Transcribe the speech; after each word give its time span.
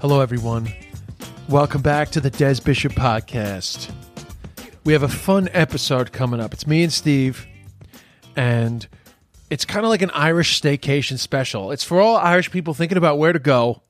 Hello, 0.00 0.20
everyone. 0.20 0.72
Welcome 1.48 1.82
back 1.82 2.10
to 2.10 2.20
the 2.20 2.30
Des 2.30 2.60
Bishop 2.62 2.92
Podcast. 2.92 3.90
We 4.84 4.92
have 4.92 5.02
a 5.02 5.08
fun 5.08 5.48
episode 5.52 6.12
coming 6.12 6.38
up. 6.38 6.54
It's 6.54 6.68
me 6.68 6.84
and 6.84 6.92
Steve, 6.92 7.44
and 8.36 8.86
it's 9.50 9.64
kind 9.64 9.84
of 9.84 9.90
like 9.90 10.00
an 10.00 10.12
Irish 10.12 10.62
staycation 10.62 11.18
special. 11.18 11.72
It's 11.72 11.82
for 11.82 12.00
all 12.00 12.16
Irish 12.16 12.52
people 12.52 12.74
thinking 12.74 12.96
about 12.96 13.18
where 13.18 13.32
to 13.32 13.40
go, 13.40 13.82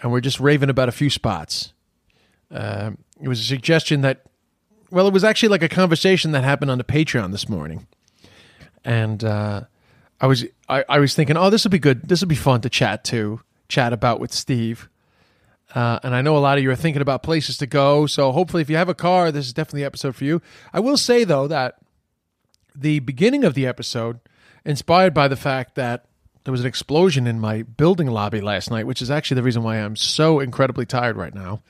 and 0.00 0.10
we're 0.10 0.22
just 0.22 0.40
raving 0.40 0.70
about 0.70 0.88
a 0.88 0.92
few 0.92 1.10
spots. 1.10 1.74
Uh, 2.50 2.92
it 3.20 3.28
was 3.28 3.38
a 3.38 3.44
suggestion 3.44 4.00
that, 4.00 4.22
well, 4.90 5.06
it 5.06 5.12
was 5.12 5.24
actually 5.24 5.50
like 5.50 5.62
a 5.62 5.68
conversation 5.68 6.32
that 6.32 6.42
happened 6.42 6.70
on 6.70 6.78
the 6.78 6.84
Patreon 6.84 7.32
this 7.32 7.50
morning, 7.50 7.86
and 8.82 9.22
uh, 9.22 9.64
I 10.22 10.26
was 10.26 10.46
I, 10.70 10.86
I 10.88 10.98
was 11.00 11.14
thinking, 11.14 11.36
oh, 11.36 11.50
this 11.50 11.64
would 11.66 11.72
be 11.72 11.78
good. 11.78 12.08
This 12.08 12.22
would 12.22 12.30
be 12.30 12.34
fun 12.34 12.62
to 12.62 12.70
chat 12.70 13.04
to, 13.04 13.42
chat 13.68 13.92
about 13.92 14.20
with 14.20 14.32
Steve. 14.32 14.88
Uh, 15.74 15.98
and 16.02 16.14
I 16.14 16.22
know 16.22 16.36
a 16.36 16.38
lot 16.38 16.56
of 16.56 16.64
you 16.64 16.70
are 16.70 16.76
thinking 16.76 17.02
about 17.02 17.22
places 17.22 17.58
to 17.58 17.66
go. 17.66 18.06
So 18.06 18.32
hopefully, 18.32 18.62
if 18.62 18.70
you 18.70 18.76
have 18.76 18.88
a 18.88 18.94
car, 18.94 19.30
this 19.30 19.46
is 19.46 19.52
definitely 19.52 19.82
the 19.82 19.86
episode 19.86 20.16
for 20.16 20.24
you. 20.24 20.40
I 20.72 20.80
will 20.80 20.96
say, 20.96 21.24
though, 21.24 21.46
that 21.46 21.76
the 22.74 23.00
beginning 23.00 23.44
of 23.44 23.54
the 23.54 23.66
episode, 23.66 24.20
inspired 24.64 25.12
by 25.12 25.28
the 25.28 25.36
fact 25.36 25.74
that 25.74 26.06
there 26.44 26.52
was 26.52 26.60
an 26.62 26.66
explosion 26.66 27.26
in 27.26 27.40
my 27.40 27.62
building 27.62 28.06
lobby 28.06 28.40
last 28.40 28.70
night, 28.70 28.86
which 28.86 29.02
is 29.02 29.10
actually 29.10 29.34
the 29.34 29.42
reason 29.42 29.62
why 29.62 29.76
I'm 29.76 29.96
so 29.96 30.40
incredibly 30.40 30.86
tired 30.86 31.16
right 31.16 31.34
now, 31.34 31.62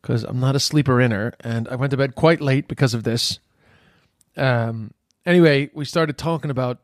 because 0.00 0.24
I'm 0.24 0.40
not 0.40 0.56
a 0.56 0.60
sleeper 0.60 1.00
inner, 1.00 1.34
and 1.40 1.68
I 1.68 1.74
went 1.74 1.90
to 1.90 1.96
bed 1.96 2.14
quite 2.14 2.40
late 2.40 2.68
because 2.68 2.94
of 2.94 3.04
this. 3.04 3.40
Um, 4.36 4.94
anyway, 5.26 5.70
we 5.74 5.84
started 5.84 6.16
talking 6.16 6.50
about 6.50 6.78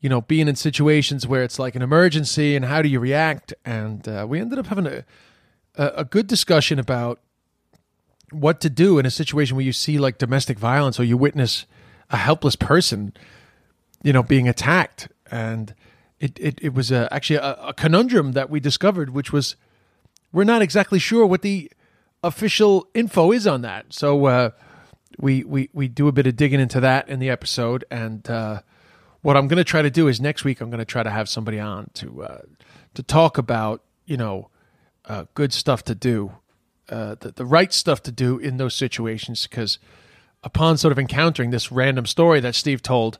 you 0.00 0.08
know 0.08 0.22
being 0.22 0.48
in 0.48 0.56
situations 0.56 1.26
where 1.26 1.44
it's 1.44 1.60
like 1.60 1.76
an 1.76 1.82
emergency 1.82 2.56
and 2.56 2.64
how 2.64 2.82
do 2.82 2.88
you 2.88 2.98
react, 2.98 3.54
and 3.64 4.08
uh, 4.08 4.26
we 4.28 4.40
ended 4.40 4.58
up 4.58 4.66
having 4.66 4.86
a 4.86 5.04
a, 5.76 5.92
a 5.96 6.04
good 6.04 6.26
discussion 6.26 6.78
about 6.78 7.20
what 8.30 8.60
to 8.60 8.70
do 8.70 8.98
in 8.98 9.06
a 9.06 9.10
situation 9.10 9.56
where 9.56 9.64
you 9.64 9.72
see 9.72 9.98
like 9.98 10.18
domestic 10.18 10.58
violence 10.58 10.98
or 10.98 11.04
you 11.04 11.16
witness 11.16 11.66
a 12.10 12.16
helpless 12.16 12.56
person, 12.56 13.12
you 14.02 14.12
know, 14.12 14.22
being 14.22 14.48
attacked. 14.48 15.08
And 15.30 15.74
it, 16.18 16.38
it, 16.38 16.58
it 16.62 16.74
was 16.74 16.90
a, 16.90 17.12
actually 17.12 17.36
a, 17.36 17.54
a 17.60 17.74
conundrum 17.74 18.32
that 18.32 18.48
we 18.48 18.60
discovered, 18.60 19.10
which 19.10 19.32
was 19.32 19.56
we're 20.32 20.44
not 20.44 20.62
exactly 20.62 20.98
sure 20.98 21.26
what 21.26 21.42
the 21.42 21.70
official 22.22 22.88
info 22.94 23.32
is 23.32 23.46
on 23.46 23.62
that. 23.62 23.92
So 23.92 24.26
uh, 24.26 24.50
we, 25.18 25.44
we, 25.44 25.68
we 25.72 25.88
do 25.88 26.08
a 26.08 26.12
bit 26.12 26.26
of 26.26 26.36
digging 26.36 26.60
into 26.60 26.80
that 26.80 27.08
in 27.08 27.18
the 27.18 27.28
episode. 27.28 27.84
And 27.90 28.28
uh, 28.30 28.62
what 29.20 29.36
I'm 29.36 29.46
going 29.46 29.58
to 29.58 29.64
try 29.64 29.82
to 29.82 29.90
do 29.90 30.08
is 30.08 30.20
next 30.20 30.44
week, 30.44 30.60
I'm 30.60 30.70
going 30.70 30.78
to 30.78 30.84
try 30.84 31.02
to 31.02 31.10
have 31.10 31.28
somebody 31.28 31.60
on 31.60 31.90
to, 31.94 32.22
uh, 32.22 32.40
to 32.94 33.02
talk 33.02 33.36
about, 33.36 33.82
you 34.06 34.16
know, 34.16 34.48
uh, 35.06 35.24
good 35.34 35.52
stuff 35.52 35.82
to 35.84 35.94
do, 35.94 36.32
uh, 36.88 37.16
the, 37.20 37.32
the 37.32 37.44
right 37.44 37.72
stuff 37.72 38.02
to 38.04 38.12
do 38.12 38.38
in 38.38 38.56
those 38.56 38.74
situations. 38.74 39.46
Because 39.46 39.78
upon 40.42 40.76
sort 40.76 40.92
of 40.92 40.98
encountering 40.98 41.50
this 41.50 41.72
random 41.72 42.06
story 42.06 42.40
that 42.40 42.54
Steve 42.54 42.82
told, 42.82 43.18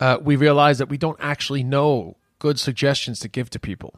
uh, 0.00 0.18
we 0.20 0.36
realized 0.36 0.80
that 0.80 0.88
we 0.88 0.98
don't 0.98 1.18
actually 1.20 1.62
know 1.62 2.16
good 2.38 2.58
suggestions 2.58 3.20
to 3.20 3.28
give 3.28 3.50
to 3.50 3.58
people. 3.58 3.94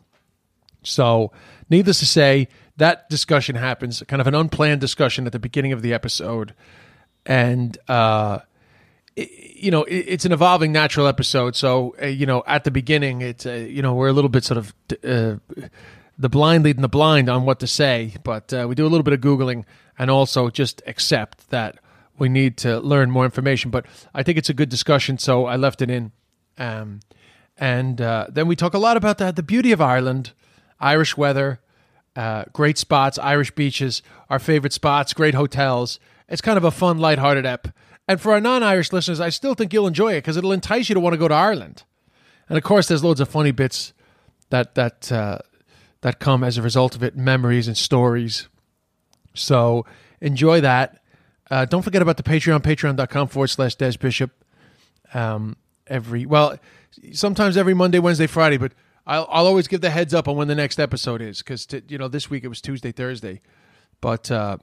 So, 0.83 1.33
needless 1.69 1.99
to 1.99 2.07
say, 2.07 2.49
that 2.77 3.09
discussion 3.11 3.57
happens, 3.57 4.03
kind 4.07 4.21
of 4.21 4.27
an 4.27 4.35
unplanned 4.35 4.81
discussion 4.81 5.27
at 5.27 5.33
the 5.33 5.39
beginning 5.39 5.73
of 5.73 5.83
the 5.83 5.93
episode. 5.93 6.55
And, 7.27 7.77
uh, 7.89 8.39
you 9.17 9.71
know, 9.73 9.83
it, 9.83 10.05
it's 10.09 10.25
an 10.25 10.33
evolving 10.33 10.71
natural 10.71 11.09
episode. 11.09 11.57
So, 11.57 11.97
uh, 12.01 12.07
you 12.07 12.27
know, 12.27 12.45
at 12.47 12.65
the 12.65 12.71
beginning, 12.71 13.21
it's, 13.23 13.45
uh, 13.45 13.53
you 13.53 13.83
know, 13.83 13.95
we're 13.95 14.09
a 14.09 14.13
little 14.13 14.31
bit 14.31 14.45
sort 14.45 14.59
of 14.59 14.75
uh, 15.05 15.37
the 16.19 16.29
blind 16.29 16.65
leading 16.65 16.83
the 16.83 16.89
blind 16.89 17.29
on 17.29 17.45
what 17.45 17.61
to 17.61 17.67
say, 17.67 18.15
but 18.25 18.53
uh, 18.53 18.67
we 18.69 18.75
do 18.75 18.85
a 18.85 18.89
little 18.89 19.05
bit 19.05 19.15
of 19.15 19.21
Googling 19.21 19.65
and 19.99 20.11
also 20.11 20.51
just 20.51 20.83
accept 20.87 21.49
that 21.51 21.79
we 22.19 22.29
need 22.29 22.57
to 22.59 22.81
learn 22.81 23.11
more 23.11 23.25
information. 23.25 23.71
But 23.71 23.87
I 24.15 24.23
think 24.23 24.37
it's 24.37 24.51
a 24.51 24.55
good 24.55 24.69
discussion, 24.69 25.19
so 25.19 25.47
I 25.47 25.57
left 25.57 25.81
it 25.81 25.91
in. 25.91 26.13
Um, 26.59 27.01
and 27.57 28.01
uh, 28.01 28.27
then 28.29 28.49
we 28.49 28.57
talk 28.57 28.75
a 28.75 28.79
lot 28.79 28.97
about 28.97 29.19
the, 29.19 29.31
the 29.31 29.43
beauty 29.43 29.73
of 29.73 29.81
Ireland, 29.81 30.33
Irish 30.81 31.17
weather, 31.17 31.61
uh, 32.17 32.45
great 32.53 32.79
spots, 32.79 33.19
Irish 33.19 33.53
beaches, 33.53 34.03
our 34.29 34.39
favorite 34.39 34.73
spots, 34.73 35.15
great 35.15 35.35
hotels. 35.35 36.01
It's 36.29 36.41
kind 36.41 36.57
of 36.57 36.65
a 36.65 36.71
fun, 36.71 36.99
lighthearted 36.99 37.47
ep. 37.47 37.69
And 38.09 38.21
for 38.21 38.33
our 38.33 38.41
non 38.41 38.63
Irish 38.63 38.93
listeners, 38.93 39.21
I 39.21 39.29
still 39.29 39.55
think 39.55 39.73
you'll 39.73 39.87
enjoy 39.87 40.15
it 40.15 40.23
because 40.23 40.37
it'll 40.37 40.53
entice 40.53 40.89
you 40.89 40.95
to 40.95 41.01
want 41.01 41.15
to 41.15 41.19
go 41.19 41.29
to 41.29 41.35
Ireland. 41.35 41.85
And 42.49 42.57
of 42.57 42.65
course, 42.65 42.89
there's 42.89 43.05
loads 43.05 43.21
of 43.21 43.29
funny 43.29 43.51
bits 43.51 43.93
that 44.51 44.75
that 44.75 45.13
uh, 45.13 45.39
that 46.03 46.19
come 46.19 46.45
as 46.45 46.59
a 46.59 46.63
result 46.63 46.95
of 46.95 47.03
it, 47.03 47.17
memories 47.17 47.67
and 47.67 47.77
stories. 47.77 48.49
So 49.35 49.85
enjoy 50.21 50.61
that. 50.61 51.03
Uh, 51.51 51.65
don't 51.65 51.83
forget 51.83 52.03
about 52.03 52.17
the 52.17 52.23
Patreon, 52.23 52.61
patreon.com 52.61 53.29
forward 53.29 53.49
slash 53.49 53.75
Des 53.75 53.97
Bishop. 53.99 54.31
Um, 55.15 55.57
every, 55.87 56.27
well, 56.27 56.59
sometimes 57.13 57.57
every 57.57 57.75
Monday, 57.75 57.99
Wednesday, 57.99 58.27
Friday, 58.27 58.59
but 58.59 58.73
I'll, 59.07 59.27
I'll 59.31 59.47
always 59.47 59.67
give 59.69 59.81
the 59.81 59.91
heads 59.91 60.13
up 60.13 60.29
on 60.29 60.37
when 60.37 60.49
the 60.49 60.55
next 60.55 60.79
episode 60.79 61.23
is 61.23 61.39
because, 61.39 61.67
you 61.89 61.97
know, 61.97 62.09
this 62.09 62.29
week 62.29 62.45
it 62.45 62.49
was 62.49 62.61
Tuesday, 62.61 62.93
Thursday. 62.93 63.41
But 64.01 64.31
uh, 64.31 64.59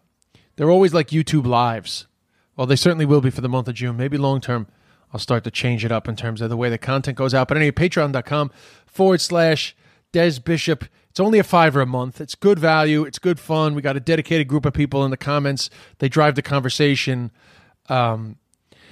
they're 0.56 0.72
always 0.72 0.94
like 0.94 1.08
YouTube 1.10 1.46
lives. 1.46 2.08
Well, 2.56 2.68
they 2.68 2.76
certainly 2.76 3.06
will 3.06 3.22
be 3.22 3.32
for 3.32 3.42
the 3.42 3.50
month 3.50 3.68
of 3.68 3.74
June. 3.74 3.98
Maybe 3.98 4.18
long 4.18 4.40
term, 4.40 4.68
I'll 5.12 5.20
start 5.20 5.44
to 5.46 5.52
change 5.52 5.84
it 5.84 5.92
up 5.92 6.08
in 6.08 6.16
terms 6.16 6.42
of 6.42 6.50
the 6.50 6.58
way 6.58 6.70
the 6.70 6.78
content 6.78 7.18
goes 7.18 7.34
out. 7.34 7.48
But 7.48 7.58
anyway, 7.58 7.72
patreon.com 7.72 8.52
forward 8.86 9.22
slash 9.22 9.76
Des 10.12 10.40
Bishop. 10.40 10.86
It's 11.16 11.22
only 11.22 11.40
a 11.40 11.46
fiver 11.46 11.80
a 11.80 11.86
month. 11.86 12.20
It's 12.20 12.36
good 12.36 12.60
value. 12.60 13.06
It's 13.06 13.20
good 13.20 13.40
fun. 13.40 13.74
We 13.74 13.82
got 13.82 13.96
a 13.96 14.02
dedicated 14.02 14.50
group 14.50 14.66
of 14.66 14.74
people 14.74 15.06
in 15.06 15.12
the 15.12 15.18
comments. 15.18 15.70
They 16.00 16.10
drive 16.10 16.36
the 16.36 16.42
conversation. 16.42 17.32
Um, 17.88 18.36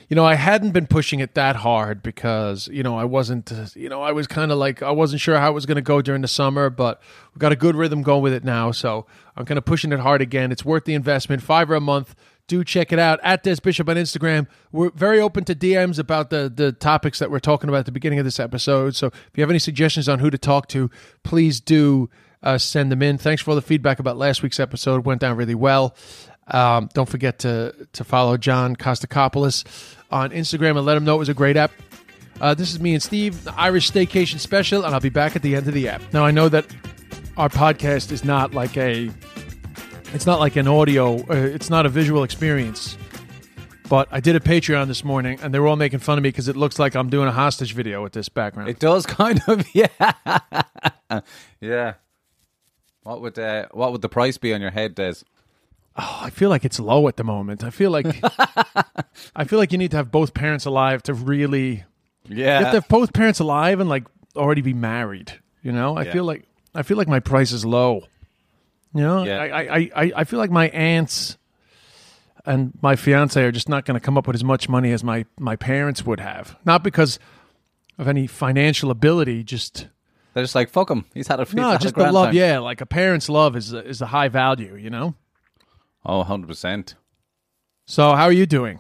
you 0.07 0.15
know, 0.15 0.23
I 0.23 0.35
hadn't 0.35 0.71
been 0.71 0.87
pushing 0.87 1.19
it 1.19 1.33
that 1.33 1.57
hard 1.57 2.01
because, 2.01 2.69
you 2.69 2.81
know, 2.81 2.97
I 2.97 3.03
wasn't, 3.03 3.51
you 3.75 3.89
know, 3.89 4.01
I 4.01 4.13
was 4.13 4.25
kind 4.27 4.53
of 4.53 4.57
like, 4.57 4.81
I 4.81 4.91
wasn't 4.91 5.19
sure 5.19 5.37
how 5.37 5.49
it 5.49 5.53
was 5.53 5.65
going 5.65 5.75
to 5.75 5.81
go 5.81 6.01
during 6.01 6.21
the 6.21 6.29
summer, 6.29 6.69
but 6.69 7.01
we've 7.33 7.39
got 7.39 7.51
a 7.51 7.57
good 7.57 7.75
rhythm 7.75 8.03
going 8.03 8.23
with 8.23 8.31
it 8.31 8.45
now. 8.45 8.71
So 8.71 9.05
I'm 9.35 9.43
kind 9.43 9.57
of 9.57 9.65
pushing 9.65 9.91
it 9.91 9.99
hard 9.99 10.21
again. 10.21 10.49
It's 10.53 10.63
worth 10.63 10.85
the 10.85 10.93
investment. 10.93 11.43
Fiver 11.43 11.75
a 11.75 11.81
month 11.81 12.15
do 12.47 12.63
check 12.63 12.91
it 12.91 12.99
out 12.99 13.19
at 13.23 13.43
Des 13.43 13.57
Bishop 13.61 13.87
on 13.89 13.95
Instagram. 13.95 14.47
We're 14.71 14.91
very 14.91 15.19
open 15.19 15.43
to 15.45 15.55
DMs 15.55 15.99
about 15.99 16.29
the 16.29 16.51
the 16.53 16.71
topics 16.71 17.19
that 17.19 17.31
we're 17.31 17.39
talking 17.39 17.69
about 17.69 17.79
at 17.79 17.85
the 17.85 17.91
beginning 17.91 18.19
of 18.19 18.25
this 18.25 18.39
episode. 18.39 18.95
So 18.95 19.07
if 19.07 19.31
you 19.35 19.41
have 19.41 19.49
any 19.49 19.59
suggestions 19.59 20.09
on 20.09 20.19
who 20.19 20.29
to 20.29 20.37
talk 20.37 20.67
to, 20.69 20.89
please 21.23 21.59
do 21.59 22.09
uh, 22.41 22.57
send 22.57 22.91
them 22.91 23.01
in. 23.01 23.17
Thanks 23.17 23.41
for 23.41 23.51
all 23.51 23.55
the 23.55 23.61
feedback 23.61 23.99
about 23.99 24.17
last 24.17 24.43
week's 24.43 24.59
episode. 24.59 25.05
Went 25.05 25.21
down 25.21 25.37
really 25.37 25.55
well. 25.55 25.95
Um, 26.47 26.89
don't 26.93 27.07
forget 27.07 27.39
to 27.39 27.73
to 27.93 28.03
follow 28.03 28.37
John 28.37 28.75
Costacopoulos 28.75 29.95
on 30.11 30.31
Instagram 30.31 30.77
and 30.77 30.85
let 30.85 30.97
him 30.97 31.05
know 31.05 31.15
it 31.15 31.19
was 31.19 31.29
a 31.29 31.33
great 31.33 31.57
app. 31.57 31.71
Uh, 32.41 32.53
this 32.53 32.71
is 32.71 32.79
me 32.79 32.93
and 32.93 33.01
Steve, 33.01 33.43
the 33.43 33.53
Irish 33.57 33.89
Staycation 33.91 34.39
Special, 34.39 34.83
and 34.83 34.93
I'll 34.93 34.99
be 34.99 35.09
back 35.09 35.35
at 35.35 35.41
the 35.41 35.55
end 35.55 35.67
of 35.67 35.73
the 35.73 35.87
app. 35.87 36.01
Now 36.11 36.25
I 36.25 36.31
know 36.31 36.49
that 36.49 36.65
our 37.37 37.47
podcast 37.47 38.11
is 38.11 38.25
not 38.25 38.53
like 38.53 38.75
a 38.75 39.09
it's 40.13 40.25
not 40.25 40.39
like 40.39 40.55
an 40.55 40.67
audio, 40.67 41.17
uh, 41.29 41.33
it's 41.33 41.69
not 41.69 41.85
a 41.85 41.89
visual 41.89 42.23
experience. 42.23 42.97
But 43.89 44.07
I 44.11 44.21
did 44.21 44.35
a 44.35 44.39
Patreon 44.39 44.87
this 44.87 45.03
morning, 45.03 45.39
and 45.41 45.53
they 45.53 45.59
were 45.59 45.67
all 45.67 45.75
making 45.75 45.99
fun 45.99 46.17
of 46.17 46.23
me 46.23 46.29
because 46.29 46.47
it 46.47 46.55
looks 46.55 46.79
like 46.79 46.95
I'm 46.95 47.09
doing 47.09 47.27
a 47.27 47.31
hostage 47.31 47.73
video 47.73 48.01
with 48.01 48.13
this 48.13 48.29
background. 48.29 48.69
It 48.69 48.79
does 48.79 49.05
kind 49.19 49.41
of, 49.47 49.65
yeah, 49.75 49.87
yeah. 51.61 51.93
What 53.03 53.21
would 53.21 53.37
uh, 53.37 53.67
what 53.71 53.91
would 53.91 54.01
the 54.01 54.09
price 54.09 54.37
be 54.37 54.53
on 54.53 54.61
your 54.61 54.71
head, 54.71 54.95
Des? 54.95 55.15
Oh, 55.97 56.19
I 56.23 56.29
feel 56.29 56.49
like 56.49 56.63
it's 56.65 56.79
low 56.79 57.07
at 57.07 57.17
the 57.17 57.23
moment. 57.23 57.63
I 57.63 57.69
feel 57.69 57.91
like 57.91 58.05
I 59.35 59.43
feel 59.43 59.59
like 59.59 59.71
you 59.71 59.77
need 59.77 59.91
to 59.91 59.97
have 59.97 60.09
both 60.11 60.33
parents 60.33 60.65
alive 60.65 61.03
to 61.03 61.13
really. 61.13 61.83
Yeah, 62.29 62.59
You 62.59 62.65
have 62.65 62.73
to 62.73 62.79
have 62.81 62.87
both 62.87 63.11
parents 63.11 63.39
alive 63.41 63.81
and 63.81 63.89
like 63.89 64.05
already 64.35 64.61
be 64.61 64.73
married. 64.73 65.33
You 65.61 65.73
know, 65.73 65.97
I 65.97 66.03
Yeah. 66.03 66.13
feel 66.13 66.23
like 66.23 66.45
I 66.73 66.81
feel 66.83 66.95
like 66.97 67.09
my 67.09 67.19
price 67.19 67.51
is 67.51 67.65
low. 67.65 68.03
You 68.93 69.01
know, 69.01 69.23
Yeah. 69.23 69.37
I, 69.39 69.45
I, 69.77 69.89
I, 69.95 70.11
I 70.17 70.23
feel 70.23 70.39
like 70.39 70.51
my 70.51 70.69
aunts 70.69 71.37
and 72.45 72.73
my 72.81 72.95
fiance 72.95 73.41
are 73.41 73.51
just 73.51 73.69
not 73.69 73.85
going 73.85 73.99
to 73.99 74.03
come 74.05 74.17
up 74.17 74.27
with 74.27 74.35
as 74.35 74.43
much 74.43 74.67
money 74.69 74.91
as 74.91 75.03
my 75.03 75.25
my 75.39 75.55
parents 75.55 76.05
would 76.05 76.19
have. 76.19 76.57
Not 76.65 76.83
because 76.83 77.17
of 77.97 78.07
any 78.07 78.27
financial 78.27 78.91
ability, 78.91 79.43
just 79.43 79.87
They're 80.33 80.43
just 80.43 80.55
like, 80.55 80.69
fuck 80.69 80.89
him. 80.89 81.05
He's 81.13 81.27
had 81.27 81.39
a 81.39 81.45
he's 81.45 81.53
no, 81.53 81.69
had 81.69 81.79
a 81.81 81.83
just 81.83 81.95
the 81.95 82.11
love. 82.11 82.27
time. 82.27 82.35
Yeah, 82.35 82.59
like 82.59 82.81
a 82.81 82.85
parent's 82.85 83.29
love 83.29 83.55
is 83.55 83.71
a, 83.73 83.85
is 83.87 84.01
a 84.01 84.07
high 84.07 84.27
value, 84.27 84.75
you 84.75 84.89
know. 84.89 85.15
Oh, 86.05 86.23
100%. 86.23 86.95
So 87.85 88.13
how 88.13 88.25
are 88.25 88.31
you 88.31 88.45
doing? 88.45 88.79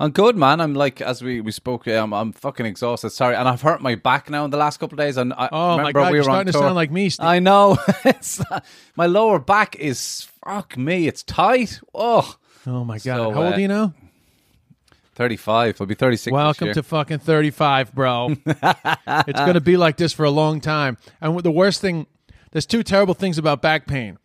I'm 0.00 0.12
good, 0.12 0.36
man. 0.36 0.60
I'm 0.60 0.74
like, 0.74 1.00
as 1.00 1.22
we, 1.22 1.40
we 1.40 1.50
spoke, 1.50 1.88
I'm, 1.88 2.12
I'm 2.12 2.32
fucking 2.32 2.64
exhausted. 2.64 3.10
Sorry. 3.10 3.34
And 3.34 3.48
I've 3.48 3.62
hurt 3.62 3.80
my 3.80 3.96
back 3.96 4.30
now 4.30 4.44
in 4.44 4.50
the 4.50 4.56
last 4.56 4.78
couple 4.78 4.94
of 4.98 5.04
days. 5.04 5.16
And 5.16 5.32
I 5.32 5.48
Oh 5.50 5.76
my 5.76 5.90
god, 5.90 6.12
we 6.12 6.18
you're 6.18 6.24
starting 6.24 6.52
to 6.52 6.58
sound 6.58 6.76
like 6.76 6.92
me. 6.92 7.08
Steve. 7.08 7.26
I 7.26 7.40
know. 7.40 7.76
it's, 8.04 8.40
my 8.94 9.06
lower 9.06 9.40
back 9.40 9.74
is, 9.76 10.28
fuck 10.44 10.76
me, 10.76 11.08
it's 11.08 11.24
tight. 11.24 11.80
Oh, 11.92 12.36
oh 12.66 12.84
my 12.84 12.96
god, 12.96 13.02
So, 13.02 13.30
how 13.32 13.42
old 13.42 13.54
uh, 13.54 13.56
are 13.56 13.60
you 13.60 13.68
now? 13.68 13.94
35. 15.16 15.80
I'll 15.80 15.86
be 15.88 15.96
36 15.96 16.26
this 16.26 16.32
Welcome 16.32 16.72
to 16.72 16.82
fucking 16.84 17.18
35, 17.18 17.92
bro. 17.92 18.36
it's 18.46 19.40
going 19.40 19.54
to 19.54 19.60
be 19.60 19.76
like 19.76 19.96
this 19.96 20.12
for 20.12 20.24
a 20.24 20.30
long 20.30 20.60
time. 20.60 20.96
And 21.20 21.36
the 21.40 21.50
worst 21.50 21.80
thing, 21.80 22.06
there's 22.52 22.66
two 22.66 22.84
terrible 22.84 23.14
things 23.14 23.36
about 23.36 23.60
back 23.60 23.88
pain. 23.88 24.18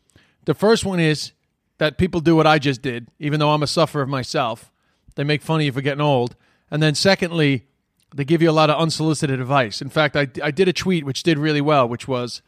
The 0.45 0.53
first 0.53 0.85
one 0.85 0.99
is 0.99 1.31
that 1.79 1.97
people 1.97 2.21
do 2.21 2.35
what 2.35 2.45
I 2.45 2.59
just 2.59 2.83
did, 2.83 3.07
even 3.17 3.39
though 3.39 3.49
I'm 3.49 3.63
a 3.63 3.67
sufferer 3.67 4.05
myself. 4.05 4.71
They 5.15 5.23
make 5.23 5.41
fun 5.41 5.59
of 5.59 5.65
you 5.65 5.71
for 5.71 5.81
getting 5.81 6.01
old. 6.01 6.35
And 6.71 6.81
then 6.81 6.95
secondly, 6.95 7.67
they 8.15 8.25
give 8.25 8.41
you 8.41 8.49
a 8.49 8.51
lot 8.53 8.69
of 8.69 8.79
unsolicited 8.79 9.39
advice. 9.39 9.81
In 9.81 9.89
fact, 9.89 10.15
I, 10.15 10.27
I 10.41 10.51
did 10.51 10.67
a 10.67 10.73
tweet 10.73 11.05
which 11.05 11.23
did 11.23 11.37
really 11.37 11.61
well, 11.61 11.87
which 11.87 12.07
was 12.07 12.41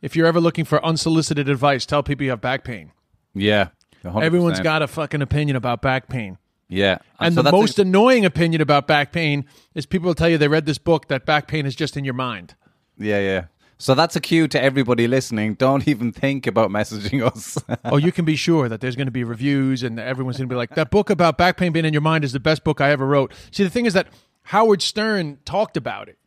if 0.00 0.14
you're 0.14 0.26
ever 0.26 0.40
looking 0.40 0.64
for 0.64 0.84
unsolicited 0.84 1.48
advice, 1.48 1.84
tell 1.86 2.02
people 2.02 2.24
you 2.24 2.30
have 2.30 2.40
back 2.40 2.64
pain. 2.64 2.92
Yeah. 3.34 3.68
100%. 4.04 4.22
Everyone's 4.22 4.60
got 4.60 4.82
a 4.82 4.86
fucking 4.86 5.22
opinion 5.22 5.56
about 5.56 5.82
back 5.82 6.08
pain. 6.08 6.38
Yeah. 6.68 6.98
And 7.18 7.34
so 7.34 7.40
the 7.40 7.44
that's 7.44 7.54
a- 7.54 7.56
most 7.58 7.78
annoying 7.78 8.24
opinion 8.24 8.60
about 8.60 8.86
back 8.86 9.12
pain 9.12 9.44
is 9.74 9.86
people 9.86 10.06
will 10.06 10.14
tell 10.14 10.28
you 10.28 10.38
they 10.38 10.48
read 10.48 10.66
this 10.66 10.78
book 10.78 11.08
that 11.08 11.24
back 11.26 11.48
pain 11.48 11.66
is 11.66 11.74
just 11.74 11.96
in 11.96 12.04
your 12.04 12.14
mind. 12.14 12.54
Yeah, 12.96 13.20
yeah. 13.20 13.44
So 13.78 13.94
that's 13.94 14.16
a 14.16 14.20
cue 14.20 14.48
to 14.48 14.60
everybody 14.60 15.06
listening. 15.06 15.54
Don't 15.54 15.86
even 15.86 16.10
think 16.12 16.46
about 16.48 16.70
messaging 16.70 17.24
us. 17.24 17.56
oh, 17.84 17.96
you 17.96 18.10
can 18.10 18.24
be 18.24 18.34
sure 18.34 18.68
that 18.68 18.80
there's 18.80 18.96
going 18.96 19.06
to 19.06 19.12
be 19.12 19.22
reviews 19.22 19.84
and 19.84 20.00
everyone's 20.00 20.36
going 20.36 20.48
to 20.48 20.52
be 20.52 20.56
like, 20.56 20.74
that 20.74 20.90
book 20.90 21.10
about 21.10 21.38
back 21.38 21.56
pain 21.56 21.72
being 21.72 21.84
in 21.84 21.92
your 21.92 22.02
mind 22.02 22.24
is 22.24 22.32
the 22.32 22.40
best 22.40 22.64
book 22.64 22.80
I 22.80 22.90
ever 22.90 23.06
wrote. 23.06 23.32
See, 23.52 23.62
the 23.62 23.70
thing 23.70 23.86
is 23.86 23.94
that 23.94 24.08
Howard 24.44 24.82
Stern 24.82 25.38
talked 25.44 25.76
about 25.76 26.08
it 26.08 26.18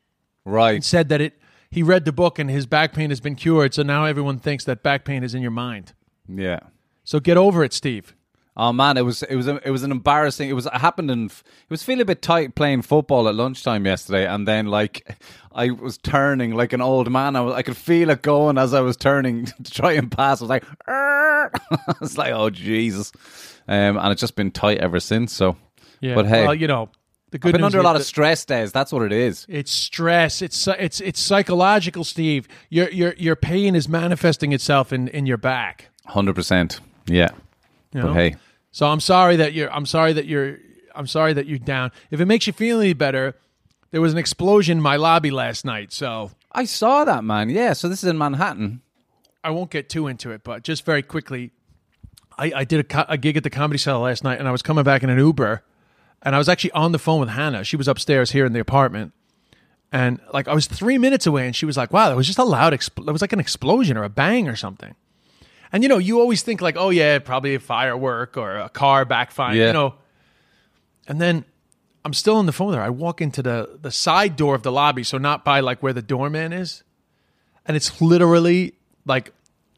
Right. 0.45 0.75
and 0.75 0.83
said 0.85 1.09
that 1.09 1.19
it 1.21 1.37
he 1.69 1.83
read 1.83 2.05
the 2.05 2.11
book 2.11 2.37
and 2.39 2.49
his 2.49 2.65
back 2.65 2.93
pain 2.93 3.09
has 3.09 3.19
been 3.19 3.35
cured. 3.35 3.73
So 3.73 3.83
now 3.83 4.05
everyone 4.05 4.39
thinks 4.39 4.63
that 4.65 4.81
back 4.83 5.05
pain 5.05 5.23
is 5.23 5.33
in 5.35 5.41
your 5.41 5.51
mind. 5.51 5.93
Yeah. 6.27 6.59
So 7.03 7.19
get 7.19 7.37
over 7.37 7.63
it, 7.63 7.73
Steve. 7.73 8.15
Oh 8.57 8.73
man, 8.73 8.97
it 8.97 9.03
was 9.03 9.23
it 9.23 9.35
was 9.35 9.47
a, 9.47 9.65
it 9.65 9.71
was 9.71 9.83
an 9.83 9.91
embarrassing. 9.91 10.49
It 10.49 10.53
was 10.53 10.65
it 10.65 10.73
happened 10.73 11.09
in. 11.09 11.25
It 11.27 11.69
was 11.69 11.83
feeling 11.83 12.01
a 12.01 12.05
bit 12.05 12.21
tight 12.21 12.53
playing 12.53 12.81
football 12.81 13.29
at 13.29 13.35
lunchtime 13.35 13.85
yesterday, 13.85 14.27
and 14.27 14.45
then 14.45 14.65
like 14.65 15.17
I 15.53 15.69
was 15.71 15.97
turning 15.97 16.53
like 16.53 16.73
an 16.73 16.81
old 16.81 17.09
man. 17.09 17.37
I 17.37 17.41
was 17.41 17.55
I 17.55 17.61
could 17.61 17.77
feel 17.77 18.09
it 18.09 18.21
going 18.21 18.57
as 18.57 18.73
I 18.73 18.81
was 18.81 18.97
turning 18.97 19.45
to 19.63 19.71
try 19.71 19.93
and 19.93 20.11
pass. 20.11 20.41
I 20.41 20.43
was 20.43 20.49
like, 20.49 20.65
"Arr!" 20.85 21.51
I 21.71 21.93
was 22.01 22.17
like, 22.17 22.33
oh 22.33 22.49
Jesus, 22.49 23.13
um, 23.69 23.97
and 23.97 24.11
it's 24.11 24.19
just 24.21 24.35
been 24.35 24.51
tight 24.51 24.79
ever 24.79 24.99
since. 24.99 25.31
So, 25.33 25.55
Yeah. 26.01 26.15
but 26.15 26.25
hey, 26.25 26.43
well, 26.43 26.53
you 26.53 26.67
know, 26.67 26.89
the 27.31 27.37
good 27.39 27.49
I've 27.49 27.53
been 27.53 27.63
under 27.63 27.79
a 27.79 27.83
lot 27.83 27.95
of 27.95 28.03
stress 28.03 28.43
days. 28.43 28.73
That's 28.73 28.91
what 28.91 29.03
it 29.03 29.13
is. 29.13 29.45
It's 29.47 29.71
stress. 29.71 30.41
It's 30.41 30.67
it's 30.67 30.99
it's 30.99 31.21
psychological, 31.21 32.03
Steve. 32.03 32.49
Your 32.69 32.89
your 32.89 33.13
your 33.17 33.37
pain 33.37 33.75
is 33.75 33.87
manifesting 33.87 34.51
itself 34.51 34.91
in 34.91 35.07
in 35.07 35.25
your 35.25 35.37
back. 35.37 35.89
Hundred 36.07 36.35
percent. 36.35 36.81
Yeah. 37.07 37.29
You 37.93 38.01
But 38.01 38.13
hey, 38.13 38.35
so 38.71 38.87
I'm 38.87 38.99
sorry 38.99 39.37
that 39.37 39.53
you're. 39.53 39.71
I'm 39.71 39.85
sorry 39.85 40.13
that 40.13 40.25
you're. 40.25 40.57
I'm 40.95 41.07
sorry 41.07 41.33
that 41.33 41.45
you're 41.45 41.59
down. 41.59 41.91
If 42.09 42.19
it 42.19 42.25
makes 42.25 42.47
you 42.47 42.53
feel 42.53 42.79
any 42.79 42.93
better, 42.93 43.35
there 43.91 44.01
was 44.01 44.13
an 44.13 44.17
explosion 44.17 44.77
in 44.77 44.81
my 44.81 44.95
lobby 44.95 45.31
last 45.31 45.65
night. 45.65 45.93
So 45.93 46.31
I 46.51 46.65
saw 46.65 47.05
that 47.05 47.23
man. 47.23 47.49
Yeah. 47.49 47.73
So 47.73 47.89
this 47.89 48.03
is 48.03 48.09
in 48.09 48.17
Manhattan. 48.17 48.81
I 49.43 49.51
won't 49.51 49.71
get 49.71 49.89
too 49.89 50.07
into 50.07 50.31
it, 50.31 50.43
but 50.43 50.63
just 50.63 50.85
very 50.85 51.01
quickly, 51.01 51.51
I, 52.37 52.51
I 52.57 52.63
did 52.63 52.81
a, 52.81 52.83
co- 52.83 53.05
a 53.07 53.17
gig 53.17 53.37
at 53.37 53.43
the 53.43 53.49
Comedy 53.49 53.79
Cellar 53.79 54.03
last 54.03 54.23
night, 54.23 54.37
and 54.39 54.47
I 54.47 54.51
was 54.51 54.61
coming 54.61 54.83
back 54.83 55.01
in 55.01 55.09
an 55.09 55.17
Uber, 55.17 55.63
and 56.21 56.35
I 56.35 56.37
was 56.37 56.47
actually 56.47 56.71
on 56.73 56.91
the 56.91 56.99
phone 56.99 57.19
with 57.19 57.29
Hannah. 57.29 57.63
She 57.63 57.75
was 57.75 57.87
upstairs 57.87 58.31
here 58.31 58.45
in 58.45 58.53
the 58.53 58.59
apartment, 58.59 59.13
and 59.91 60.19
like 60.31 60.47
I 60.47 60.53
was 60.53 60.67
three 60.67 60.97
minutes 60.97 61.25
away, 61.25 61.45
and 61.47 61.55
she 61.55 61.65
was 61.65 61.75
like, 61.75 61.91
"Wow, 61.91 62.09
that 62.09 62.15
was 62.15 62.27
just 62.27 62.37
a 62.37 62.43
loud. 62.43 62.73
Expl- 62.73 63.05
that 63.05 63.11
was 63.11 63.21
like 63.21 63.33
an 63.33 63.39
explosion 63.39 63.97
or 63.97 64.03
a 64.03 64.09
bang 64.09 64.47
or 64.47 64.55
something." 64.55 64.95
And 65.73 65.83
you 65.83 65.89
know, 65.89 65.97
you 65.97 66.19
always 66.19 66.41
think 66.41 66.61
like, 66.61 66.75
"Oh 66.77 66.89
yeah, 66.89 67.19
probably 67.19 67.55
a 67.55 67.59
firework 67.59 68.37
or 68.37 68.57
a 68.57 68.69
car 68.69 69.05
backfiring," 69.05 69.55
Yeah. 69.55 69.67
you 69.67 69.73
know. 69.73 69.95
And 71.07 71.19
then 71.21 71.45
I'm 72.03 72.13
still 72.13 72.35
on 72.35 72.45
the 72.45 72.51
phone 72.51 72.71
there. 72.71 72.81
I 72.81 72.89
walk 72.89 73.21
into 73.21 73.41
the 73.41 73.79
the 73.81 73.91
side 73.91 74.35
door 74.35 74.55
of 74.55 74.63
the 74.63 74.71
lobby, 74.71 75.03
so 75.03 75.17
not 75.17 75.45
by 75.45 75.59
like 75.59 75.81
where 75.81 75.93
the 75.93 76.01
doorman 76.01 76.51
is, 76.53 76.83
and 77.65 77.77
it's 77.77 78.01
literally 78.01 78.73
like 79.05 79.33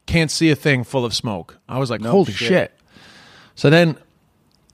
can't 0.06 0.30
see 0.30 0.50
a 0.50 0.56
thing 0.56 0.84
full 0.84 1.04
of 1.04 1.14
smoke. 1.14 1.58
I 1.68 1.78
was 1.78 1.90
like, 1.90 2.02
holy 2.02 2.32
shit. 2.32 2.48
shit. 2.48 2.74
So 3.54 3.70
then 3.70 3.96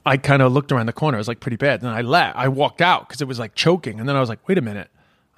I 0.06 0.16
kind 0.16 0.42
of 0.42 0.52
looked 0.52 0.72
around 0.72 0.86
the 0.86 0.92
corner. 0.92 1.18
It 1.18 1.20
was 1.20 1.28
like 1.28 1.40
pretty 1.40 1.56
bad. 1.56 1.82
Then 1.82 1.92
I 1.92 2.00
left. 2.00 2.36
I 2.36 2.48
walked 2.48 2.80
out 2.80 3.06
because 3.08 3.20
it 3.20 3.28
was 3.28 3.38
like 3.38 3.54
choking. 3.54 4.00
And 4.00 4.08
then 4.08 4.16
I 4.16 4.20
was 4.20 4.28
like, 4.28 4.46
wait 4.48 4.58
a 4.58 4.62
minute. 4.62 4.88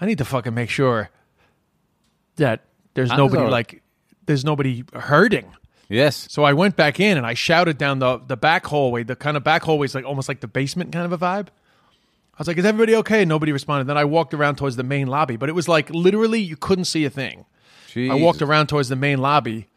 I 0.00 0.06
need 0.06 0.18
to 0.18 0.24
fucking 0.24 0.54
make 0.54 0.70
sure 0.70 1.10
that 2.36 2.60
there's 2.94 3.10
nobody 3.10 3.48
like 3.50 3.82
there's 4.26 4.44
nobody 4.44 4.84
hurting. 4.94 5.52
Yes. 5.92 6.26
So 6.30 6.42
I 6.44 6.54
went 6.54 6.74
back 6.74 7.00
in 7.00 7.18
and 7.18 7.26
I 7.26 7.34
shouted 7.34 7.76
down 7.76 7.98
the 7.98 8.18
the 8.18 8.36
back 8.36 8.66
hallway. 8.66 9.02
The 9.02 9.14
kind 9.14 9.36
of 9.36 9.44
back 9.44 9.62
hallway 9.62 9.84
is 9.84 9.94
like 9.94 10.04
almost 10.06 10.28
like 10.28 10.40
the 10.40 10.48
basement 10.48 10.90
kind 10.92 11.04
of 11.04 11.12
a 11.12 11.18
vibe. 11.18 11.48
I 11.48 12.38
was 12.38 12.48
like, 12.48 12.56
"Is 12.56 12.64
everybody 12.64 12.96
okay?" 12.96 13.22
And 13.22 13.28
nobody 13.28 13.52
responded. 13.52 13.86
Then 13.86 13.98
I 13.98 14.04
walked 14.06 14.32
around 14.32 14.56
towards 14.56 14.76
the 14.76 14.82
main 14.82 15.06
lobby, 15.06 15.36
but 15.36 15.50
it 15.50 15.52
was 15.52 15.68
like 15.68 15.90
literally 15.90 16.40
you 16.40 16.56
couldn't 16.56 16.86
see 16.86 17.04
a 17.04 17.10
thing. 17.10 17.44
I 18.10 18.14
walked 18.14 18.40
around 18.40 18.68
towards 18.68 18.88
the 18.88 18.96
main 18.96 19.18
lobby, 19.18 19.68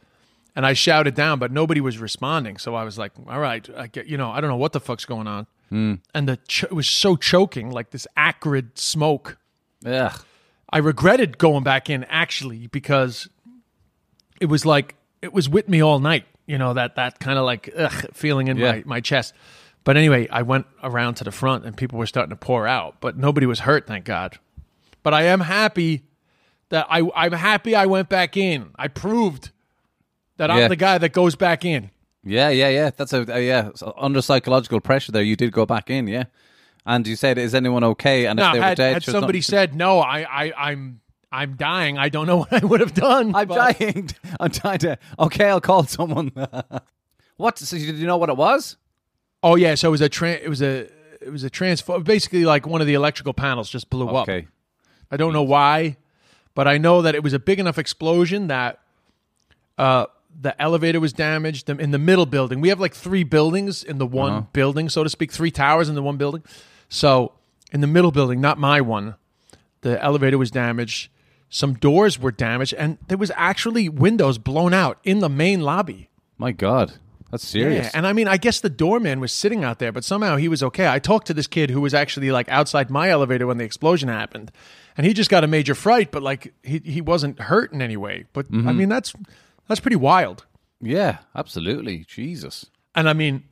and 0.56 0.66
I 0.66 0.72
shouted 0.72 1.16
down, 1.16 1.38
but 1.38 1.52
nobody 1.52 1.82
was 1.82 1.98
responding. 1.98 2.58
So 2.58 2.76
I 2.76 2.86
was 2.86 2.98
like, 2.98 3.12
"All 3.28 3.40
right, 3.40 3.68
I 3.76 3.88
get 3.88 4.08
you 4.08 4.18
know, 4.18 4.32
I 4.32 4.40
don't 4.40 4.50
know 4.50 4.56
what 4.56 4.72
the 4.72 4.80
fuck's 4.80 5.04
going 5.04 5.28
on." 5.28 5.48
Hmm. 5.70 5.96
And 6.14 6.30
the 6.30 6.38
ch- 6.48 6.64
it 6.64 6.72
was 6.74 6.88
so 6.88 7.18
choking, 7.18 7.72
like 7.72 7.90
this 7.90 8.08
acrid 8.16 8.80
smoke. 8.80 9.38
Ugh. 9.86 10.14
I 10.70 10.78
regretted 10.78 11.38
going 11.38 11.64
back 11.64 11.90
in 11.90 12.06
actually 12.06 12.68
because 12.68 13.28
it 14.40 14.46
was 14.46 14.66
like 14.66 14.96
it 15.26 15.34
was 15.34 15.50
with 15.50 15.68
me 15.68 15.82
all 15.82 16.00
night. 16.00 16.26
You 16.48 16.58
know 16.58 16.74
that 16.74 16.96
that 16.96 17.20
kind 17.20 17.38
of 17.40 17.46
like 17.46 17.70
ugh, 17.78 18.06
feeling 18.14 18.48
in 18.48 18.58
Yeah. 18.58 18.72
my 18.72 18.84
my 18.86 19.02
chest. 19.02 19.34
But 19.84 19.98
anyway, 19.98 20.28
I 20.32 20.42
went 20.42 20.66
around 20.82 21.16
to 21.16 21.24
the 21.24 21.32
front 21.32 21.66
and 21.66 21.76
people 21.78 22.00
were 22.00 22.08
starting 22.08 22.32
to 22.32 22.36
pour 22.36 22.66
out, 22.68 22.96
but 23.02 23.18
nobody 23.18 23.46
was 23.46 23.60
hurt, 23.62 23.86
thank 23.88 24.06
God. 24.06 24.40
But 25.04 25.14
I 25.14 25.24
am 25.24 25.42
happy 25.42 26.04
that 26.70 26.88
I 26.90 27.08
I'm 27.16 27.34
happy 27.34 27.76
I 27.76 27.86
went 27.86 28.10
back 28.10 28.36
in. 28.38 28.70
I 28.78 28.88
proved 28.88 29.52
that 30.38 30.50
Yeah. 30.50 30.56
I'm 30.56 30.70
the 30.70 30.76
guy 30.76 30.98
that 30.98 31.14
goes 31.14 31.36
back 31.36 31.66
in. 31.66 31.90
Yeah, 32.24 32.50
yeah, 32.50 32.70
yeah. 32.70 32.90
That's 32.96 33.14
a 33.14 33.22
uh, 33.36 33.38
yeah. 33.38 33.70
So 33.76 33.94
under 33.98 34.22
psychological 34.22 34.80
pressure, 34.82 35.12
there, 35.12 35.22
you 35.24 35.36
did 35.36 35.52
go 35.52 35.66
back 35.66 35.90
in, 35.90 36.08
yeah. 36.08 36.24
And 36.88 37.08
you 37.08 37.16
said, 37.16 37.38
"Is 37.38 37.54
anyone 37.56 37.84
okay?" 37.84 38.26
And 38.28 38.40
if 38.40 38.44
Now, 38.44 38.54
they 38.54 38.60
were 38.60 38.76
dead, 38.76 38.94
had 38.94 39.04
somebody 39.04 39.42
something- 39.42 39.70
said 39.72 39.76
no, 39.76 40.00
I 40.00 40.22
I 40.46 40.54
I'm 40.70 41.02
I'm 41.36 41.56
dying. 41.56 41.98
I 41.98 42.10
don't 42.10 42.28
know 42.28 42.38
what 42.44 42.54
I 42.54 42.66
would 42.66 42.80
have 42.80 42.94
done. 42.94 43.36
"I'm 43.36 43.48
but- 43.48 43.78
dying," 43.78 44.10
I'm 44.40 44.52
trying 44.52 44.80
to. 44.80 44.98
Okay, 45.20 45.50
I'll 45.50 45.62
call 45.62 45.84
someone. 45.86 46.32
what? 47.38 47.60
So 47.60 47.78
did 47.78 47.96
you 47.96 48.08
know 48.08 48.18
what 48.18 48.30
it 48.30 48.38
was? 48.38 48.78
Oh 49.44 49.56
yeah, 49.56 49.76
so 49.76 49.90
it 49.90 49.92
was 49.92 50.02
a 50.02 50.10
tra- 50.10 50.32
it 50.32 50.50
was 50.50 50.62
a 50.62 50.90
it 51.22 51.32
was 51.32 51.44
a 51.44 51.50
transfer 51.50 52.00
basically 52.00 52.46
like 52.46 52.66
one 52.66 52.82
of 52.82 52.88
the 52.88 52.94
electrical 52.94 53.34
panels 53.34 53.70
just 53.70 53.90
blew 53.90 54.08
up. 54.08 54.28
Okay, 54.28 54.48
I 55.12 55.18
don't 55.18 55.34
know 55.34 55.44
why, 55.44 55.98
but 56.56 56.68
I 56.68 56.78
know 56.78 57.02
that 57.02 57.16
it 57.16 57.24
was 57.24 57.34
a 57.34 57.40
big 57.40 57.60
enough 57.60 57.78
explosion 57.78 58.48
that 58.48 58.80
uh 59.78 60.06
the 60.42 60.60
elevator 60.62 61.00
was 61.00 61.14
damaged 61.14 61.70
in 61.70 61.92
the 61.92 62.00
middle 62.00 62.26
building. 62.26 62.60
We 62.60 62.70
have 62.70 62.80
like 62.80 62.94
three 62.94 63.24
buildings 63.24 63.84
in 63.84 64.00
the 64.00 64.06
one 64.06 64.48
building, 64.52 64.90
so 64.90 65.04
to 65.04 65.10
speak, 65.10 65.32
three 65.32 65.52
towers 65.52 65.88
in 65.88 65.96
the 65.96 66.02
one 66.04 66.18
building. 66.18 66.44
So 66.90 67.34
in 67.72 67.80
the 67.82 67.88
middle 67.88 68.12
building, 68.12 68.42
not 68.42 68.58
my 68.58 68.82
one, 68.82 69.16
the 69.82 70.02
elevator 70.04 70.38
was 70.38 70.52
damaged. 70.52 71.10
Some 71.50 71.76
doors 71.76 72.20
were 72.20 72.32
damaged, 72.32 72.74
and 72.74 72.98
there 73.08 73.18
was 73.18 73.32
actually 73.36 73.88
windows 73.88 74.38
blown 74.38 74.74
out 74.74 75.00
in 75.04 75.20
the 75.20 75.30
main 75.30 75.62
lobby. 75.62 76.10
my 76.38 76.52
God, 76.52 76.94
that's 77.32 77.48
serious. 77.48 77.86
Yeah, 77.86 77.92
and 77.94 78.06
I 78.08 78.14
mean, 78.14 78.28
I 78.28 78.38
guess 78.38 78.60
the 78.60 78.70
doorman 78.70 79.20
was 79.20 79.32
sitting 79.32 79.64
out 79.64 79.80
there, 79.80 79.92
but 79.92 80.04
somehow 80.04 80.36
he 80.38 80.48
was 80.48 80.62
okay. 80.64 80.88
I 80.88 81.00
talked 81.00 81.28
to 81.28 81.34
this 81.34 81.48
kid 81.48 81.70
who 81.70 81.82
was 81.82 81.94
actually 81.94 82.32
like 82.32 82.50
outside 82.50 82.90
my 82.90 83.10
elevator 83.10 83.48
when 83.48 83.58
the 83.58 83.64
explosion 83.64 84.10
happened, 84.10 84.52
and 84.98 85.06
he 85.06 85.14
just 85.14 85.30
got 85.30 85.44
a 85.44 85.48
major 85.48 85.76
fright, 85.76 86.12
but 86.12 86.24
like 86.24 86.54
he 86.64 86.80
he 86.84 87.02
wasn't 87.02 87.40
hurt 87.40 87.72
in 87.72 87.82
any 87.82 87.98
way. 87.98 88.26
But 88.34 88.48
I 88.48 88.50
mm-hmm. 88.56 88.78
mean, 88.78 88.90
that's 88.90 89.14
that's 89.68 89.80
pretty 89.80 89.98
wild. 89.98 90.46
yeah, 90.82 91.20
absolutely. 91.36 92.06
Jesus. 92.08 92.66
And 92.94 93.08
I 93.10 93.14
mean, 93.14 93.44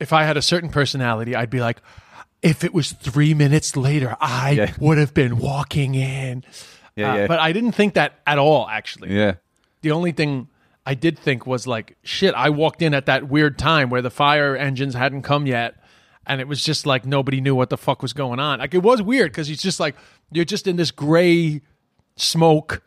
if 0.00 0.12
I 0.12 0.24
had 0.24 0.36
a 0.36 0.42
certain 0.42 0.70
personality, 0.70 1.34
I'd 1.34 1.50
be 1.50 1.60
like, 1.60 1.78
if 2.42 2.62
it 2.62 2.72
was 2.72 2.92
three 2.92 3.34
minutes 3.34 3.76
later, 3.76 4.16
I 4.20 4.50
Yeah. 4.50 4.72
would 4.78 4.98
have 4.98 5.14
been 5.14 5.38
walking 5.38 5.94
in. 5.94 6.44
Yeah, 6.98 7.12
Uh, 7.12 7.16
yeah, 7.16 7.26
But 7.26 7.38
I 7.38 7.52
didn't 7.52 7.72
think 7.72 7.94
that 7.94 8.18
at 8.26 8.38
all. 8.38 8.68
Actually, 8.68 9.14
yeah. 9.16 9.34
the 9.82 9.90
only 9.92 10.12
thing 10.12 10.48
I 10.84 10.94
did 10.94 11.18
think 11.18 11.46
was 11.46 11.66
like 11.66 11.96
shit. 12.02 12.34
I 12.34 12.50
walked 12.50 12.82
in 12.82 12.94
at 12.94 13.06
that 13.06 13.28
weird 13.28 13.58
time 13.58 13.90
where 13.90 14.02
the 14.02 14.10
fire 14.10 14.56
engines 14.56 14.94
hadn't 14.94 15.22
come 15.22 15.46
yet, 15.46 15.76
and 16.26 16.40
it 16.40 16.48
was 16.48 16.64
just 16.64 16.86
like 16.86 17.04
nobody 17.06 17.40
knew 17.40 17.54
what 17.54 17.70
the 17.70 17.76
fuck 17.78 18.02
was 18.02 18.12
going 18.12 18.40
on. 18.40 18.58
Like 18.58 18.74
it 18.74 18.82
was 18.82 19.00
weird 19.02 19.30
because 19.32 19.46
he's 19.48 19.62
just 19.62 19.78
like 19.80 19.94
you're 20.32 20.44
just 20.44 20.66
in 20.66 20.76
this 20.76 20.90
gray 20.90 21.60
smoke, 22.16 22.82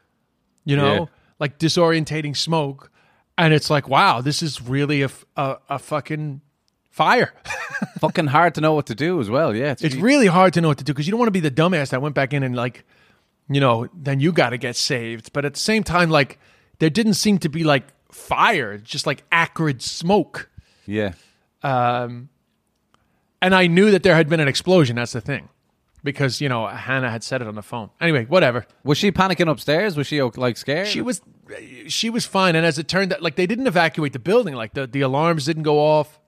you 0.65 0.75
know, 0.75 0.93
Yeah. 0.93 1.05
like 1.39 1.57
disorientating 1.59 2.35
smoke, 2.35 2.91
and 3.37 3.53
it's 3.53 3.69
like 3.69 3.87
wow, 3.87 4.21
this 4.21 4.41
is 4.43 4.61
really 4.61 5.03
a 5.03 5.09
a 5.37 5.79
fucking 5.79 6.41
fire. 6.89 7.33
Fucking 7.99 8.27
hard 8.27 8.53
to 8.55 8.61
know 8.61 8.73
what 8.73 8.85
to 8.87 8.95
do 8.95 9.19
as 9.19 9.29
well. 9.29 9.55
Yeah, 9.55 9.73
it's 9.79 9.95
really 9.95 10.27
hard 10.27 10.53
to 10.53 10.61
know 10.61 10.67
what 10.67 10.77
to 10.79 10.83
do 10.83 10.93
because 10.93 11.07
you 11.07 11.11
don't 11.11 11.19
want 11.19 11.29
to 11.29 11.31
be 11.31 11.39
the 11.39 11.49
dumbass 11.49 11.89
that 11.89 12.01
went 12.01 12.13
back 12.13 12.31
in 12.31 12.43
and 12.43 12.55
like, 12.55 12.85
you 13.55 13.61
know, 13.61 13.87
then 13.93 14.19
you 14.19 14.31
got 14.31 14.51
to 14.51 14.57
get 14.57 14.75
saved. 14.75 15.33
But 15.33 15.45
at 15.45 15.53
the 15.53 15.59
same 15.59 15.83
time, 15.83 16.09
like 16.09 16.39
there 16.79 16.89
didn't 16.89 17.15
seem 17.15 17.37
to 17.39 17.49
be 17.49 17.63
like 17.63 17.85
fire, 18.11 18.77
just 18.77 19.05
like 19.05 19.23
acrid 19.31 19.81
smoke. 19.81 20.49
yeah. 20.85 21.13
Um, 21.63 22.29
and 23.41 23.55
I 23.55 23.67
knew 23.67 23.91
that 23.91 24.03
there 24.03 24.15
had 24.15 24.29
been 24.29 24.39
an 24.39 24.47
explosion. 24.47 24.95
That's 24.95 25.13
the 25.13 25.21
thing, 25.21 25.49
because 26.03 26.41
you 26.41 26.49
know 26.49 26.67
Hannah 26.67 27.09
had 27.09 27.23
said 27.23 27.41
it 27.41 27.47
on 27.47 27.55
the 27.55 27.61
phone. 27.63 27.89
Anyway, 27.99 28.25
whatever. 28.25 28.65
Was 28.83 28.97
she 28.97 29.11
panicking 29.11 29.49
upstairs? 29.49 29.95
Was 29.95 30.07
she 30.07 30.21
like 30.21 30.57
scared? 30.57 30.87
She 30.87 31.01
was, 31.01 31.21
she 31.87 32.09
was 32.09 32.25
fine. 32.25 32.55
And 32.55 32.65
as 32.65 32.77
it 32.77 32.87
turned 32.87 33.13
out, 33.13 33.21
like 33.21 33.35
they 33.35 33.47
didn't 33.47 33.67
evacuate 33.67 34.13
the 34.13 34.19
building. 34.19 34.53
Like 34.55 34.73
the 34.73 34.85
the 34.87 35.01
alarms 35.01 35.45
didn't 35.45 35.63
go 35.63 35.79
off. 35.79 36.19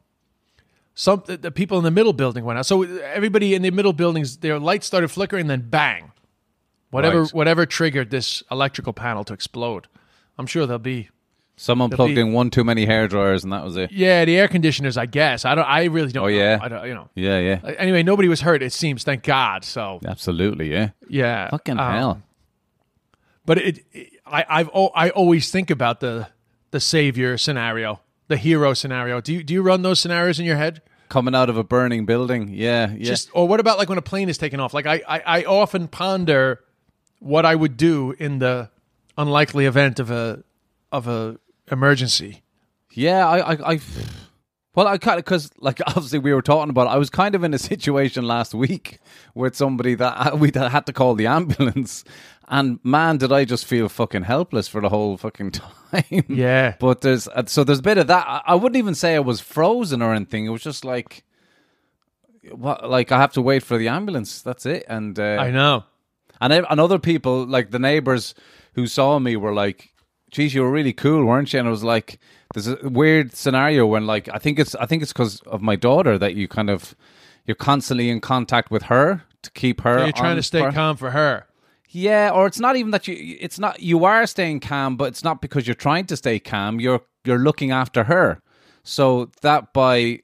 Some 0.96 1.24
the, 1.26 1.38
the 1.38 1.52
people 1.52 1.78
in 1.78 1.84
the 1.84 1.92
middle 1.92 2.14
building 2.14 2.46
went 2.46 2.60
out. 2.60 2.66
So 2.66 2.84
everybody 2.84 3.54
in 3.56 3.62
the 3.64 3.72
middle 3.72 3.94
buildings, 3.94 4.38
their 4.38 4.60
lights 4.60 4.86
started 4.88 5.10
flickering. 5.10 5.48
Then 5.48 5.70
bang, 5.70 6.13
whatever 6.94 7.22
Right. 7.24 7.34
whatever 7.34 7.66
triggered 7.66 8.10
this 8.10 8.44
electrical 8.50 8.94
panel 8.94 9.24
to 9.26 9.34
explode. 9.34 9.88
I'm 10.38 10.48
sure 10.48 10.66
there'll 10.66 10.80
be 10.80 11.10
Someone 11.56 11.92
There'll 11.92 11.98
plugged 12.08 12.16
be- 12.16 12.22
in 12.22 12.34
one 12.34 12.50
too 12.50 12.64
many 12.64 12.88
hair 12.88 13.08
dryers, 13.08 13.44
and 13.44 13.54
that 13.54 13.64
was 13.64 13.78
it. 13.78 13.92
yeah 13.92 14.26
the 14.26 14.36
air 14.38 14.48
conditioners. 14.48 14.98
I 14.98 15.06
guess 15.06 15.46
I 15.46 15.54
don't. 15.54 15.66
I 15.66 15.84
really 15.84 16.12
don't. 16.12 16.24
Oh, 16.24 16.28
know. 16.28 16.34
yeah? 16.36 16.58
I 16.60 16.68
don't, 16.68 16.88
you 16.88 16.96
know. 16.96 17.10
Yeah, 17.14 17.38
yeah, 17.40 17.60
Anyway, 17.78 18.02
nobody 18.02 18.28
was 18.28 18.42
hurt. 18.42 18.64
It 18.64 18.74
seems. 18.74 19.04
Thank 19.04 19.22
God. 19.22 19.64
So 19.64 20.00
absolutely. 20.04 20.72
Yeah. 20.72 20.90
yeah, 21.08 21.52
Fucking 21.52 21.78
um, 21.78 21.94
hell. 21.94 22.22
But 23.46 23.60
it, 23.60 23.86
it 23.92 24.14
I 24.26 24.46
I've 24.50 24.70
I 24.96 25.10
always 25.12 25.52
think 25.52 25.70
about 25.70 26.00
the 26.00 26.28
the 26.72 26.80
savior 26.80 27.38
scenario, 27.38 28.00
the 28.30 28.38
hero 28.38 28.74
scenario. 28.74 29.22
Do 29.22 29.34
you 29.34 29.44
do 29.44 29.54
you 29.54 29.62
run 29.62 29.84
those 29.84 30.00
scenarios 30.00 30.40
in 30.40 30.46
your 30.46 30.58
head? 30.58 30.82
Coming 31.10 31.36
out 31.36 31.50
of 31.50 31.58
a 31.58 31.64
burning 31.64 32.06
building. 32.08 32.50
Yeah, 32.50 32.90
yeah. 32.92 33.04
Just 33.06 33.30
or 33.34 33.48
what 33.48 33.60
about 33.60 33.78
like 33.78 33.90
when 33.90 34.00
a 34.00 34.02
plane 34.04 34.28
is 34.28 34.40
taking 34.40 34.60
off? 34.60 34.74
Like 34.74 34.88
I, 34.88 35.02
I 35.08 35.20
I 35.40 35.44
often 35.44 35.88
ponder 35.88 36.64
what 37.24 37.46
I 37.46 37.56
would 37.56 37.78
do 37.78 38.12
in 38.20 38.40
the 38.40 38.70
unlikely 39.18 39.66
event 39.66 40.00
of 40.00 40.12
a 40.12 40.44
of 40.92 41.08
a 41.08 41.38
emergency. 41.72 42.44
Yeah, 42.92 43.28
I, 43.28 43.54
I, 43.54 43.74
I 43.74 43.80
well, 44.76 44.88
I 44.88 44.98
kind 44.98 45.20
of 45.20 45.26
because 45.26 45.50
like 45.58 45.80
obviously 45.88 46.20
we 46.20 46.34
were 46.34 46.42
talking 46.42 46.70
about. 46.70 46.88
I 46.88 46.98
was 46.98 47.10
kind 47.10 47.34
of 47.34 47.44
in 47.44 47.54
a 47.54 47.60
situation 47.60 48.28
last 48.28 48.54
week 48.54 49.00
with 49.34 49.56
somebody 49.56 49.96
that 49.96 50.38
we 50.40 50.52
that 50.52 50.72
had 50.72 50.86
to 50.88 50.94
call 50.94 51.16
the 51.16 51.28
ambulance, 51.28 52.04
and 52.48 52.80
man, 52.84 53.18
did 53.18 53.32
I 53.32 53.46
just 53.46 53.66
feel 53.66 53.88
fucking 53.88 54.24
helpless 54.24 54.68
for 54.68 54.82
the 54.82 54.90
whole 54.90 55.18
fucking 55.18 55.52
time. 55.92 56.26
Yeah. 56.28 56.76
but 56.80 57.02
there's 57.02 57.28
uh, 57.30 57.46
so 57.46 57.64
there's 57.64 57.80
a 57.80 57.84
bit 57.84 57.98
of 57.98 58.08
that. 58.08 58.26
I, 58.28 58.42
I 58.48 58.56
wouldn't 58.56 58.78
even 58.78 58.96
say 58.96 59.16
I 59.16 59.20
was 59.20 59.40
frozen 59.40 60.02
or 60.02 60.14
anything. 60.14 60.46
It 60.46 60.50
was 60.50 60.64
just 60.64 60.84
like. 60.86 61.24
What 62.52 62.90
like 62.90 63.14
I 63.14 63.20
have 63.20 63.32
to 63.34 63.42
wait 63.42 63.64
for 63.64 63.78
the 63.78 63.88
ambulance. 63.88 64.42
That's 64.42 64.66
it, 64.66 64.84
and 64.90 65.18
uh, 65.18 65.38
I 65.40 65.50
know. 65.50 65.86
And 66.44 66.54
ev- 66.54 66.66
and 66.70 66.80
other 66.80 67.00
people, 67.00 67.46
like 67.46 67.72
the 67.72 67.80
neighbors 67.80 68.36
who 68.74 68.86
saw 68.88 69.18
me, 69.20 69.36
were 69.36 69.54
like, 69.54 69.94
"Geez, 70.32 70.54
you 70.54 70.62
were 70.62 70.72
really 70.72 70.94
cool, 70.94 71.26
weren't 71.26 71.54
you?" 71.54 71.60
And 71.60 71.68
I 71.68 71.72
was 71.72 71.84
like, 71.84 72.20
"There's 72.54 72.68
a 72.68 72.78
weird 72.84 73.34
scenario 73.34 73.86
when, 73.86 74.06
like, 74.06 74.30
I 74.30 74.38
think 74.38 74.60
it's 74.60 74.76
I 74.76 74.86
think 74.86 75.02
it's 75.02 75.14
because 75.14 75.40
of 75.42 75.62
my 75.62 75.76
daughter 75.76 76.18
that 76.18 76.36
you 76.36 76.48
kind 76.48 76.70
of 76.70 76.96
you're 77.46 77.56
constantly 77.56 78.10
in 78.10 78.20
contact 78.22 78.72
with 78.72 78.84
her 78.84 79.24
to 79.42 79.52
keep 79.52 79.82
her. 79.82 80.04
You're 80.04 80.12
trying 80.12 80.36
to 80.36 80.44
stay 80.44 80.70
calm 80.72 80.98
for 80.98 81.12
her. 81.12 81.46
Yeah, 81.90 82.32
or 82.34 82.48
it's 82.48 82.60
not 82.60 82.76
even 82.76 82.92
that 82.92 83.08
you. 83.08 83.38
It's 83.40 83.60
not 83.60 83.80
you 83.80 84.04
are 84.06 84.26
staying 84.26 84.62
calm, 84.62 84.98
but 84.98 85.06
it's 85.06 85.24
not 85.24 85.42
because 85.42 85.68
you're 85.68 85.76
trying 85.76 86.06
to 86.08 86.18
stay 86.18 86.40
calm. 86.40 86.80
You're 86.80 87.02
you're 87.24 87.40
looking 87.40 87.72
after 87.72 88.06
her. 88.06 88.42
So 88.84 89.30
that 89.42 89.74
by 89.74 90.20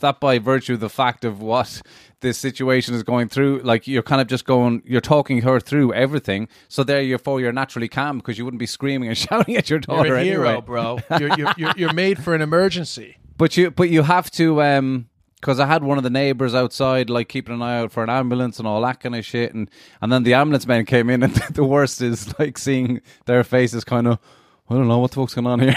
that 0.00 0.18
by 0.18 0.38
virtue 0.38 0.74
of 0.74 0.80
the 0.80 0.88
fact 0.88 1.24
of 1.24 1.40
what 1.40 1.82
this 2.24 2.38
situation 2.38 2.94
is 2.94 3.04
going 3.04 3.28
through, 3.28 3.60
like 3.62 3.86
you're 3.86 4.02
kind 4.02 4.20
of 4.20 4.26
just 4.26 4.44
going, 4.46 4.82
you're 4.84 5.00
talking 5.00 5.42
her 5.42 5.60
through 5.60 5.92
everything. 5.92 6.48
So 6.68 6.82
therefore, 6.82 7.04
you're 7.06 7.18
for 7.18 7.40
you're 7.40 7.52
naturally 7.52 7.86
calm 7.86 8.18
because 8.18 8.38
you 8.38 8.44
wouldn't 8.44 8.58
be 8.58 8.66
screaming 8.66 9.08
and 9.10 9.16
shouting 9.26 9.56
at 9.56 9.70
your 9.70 9.78
daughter 9.78 10.08
You're 10.08 10.16
a 10.16 10.24
hero, 10.24 10.60
bro. 10.60 10.98
You're, 11.20 11.38
you're, 11.38 11.54
you're, 11.56 11.72
you're 11.76 11.92
made 11.92 12.22
for 12.22 12.34
an 12.34 12.40
emergency. 12.40 13.18
But 13.36 13.56
you 13.56 13.70
but 13.70 13.90
you 13.90 14.02
have 14.02 14.30
to 14.32 14.62
um 14.62 15.08
because 15.40 15.60
I 15.60 15.66
had 15.66 15.84
one 15.84 15.98
of 15.98 16.04
the 16.04 16.10
neighbors 16.10 16.54
outside 16.54 17.10
like 17.10 17.28
keeping 17.28 17.54
an 17.54 17.62
eye 17.62 17.78
out 17.78 17.92
for 17.92 18.02
an 18.02 18.10
ambulance 18.10 18.58
and 18.58 18.66
all 18.66 18.80
that 18.82 19.00
kind 19.00 19.14
of 19.14 19.24
shit 19.24 19.52
and 19.52 19.68
and 20.00 20.12
then 20.12 20.22
the 20.22 20.34
ambulance 20.34 20.66
men 20.66 20.86
came 20.86 21.10
in 21.10 21.22
and 21.22 21.34
the 21.50 21.64
worst 21.64 22.00
is 22.00 22.36
like 22.38 22.56
seeing 22.56 23.00
their 23.26 23.44
faces 23.44 23.84
kind 23.84 24.06
of 24.06 24.18
I 24.70 24.74
don't 24.74 24.88
know 24.88 24.98
what 24.98 25.10
the 25.10 25.16
fuck's 25.16 25.34
going 25.34 25.46
on 25.46 25.60
here. 25.60 25.74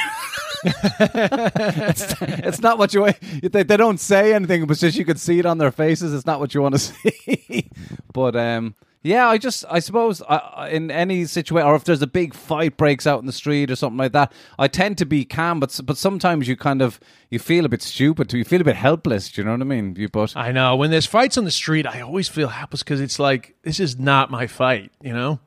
It's, 0.68 2.16
it's 2.22 2.62
not 2.62 2.78
what 2.78 2.94
you 2.94 3.08
they, 3.42 3.64
they 3.64 3.78
don't 3.78 4.00
say 4.00 4.34
anything, 4.34 4.66
but 4.66 4.78
just 4.78 4.98
you 4.98 5.06
could 5.06 5.20
see 5.20 5.40
it 5.40 5.46
on 5.46 5.58
their 5.58 5.72
faces. 5.72 6.14
It's 6.14 6.26
not 6.26 6.40
what 6.40 6.54
you 6.54 6.62
want 6.62 6.76
to 6.76 6.80
see. 6.80 7.70
but 8.14 8.36
um, 8.36 8.76
yeah, 9.04 9.28
I 9.28 9.38
just 9.38 9.64
I 9.70 9.80
suppose 9.80 10.22
I- 10.28 10.70
in 10.72 10.92
any 10.92 11.26
situation, 11.26 11.68
or 11.68 11.76
if 11.76 11.84
there's 11.86 12.02
a 12.02 12.08
big 12.08 12.34
fight 12.34 12.78
breaks 12.78 13.08
out 13.08 13.20
in 13.20 13.26
the 13.26 13.32
street 13.32 13.72
or 13.72 13.76
something 13.76 13.98
like 13.98 14.12
that, 14.14 14.32
I 14.60 14.68
tend 14.68 14.98
to 15.00 15.06
be 15.06 15.24
calm. 15.26 15.60
But 15.60 15.80
but 15.86 15.98
sometimes 15.98 16.48
you 16.48 16.56
kind 16.58 16.82
of 16.82 17.00
you 17.30 17.40
feel 17.40 17.66
a 17.66 17.70
bit 17.70 17.82
stupid. 17.82 18.34
You 18.34 18.44
feel 18.44 18.62
a 18.62 18.66
bit 18.66 18.76
helpless. 18.76 19.30
Do 19.32 19.42
you 19.42 19.46
know 19.46 19.52
what 19.52 19.62
I 19.62 19.66
mean? 19.66 19.96
You 19.98 20.10
but 20.10 20.36
I 20.36 20.52
know. 20.52 20.76
When 20.76 20.92
there's 20.92 21.06
fights 21.06 21.38
on 21.38 21.46
the 21.46 21.52
street, 21.52 21.86
I 21.86 22.02
always 22.02 22.28
feel 22.28 22.50
helpless 22.50 22.84
because 22.84 23.00
it's 23.02 23.20
like, 23.20 23.56
this 23.64 23.80
is 23.80 23.98
not 23.98 24.30
my 24.32 24.48
fight, 24.48 24.92
you 25.02 25.14
know? 25.14 25.40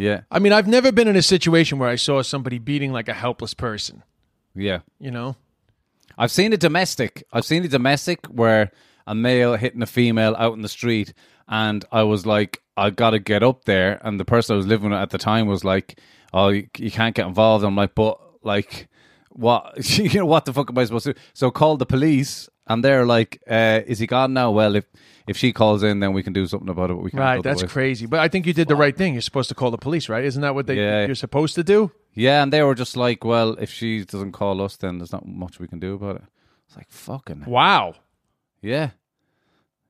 yeah 0.00 0.20
I 0.30 0.38
mean, 0.38 0.52
I've 0.52 0.68
never 0.68 0.92
been 0.92 1.08
in 1.08 1.16
a 1.16 1.22
situation 1.22 1.80
where 1.80 1.88
I 1.88 1.96
saw 1.96 2.22
somebody 2.22 2.58
beating 2.60 2.92
like 2.92 3.08
a 3.08 3.12
helpless 3.14 3.52
person, 3.52 4.04
yeah. 4.58 4.80
you 4.98 5.10
know? 5.10 5.36
I've 6.16 6.32
seen 6.32 6.52
a 6.52 6.56
domestic. 6.56 7.24
I've 7.32 7.44
seen 7.44 7.64
a 7.64 7.68
domestic 7.68 8.26
where 8.26 8.72
a 9.06 9.14
male 9.14 9.54
hitting 9.56 9.82
a 9.82 9.86
female 9.86 10.34
out 10.38 10.54
in 10.54 10.62
the 10.62 10.68
street, 10.68 11.14
and 11.48 11.84
I 11.92 12.02
was 12.02 12.26
like, 12.26 12.62
I 12.76 12.90
got 12.90 13.10
to 13.10 13.18
get 13.18 13.42
up 13.42 13.64
there. 13.64 14.00
And 14.02 14.18
the 14.18 14.24
person 14.24 14.54
I 14.54 14.56
was 14.56 14.66
living 14.66 14.90
with 14.90 14.98
at 14.98 15.10
the 15.10 15.18
time 15.18 15.46
was 15.46 15.64
like, 15.64 16.00
Oh, 16.32 16.48
you, 16.48 16.68
you 16.76 16.90
can't 16.90 17.14
get 17.14 17.26
involved. 17.26 17.64
I'm 17.64 17.76
like, 17.76 17.94
but 17.94 18.20
like, 18.42 18.88
what? 19.30 19.74
you 19.98 20.20
know, 20.20 20.26
what 20.26 20.44
the 20.44 20.52
fuck 20.52 20.70
am 20.70 20.78
I 20.78 20.84
supposed 20.84 21.06
to? 21.06 21.14
do? 21.14 21.20
So 21.32 21.50
called 21.50 21.78
the 21.78 21.86
police, 21.86 22.48
and 22.68 22.84
they're 22.84 23.06
like, 23.06 23.40
uh, 23.50 23.80
"Is 23.86 23.98
he 23.98 24.06
gone 24.06 24.32
now?" 24.34 24.50
Well, 24.50 24.76
if 24.76 24.84
if 25.26 25.36
she 25.36 25.52
calls 25.52 25.82
in, 25.82 26.00
then 26.00 26.12
we 26.12 26.22
can 26.22 26.32
do 26.32 26.46
something 26.46 26.68
about 26.68 26.90
it. 26.90 26.94
But 26.94 27.02
we 27.02 27.10
can't. 27.10 27.20
Right, 27.20 27.42
that's 27.42 27.62
crazy. 27.64 28.06
But 28.06 28.20
I 28.20 28.28
think 28.28 28.46
you 28.46 28.52
did 28.52 28.68
the 28.68 28.76
right 28.76 28.96
thing. 28.96 29.12
You're 29.14 29.22
supposed 29.22 29.48
to 29.50 29.54
call 29.54 29.70
the 29.70 29.78
police, 29.78 30.08
right? 30.08 30.24
Isn't 30.24 30.42
that 30.42 30.54
what 30.54 30.66
they, 30.66 30.76
Yeah. 30.76 31.06
you're 31.06 31.14
supposed 31.14 31.54
to 31.56 31.62
do? 31.64 31.90
Yeah, 32.14 32.42
and 32.42 32.52
they 32.52 32.62
were 32.62 32.74
just 32.74 32.96
like, 32.96 33.24
"Well, 33.24 33.56
if 33.60 33.70
she 33.70 34.04
doesn't 34.04 34.32
call 34.32 34.60
us, 34.62 34.76
then 34.76 34.98
there's 34.98 35.12
not 35.12 35.26
much 35.26 35.58
we 35.60 35.68
can 35.68 35.78
do 35.80 35.94
about 35.94 36.16
it." 36.16 36.22
It's 36.66 36.76
like 36.76 36.90
fucking 36.90 37.44
Wow. 37.46 37.94
Yeah. 38.62 38.90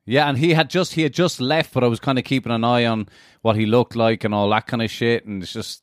Yeah, 0.05 0.29
and 0.29 0.39
he 0.39 0.55
had 0.55 0.71
just 0.71 0.95
he 0.95 1.03
had 1.03 1.13
just 1.13 1.41
left, 1.41 1.73
but 1.75 1.85
I 1.85 1.87
was 1.87 2.01
kind 2.01 2.19
of 2.19 2.25
keeping 2.25 2.51
an 2.53 2.65
eye 2.65 2.87
on 2.87 3.09
what 3.43 3.57
he 3.57 3.67
looked 3.67 3.95
like 3.97 4.25
and 4.25 4.35
all 4.35 4.49
that 4.51 4.67
kind 4.67 4.83
of 4.83 4.91
shit, 4.91 5.27
and 5.27 5.43
it's 5.43 5.53
just, 5.53 5.83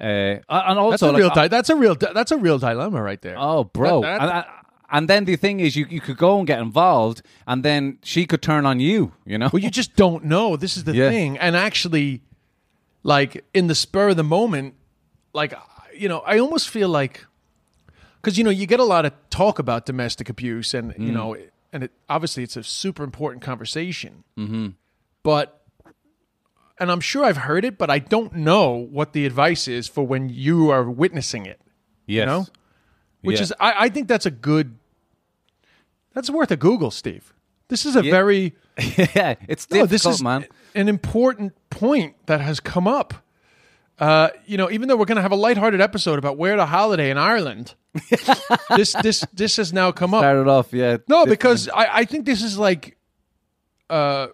uh, 0.00 0.04
and 0.04 0.42
That's 0.48 0.78
also 0.78 1.10
a 1.10 1.12
like, 1.12 1.20
real 1.20 1.30
di- 1.30 1.48
that's 1.48 1.70
a 1.70 1.76
real 1.76 1.94
that's 1.94 2.32
a 2.32 2.36
real 2.36 2.58
dilemma 2.58 3.00
right 3.00 3.20
there. 3.22 3.36
oh, 3.38 3.64
bro, 3.64 4.02
That- 4.02 4.18
that- 4.20 4.46
and, 4.46 4.59
and 4.90 5.08
then 5.08 5.24
the 5.24 5.36
thing 5.36 5.60
is, 5.60 5.76
you 5.76 5.86
you 5.90 6.00
could 6.00 6.16
go 6.16 6.38
and 6.38 6.46
get 6.46 6.58
involved, 6.60 7.22
and 7.46 7.62
then 7.64 7.98
she 8.02 8.26
could 8.26 8.42
turn 8.42 8.66
on 8.66 8.80
you, 8.80 9.12
you 9.24 9.38
know? 9.38 9.48
Well, 9.52 9.62
you 9.62 9.70
just 9.70 9.96
don't 9.96 10.24
know. 10.24 10.56
This 10.56 10.76
is 10.76 10.84
the 10.84 10.94
Yeah. 10.94 11.10
thing. 11.10 11.38
And 11.38 11.56
actually, 11.56 12.22
like 13.02 13.44
in 13.54 13.66
the 13.68 13.74
spur 13.74 14.10
of 14.10 14.16
the 14.16 14.24
moment, 14.24 14.74
like 15.32 15.54
you 15.96 16.08
know, 16.08 16.20
I 16.20 16.38
almost 16.38 16.68
feel 16.68 16.88
like 16.88 17.26
because 18.16 18.36
you 18.38 18.44
know 18.44 18.50
you 18.50 18.66
get 18.66 18.80
a 18.80 18.84
lot 18.84 19.04
of 19.06 19.12
talk 19.30 19.58
about 19.58 19.86
domestic 19.86 20.28
abuse, 20.28 20.74
and 20.74 20.92
Mm. 20.94 21.06
you 21.06 21.12
know, 21.12 21.36
and 21.72 21.84
it 21.84 21.92
obviously 22.08 22.42
it's 22.42 22.56
a 22.56 22.62
super 22.62 23.02
important 23.04 23.42
conversation. 23.42 24.24
Mm-hmm. 24.36 24.68
But 25.22 25.56
and 26.78 26.90
I'm 26.90 27.00
sure 27.00 27.24
I've 27.24 27.36
heard 27.48 27.64
it, 27.64 27.76
but 27.76 27.90
I 27.90 27.98
don't 27.98 28.34
know 28.34 28.70
what 28.70 29.12
the 29.12 29.26
advice 29.26 29.68
is 29.68 29.86
for 29.86 30.06
when 30.06 30.30
you 30.30 30.70
are 30.70 30.88
witnessing 30.90 31.44
it. 31.46 31.60
yes. 32.06 32.26
know? 32.26 32.46
Which 33.22 33.36
Yeah. 33.36 33.42
is, 33.42 33.52
I, 33.60 33.84
I 33.84 33.88
think 33.90 34.08
that's 34.08 34.24
a 34.26 34.30
good. 34.30 34.76
That's 36.14 36.30
worth 36.30 36.50
a 36.50 36.56
Google, 36.56 36.90
Steve. 36.90 37.32
This 37.68 37.86
is 37.86 37.94
a 37.94 38.02
very 38.02 38.54
yeah, 39.14 39.36
it's 39.48 39.70
no, 39.70 39.86
this 39.86 40.04
is 40.04 40.22
man. 40.22 40.46
an 40.74 40.88
important 40.88 41.54
point 41.70 42.14
that 42.26 42.40
has 42.40 42.60
come 42.60 42.88
up. 42.88 43.14
Uh, 43.98 44.30
you 44.46 44.56
know, 44.56 44.70
even 44.70 44.88
though 44.88 44.96
we're 44.96 45.04
going 45.04 45.16
to 45.16 45.22
have 45.22 45.32
a 45.32 45.36
lighthearted 45.36 45.80
episode 45.80 46.18
about 46.18 46.38
where 46.38 46.56
to 46.56 46.64
holiday 46.64 47.10
in 47.10 47.18
Ireland, 47.18 47.74
this 48.76 48.94
this 49.02 49.24
this 49.32 49.56
has 49.58 49.72
now 49.72 49.92
come 49.92 50.14
up. 50.14 50.22
Started 50.22 50.48
off, 50.48 50.72
yeah. 50.72 50.96
No, 51.06 51.26
because 51.26 51.68
I, 51.68 51.98
I 51.98 52.04
think 52.06 52.24
this 52.24 52.42
is 52.42 52.56
like, 52.58 52.96
uh, 53.90 54.28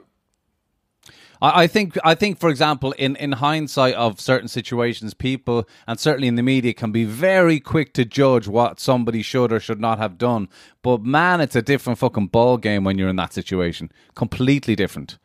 I, 1.42 1.62
I 1.62 1.66
think 1.66 1.96
I 2.04 2.14
think 2.14 2.38
for 2.38 2.48
example 2.50 2.92
in, 2.92 3.16
in 3.16 3.32
hindsight 3.32 3.94
of 3.94 4.20
certain 4.20 4.48
situations 4.48 5.14
people 5.14 5.68
and 5.86 5.98
certainly 6.00 6.28
in 6.28 6.34
the 6.36 6.42
media 6.42 6.72
can 6.74 6.92
be 6.92 7.04
very 7.04 7.60
quick 7.60 7.92
to 7.94 8.04
judge 8.04 8.48
what 8.48 8.80
somebody 8.80 9.22
should 9.22 9.52
or 9.52 9.60
should 9.60 9.80
not 9.80 9.98
have 9.98 10.18
done 10.18 10.48
but 10.82 11.02
man 11.02 11.40
it's 11.40 11.56
a 11.56 11.62
different 11.62 11.98
fucking 11.98 12.28
ball 12.28 12.56
game 12.58 12.84
when 12.84 12.96
you're 12.98 13.08
in 13.08 13.16
that 13.16 13.32
situation 13.32 13.90
completely 14.14 14.74
different 14.76 15.18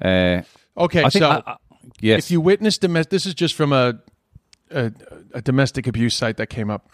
uh, 0.00 0.40
Okay, 0.76 1.08
so 1.10 1.28
I- 1.30 1.42
I- 1.52 1.56
yes 2.00 2.24
if 2.24 2.30
you 2.30 2.40
witness 2.40 2.78
domestic, 2.78 3.10
this 3.10 3.26
is 3.26 3.34
just 3.34 3.54
from 3.54 3.72
a, 3.72 3.98
a 4.70 4.92
a 5.34 5.42
domestic 5.42 5.86
abuse 5.86 6.14
site 6.14 6.36
that 6.38 6.46
came 6.48 6.70
up. 6.70 6.88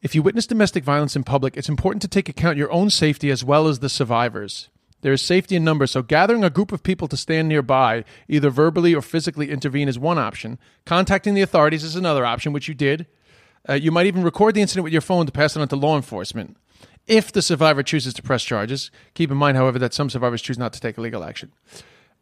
If 0.00 0.14
you 0.14 0.22
witness 0.22 0.46
domestic 0.46 0.84
violence 0.84 1.16
in 1.16 1.24
public, 1.24 1.56
it's 1.56 1.68
important 1.68 2.00
to 2.02 2.08
take 2.08 2.28
account 2.28 2.56
your 2.56 2.70
own 2.70 2.88
safety 2.90 3.30
as 3.30 3.44
well 3.44 3.66
as 3.66 3.80
the 3.80 3.88
survivors. 3.88 4.68
There 5.00 5.12
is 5.12 5.22
safety 5.22 5.54
in 5.54 5.64
numbers, 5.64 5.92
so 5.92 6.02
gathering 6.02 6.42
a 6.42 6.50
group 6.50 6.72
of 6.72 6.82
people 6.82 7.06
to 7.08 7.16
stand 7.16 7.48
nearby, 7.48 8.04
either 8.28 8.50
verbally 8.50 8.94
or 8.94 9.02
physically 9.02 9.50
intervene, 9.50 9.88
is 9.88 9.98
one 9.98 10.18
option. 10.18 10.58
Contacting 10.84 11.34
the 11.34 11.42
authorities 11.42 11.84
is 11.84 11.94
another 11.94 12.26
option, 12.26 12.52
which 12.52 12.68
you 12.68 12.74
did. 12.74 13.06
Uh, 13.68 13.74
you 13.74 13.92
might 13.92 14.06
even 14.06 14.22
record 14.22 14.54
the 14.54 14.60
incident 14.60 14.84
with 14.84 14.92
your 14.92 15.02
phone 15.02 15.26
to 15.26 15.32
pass 15.32 15.54
it 15.54 15.60
on 15.60 15.68
to 15.68 15.76
law 15.76 15.94
enforcement. 15.96 16.56
If 17.06 17.32
the 17.32 17.42
survivor 17.42 17.82
chooses 17.82 18.12
to 18.14 18.22
press 18.22 18.44
charges, 18.44 18.90
keep 19.14 19.30
in 19.30 19.36
mind, 19.36 19.56
however, 19.56 19.78
that 19.78 19.94
some 19.94 20.10
survivors 20.10 20.42
choose 20.42 20.58
not 20.58 20.72
to 20.74 20.80
take 20.80 20.98
legal 20.98 21.24
action. 21.24 21.52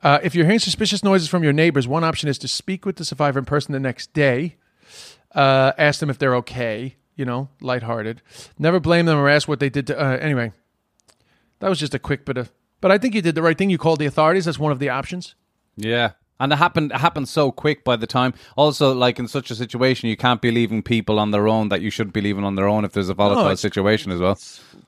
Uh, 0.02 0.18
if 0.22 0.34
you're 0.34 0.44
hearing 0.44 0.58
suspicious 0.58 1.02
noises 1.02 1.28
from 1.28 1.42
your 1.42 1.52
neighbors, 1.52 1.88
one 1.88 2.04
option 2.04 2.28
is 2.28 2.38
to 2.38 2.48
speak 2.48 2.84
with 2.84 2.96
the 2.96 3.04
survivor 3.04 3.38
in 3.38 3.44
person 3.44 3.72
the 3.72 3.80
next 3.80 4.12
day. 4.12 4.56
Uh, 5.34 5.72
ask 5.78 6.00
them 6.00 6.10
if 6.10 6.18
they're 6.18 6.36
okay, 6.36 6.96
you 7.16 7.24
know, 7.24 7.48
lighthearted. 7.60 8.22
Never 8.58 8.78
blame 8.78 9.06
them 9.06 9.18
or 9.18 9.28
ask 9.28 9.48
what 9.48 9.60
they 9.60 9.70
did 9.70 9.86
to. 9.88 9.98
Uh, 9.98 10.16
anyway, 10.18 10.52
that 11.58 11.68
was 11.68 11.80
just 11.80 11.94
a 11.94 11.98
quick 11.98 12.24
bit 12.24 12.36
of. 12.36 12.52
But 12.80 12.90
I 12.90 12.98
think 12.98 13.14
you 13.14 13.22
did 13.22 13.34
the 13.34 13.42
right 13.42 13.56
thing. 13.56 13.70
You 13.70 13.78
called 13.78 13.98
the 13.98 14.06
authorities. 14.06 14.44
That's 14.44 14.58
one 14.58 14.72
of 14.72 14.78
the 14.78 14.88
options. 14.88 15.34
Yeah. 15.76 16.12
And 16.38 16.52
it 16.52 16.56
happened 16.56 16.92
it 16.92 16.98
happened 16.98 17.28
so 17.28 17.50
quick 17.50 17.82
by 17.82 17.96
the 17.96 18.06
time 18.06 18.34
also 18.56 18.92
like 18.92 19.18
in 19.18 19.26
such 19.26 19.50
a 19.50 19.54
situation 19.54 20.10
you 20.10 20.18
can't 20.18 20.42
be 20.42 20.50
leaving 20.50 20.82
people 20.82 21.18
on 21.18 21.30
their 21.30 21.48
own 21.48 21.70
that 21.70 21.80
you 21.80 21.88
shouldn't 21.88 22.12
be 22.12 22.20
leaving 22.20 22.44
on 22.44 22.56
their 22.56 22.68
own 22.68 22.84
if 22.84 22.92
there's 22.92 23.08
a 23.08 23.14
volatile 23.14 23.44
it's- 23.46 23.60
situation 23.60 24.12
as 24.12 24.20
well. 24.20 24.38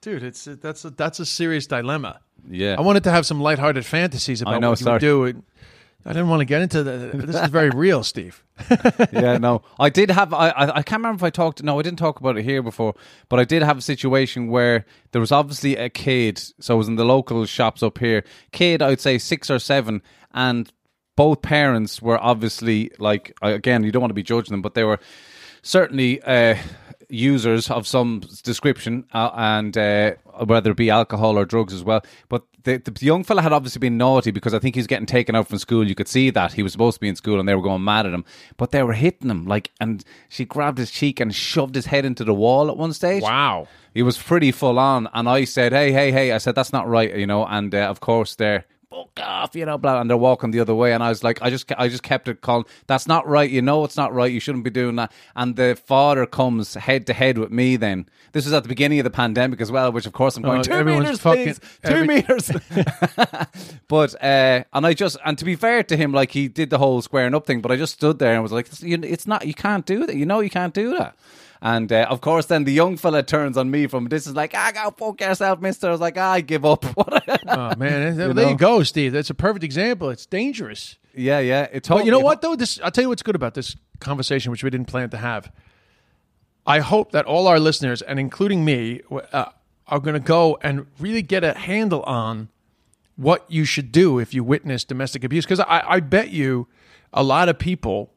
Dude, 0.02 0.22
it's 0.22 0.44
that's 0.44 0.84
a, 0.84 0.90
that's 0.90 1.20
a 1.20 1.26
serious 1.26 1.66
dilemma. 1.66 2.20
Yeah. 2.50 2.76
I 2.78 2.82
wanted 2.82 3.04
to 3.04 3.10
have 3.10 3.24
some 3.24 3.40
lighthearted 3.40 3.86
fantasies 3.86 4.42
about 4.42 4.60
know, 4.60 4.70
what 4.70 4.80
you 4.80 4.84
sorry. 4.84 4.94
would 4.94 5.36
do. 5.36 5.42
I 6.06 6.12
didn't 6.12 6.28
want 6.28 6.40
to 6.40 6.44
get 6.46 6.62
into 6.62 6.82
the. 6.82 7.10
This 7.12 7.36
is 7.36 7.50
very 7.50 7.70
real, 7.70 8.04
Steve. 8.04 8.44
yeah, 9.12 9.36
no, 9.36 9.62
I 9.78 9.90
did 9.90 10.10
have. 10.10 10.32
I, 10.32 10.50
I 10.50 10.76
I 10.76 10.82
can't 10.82 11.00
remember 11.00 11.18
if 11.18 11.22
I 11.24 11.30
talked. 11.30 11.62
No, 11.62 11.78
I 11.78 11.82
didn't 11.82 11.98
talk 11.98 12.20
about 12.20 12.38
it 12.38 12.44
here 12.44 12.62
before. 12.62 12.94
But 13.28 13.40
I 13.40 13.44
did 13.44 13.62
have 13.62 13.78
a 13.78 13.82
situation 13.82 14.48
where 14.48 14.86
there 15.12 15.20
was 15.20 15.32
obviously 15.32 15.76
a 15.76 15.90
kid. 15.90 16.40
So 16.60 16.74
it 16.74 16.78
was 16.78 16.88
in 16.88 16.96
the 16.96 17.04
local 17.04 17.44
shops 17.46 17.82
up 17.82 17.98
here. 17.98 18.24
Kid, 18.52 18.80
I'd 18.80 19.00
say 19.00 19.18
six 19.18 19.50
or 19.50 19.58
seven, 19.58 20.02
and 20.32 20.72
both 21.16 21.42
parents 21.42 22.00
were 22.00 22.18
obviously 22.22 22.90
like. 22.98 23.36
Again, 23.42 23.82
you 23.82 23.90
don't 23.90 24.02
want 24.02 24.10
to 24.10 24.14
be 24.14 24.22
judging 24.22 24.52
them, 24.52 24.62
but 24.62 24.74
they 24.74 24.84
were 24.84 25.00
certainly. 25.62 26.22
Uh, 26.22 26.56
users 27.08 27.70
of 27.70 27.86
some 27.86 28.20
description 28.42 29.04
uh, 29.12 29.30
and 29.34 29.76
uh, 29.76 30.12
whether 30.44 30.70
it 30.70 30.76
be 30.76 30.90
alcohol 30.90 31.38
or 31.38 31.44
drugs 31.44 31.72
as 31.72 31.82
well. 31.82 32.04
But 32.28 32.44
the, 32.64 32.78
the 32.78 33.04
young 33.04 33.24
fella 33.24 33.42
had 33.42 33.52
obviously 33.52 33.80
been 33.80 33.96
naughty 33.96 34.30
because 34.30 34.52
I 34.52 34.58
think 34.58 34.74
he 34.74 34.80
was 34.80 34.86
getting 34.86 35.06
taken 35.06 35.34
out 35.34 35.48
from 35.48 35.58
school. 35.58 35.86
You 35.86 35.94
could 35.94 36.08
see 36.08 36.30
that 36.30 36.52
he 36.52 36.62
was 36.62 36.72
supposed 36.72 36.96
to 36.96 37.00
be 37.00 37.08
in 37.08 37.16
school 37.16 37.40
and 37.40 37.48
they 37.48 37.54
were 37.54 37.62
going 37.62 37.82
mad 37.84 38.06
at 38.06 38.12
him. 38.12 38.24
But 38.56 38.72
they 38.72 38.82
were 38.82 38.92
hitting 38.92 39.30
him 39.30 39.46
like 39.46 39.70
and 39.80 40.04
she 40.28 40.44
grabbed 40.44 40.78
his 40.78 40.90
cheek 40.90 41.20
and 41.20 41.34
shoved 41.34 41.74
his 41.74 41.86
head 41.86 42.04
into 42.04 42.24
the 42.24 42.34
wall 42.34 42.68
at 42.68 42.76
one 42.76 42.92
stage. 42.92 43.22
Wow. 43.22 43.68
he 43.94 44.02
was 44.02 44.18
pretty 44.18 44.52
full 44.52 44.78
on 44.78 45.08
and 45.14 45.28
I 45.28 45.44
said 45.44 45.72
hey 45.72 45.92
hey 45.92 46.12
hey. 46.12 46.32
I 46.32 46.38
said 46.38 46.54
that's 46.54 46.72
not 46.72 46.88
right 46.88 47.16
you 47.16 47.26
know 47.26 47.46
and 47.46 47.74
uh, 47.74 47.78
of 47.78 48.00
course 48.00 48.34
they're 48.34 48.64
fuck 48.90 49.20
off 49.22 49.54
you 49.54 49.66
know 49.66 49.76
blah 49.76 50.00
and 50.00 50.08
they're 50.08 50.16
walking 50.16 50.50
the 50.50 50.60
other 50.60 50.74
way 50.74 50.92
and 50.94 51.02
I 51.02 51.10
was 51.10 51.22
like 51.22 51.42
I 51.42 51.50
just 51.50 51.70
I 51.76 51.88
just 51.88 52.02
kept 52.02 52.26
it 52.28 52.40
calm. 52.40 52.64
That's 52.86 53.06
not 53.06 53.26
right 53.28 53.50
you 53.50 53.60
know 53.60 53.84
it's 53.84 53.96
not 53.98 54.14
right 54.14 54.32
you 54.32 54.40
shouldn't 54.40 54.64
be 54.64 54.70
doing 54.70 54.96
that. 54.96 55.12
And 55.36 55.56
the 55.56 55.78
father 55.86 56.24
comes 56.24 56.74
head 56.74 57.06
to 57.08 57.12
head 57.12 57.36
with 57.36 57.50
me 57.50 57.76
then. 57.76 58.06
This 58.32 58.44
was 58.46 58.54
at 58.54 58.62
the 58.62 58.68
beginning 58.68 58.98
of 59.00 59.04
the 59.04 59.10
pandemic 59.10 59.60
as 59.60 59.70
well 59.70 59.92
which 59.92 60.06
of 60.06 60.12
course 60.14 60.36
I'm 60.36 60.42
going 60.42 60.60
Oh, 60.60 60.62
two 60.62 60.84
meters 60.84 61.20
fucking- 61.20 61.44
please 61.44 61.60
two 61.84 62.04
meters. 62.06 62.50
But 63.88 64.14
uh 64.22 64.64
and 64.72 64.86
I 64.86 64.94
just 64.94 65.16
and 65.24 65.36
to 65.38 65.44
be 65.44 65.56
fair 65.56 65.82
to 65.82 65.96
him 65.96 66.12
like 66.12 66.30
he 66.32 66.48
did 66.48 66.70
the 66.70 66.78
whole 66.78 67.02
squaring 67.02 67.34
up 67.34 67.46
thing 67.46 67.60
but 67.60 67.70
I 67.72 67.76
just 67.76 67.94
stood 67.94 68.18
there 68.18 68.32
and 68.34 68.42
was 68.42 68.52
like 68.52 68.68
it's 68.82 69.26
not 69.26 69.46
you 69.46 69.54
can't 69.54 69.84
do 69.86 70.06
that 70.06 70.16
you 70.16 70.26
know 70.26 70.40
you 70.40 70.50
can't 70.50 70.74
do 70.74 70.96
that 70.96 71.14
and 71.60 71.92
uh, 71.92 72.06
of 72.08 72.20
course, 72.20 72.46
then 72.46 72.64
the 72.64 72.72
young 72.72 72.96
fella 72.96 73.22
turns 73.22 73.56
on 73.56 73.70
me 73.70 73.86
from 73.86 74.06
this 74.06 74.26
is 74.26 74.34
like, 74.34 74.52
ah, 74.54 74.70
go 74.72 74.90
fuck 74.90 75.20
yourself, 75.20 75.60
mister. 75.60 75.88
I 75.88 75.90
was 75.90 76.00
like, 76.00 76.16
ah, 76.16 76.32
I 76.32 76.40
give 76.40 76.64
up. 76.64 76.84
Oh 77.50 77.74
man, 77.76 78.16
there 78.16 78.34
know? 78.34 78.48
you 78.50 78.56
go, 78.56 78.82
Steve. 78.82 79.12
That's 79.12 79.30
a 79.30 79.34
perfect 79.34 79.64
example. 79.64 80.10
It's 80.10 80.26
dangerous. 80.26 80.98
yeah, 81.14 81.38
yeah. 81.38 81.66
It 81.72 81.88
But 81.88 82.04
you 82.04 82.10
know 82.10 82.20
what 82.20 82.42
though? 82.42 82.56
This 82.56 82.78
I'll 82.82 82.90
tell 82.90 83.02
you 83.02 83.08
what's 83.08 83.22
good 83.22 83.34
about 83.34 83.54
this 83.54 83.74
conversation, 84.00 84.50
which 84.50 84.62
we 84.62 84.70
didn't 84.70 84.86
plan 84.88 85.08
to 85.10 85.16
have. 85.16 85.50
I 86.66 86.80
hope 86.80 87.12
that 87.12 87.24
all 87.24 87.46
our 87.48 87.58
listeners, 87.58 88.02
and 88.02 88.20
including 88.20 88.64
me, 88.64 89.00
uh, 89.32 89.46
are 89.86 89.98
going 89.98 90.14
to 90.14 90.20
go 90.20 90.58
and 90.62 90.86
really 90.98 91.22
get 91.22 91.42
a 91.42 91.54
handle 91.54 92.02
on 92.02 92.48
what 93.16 93.44
you 93.48 93.64
should 93.64 93.90
do 93.90 94.18
if 94.18 94.34
you 94.34 94.44
witness 94.44 94.84
domestic 94.84 95.24
abuse. 95.24 95.44
Because 95.46 95.60
I, 95.60 95.82
I 95.86 96.00
bet 96.00 96.30
you 96.30 96.68
a 97.12 97.22
lot 97.22 97.48
of 97.48 97.58
people 97.58 98.12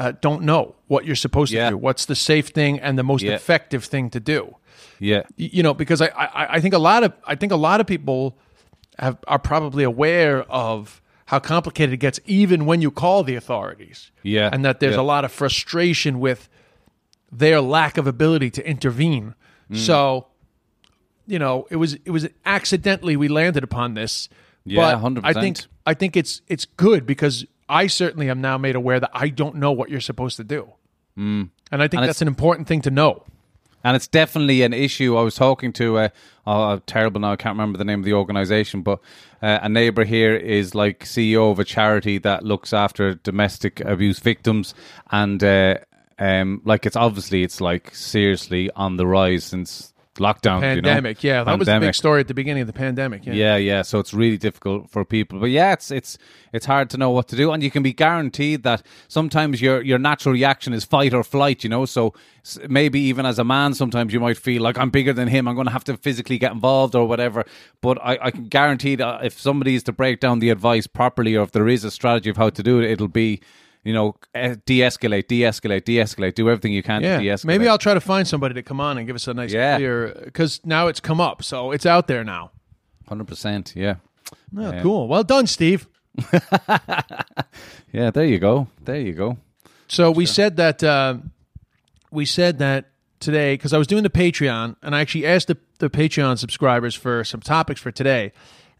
uh, 0.00 0.12
don't 0.20 0.42
know 0.42 0.74
what 0.88 1.04
you're 1.04 1.14
supposed 1.26 1.52
Yeah. 1.52 1.66
to 1.66 1.70
do. 1.72 1.76
What's 1.86 2.06
the 2.06 2.14
safe 2.16 2.48
thing 2.48 2.80
and 2.80 2.96
the 2.98 3.02
most 3.02 3.22
Yeah. 3.22 3.34
effective 3.34 3.84
thing 3.84 4.10
to 4.10 4.20
do? 4.20 4.56
Yeah, 4.98 5.22
you 5.36 5.62
know 5.62 5.74
because 5.74 6.00
I, 6.02 6.08
I 6.08 6.56
I 6.56 6.60
think 6.60 6.74
a 6.74 6.78
lot 6.78 7.04
of 7.04 7.12
I 7.32 7.34
think 7.36 7.52
a 7.52 7.56
lot 7.68 7.80
of 7.80 7.86
people 7.86 8.36
have 8.98 9.16
are 9.26 9.38
probably 9.38 9.84
aware 9.84 10.42
of 10.50 11.00
how 11.26 11.38
complicated 11.38 11.92
it 11.94 12.00
gets 12.00 12.20
even 12.26 12.66
when 12.66 12.82
you 12.82 12.90
call 12.90 13.22
the 13.24 13.36
authorities. 13.36 14.10
Yeah, 14.22 14.50
And 14.52 14.64
that 14.64 14.80
there's 14.80 14.96
yeah. 14.96 15.00
a 15.06 15.14
lot 15.14 15.24
of 15.24 15.32
frustration 15.32 16.18
with 16.20 16.48
their 17.38 17.60
lack 17.60 17.98
of 17.98 18.06
ability 18.06 18.50
to 18.50 18.62
intervene. 18.68 19.34
Mm. 19.70 19.76
So, 19.76 20.26
you 21.26 21.38
know, 21.38 21.66
it 21.70 21.76
was 21.76 21.94
it 22.04 22.10
was 22.10 22.28
accidentally 22.44 23.16
we 23.16 23.28
landed 23.28 23.62
upon 23.64 23.94
this. 23.94 24.28
Yeah, 24.64 24.80
but 24.82 25.24
I 25.26 25.32
100%. 25.34 25.40
think 25.40 25.56
I 25.86 25.94
think 25.94 26.16
it's 26.16 26.42
it's 26.48 26.66
good 26.76 27.06
because 27.06 27.46
I 27.70 27.86
certainly 27.86 28.28
am 28.28 28.40
now 28.40 28.58
made 28.58 28.74
aware 28.74 29.00
that 29.00 29.10
I 29.14 29.28
don't 29.28 29.56
know 29.56 29.72
what 29.72 29.88
you're 29.90 30.00
supposed 30.00 30.36
to 30.38 30.44
do. 30.44 30.72
Mm. 31.16 31.50
And 31.70 31.82
I 31.82 31.88
think 31.88 32.00
And 32.00 32.08
that's 32.08 32.20
an 32.22 32.28
important 32.28 32.68
thing 32.68 32.82
to 32.82 32.90
know. 32.90 33.24
and 33.82 33.96
it's 33.96 34.08
definitely 34.08 34.62
an 34.62 34.74
issue. 34.74 35.16
I 35.16 35.22
was 35.22 35.34
talking 35.34 35.72
to 35.74 35.98
uh, 35.98 36.08
oh, 36.46 36.78
terrible 36.86 37.20
now. 37.20 37.32
I 37.32 37.36
can't 37.36 37.54
remember 37.54 37.78
the 37.78 37.84
name 37.84 38.00
of 38.00 38.04
the 38.04 38.12
organization, 38.12 38.82
but 38.82 39.00
uh, 39.40 39.60
a 39.62 39.68
neighbor 39.68 40.04
here 40.04 40.36
is 40.36 40.74
like 40.74 41.04
CEO 41.04 41.50
of 41.50 41.58
a 41.58 41.64
charity 41.64 42.18
that 42.18 42.44
looks 42.44 42.72
after 42.72 43.14
domestic 43.14 43.80
abuse 43.80 44.18
victims, 44.18 44.74
and 45.10 45.42
uh, 45.42 45.76
um, 46.18 46.60
like 46.64 46.84
it's 46.84 46.96
obviously 46.96 47.42
it's 47.42 47.60
like 47.60 47.94
seriously 47.94 48.70
on 48.76 48.96
the 48.96 49.06
rise 49.06 49.44
since 49.44 49.89
lockdown. 50.20 50.60
you 50.76 50.82
know? 50.82 50.88
Pandemic, 50.88 51.24
yeah, 51.24 51.42
that 51.42 51.58
was 51.58 51.66
the 51.66 51.80
big 51.80 51.94
story 51.94 52.20
at 52.20 52.28
the 52.28 52.34
beginning 52.34 52.60
of 52.60 52.66
the 52.66 52.72
pandemic. 52.72 53.26
Yeah, 53.26 53.32
Yeah, 53.32 53.56
yeah. 53.56 53.82
So 53.82 53.98
it's 53.98 54.14
really 54.14 54.38
difficult 54.38 54.90
for 54.90 55.04
people. 55.04 55.40
But 55.40 55.50
yeah, 55.50 55.72
it's 55.72 55.90
it's 55.90 56.18
it's 56.52 56.66
hard 56.66 56.90
to 56.90 56.98
know 56.98 57.10
what 57.10 57.28
to 57.28 57.36
do, 57.36 57.50
and 57.50 57.62
you 57.62 57.70
can 57.70 57.82
be 57.82 57.92
guaranteed 57.92 58.62
that 58.62 58.82
sometimes 59.08 59.60
your 59.60 59.82
your 59.82 59.98
natural 59.98 60.32
reaction 60.32 60.72
is 60.72 60.84
fight 60.84 61.12
or 61.12 61.24
flight. 61.24 61.64
You 61.64 61.70
know, 61.70 61.86
so 61.86 62.14
maybe 62.68 63.00
even 63.00 63.26
as 63.26 63.38
a 63.38 63.44
man, 63.44 63.74
sometimes 63.74 64.12
you 64.12 64.20
might 64.20 64.36
feel 64.36 64.62
like 64.62 64.78
I'm 64.78 64.90
bigger 64.90 65.12
than 65.12 65.28
him. 65.28 65.48
I'm 65.48 65.54
going 65.54 65.66
to 65.66 65.72
have 65.72 65.84
to 65.84 65.96
physically 65.96 66.38
get 66.38 66.52
involved 66.52 66.94
or 66.94 67.06
whatever. 67.06 67.44
But 67.80 67.98
I, 68.02 68.18
I 68.20 68.30
can 68.30 68.44
guarantee 68.44 68.94
that 68.96 69.24
if 69.24 69.38
somebody 69.38 69.74
is 69.74 69.82
to 69.84 69.92
break 69.92 70.20
down 70.20 70.38
the 70.38 70.50
advice 70.50 70.86
properly, 70.86 71.36
or 71.36 71.42
if 71.42 71.52
there 71.52 71.68
is 71.68 71.84
a 71.84 71.90
strategy 71.90 72.30
of 72.30 72.36
how 72.36 72.50
to 72.50 72.62
do 72.62 72.80
it, 72.80 72.90
it'll 72.90 73.08
be. 73.08 73.40
You 73.82 73.94
know, 73.94 74.16
eh, 74.34 74.56
de-escalate, 74.66 75.26
de-escalate, 75.26 75.84
de-escalate. 75.84 76.34
Do 76.34 76.50
everything 76.50 76.72
you 76.74 76.82
can 76.82 77.02
yeah. 77.02 77.16
to 77.16 77.22
de-escalate. 77.22 77.46
Maybe 77.46 77.66
I'll 77.68 77.78
try 77.78 77.94
to 77.94 78.00
find 78.00 78.28
somebody 78.28 78.54
to 78.54 78.62
come 78.62 78.78
on 78.80 78.98
and 78.98 79.06
give 79.06 79.16
us 79.16 79.26
a 79.26 79.32
nice 79.34 79.52
Yeah. 79.52 79.76
clear 79.76 80.20
because 80.24 80.60
now 80.64 80.88
it's 80.88 81.00
come 81.00 81.20
up, 81.20 81.42
so 81.42 81.70
it's 81.72 81.86
out 81.86 82.06
there 82.06 82.22
now. 82.24 82.50
hundred 83.08 83.26
percent. 83.26 83.72
Yeah, 83.74 83.96
Oh, 84.56 84.72
Cool. 84.82 85.08
Well 85.08 85.24
done, 85.24 85.46
Steve. 85.46 85.88
yeah. 87.92 88.10
There 88.10 88.24
you 88.24 88.38
go. 88.38 88.68
There 88.84 89.00
you 89.00 89.12
go. 89.12 89.38
So 89.88 90.10
we 90.10 90.26
said 90.26 90.56
that 90.56 90.82
uh, 90.84 91.16
we 92.10 92.24
said 92.24 92.58
that 92.58 92.90
today 93.18 93.54
because 93.54 93.72
I 93.72 93.78
was 93.78 93.86
doing 93.86 94.02
the 94.02 94.10
Patreon 94.10 94.76
and 94.82 94.94
I 94.94 95.00
actually 95.00 95.26
asked 95.26 95.48
the, 95.48 95.56
the 95.78 95.90
Patreon 95.90 96.38
subscribers 96.38 96.94
for 96.94 97.24
some 97.24 97.40
topics 97.40 97.80
for 97.80 97.90
today, 97.90 98.32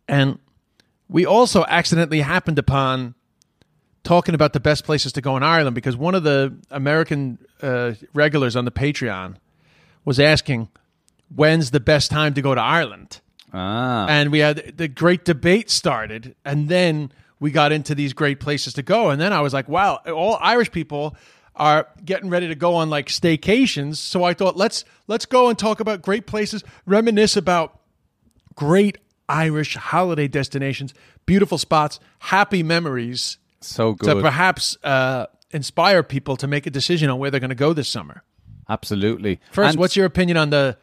and 0.08 0.38
we 1.08 1.26
also 1.26 1.64
accidentally 1.68 2.20
happened 2.20 2.58
upon 2.58 3.14
talking 4.02 4.34
about 4.34 4.52
the 4.52 4.60
best 4.60 4.84
places 4.84 5.12
to 5.12 5.20
go 5.20 5.36
in 5.36 5.42
Ireland 5.42 5.74
because 5.74 5.96
one 5.96 6.14
of 6.14 6.22
the 6.22 6.56
American 6.70 7.38
uh, 7.62 7.92
regulars 8.14 8.56
on 8.56 8.64
the 8.64 8.70
Patreon 8.70 9.36
was 10.04 10.18
asking 10.18 10.68
when's 11.34 11.70
the 11.70 11.80
best 11.80 12.10
time 12.10 12.34
to 12.34 12.42
go 12.42 12.54
to 12.54 12.60
Ireland? 12.60 13.20
Ah, 13.52 14.06
and 14.08 14.30
we 14.30 14.38
had 14.38 14.74
the 14.76 14.88
great 14.88 15.24
debate 15.24 15.70
started 15.70 16.36
and 16.44 16.68
then 16.68 17.12
we 17.40 17.50
got 17.50 17.72
into 17.72 17.94
these 17.94 18.12
great 18.12 18.38
places 18.38 18.74
to 18.74 18.82
go 18.82 19.10
and 19.10 19.20
then 19.20 19.32
i 19.32 19.40
was 19.40 19.52
like 19.52 19.68
wow 19.68 19.96
all 20.06 20.38
irish 20.40 20.70
people 20.70 21.16
are 21.56 21.88
getting 22.04 22.30
ready 22.30 22.46
to 22.46 22.54
go 22.54 22.76
on 22.76 22.90
like 22.90 23.08
staycations. 23.08 23.96
So 23.96 24.22
i 24.22 24.34
thought 24.34 24.56
let's 24.56 24.84
let's 25.08 25.26
go 25.26 25.48
and 25.48 25.58
talk 25.58 25.80
about 25.80 26.00
great 26.00 26.28
places 26.28 26.62
reminisce 26.86 27.36
about 27.36 27.80
great 28.54 28.98
Irish 29.30 29.76
holiday 29.76 30.28
destinations, 30.28 30.92
beautiful 31.24 31.56
spots, 31.56 32.00
happy 32.18 32.62
memories 32.62 33.38
So 33.60 33.92
good. 33.94 34.14
to 34.14 34.20
perhaps 34.22 34.76
uh, 34.82 35.26
inspire 35.50 36.02
people 36.02 36.36
to 36.38 36.46
make 36.46 36.66
a 36.66 36.70
decision 36.70 37.10
on 37.10 37.18
where 37.18 37.30
they're 37.30 37.40
going 37.40 37.50
to 37.50 37.54
go 37.54 37.72
this 37.72 37.88
summer. 37.88 38.22
Absolutely. 38.68 39.40
First, 39.52 39.70
And- 39.70 39.78
what's 39.80 39.96
your 39.96 40.06
opinion 40.06 40.36
on 40.36 40.50
the? 40.50 40.76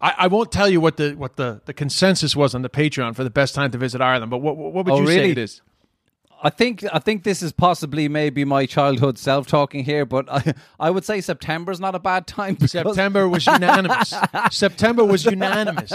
I, 0.00 0.14
I 0.18 0.26
won't 0.26 0.52
tell 0.52 0.68
you 0.68 0.80
what 0.80 0.96
the 0.98 1.14
what 1.14 1.36
the, 1.36 1.62
the 1.64 1.72
consensus 1.72 2.36
was 2.36 2.54
on 2.54 2.60
the 2.62 2.68
Patreon 2.68 3.14
for 3.16 3.24
the 3.24 3.30
best 3.30 3.54
time 3.54 3.70
to 3.70 3.78
visit 3.78 4.00
Ireland, 4.02 4.30
but 4.30 4.38
what 4.38 4.56
what 4.56 4.74
would 4.84 4.90
Oh, 4.90 5.00
you 5.00 5.06
say 5.06 5.16
really? 5.18 5.30
it 5.30 5.38
is? 5.38 5.62
I 6.46 6.50
think 6.50 6.84
I 6.92 7.00
think 7.00 7.24
this 7.24 7.42
is 7.42 7.50
possibly 7.50 8.08
maybe 8.08 8.44
my 8.44 8.66
childhood 8.66 9.18
self 9.18 9.48
talking 9.48 9.82
here, 9.84 10.06
but 10.06 10.30
I, 10.30 10.54
I 10.78 10.90
would 10.90 11.04
say 11.04 11.20
September 11.20 11.72
is 11.72 11.80
not 11.80 11.96
a 11.96 11.98
bad 11.98 12.28
time. 12.28 12.56
September 12.68 13.28
was 13.28 13.44
unanimous. 13.46 14.14
September 14.52 15.04
was 15.04 15.24
unanimous. 15.24 15.92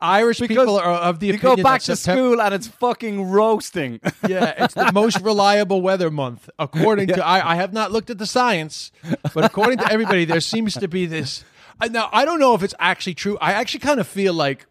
Irish 0.00 0.38
people 0.38 0.78
are 0.78 0.90
of 0.90 1.20
the 1.20 1.28
opinion. 1.28 1.34
You 1.34 1.34
opinion 1.34 1.56
go 1.56 1.62
back 1.62 1.82
that 1.82 1.86
to 1.92 1.96
September, 1.96 2.30
school 2.30 2.40
and 2.40 2.54
it's 2.54 2.66
fucking 2.66 3.28
roasting. 3.30 4.00
Yeah, 4.26 4.54
it's 4.56 4.72
the 4.72 4.90
most 4.92 5.20
reliable 5.20 5.82
weather 5.82 6.10
month, 6.10 6.48
according 6.58 7.08
to. 7.08 7.24
I, 7.24 7.52
I 7.52 7.56
have 7.56 7.74
not 7.74 7.92
looked 7.92 8.08
at 8.08 8.16
the 8.16 8.26
science, 8.26 8.90
but 9.34 9.44
according 9.44 9.78
to 9.78 9.92
everybody, 9.92 10.24
there 10.24 10.40
seems 10.40 10.72
to 10.74 10.88
be 10.88 11.04
this. 11.04 11.44
Now, 11.90 12.08
I 12.10 12.24
don't 12.24 12.40
know 12.40 12.54
if 12.54 12.62
it's 12.62 12.74
actually 12.78 13.14
true. 13.14 13.36
I 13.38 13.52
actually 13.52 13.80
kind 13.80 14.00
of 14.00 14.08
feel 14.08 14.32
like 14.32 14.64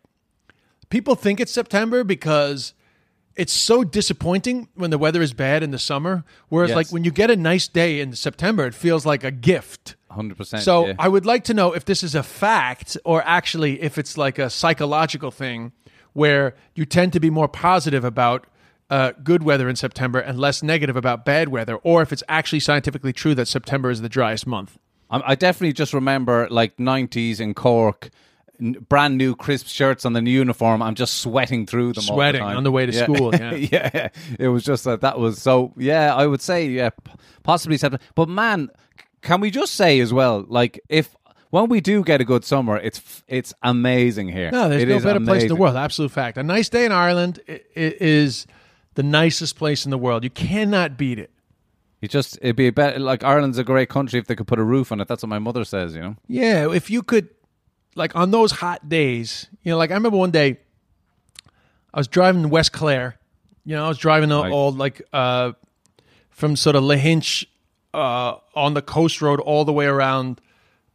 people 0.90 1.14
think 1.14 1.40
it's 1.40 1.52
September 1.52 2.04
because 2.04 2.74
it's 3.36 3.54
so 3.54 3.84
disappointing 3.84 4.68
when 4.76 4.90
the 4.92 4.98
weather 4.98 5.22
is 5.22 5.34
bad 5.34 5.64
in 5.64 5.72
the 5.72 5.80
summer. 5.80 6.24
Whereas, 6.50 6.70
Yes. 6.70 6.76
like 6.76 6.88
when 6.92 7.04
you 7.04 7.12
get 7.12 7.32
a 7.32 7.36
nice 7.36 7.68
day 7.68 8.00
in 8.00 8.14
September, 8.14 8.66
it 8.66 8.74
feels 8.76 9.06
like 9.06 9.24
a 9.24 9.32
gift. 9.32 9.96
Hundred 10.12 10.38
percent. 10.38 10.64
So 10.64 10.88
yeah. 10.88 10.94
I 11.00 11.08
would 11.08 11.26
like 11.26 11.44
to 11.46 11.54
know 11.54 11.74
if 11.74 11.86
this 11.86 12.04
is 12.04 12.14
a 12.14 12.22
fact 12.24 12.98
or 13.04 13.24
actually 13.26 13.82
if 13.82 13.98
it's 13.98 14.18
like 14.18 14.38
a 14.38 14.50
psychological 14.50 15.32
thing 15.32 15.72
where 16.14 16.56
you 16.76 16.86
tend 16.86 17.12
to 17.14 17.20
be 17.20 17.32
more 17.32 17.48
positive 17.48 18.04
about 18.04 18.46
uh, 18.92 19.14
good 19.24 19.42
weather 19.42 19.68
in 19.68 19.76
September 19.76 20.20
and 20.20 20.38
less 20.40 20.62
negative 20.62 20.96
about 20.96 21.26
bad 21.26 21.50
weather, 21.50 21.78
or 21.78 22.04
if 22.04 22.12
it's 22.14 22.22
actually 22.30 22.60
scientifically 22.60 23.12
true 23.14 23.34
that 23.34 23.48
September 23.48 23.90
is 23.90 24.02
the 24.02 24.10
driest 24.10 24.46
month. 24.46 24.78
I, 25.10 25.32
I 25.32 25.36
definitely 25.36 25.74
just 25.74 25.94
remember 25.94 26.48
like 26.52 26.78
'90s 26.78 27.40
in 27.40 27.56
Cork, 27.56 28.12
brand 28.90 29.18
new 29.18 29.36
crisp 29.36 29.68
shirts 29.68 30.06
on 30.06 30.14
the 30.14 30.22
new 30.22 30.32
uniform. 30.32 30.82
I'm 30.82 30.96
just 30.96 31.16
sweating 31.16 31.66
through 31.66 31.94
them, 31.94 32.04
all 32.10 32.16
the 32.16 32.22
Sweating 32.22 32.42
time. 32.42 32.58
on 32.58 32.64
the 32.64 32.72
way 32.72 32.86
to 32.86 32.92
Yeah. 32.92 33.04
school, 33.04 33.36
yeah. 33.40 33.54
yeah, 33.54 34.08
it 34.40 34.48
was 34.48 34.64
just 34.64 34.84
that. 34.86 35.02
That 35.02 35.20
was 35.20 35.42
so. 35.42 35.74
Yeah, 35.78 36.16
I 36.16 36.26
would 36.28 36.42
say 36.42 36.68
yeah, 36.68 36.90
possibly 37.44 37.78
September. 37.78 38.04
But 38.16 38.30
man, 38.30 38.70
can 39.22 39.42
we 39.42 39.52
just 39.52 39.76
say 39.76 40.00
as 40.00 40.14
well, 40.14 40.46
like 40.48 40.80
if. 40.90 41.16
When 41.50 41.70
we 41.70 41.82
do 41.82 42.04
get 42.04 42.20
a 42.20 42.26
good 42.26 42.44
summer, 42.44 42.78
it's 42.78 43.22
it's 43.28 43.54
amazing 43.62 44.30
here. 44.30 44.50
No, 44.50 44.70
there's 44.70 44.82
It 44.82 44.88
no 44.90 45.00
better 45.00 45.20
place 45.20 45.44
in 45.44 45.50
the 45.50 45.56
world. 45.56 45.76
Absolute 45.76 46.10
fact. 46.12 46.36
A 46.40 46.42
nice 46.42 46.68
day 46.68 46.84
in 46.84 46.92
Ireland 46.92 47.40
is 47.48 48.48
the 48.96 49.04
nicest 49.04 49.56
place 49.56 49.86
in 49.86 49.92
the 49.92 49.98
world. 50.00 50.24
You 50.24 50.32
cannot 50.32 50.98
beat 50.98 51.20
it. 51.20 51.30
It 52.02 52.10
just 52.10 52.40
it'd 52.42 52.56
be 52.56 52.66
a 52.66 52.72
better 52.72 52.98
like 52.98 53.24
Ireland's 53.24 53.60
a 53.60 53.64
great 53.64 53.88
country 53.88 54.18
if 54.20 54.26
they 54.26 54.34
could 54.36 54.48
put 54.48 54.58
a 54.58 54.64
roof 54.64 54.92
on 54.92 55.00
it. 55.00 55.08
That's 55.08 55.22
what 55.22 55.30
my 55.30 55.38
mother 55.38 55.64
says. 55.64 55.94
You 55.94 56.02
know. 56.02 56.16
Yeah, 56.28 56.72
if 56.74 56.90
you 56.90 57.04
could, 57.04 57.30
like 57.96 58.16
on 58.16 58.32
those 58.32 58.52
hot 58.52 58.88
days, 58.90 59.48
you 59.64 59.72
know, 59.72 59.78
like 59.78 59.92
I 59.92 59.94
remember 59.96 60.18
one 60.18 60.32
day, 60.32 60.58
I 61.94 62.00
was 62.00 62.08
driving 62.08 62.50
West 62.50 62.72
Clare. 62.74 63.18
You 63.66 63.76
know, 63.76 63.86
I 63.86 63.88
was 63.88 63.98
driving 63.98 64.32
all, 64.32 64.44
Right. 64.44 64.52
all 64.52 64.72
like 64.72 65.02
uh, 65.14 65.54
from 66.30 66.56
sort 66.56 66.76
of 66.76 66.84
Lahinch 66.84 67.46
uh, 67.94 68.36
on 68.56 68.74
the 68.74 68.82
coast 68.82 69.22
road 69.22 69.40
all 69.40 69.64
the 69.66 69.74
way 69.74 69.86
around 69.86 70.42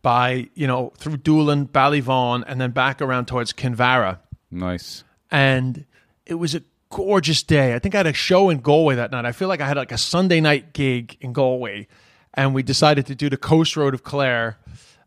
by 0.02 0.48
you 0.54 0.66
know 0.66 0.92
through 0.98 1.16
Doolin, 1.18 1.66
Ballyvaughan, 1.68 2.44
and 2.46 2.60
then 2.60 2.72
back 2.72 3.00
around 3.00 3.26
towards 3.26 3.52
Kinvara. 3.52 4.18
Nice. 4.50 5.04
And 5.30 5.84
it 6.26 6.34
was 6.34 6.54
a 6.54 6.62
gorgeous 6.90 7.42
day. 7.42 7.74
I 7.74 7.78
think 7.78 7.94
I 7.94 7.98
had 7.98 8.06
a 8.06 8.12
show 8.12 8.50
in 8.50 8.58
Galway 8.58 8.94
that 8.96 9.10
night. 9.10 9.24
I 9.24 9.32
feel 9.32 9.48
like 9.48 9.60
I 9.60 9.68
had 9.68 9.76
like 9.76 9.92
a 9.92 9.98
Sunday 9.98 10.40
night 10.40 10.72
gig 10.72 11.16
in 11.20 11.32
Galway, 11.32 11.86
and 12.34 12.54
we 12.54 12.62
decided 12.62 13.06
to 13.06 13.14
do 13.14 13.28
the 13.30 13.36
coast 13.36 13.76
road 13.76 13.94
of 13.94 14.02
Clare. 14.02 14.58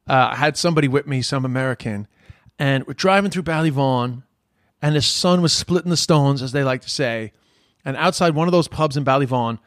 Uh, 0.08 0.30
I 0.32 0.36
had 0.36 0.58
somebody 0.58 0.88
with 0.88 1.08
me, 1.08 1.22
some 1.22 1.46
American, 1.46 2.08
and 2.58 2.86
we're 2.86 2.94
driving 2.94 3.32
through 3.32 3.44
Ballyvaughan, 3.44 4.24
and 4.82 4.96
the 4.96 5.02
sun 5.02 5.42
was 5.42 5.54
splitting 5.54 5.92
the 5.92 5.98
stones, 5.98 6.42
as 6.42 6.52
they 6.52 6.64
like 6.64 6.82
to 6.82 6.90
say. 6.90 7.32
And 7.86 7.96
outside 7.98 8.36
one 8.36 8.48
of 8.48 8.52
those 8.52 8.68
pubs 8.68 8.98
in 8.98 9.06
Ballyvaughan, 9.06 9.60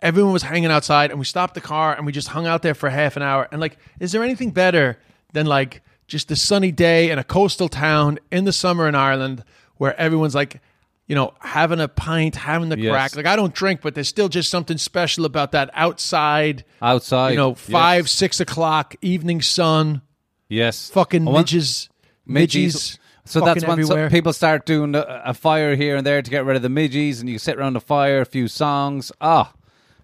everyone 0.00 0.32
was 0.32 0.42
hanging 0.42 0.70
outside, 0.70 1.10
and 1.10 1.18
we 1.18 1.24
stopped 1.24 1.54
the 1.54 1.60
car 1.60 1.94
and 1.94 2.04
we 2.04 2.12
just 2.12 2.28
hung 2.28 2.46
out 2.46 2.62
there 2.62 2.74
for 2.74 2.90
half 2.90 3.16
an 3.16 3.22
hour. 3.22 3.48
And 3.50 3.60
like, 3.60 3.78
is 4.00 4.12
there 4.12 4.22
anything 4.22 4.50
better 4.50 4.98
than 5.32 5.46
like 5.46 5.82
just 6.06 6.30
a 6.30 6.36
sunny 6.36 6.72
day 6.72 7.10
in 7.10 7.18
a 7.18 7.24
coastal 7.24 7.68
town 7.68 8.18
in 8.30 8.44
the 8.44 8.52
summer 8.52 8.88
in 8.88 8.94
Ireland 8.94 9.44
where 9.76 9.98
everyone's 9.98 10.34
like, 10.34 10.60
you 11.06 11.14
know, 11.14 11.34
having 11.40 11.80
a 11.80 11.88
pint, 11.88 12.36
having 12.36 12.68
the 12.68 12.78
Yes. 12.78 12.90
crack. 12.92 13.16
Like 13.16 13.26
I 13.26 13.36
don't 13.36 13.54
drink, 13.54 13.80
but 13.82 13.94
there's 13.94 14.08
still 14.08 14.28
just 14.28 14.50
something 14.50 14.78
special 14.78 15.24
about 15.24 15.52
that 15.52 15.70
outside. 15.74 16.64
Outside, 16.80 17.30
you 17.30 17.36
know, 17.36 17.50
yes. 17.50 17.60
five, 17.60 18.08
six 18.10 18.40
o'clock, 18.40 18.94
evening 19.02 19.42
sun, 19.42 20.02
Yes. 20.48 20.90
fucking 20.90 21.24
want- 21.24 21.38
midges, 21.38 21.88
midges. 22.26 22.54
midges. 22.64 22.98
So 23.24 23.40
that's 23.40 23.64
when 23.64 23.84
some 23.84 24.08
people 24.10 24.32
start 24.32 24.66
doing 24.66 24.94
a, 24.96 25.22
a 25.26 25.34
fire 25.34 25.76
here 25.76 25.94
and 25.96 26.04
there 26.06 26.22
to 26.22 26.30
get 26.30 26.44
rid 26.44 26.56
of 26.56 26.62
the 26.62 26.68
midges, 26.68 27.20
and 27.20 27.28
you 27.28 27.38
sit 27.38 27.56
around 27.56 27.74
the 27.74 27.80
fire, 27.80 28.20
a 28.20 28.26
few 28.26 28.48
songs. 28.48 29.12
Ah, 29.20 29.52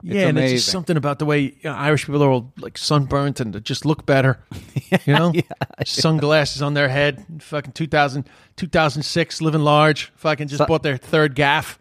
it's 0.03 0.15
yeah, 0.15 0.29
and 0.29 0.39
amazing. 0.39 0.57
just 0.57 0.69
something 0.69 0.97
about 0.97 1.19
the 1.19 1.25
way 1.25 1.41
you 1.41 1.55
know, 1.65 1.73
Irish 1.75 2.07
people 2.07 2.23
are 2.23 2.31
all 2.31 2.53
like 2.59 2.79
sunburnt 2.79 3.41
and 3.41 3.53
they 3.53 3.61
just 3.61 3.85
look 3.85 4.07
better. 4.07 4.39
you 5.05 5.13
know, 5.13 5.33
sunglasses 5.85 6.63
on 6.63 6.75
their 6.75 6.89
head. 6.89 7.25
Fucking 7.41 7.73
2000, 7.73 8.29
2006, 8.57 9.43
living 9.43 9.63
large. 9.63 10.13
Fucking 10.17 10.49
just 10.49 10.67
bought 10.69 10.83
their 10.83 10.97
third 10.97 11.35
gaff. 11.35 11.79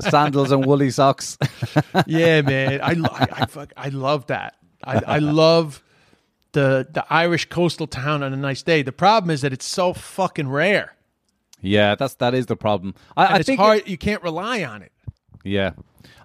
Sandals 0.00 0.52
and 0.52 0.64
woolly 0.64 0.90
socks. 0.90 1.36
yeah, 2.06 2.40
man. 2.42 2.80
I, 2.80 2.92
I, 2.92 3.28
I, 3.32 3.46
fuck, 3.46 3.72
I 3.76 3.88
love 3.88 4.26
that. 4.26 4.54
I, 4.84 5.02
I 5.04 5.18
love 5.18 5.82
the 6.52 6.86
the 6.90 7.04
Irish 7.10 7.48
coastal 7.48 7.88
town 7.88 8.22
on 8.22 8.32
a 8.32 8.36
nice 8.36 8.62
day. 8.62 8.82
The 8.82 8.92
problem 8.92 9.30
is 9.30 9.40
that 9.40 9.52
it's 9.52 9.66
so 9.66 9.92
fucking 9.92 10.48
rare. 10.48 10.94
yeah, 11.60 11.96
that's 11.96 12.14
that 12.16 12.32
is 12.34 12.46
the 12.46 12.56
problem. 12.56 12.94
I, 13.16 13.26
I 13.26 13.36
it's 13.38 13.46
think 13.46 13.58
hard. 13.58 13.88
you 13.88 13.98
can't 13.98 14.22
rely 14.22 14.62
on 14.62 14.82
it. 14.82 14.92
Yeah, 15.42 15.72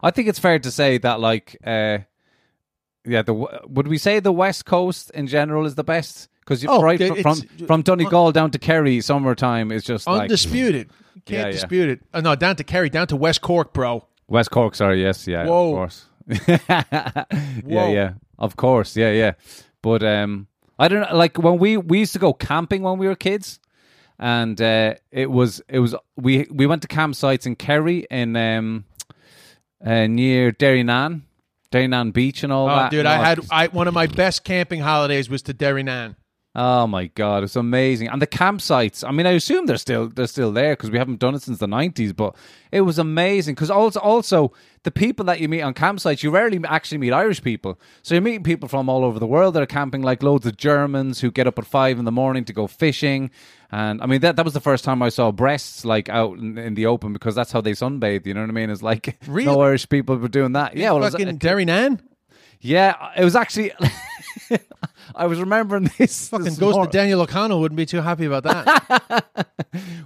I 0.04 0.12
think 0.12 0.28
it's 0.28 0.39
fair 0.39 0.60
to 0.60 0.72
say 0.72 0.98
that 1.00 1.20
like, 1.20 1.58
uh, 1.65 2.00
yeah, 3.06 3.22
the 3.22 3.34
would 3.68 3.88
we 3.88 3.98
say 3.98 4.20
the 4.20 4.32
West 4.32 4.65
Coast 4.65 5.12
in 5.12 5.28
general 5.28 5.65
is 5.65 5.76
the 5.76 5.84
best? 5.84 6.28
Because 6.42 6.65
Oh, 6.65 6.82
right 6.82 7.00
it- 7.00 7.22
from 7.22 7.42
from 7.68 7.82
Donegal 7.82 8.32
down 8.32 8.52
to 8.52 8.60
Kerry, 8.60 9.02
summertime 9.02 9.72
is 9.72 9.84
just 9.84 10.08
Undisputed. 10.08 10.89
You 11.15 11.22
can't 11.26 11.38
Yeah, 11.39 11.46
yeah. 11.48 11.52
dispute 11.52 11.89
it. 11.89 12.00
Oh, 12.13 12.22
no, 12.22 12.36
down 12.36 12.56
to 12.58 12.63
Kerry, 12.63 12.89
down 12.89 13.08
to 13.08 13.15
West 13.15 13.42
Cork, 13.42 13.74
bro. 13.74 14.06
West 14.28 14.52
Cork. 14.52 14.76
Sorry, 14.76 15.02
yes, 15.02 15.28
yeah, 15.28 15.46
Whoa. 15.46 15.70
of 15.70 15.76
course. 15.76 16.06
yeah, 16.48 17.89
yeah, 17.89 18.13
of 18.38 18.56
course, 18.56 18.96
yeah, 18.96 19.12
yeah. 19.12 19.34
But 19.82 20.04
um, 20.04 20.48
I 20.78 20.88
don't 20.88 21.02
know. 21.10 21.15
Like 21.15 21.38
when 21.38 21.58
we 21.58 21.78
we 21.78 22.00
used 22.00 22.13
to 22.13 22.20
go 22.20 22.34
camping 22.34 22.84
when 22.84 22.98
we 22.98 23.08
were 23.08 23.15
kids, 23.15 23.60
and 24.20 24.60
uh, 24.62 24.96
it 25.12 25.32
was 25.32 25.62
it 25.70 25.80
was 25.80 25.96
we 26.18 26.48
we 26.52 26.65
went 26.65 26.82
to 26.84 26.88
campsites 26.88 27.46
in 27.46 27.56
Kerry 27.56 28.06
in 28.12 28.36
um 28.36 28.86
uh, 29.86 30.08
near 30.08 30.52
Derrynane, 30.52 31.22
Derrynane 31.72 32.13
Beach 32.13 32.44
and 32.44 32.52
all 32.52 32.70
Oh, 32.70 32.76
that. 32.76 32.92
dude, 32.92 33.06
I 33.06 33.24
had 33.24 33.39
I 33.52 33.68
one 33.68 33.88
of 33.88 33.94
my 33.94 34.08
best 34.08 34.44
camping 34.44 34.82
holidays 34.82 35.30
was 35.30 35.42
to 35.44 35.54
Derrynane. 35.54 36.15
Oh 36.56 36.88
my 36.88 37.06
god, 37.06 37.44
it's 37.44 37.56
amazing. 37.56 38.08
And 38.08 38.20
the 38.20 38.28
campsites. 38.28 39.08
I 39.08 39.12
mean, 39.12 39.28
I 39.28 39.32
assume 39.32 39.68
they're 39.68 39.78
still 39.78 40.10
they're 40.10 40.26
still 40.28 40.52
there 40.52 40.74
because 40.76 40.89
we 40.89 40.98
haven't 40.98 41.20
done 41.20 41.36
it 41.36 41.44
since 41.44 41.60
the 41.60 41.68
nineties. 41.68 42.12
But 42.12 42.36
it 42.72 42.82
was 42.82 42.98
amazing 42.98 43.54
because 43.54 43.70
also 43.70 44.00
also 44.00 44.52
the 44.84 44.89
people 44.92 45.26
that 45.26 45.39
you 45.39 45.48
meet 45.48 45.62
on 45.62 45.76
campsites, 45.76 46.24
you 46.24 46.32
rarely 46.32 46.60
actually 46.68 46.98
meet 46.98 47.13
Irish 47.13 47.44
people. 47.44 47.80
So 48.02 48.15
you're 48.15 48.22
meeting 48.24 48.44
people 48.44 48.68
from 48.68 48.89
all 48.89 49.06
over 49.06 49.20
the 49.20 49.28
world 49.28 49.54
that 49.54 49.62
are 49.62 49.68
camping, 49.68 50.02
like 50.02 50.24
loads 50.24 50.46
of 50.48 50.58
Germans 50.58 51.22
who 51.22 51.30
get 51.30 51.46
up 51.46 51.60
at 51.60 51.65
five 51.68 52.00
in 52.00 52.06
the 52.06 52.12
morning 52.12 52.46
to 52.46 52.54
go 52.54 52.65
fishing. 52.65 53.30
And 53.71 54.01
I 54.01 54.08
mean 54.08 54.21
that 54.21 54.36
that 54.36 54.45
was 54.45 54.53
the 54.55 54.60
first 54.60 54.84
time 54.84 55.01
I 55.03 55.10
saw 55.10 55.32
breasts 55.32 55.86
like 55.86 56.10
out 56.10 56.38
in, 56.39 56.58
in 56.58 56.73
the 56.73 56.88
open 56.88 57.13
because 57.13 57.36
that's 57.36 57.51
how 57.51 57.62
they 57.62 57.73
sunbathe. 57.73 58.25
You 58.25 58.34
know 58.34 58.41
what 58.41 58.49
I 58.49 58.53
mean? 58.53 58.69
It's 58.71 58.82
like 58.82 59.17
Really? 59.27 59.45
no 59.45 59.62
Irish 59.62 59.88
people 59.89 60.17
were 60.17 60.27
doing 60.27 60.53
that. 60.53 60.75
Yeah, 60.75 60.91
well, 60.91 60.97
it 61.03 61.05
was- 61.05 61.12
fucking 61.13 61.27
uh, 61.29 61.32
Derrynane. 61.34 61.99
yeah, 62.62 63.12
it 63.15 63.23
was 63.23 63.36
actually. 63.36 63.71
I 65.15 65.25
was 65.25 65.39
remembering 65.39 65.89
this. 65.97 66.29
Fucking 66.29 66.45
this 66.45 66.58
Ghost 66.58 66.77
of 66.77 66.91
Daniel 66.91 67.21
O'Connell 67.21 67.60
wouldn't 67.60 67.77
be 67.77 67.86
too 67.86 68.01
happy 68.01 68.25
about 68.25 68.43
that. 68.43 69.25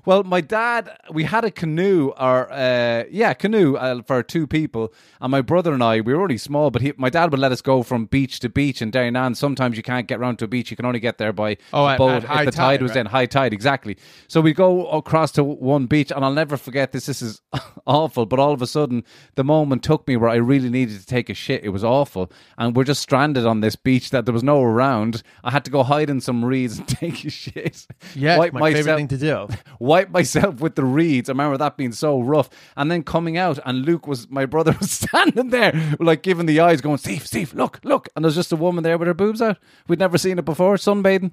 Well, 0.06 0.24
my 0.24 0.42
dad, 0.42 0.98
we 1.12 1.24
had 1.24 1.46
a 1.46 1.52
canoe, 1.52 2.10
or 2.18 2.52
uh, 2.52 3.06
yeah, 3.10 3.34
canoe 3.34 3.76
uh, 3.76 4.02
for 4.04 4.22
two 4.22 4.46
people, 4.48 4.94
and 5.22 5.32
my 5.32 5.40
brother 5.42 5.72
and 5.74 5.82
I, 5.82 6.02
we 6.02 6.14
were 6.14 6.20
already 6.20 6.38
small, 6.38 6.72
but 6.72 6.82
he, 6.82 6.92
my 6.98 7.10
dad 7.10 7.32
would 7.32 7.40
let 7.40 7.54
us 7.54 7.62
go 7.62 7.84
from 7.84 8.06
beach 8.06 8.40
to 8.42 8.50
beach 8.50 8.82
in 8.82 8.92
Derrynane. 8.92 9.38
Sometimes 9.38 9.78
you 9.78 9.84
can't 9.84 10.06
get 10.08 10.20
round 10.20 10.40
to 10.40 10.46
a 10.46 10.48
beach; 10.50 10.70
you 10.72 10.76
can 10.76 10.86
only 10.86 11.00
get 11.00 11.20
there 11.20 11.32
by 11.32 11.56
Oh, 11.72 11.88
at- 11.88 11.98
boat 11.98 12.24
at 12.26 12.40
if 12.40 12.46
the 12.46 12.52
tide, 12.52 12.54
tide, 12.54 12.82
was 12.82 12.92
right. 12.92 12.98
in 13.00 13.06
high 13.06 13.26
tide. 13.26 13.54
Exactly. 13.54 13.98
So 14.28 14.42
we 14.42 14.52
go 14.54 14.88
across 14.90 15.32
to 15.34 15.44
one 15.44 15.86
beach, 15.86 16.12
and 16.12 16.26
I'll 16.26 16.34
never 16.34 16.58
forget 16.58 16.92
this. 16.92 17.06
This 17.06 17.22
is 17.22 17.42
awful, 17.88 18.26
but 18.26 18.40
all 18.40 18.52
of 18.52 18.62
a 18.62 18.68
sudden, 18.68 19.06
the 19.36 19.44
moment 19.46 19.84
took 19.84 20.06
me 20.08 20.18
where 20.18 20.30
I 20.30 20.36
really 20.36 20.70
needed 20.70 21.00
to 21.00 21.06
take 21.06 21.30
a 21.30 21.34
shit. 21.34 21.64
It 21.64 21.70
was 21.70 21.84
awful, 21.86 22.30
and 22.58 22.76
we're 22.76 22.84
just 22.84 23.02
stranded 23.02 23.46
on 23.46 23.62
this 23.62 23.78
beach 23.78 24.10
that 24.10 24.26
there 24.26 24.34
was 24.34 24.44
no 24.44 24.62
around. 24.62 25.24
I 25.46 25.52
had 25.52 25.64
to 25.64 25.72
go 25.72 25.84
hide 25.84 26.10
in 26.10 26.20
some 26.20 26.44
reeds 26.44 26.78
and 26.78 26.88
take 26.90 27.24
a 27.24 27.30
shit. 27.30 27.88
Yeah, 28.16 28.38
my 28.52 28.74
favorite 28.74 28.96
thing 28.98 29.08
to 29.08 29.18
do. 29.18 29.48
wipe 29.94 30.10
myself 30.10 30.60
with 30.60 30.76
the 30.76 30.84
reeds. 30.86 31.30
I 31.30 31.34
remember 31.34 31.58
that 31.58 31.78
being 31.78 31.92
so 31.94 32.20
rough. 32.22 32.50
And 32.76 32.90
then 32.92 33.04
coming 33.04 33.38
out, 33.38 33.60
and 33.66 33.86
Luke 33.86 34.08
was 34.08 34.30
my 34.30 34.46
brother 34.46 34.76
was 34.80 34.92
standing 34.92 35.50
there, 35.50 35.72
like 36.00 36.24
giving 36.24 36.48
the 36.48 36.60
eyes, 36.60 36.82
going, 36.82 36.98
"Steve, 36.98 37.26
Steve, 37.28 37.54
look, 37.54 37.80
look!" 37.84 38.10
And 38.16 38.24
there's 38.26 38.36
just 38.36 38.52
a 38.52 38.56
woman 38.56 38.84
there 38.84 38.98
with 38.98 39.08
her 39.08 39.14
boobs 39.14 39.42
out. 39.42 39.58
We'd 39.88 40.00
never 40.00 40.18
seen 40.18 40.40
it 40.40 40.46
before, 40.46 40.76
sunbathing. 40.78 41.32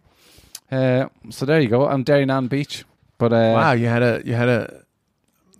Uh, 0.70 1.08
so 1.30 1.46
there 1.46 1.60
you 1.60 1.68
go. 1.68 1.88
I'm 1.88 2.04
Derrynane 2.04 2.48
Beach, 2.48 2.84
but 3.18 3.32
uh, 3.32 3.52
Wow, 3.56 3.72
you 3.72 3.86
had 3.86 4.02
a 4.02 4.22
you 4.24 4.34
had 4.34 4.48
a 4.48 4.84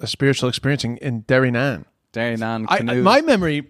a 0.00 0.06
spiritual 0.06 0.48
experience 0.48 0.84
in, 0.84 0.96
in 0.98 1.22
Derrynane. 1.24 1.84
Derrynane 2.12 2.66
I, 2.68 2.74
I- 2.74 2.78
canoe. 2.78 3.02
my 3.02 3.20
memory. 3.22 3.66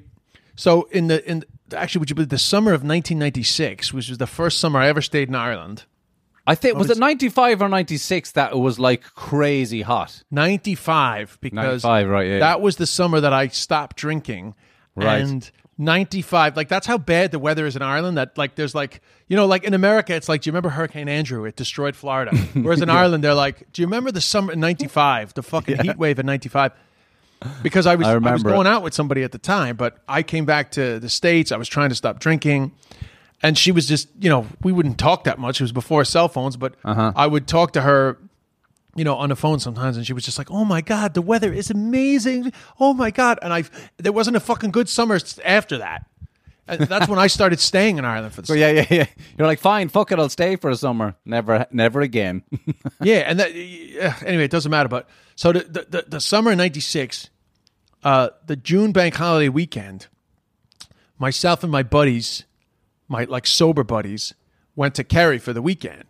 So 0.56 0.88
in 0.90 1.06
the 1.08 1.18
in 1.30 1.44
actually, 1.74 2.00
would 2.00 2.10
you 2.10 2.16
believe 2.16 2.28
the 2.30 2.38
summer 2.38 2.72
of 2.72 2.82
1996, 2.82 3.92
which 3.94 4.08
was 4.08 4.18
the 4.18 4.26
first 4.26 4.58
summer 4.58 4.78
I 4.80 4.88
ever 4.88 5.00
stayed 5.02 5.28
in 5.28 5.34
Ireland. 5.34 5.84
I 6.50 6.56
think 6.56 6.76
was 6.76 6.90
it 6.90 6.98
95 6.98 7.62
or 7.62 7.68
96 7.68 8.32
that 8.32 8.50
it 8.50 8.58
was 8.58 8.80
like 8.80 9.04
crazy 9.04 9.82
hot. 9.82 10.24
95 10.32 11.38
because 11.40 11.84
95, 11.84 12.08
right, 12.08 12.26
yeah. 12.26 12.38
that 12.40 12.60
was 12.60 12.74
the 12.74 12.86
summer 12.86 13.20
that 13.20 13.32
I 13.32 13.46
stopped 13.48 13.96
drinking. 13.96 14.56
Right. 14.96 15.22
And 15.22 15.48
95, 15.78 16.56
like 16.56 16.66
that's 16.66 16.88
how 16.88 16.98
bad 16.98 17.30
the 17.30 17.38
weather 17.38 17.66
is 17.66 17.76
in 17.76 17.82
Ireland. 17.82 18.18
That 18.18 18.36
like 18.36 18.56
there's 18.56 18.74
like 18.74 19.00
you 19.28 19.36
know 19.36 19.46
like 19.46 19.62
in 19.62 19.74
America 19.74 20.12
it's 20.12 20.28
like 20.28 20.42
do 20.42 20.48
you 20.48 20.52
remember 20.52 20.70
Hurricane 20.70 21.08
Andrew? 21.08 21.44
It 21.44 21.54
destroyed 21.54 21.94
Florida. 21.94 22.36
Whereas 22.54 22.82
in 22.82 22.90
Ireland 22.90 23.22
they're 23.22 23.32
like 23.32 23.70
do 23.72 23.82
you 23.82 23.86
remember 23.86 24.10
the 24.10 24.20
summer 24.20 24.52
in 24.52 24.58
95, 24.58 25.34
the 25.34 25.44
fucking 25.44 25.78
heat 25.84 25.98
wave 25.98 26.18
in 26.18 26.26
95? 26.26 26.72
Because 27.62 27.86
I 27.86 27.94
was 27.94 28.08
I 28.08 28.14
I, 28.14 28.18
was 28.18 28.42
it. 28.42 28.44
going 28.44 28.66
out 28.66 28.82
with 28.82 28.92
somebody 28.92 29.22
at 29.22 29.30
the 29.30 29.38
time, 29.38 29.76
but 29.76 29.98
I 30.08 30.24
came 30.24 30.46
back 30.46 30.72
to 30.72 30.98
the 30.98 31.08
states. 31.08 31.52
I 31.52 31.56
was 31.58 31.68
trying 31.68 31.90
to 31.90 31.94
stop 31.94 32.18
drinking. 32.18 32.72
And 33.42 33.56
she 33.56 33.72
was 33.72 33.86
just, 33.86 34.08
you 34.20 34.28
know, 34.28 34.46
we 34.62 34.70
wouldn't 34.72 34.98
talk 34.98 35.24
that 35.24 35.38
much. 35.38 35.60
It 35.60 35.64
was 35.64 35.72
before 35.72 36.04
cell 36.04 36.28
phones, 36.28 36.56
but 36.56 36.74
Uh-huh. 36.84 37.12
I 37.16 37.26
would 37.26 37.46
talk 37.46 37.72
to 37.72 37.80
her 37.82 38.18
you 38.96 39.04
know, 39.04 39.14
on 39.14 39.28
the 39.28 39.36
phone 39.36 39.60
sometimes, 39.60 39.96
and 39.96 40.04
she 40.04 40.12
was 40.12 40.24
just 40.24 40.36
like, 40.36 40.50
"Oh 40.50 40.64
my 40.64 40.80
god, 40.80 41.14
the 41.14 41.22
weather 41.22 41.52
is 41.52 41.70
amazing! 41.70 42.52
Oh 42.80 42.92
my 42.92 43.12
god!" 43.12 43.38
And 43.40 43.52
I, 43.52 43.62
there 43.98 44.10
wasn't 44.12 44.36
a 44.36 44.40
fucking 44.40 44.72
good 44.72 44.88
summer 44.88 45.16
after 45.44 45.78
that, 45.78 46.06
and 46.66 46.80
that's 46.80 47.06
when 47.08 47.18
I 47.20 47.28
started 47.28 47.60
staying 47.60 47.98
in 47.98 48.04
Ireland 48.04 48.34
for 48.34 48.40
the 48.40 48.48
So 48.48 48.54
yeah, 48.64 48.70
yeah, 48.70 48.86
yeah. 48.90 49.06
You're 49.38 49.46
like, 49.46 49.60
fine, 49.60 49.90
fuck 49.90 50.10
it, 50.10 50.18
I'll 50.18 50.28
stay 50.28 50.56
for 50.56 50.70
a 50.70 50.76
summer. 50.76 51.14
Never, 51.24 51.66
never 51.70 52.00
again. 52.00 52.42
yeah. 53.00 53.18
And 53.30 53.38
that 53.38 53.52
anyway, 54.26 54.44
it 54.46 54.50
doesn't 54.50 54.70
matter. 54.70 54.88
But 54.88 55.08
so 55.36 55.52
the 55.52 55.60
the, 55.60 55.86
the, 55.88 56.04
the 56.08 56.20
summer 56.20 56.50
of 56.50 56.56
'96, 56.58 57.30
uh, 58.02 58.30
the 58.44 58.56
June 58.56 58.90
bank 58.90 59.14
holiday 59.14 59.48
weekend, 59.48 60.08
myself 61.16 61.62
and 61.62 61.70
my 61.70 61.84
buddies, 61.84 62.44
my 63.10 63.24
like 63.24 63.46
sober 63.46 63.84
buddies, 63.84 64.32
went 64.74 64.94
to 64.94 65.04
Kerry 65.04 65.38
for 65.38 65.52
the 65.52 65.60
weekend. 65.60 66.04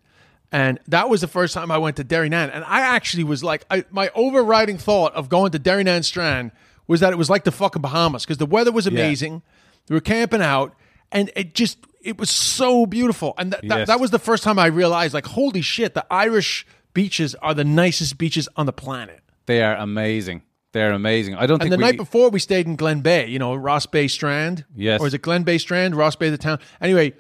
And 0.52 0.78
that 0.88 1.08
was 1.08 1.20
the 1.20 1.26
first 1.28 1.54
time 1.54 1.70
I 1.70 1.78
went 1.78 1.96
to 1.96 2.04
Derrynane. 2.04 2.50
And 2.52 2.62
I 2.64 2.80
actually 2.80 3.24
was 3.24 3.42
like, 3.42 3.64
I, 3.70 3.84
my 3.90 4.10
overriding 4.14 4.78
thought 4.78 5.14
of 5.14 5.28
going 5.28 5.50
to 5.52 5.58
Derrynane 5.58 6.04
Strand 6.04 6.52
was 6.86 7.00
that 7.00 7.12
it 7.12 7.16
was 7.16 7.30
like 7.30 7.44
the 7.44 7.52
fucking 7.52 7.80
Bahamas 7.82 8.24
because 8.24 8.38
the 8.38 8.46
weather 8.46 8.72
was 8.72 8.86
amazing. 8.86 9.42
We 9.88 9.94
were 9.94 10.00
camping 10.00 10.42
out, 10.42 10.74
and 11.12 11.30
it 11.36 11.54
just, 11.54 11.78
it 12.02 12.18
was 12.18 12.30
so 12.30 12.84
beautiful. 12.84 13.34
And 13.38 13.52
th- 13.52 13.62
that, 13.68 13.78
Yes. 13.78 13.86
that 13.88 14.00
was 14.00 14.10
the 14.10 14.18
first 14.18 14.42
time 14.42 14.58
I 14.58 14.66
realized, 14.66 15.14
like, 15.14 15.26
holy 15.26 15.62
shit, 15.62 15.94
the 15.94 16.04
Irish 16.10 16.66
beaches 16.94 17.34
are 17.36 17.54
the 17.54 17.64
nicest 17.64 18.18
beaches 18.18 18.48
on 18.56 18.66
the 18.66 18.72
planet. 18.72 19.20
they 19.46 19.62
are 19.62 19.76
amazing. 19.76 20.42
They're 20.72 20.92
amazing. 20.92 21.34
I 21.34 21.46
don't 21.46 21.54
And 21.54 21.62
think 21.62 21.70
the 21.72 21.76
we, 21.78 21.82
night 21.84 21.96
before, 21.96 22.30
we 22.30 22.38
stayed 22.38 22.66
in 22.66 22.76
Glenbeigh, 22.76 23.28
you 23.28 23.38
know, 23.40 23.54
Rossbeigh 23.56 24.08
Strand. 24.08 24.64
Yes. 24.76 25.00
Or 25.00 25.06
is 25.08 25.14
it 25.14 25.22
Glenbeigh 25.22 25.58
Strand, 25.58 25.94
Rossbeigh, 25.94 26.30
the 26.30 26.38
town? 26.38 26.58
Anyway, 26.80 27.14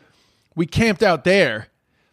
we 0.54 0.66
camped 0.66 1.02
out 1.02 1.24
there, 1.24 1.66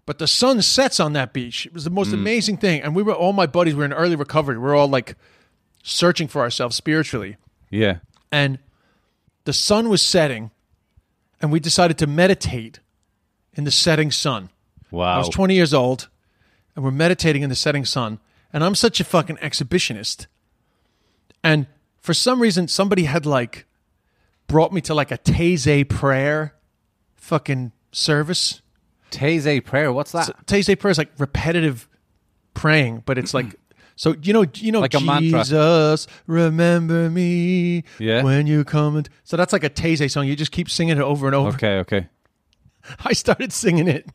but 0.08 0.18
the 0.18 0.26
sun 0.28 0.62
sets 0.64 1.00
on 1.00 1.14
that 1.14 1.34
beach. 1.34 1.66
It 1.68 1.74
was 1.74 1.84
the 1.84 1.92
Mm. 1.92 1.96
most 1.96 2.14
amazing 2.14 2.58
thing. 2.58 2.82
And 2.82 2.96
we 2.96 3.04
were, 3.04 3.14
all 3.14 3.34
my 3.34 3.46
buddies 3.46 3.76
were 3.76 3.86
in 3.86 3.94
early 3.94 4.16
recovery. 4.16 4.58
We're 4.58 4.76
all 4.76 4.88
like 4.88 5.16
searching 5.84 6.28
for 6.28 6.42
ourselves 6.42 6.76
spiritually. 6.76 7.38
yeah, 7.70 7.98
And 8.32 8.58
the 9.44 9.54
sun 9.54 9.90
was 9.90 10.02
setting, 10.02 10.52
and 11.42 11.52
we 11.52 11.60
decided 11.60 11.98
to 12.00 12.08
meditate 12.08 12.80
in 13.54 13.64
the 13.64 13.72
setting 13.72 14.10
sun. 14.12 14.50
Wow. 14.92 15.16
I 15.16 15.18
was 15.20 15.30
20 15.30 15.54
years 15.54 15.74
old, 15.74 16.08
and 16.76 16.84
we're 16.84 16.92
meditating 16.92 17.44
in 17.44 17.50
the 17.50 17.56
setting 17.56 17.86
sun. 17.86 18.20
And 18.52 18.64
I'm 18.64 18.76
such 18.76 19.00
a 19.00 19.04
fucking 19.04 19.38
exhibitionist. 19.38 20.28
And 21.48 21.68
for 22.02 22.14
some 22.14 22.42
reason, 22.42 22.68
somebody 22.68 23.04
had 23.06 23.26
like 23.26 23.66
brought 24.48 24.74
me 24.74 24.82
to 24.82 24.94
like 24.94 25.12
a 25.12 25.18
Taizé 25.18 25.88
prayer 25.88 26.56
fucking 27.16 27.72
service. 27.92 28.62
Taizé 29.12 29.64
prayer. 29.64 29.94
What's 29.94 30.12
that? 30.12 30.26
So, 30.26 30.34
Taizé 30.46 30.78
prayer 30.78 30.92
is 30.92 30.98
like 30.98 31.12
repetitive 31.18 31.88
praying, 32.54 33.04
but 33.06 33.18
it's 33.18 33.34
like 33.34 33.56
so 33.96 34.16
you 34.22 34.34
know 34.34 34.46
you 34.56 34.72
know 34.74 34.82
Like 34.82 34.94
a 34.94 35.00
mantra. 35.00 35.40
Jesus 35.44 36.08
remember 36.28 37.10
me 37.10 37.84
Yeah. 38.00 38.24
when 38.24 38.46
you 38.48 38.64
come 38.66 38.98
and 38.98 39.08
so 39.24 39.38
that's 39.38 39.54
like 39.54 39.64
a 39.64 39.70
Taizé 39.70 40.12
song. 40.12 40.28
You 40.28 40.36
just 40.36 40.52
keep 40.52 40.70
singing 40.70 40.98
it 40.98 41.02
over 41.04 41.28
and 41.28 41.36
over. 41.36 41.50
okay, 41.56 41.78
okay. 41.80 42.08
I 43.06 43.14
started 43.14 43.54
singing 43.54 43.88
it. 43.88 44.06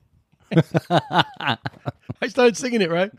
I 0.91 2.29
started 2.29 2.57
singing 2.59 2.83
it, 2.83 2.91
right? 2.91 3.11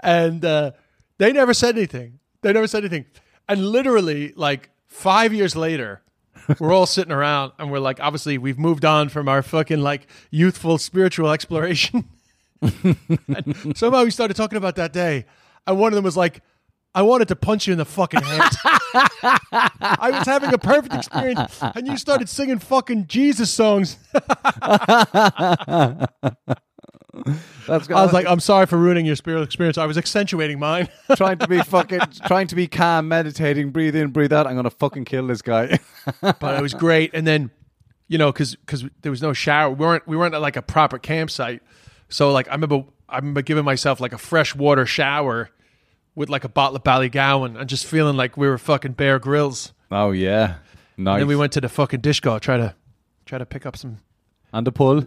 And 0.00 0.44
uh, 0.44 0.72
they 1.18 1.32
never 1.32 1.54
said 1.54 1.76
anything. 1.76 2.18
They 2.42 2.52
never 2.52 2.66
said 2.66 2.84
anything. 2.84 3.06
And 3.48 3.66
literally, 3.66 4.32
like 4.36 4.70
five 4.86 5.32
years 5.32 5.54
later, 5.54 6.02
we're 6.58 6.72
all 6.72 6.86
sitting 6.86 7.12
around 7.12 7.52
and 7.58 7.70
we're 7.70 7.78
like, 7.78 8.00
obviously, 8.00 8.38
we've 8.38 8.58
moved 8.58 8.84
on 8.84 9.08
from 9.08 9.28
our 9.28 9.42
fucking 9.42 9.80
like 9.80 10.06
youthful 10.30 10.78
spiritual 10.78 11.30
exploration. 11.30 12.04
somehow 13.74 14.04
we 14.04 14.10
started 14.10 14.34
talking 14.36 14.58
about 14.58 14.76
that 14.76 14.92
day. 14.92 15.26
And 15.66 15.78
one 15.78 15.92
of 15.92 15.96
them 15.96 16.04
was 16.04 16.16
like, 16.16 16.42
I 16.94 17.02
wanted 17.02 17.28
to 17.28 17.36
punch 17.36 17.66
you 17.66 17.72
in 17.72 17.78
the 17.78 17.84
fucking 17.84 18.22
head. 18.22 18.52
I 19.80 20.10
was 20.12 20.26
having 20.26 20.54
a 20.54 20.58
perfect 20.58 20.94
experience, 20.94 21.60
and 21.60 21.88
you 21.88 21.96
started 21.96 22.28
singing 22.28 22.60
fucking 22.60 23.08
Jesus 23.08 23.50
songs. 23.50 23.96
That's 27.66 27.88
I 27.90 28.02
was 28.02 28.12
like, 28.12 28.26
I'm 28.26 28.40
sorry 28.40 28.66
for 28.66 28.76
ruining 28.76 29.06
your 29.06 29.16
spiritual 29.16 29.44
experience. 29.44 29.78
I 29.78 29.86
was 29.86 29.96
accentuating 29.96 30.58
mine. 30.58 30.88
trying 31.16 31.38
to 31.38 31.48
be 31.48 31.60
fucking, 31.62 32.00
trying 32.26 32.46
to 32.48 32.54
be 32.54 32.66
calm, 32.66 33.08
meditating, 33.08 33.70
breathe 33.70 33.96
in, 33.96 34.10
breathe 34.10 34.32
out. 34.32 34.46
I'm 34.46 34.56
gonna 34.56 34.70
fucking 34.70 35.04
kill 35.06 35.26
this 35.26 35.42
guy. 35.42 35.78
but 36.20 36.58
it 36.58 36.62
was 36.62 36.74
great. 36.74 37.12
And 37.14 37.26
then, 37.26 37.50
you 38.08 38.18
know, 38.18 38.32
because 38.32 38.56
because 38.56 38.84
there 39.02 39.10
was 39.10 39.22
no 39.22 39.32
shower, 39.32 39.70
we 39.70 39.86
weren't 39.86 40.06
we 40.06 40.16
weren't 40.16 40.34
at 40.34 40.40
like 40.40 40.56
a 40.56 40.62
proper 40.62 40.98
campsite. 40.98 41.62
So 42.08 42.32
like 42.32 42.48
I 42.48 42.52
remember 42.52 42.84
I 43.08 43.16
remember 43.16 43.42
giving 43.42 43.64
myself 43.64 44.00
like 44.00 44.12
a 44.12 44.18
fresh 44.18 44.54
water 44.54 44.86
shower 44.86 45.50
with 46.14 46.28
like 46.28 46.44
a 46.44 46.48
bottle 46.48 46.76
of 46.76 46.84
Ballygowan 46.84 47.58
and 47.58 47.68
just 47.68 47.86
feeling 47.86 48.16
like 48.16 48.36
we 48.36 48.46
were 48.46 48.58
fucking 48.58 48.92
Bear 48.92 49.18
Grylls. 49.18 49.72
oh 49.90 50.10
yeah, 50.10 50.56
nice. 50.96 51.14
And 51.14 51.22
then 51.22 51.28
we 51.28 51.36
went 51.36 51.52
to 51.54 51.60
the 51.60 51.68
fucking 51.68 52.00
disco 52.00 52.38
try 52.38 52.56
to 52.56 52.74
try 53.26 53.38
to 53.38 53.46
pick 53.46 53.64
up 53.66 53.76
some. 53.76 53.98
and 54.52 54.66
the 54.66 54.72
pull. 54.72 55.04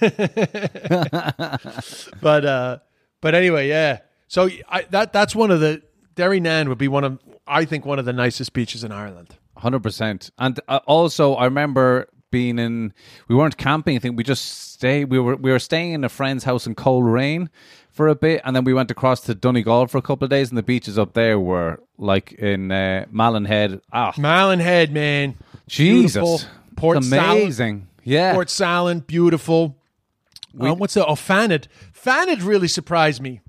But 2.20 2.44
uh, 2.44 2.78
but 3.20 3.34
anyway, 3.34 3.68
yeah. 3.68 3.98
So 4.28 4.48
I, 4.68 4.82
that 4.90 5.12
that's 5.12 5.34
one 5.34 5.50
of 5.50 5.60
the 5.60 5.82
Derrynane 6.16 6.68
would 6.68 6.78
be 6.78 6.88
one 6.88 7.04
of 7.04 7.18
I 7.46 7.64
think 7.64 7.84
one 7.84 7.98
of 7.98 8.04
the 8.04 8.12
nicest 8.12 8.52
beaches 8.52 8.84
in 8.84 8.92
Ireland. 8.92 9.36
Hundred 9.56 9.82
percent. 9.82 10.30
And 10.38 10.58
uh, 10.68 10.80
also, 10.86 11.34
I 11.34 11.44
remember 11.44 12.08
being 12.30 12.58
in. 12.58 12.92
We 13.28 13.34
weren't 13.34 13.56
camping. 13.56 13.96
I 13.96 13.98
think 13.98 14.16
we 14.16 14.24
just 14.24 14.72
stay. 14.72 15.04
We 15.04 15.18
were 15.18 15.36
we 15.36 15.50
were 15.50 15.58
staying 15.58 15.92
in 15.92 16.04
a 16.04 16.08
friend's 16.08 16.44
house 16.44 16.66
in 16.66 16.74
Coleraine 16.74 17.50
for 17.90 18.08
a 18.08 18.14
bit, 18.14 18.40
and 18.44 18.54
then 18.54 18.64
we 18.64 18.72
went 18.72 18.90
across 18.90 19.20
to 19.22 19.34
Donegal 19.34 19.88
for 19.88 19.98
a 19.98 20.02
couple 20.02 20.24
of 20.24 20.30
days. 20.30 20.48
And 20.50 20.58
the 20.58 20.62
beaches 20.62 20.98
up 20.98 21.14
there 21.14 21.38
were 21.38 21.80
like 21.98 22.32
in 22.32 22.70
uh, 22.70 23.06
Malin 23.10 23.44
Head. 23.44 23.80
Ah, 23.92 24.12
Malin 24.16 24.60
Head, 24.60 24.92
man. 24.92 25.36
Jesus, 25.66 26.14
Beautiful. 26.14 26.40
Port 26.76 26.98
It's 26.98 27.08
Salad. 27.08 27.42
amazing. 27.42 27.86
Yeah, 28.02 28.34
Portsalon, 28.34 29.00
beautiful. 29.06 29.76
Um, 30.58 30.78
what's 30.78 30.94
the 30.94 31.06
oh 31.06 31.14
Fanad? 31.14 31.66
Fanad 31.92 32.44
really 32.44 32.68
surprised 32.68 33.20
me. 33.22 33.40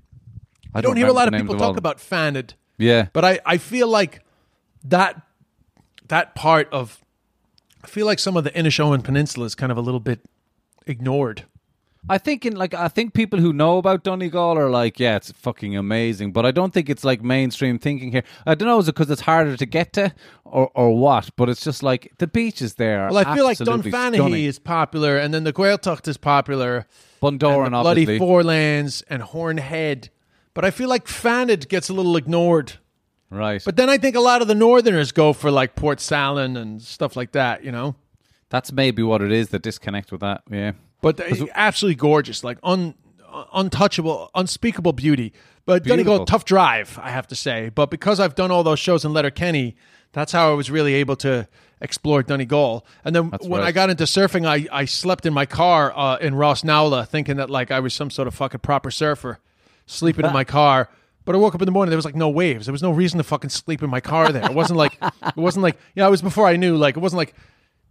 I 0.74 0.80
don't 0.80 0.96
hear 0.96 1.08
a 1.08 1.12
lot 1.12 1.28
of 1.28 1.34
people 1.34 1.56
talk 1.56 1.76
about 1.76 1.98
Fanad, 1.98 2.54
Yeah, 2.78 3.08
but 3.12 3.24
I, 3.24 3.40
I 3.44 3.58
feel 3.58 3.88
like 3.88 4.20
that 4.84 5.20
that 6.08 6.34
part 6.34 6.68
of 6.72 7.02
I 7.84 7.86
feel 7.86 8.06
like 8.06 8.18
some 8.18 8.36
of 8.36 8.44
the 8.44 8.50
Inishowen 8.50 9.02
Peninsula 9.02 9.46
is 9.46 9.54
kind 9.54 9.72
of 9.72 9.78
a 9.78 9.80
little 9.80 10.00
bit 10.00 10.20
ignored. 10.86 11.44
I 12.08 12.18
think 12.18 12.44
in 12.44 12.56
like 12.56 12.74
I 12.74 12.88
think 12.88 13.14
people 13.14 13.38
who 13.38 13.52
know 13.52 13.78
about 13.78 14.02
Donegal 14.02 14.58
are 14.58 14.68
like, 14.68 14.98
yeah, 14.98 15.16
it's 15.16 15.30
fucking 15.32 15.76
amazing, 15.76 16.32
but 16.32 16.44
I 16.44 16.50
don't 16.50 16.72
think 16.74 16.90
it's 16.90 17.04
like 17.04 17.22
mainstream 17.22 17.78
thinking 17.78 18.10
here. 18.10 18.24
I 18.44 18.56
don't 18.56 18.66
know, 18.66 18.78
is 18.80 18.88
it 18.88 18.94
because 18.96 19.10
it's 19.10 19.20
harder 19.22 19.56
to 19.56 19.66
get 19.66 19.92
to, 19.94 20.12
or 20.44 20.70
or 20.74 20.98
what? 20.98 21.30
But 21.36 21.48
it's 21.48 21.62
just 21.62 21.82
like 21.82 22.12
the 22.18 22.26
beaches 22.26 22.74
there. 22.74 23.08
Well, 23.08 23.18
I 23.24 23.36
feel 23.36 23.44
like 23.44 23.58
Dunfanaghy 23.58 24.14
stunning. 24.16 24.44
is 24.44 24.58
popular, 24.58 25.16
and 25.16 25.32
then 25.32 25.44
the 25.44 25.52
Gaeltacht 25.52 26.08
is 26.08 26.16
popular, 26.16 26.86
Bundoran, 27.22 27.66
and 27.66 27.74
the 27.74 27.82
bloody 27.82 28.02
obviously. 28.02 28.18
Forelands 28.18 29.02
and 29.08 29.22
Horn 29.22 29.58
Head. 29.58 30.10
But 30.54 30.64
I 30.64 30.70
feel 30.72 30.88
like 30.88 31.06
Fanad 31.06 31.68
gets 31.68 31.88
a 31.88 31.94
little 31.94 32.16
ignored. 32.16 32.74
right? 33.30 33.62
But 33.64 33.76
then 33.76 33.88
I 33.88 33.96
think 33.96 34.16
a 34.16 34.20
lot 34.20 34.42
of 34.42 34.48
the 34.48 34.54
Northerners 34.56 35.12
go 35.12 35.32
for 35.32 35.50
like 35.52 35.76
Portsalon 35.76 36.56
and 36.56 36.82
stuff 36.82 37.14
like 37.16 37.30
that. 37.32 37.64
You 37.64 37.70
know. 37.70 37.94
that's 38.50 38.72
maybe 38.72 39.02
what 39.04 39.22
it 39.22 39.30
is. 39.30 39.50
The 39.50 39.60
disconnect 39.60 40.10
with 40.10 40.20
that. 40.20 40.42
Yeah, 40.50 40.72
but 41.02 41.20
uh, 41.20 41.46
absolutely 41.54 41.96
gorgeous, 41.96 42.42
like 42.42 42.58
un, 42.62 42.94
untouchable, 43.52 44.30
unspeakable 44.34 44.94
beauty. 44.94 45.34
But 45.64 45.84
Donegal, 45.84 46.14
Beautiful. 46.14 46.26
tough 46.26 46.44
drive, 46.44 46.98
I 47.00 47.10
have 47.10 47.26
to 47.28 47.36
say. 47.36 47.68
But 47.68 47.90
because 47.90 48.18
I've 48.18 48.34
done 48.34 48.50
all 48.50 48.64
those 48.64 48.80
shows 48.80 49.04
in 49.04 49.12
Letterkenny, 49.12 49.76
that's 50.12 50.32
how 50.32 50.50
I 50.50 50.54
was 50.54 50.70
really 50.70 50.94
able 50.94 51.16
to 51.16 51.46
explore 51.80 52.22
Donegal. 52.22 52.86
And 53.04 53.14
then 53.14 53.30
when 53.30 53.60
right. 53.60 53.68
I 53.68 53.72
got 53.72 53.90
into 53.90 54.04
surfing, 54.04 54.46
I, 54.46 54.66
I 54.72 54.84
slept 54.86 55.26
in 55.26 55.32
my 55.32 55.46
car 55.46 55.92
uh, 55.96 56.16
in 56.16 56.34
Rossnowlagh, 56.34 57.08
thinking 57.08 57.36
that 57.36 57.50
like 57.50 57.70
I 57.70 57.80
was 57.80 57.94
some 57.94 58.10
sort 58.10 58.28
of 58.28 58.34
fucking 58.34 58.60
proper 58.60 58.90
surfer, 58.90 59.38
sleeping 59.86 60.24
in 60.24 60.32
my 60.32 60.44
car. 60.58 60.88
But 61.24 61.36
I 61.36 61.38
woke 61.38 61.54
up 61.54 61.62
in 61.62 61.66
the 61.66 61.72
morning. 61.72 61.90
There 61.90 61.98
was 61.98 62.04
like 62.04 62.16
no 62.16 62.28
waves. 62.28 62.66
There 62.66 62.72
was 62.72 62.82
no 62.82 62.90
reason 62.90 63.18
to 63.18 63.24
fucking 63.24 63.50
sleep 63.50 63.82
in 63.82 63.90
my 63.90 64.00
car. 64.00 64.32
There, 64.32 64.44
it 64.44 64.54
wasn't 64.54 64.78
like 64.78 64.98
it 65.00 65.36
wasn't 65.36 65.62
like 65.62 65.78
you 65.94 66.00
know. 66.00 66.08
It 66.08 66.10
was 66.10 66.22
before 66.22 66.48
I 66.48 66.56
knew. 66.56 66.76
Like 66.76 66.96
it 66.96 67.00
wasn't 67.00 67.18
like 67.18 67.34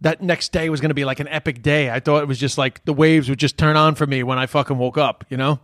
that 0.02 0.22
next 0.22 0.52
day 0.52 0.68
was 0.68 0.80
going 0.80 0.90
to 0.90 0.94
be 0.94 1.04
like 1.04 1.18
an 1.20 1.28
epic 1.28 1.62
day. 1.62 1.90
I 1.90 1.98
thought 2.00 2.22
it 2.22 2.28
was 2.28 2.38
just 2.38 2.58
like 2.58 2.84
the 2.84 2.92
waves 2.92 3.28
would 3.28 3.38
just 3.38 3.56
turn 3.58 3.76
on 3.76 3.94
for 3.94 4.06
me 4.06 4.22
when 4.22 4.38
I 4.38 4.46
fucking 4.46 4.78
woke 4.78 4.98
up. 4.98 5.24
You 5.30 5.36
know, 5.36 5.60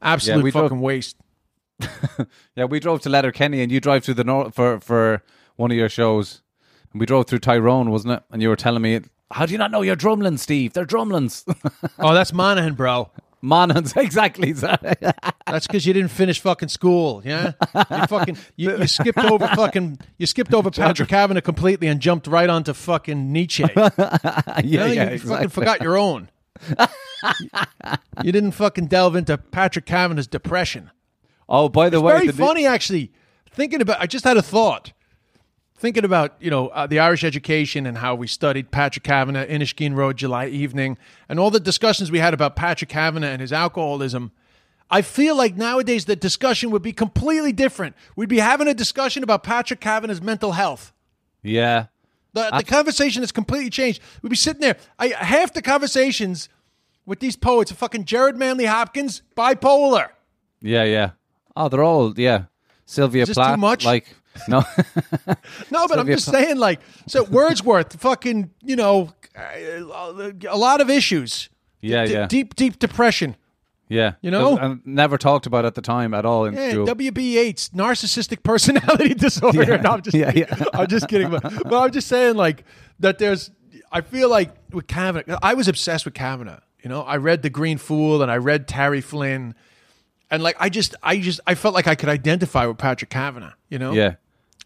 absolute 0.00 0.40
drove- 0.52 0.64
fucking 0.66 0.80
waste. 0.80 1.16
Yeah, 2.56 2.64
we 2.64 2.80
drove 2.80 3.02
to 3.02 3.10
Letterkenny, 3.10 3.60
and 3.62 3.70
you 3.70 3.80
drive 3.80 4.02
through 4.04 4.14
the 4.14 4.24
north 4.24 4.54
for 4.54 4.80
for 4.80 5.22
one 5.56 5.70
of 5.70 5.76
your 5.76 5.88
shows. 5.90 6.40
And 6.92 7.00
we 7.00 7.04
drove 7.06 7.26
through 7.26 7.40
Tyrone, 7.40 7.90
wasn't 7.90 8.14
it? 8.14 8.22
And 8.30 8.40
you 8.40 8.48
were 8.48 8.56
telling 8.56 8.80
me, 8.80 9.00
how 9.30 9.44
do 9.44 9.52
you 9.52 9.58
not 9.58 9.70
know 9.70 9.82
your 9.82 9.96
drumlins, 9.96 10.38
Steve? 10.38 10.72
They're 10.72 10.86
drumlins. 10.86 11.44
Oh, 11.98 12.14
that's 12.14 12.32
Monaghan, 12.32 12.74
bro. 12.74 13.10
Monans, 13.46 13.96
exactly. 14.02 14.52
That's 14.52 15.66
because 15.66 15.86
you 15.86 15.92
didn't 15.92 16.10
finish 16.10 16.40
fucking 16.40 16.68
school. 16.68 17.22
Yeah, 17.24 17.52
you 17.74 18.06
fucking 18.08 18.36
you, 18.56 18.76
you 18.78 18.86
skipped 18.88 19.18
over 19.18 19.46
fucking 19.46 19.98
you 20.18 20.26
skipped 20.26 20.52
over 20.52 20.70
Patrick 20.70 21.08
Kavanagh 21.08 21.42
completely 21.42 21.86
and 21.86 22.00
jumped 22.00 22.26
right 22.26 22.50
onto 22.50 22.72
fucking 22.72 23.32
Nietzsche. 23.32 23.62
You, 23.62 23.68
yeah, 23.76 24.62
yeah, 24.64 24.86
you 24.86 25.00
exactly. 25.02 25.18
fucking 25.18 25.48
forgot 25.50 25.80
your 25.80 25.96
own. 25.96 26.28
you 28.22 28.32
didn't 28.32 28.52
fucking 28.52 28.86
delve 28.86 29.16
into 29.16 29.38
Patrick 29.38 29.86
Kavanagh's 29.86 30.26
depression. 30.26 30.90
Oh, 31.48 31.68
by 31.68 31.88
the 31.90 32.00
way, 32.00 32.14
Very 32.14 32.26
the- 32.28 32.32
funny, 32.32 32.66
actually. 32.66 33.12
Thinking 33.50 33.80
about, 33.80 34.00
I 34.00 34.06
just 34.06 34.24
had 34.24 34.36
a 34.36 34.42
thought. 34.42 34.92
Thinking 35.78 36.04
about, 36.04 36.36
you 36.40 36.50
know, 36.50 36.68
uh, 36.68 36.86
the 36.86 36.98
Irish 36.98 37.22
education 37.22 37.84
and 37.86 37.98
how 37.98 38.14
we 38.14 38.26
studied 38.26 38.70
Patrick 38.70 39.04
Kavanagh, 39.04 39.46
Inishkeen 39.46 39.94
Road, 39.94 40.16
July 40.16 40.46
evening, 40.46 40.96
and 41.28 41.38
all 41.38 41.50
the 41.50 41.60
discussions 41.60 42.10
we 42.10 42.18
had 42.18 42.32
about 42.32 42.56
Patrick 42.56 42.88
Kavanagh 42.88 43.28
and 43.28 43.42
his 43.42 43.52
alcoholism. 43.52 44.32
I 44.90 45.02
feel 45.02 45.36
like 45.36 45.56
nowadays 45.56 46.06
the 46.06 46.16
discussion 46.16 46.70
would 46.70 46.82
be 46.82 46.92
completely 46.92 47.52
different. 47.52 47.94
We'd 48.14 48.28
be 48.28 48.38
having 48.38 48.68
a 48.68 48.74
discussion 48.74 49.22
about 49.22 49.42
Patrick 49.42 49.80
Kavanagh's 49.80 50.22
mental 50.22 50.52
health. 50.52 50.94
Yeah. 51.42 51.86
The, 52.32 52.50
the 52.56 52.64
conversation 52.64 53.22
has 53.22 53.32
completely 53.32 53.70
changed. 53.70 54.00
We'd 54.22 54.30
be 54.30 54.36
sitting 54.36 54.60
there. 54.60 54.76
I, 54.98 55.08
half 55.08 55.52
the 55.52 55.62
conversations 55.62 56.48
with 57.04 57.20
these 57.20 57.36
poets 57.36 57.70
are 57.72 57.74
fucking 57.74 58.04
Gerard 58.04 58.38
Manley 58.38 58.66
Hopkins, 58.66 59.22
bipolar. 59.36 60.08
Yeah, 60.60 60.84
yeah. 60.84 61.10
Oh, 61.54 61.68
they're 61.68 61.82
all 61.82 62.14
yeah. 62.18 62.44
Sylvia 62.84 63.26
this 63.26 63.36
too 63.36 63.40
Plath, 63.40 63.58
much? 63.58 63.84
like 63.84 64.06
no. 64.48 64.62
No, 65.70 65.88
but 65.88 65.98
I'm 65.98 66.06
just 66.06 66.28
Plath. 66.28 66.44
saying, 66.44 66.56
like, 66.58 66.80
so 67.06 67.24
Wordsworth, 67.24 68.00
fucking, 68.00 68.50
you 68.62 68.76
know, 68.76 69.12
a 69.36 70.56
lot 70.56 70.80
of 70.80 70.90
issues. 70.90 71.48
Yeah, 71.80 72.04
D- 72.06 72.12
yeah. 72.12 72.26
Deep, 72.26 72.54
deep 72.56 72.78
depression. 72.78 73.36
yeah, 73.88 74.14
You 74.20 74.30
know? 74.30 74.56
and 74.56 74.80
never 74.86 75.18
talked 75.18 75.46
about 75.46 75.64
at 75.64 75.74
the 75.74 75.82
time 75.82 76.14
at 76.14 76.24
all 76.24 76.44
in 76.46 76.54
Yeah, 76.54 76.70
school. 76.70 76.86
WB 76.86 77.18
Yeats, 77.18 77.68
narcissistic 77.70 78.42
personality 78.42 79.14
disorder. 79.26 79.62
Yeah. 79.62 79.76
No, 79.76 79.90
I'm 79.92 80.02
just, 80.02 80.16
Yeah, 80.16 80.32
kidding. 80.32 80.56
yeah. 80.58 80.64
I'm 80.74 80.86
just 80.88 81.08
kidding. 81.08 81.30
But, 81.30 81.42
but 81.42 81.74
I'm 81.74 81.90
just 81.92 82.08
saying, 82.08 82.36
like, 82.36 82.64
that 83.00 83.18
there's, 83.18 83.50
I 83.92 84.00
feel 84.00 84.28
like 84.28 84.54
with 84.72 84.86
Kavanagh, 84.86 85.38
I 85.42 85.54
was 85.54 85.68
obsessed 85.68 86.04
with 86.04 86.14
Kavanagh. 86.14 86.60
You 86.82 86.88
know, 86.88 87.02
I 87.02 87.16
read 87.16 87.42
The 87.42 87.50
Green 87.50 87.78
Fool 87.78 88.22
and 88.22 88.30
I 88.30 88.36
read 88.38 88.66
Tarry 88.68 89.00
Flynn. 89.00 89.54
And 90.30 90.42
like, 90.42 90.56
I 90.58 90.68
just, 90.68 90.94
I 91.02 91.18
just, 91.18 91.40
I 91.46 91.54
felt 91.54 91.74
like 91.74 91.86
I 91.86 91.94
could 91.94 92.08
identify 92.08 92.66
with 92.66 92.78
Patrick 92.78 93.10
Kavanagh, 93.10 93.52
you 93.68 93.78
know? 93.78 93.92
yeah, 93.92 94.14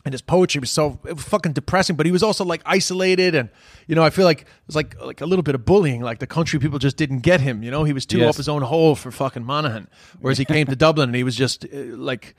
and 0.05 0.15
his 0.15 0.23
poetry 0.23 0.61
was 0.61 0.71
so 0.71 0.99
it 1.07 1.15
was 1.15 1.25
fucking 1.25 1.53
depressing. 1.53 1.97
But 1.97 2.07
he 2.07 2.13
was 2.13 2.23
also 2.23 2.45
like 2.45 2.63
isolated, 2.65 3.35
and 3.35 3.51
you 3.87 3.95
know, 3.95 4.03
I 4.03 4.11
feel 4.11 4.25
like 4.25 4.43
it 4.43 4.47
was 4.67 4.77
like 4.77 5.01
like 5.01 5.21
a 5.21 5.27
little 5.27 5.43
bit 5.43 5.55
of 5.55 5.65
bullying. 5.65 6.01
Like 6.01 6.19
the 6.21 6.27
country 6.27 6.59
people 6.59 6.79
just 6.79 6.97
didn't 6.97 7.21
get 7.21 7.41
him. 7.41 7.63
You 7.63 7.71
know, 7.71 7.85
he 7.85 7.93
was 7.93 8.07
too 8.07 8.19
Yes. 8.19 8.31
up 8.31 8.37
his 8.37 8.49
own 8.49 8.63
hole 8.63 8.95
for 8.95 9.11
fucking 9.11 9.45
Monaghan. 9.45 9.89
Whereas 10.21 10.39
he 10.39 10.45
came 10.45 10.67
to 10.67 10.77
Dublin 10.77 11.11
and 11.11 11.17
he 11.17 11.25
was 11.25 11.37
just 11.37 11.65
uh, 11.65 11.69
like 11.97 12.35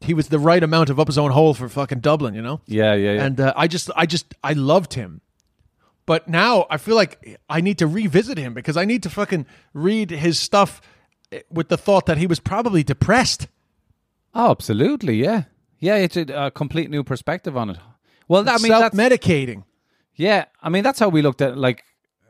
he 0.00 0.12
was 0.12 0.28
the 0.28 0.38
right 0.38 0.62
amount 0.62 0.90
of 0.90 1.00
up 1.00 1.06
his 1.08 1.16
own 1.16 1.30
hole 1.30 1.54
for 1.54 1.68
fucking 1.68 2.00
Dublin. 2.00 2.34
You 2.34 2.42
know, 2.42 2.60
yeah, 2.66 2.94
yeah, 2.94 3.12
yeah. 3.14 3.24
and 3.24 3.40
uh, 3.40 3.52
I 3.56 3.66
just 3.66 3.90
I 3.96 4.04
just 4.06 4.34
I 4.44 4.52
loved 4.52 4.94
him. 4.94 5.20
But 6.04 6.28
now 6.28 6.66
I 6.70 6.76
feel 6.76 6.94
like 6.94 7.38
I 7.48 7.60
need 7.60 7.78
to 7.78 7.86
revisit 7.88 8.38
him 8.38 8.54
because 8.54 8.76
I 8.76 8.84
need 8.84 9.02
to 9.02 9.10
fucking 9.10 9.44
read 9.74 10.10
his 10.12 10.38
stuff 10.38 10.80
eh, 11.32 11.40
with 11.50 11.68
the 11.68 11.76
thought 11.76 12.06
that 12.06 12.16
he 12.18 12.28
was 12.28 12.38
probably 12.38 12.84
depressed. 12.84 13.48
oh, 14.32 14.50
absolutely, 14.52 15.16
yeah, 15.16 15.44
yeah. 15.78 15.96
It's 15.96 16.16
a, 16.16 16.22
a 16.46 16.50
complete 16.50 16.90
new 16.90 17.02
perspective 17.04 17.56
on 17.56 17.70
it. 17.70 17.78
Well, 18.28 18.48
I 18.48 18.52
mean, 18.58 18.66
self 18.72 18.82
that's, 18.92 18.96
medicating. 18.96 19.64
yeah, 20.14 20.46
I 20.62 20.68
mean 20.68 20.82
that's 20.82 20.98
how 20.98 21.08
we 21.08 21.22
looked 21.22 21.40
at 21.40 21.56
like 21.56 21.84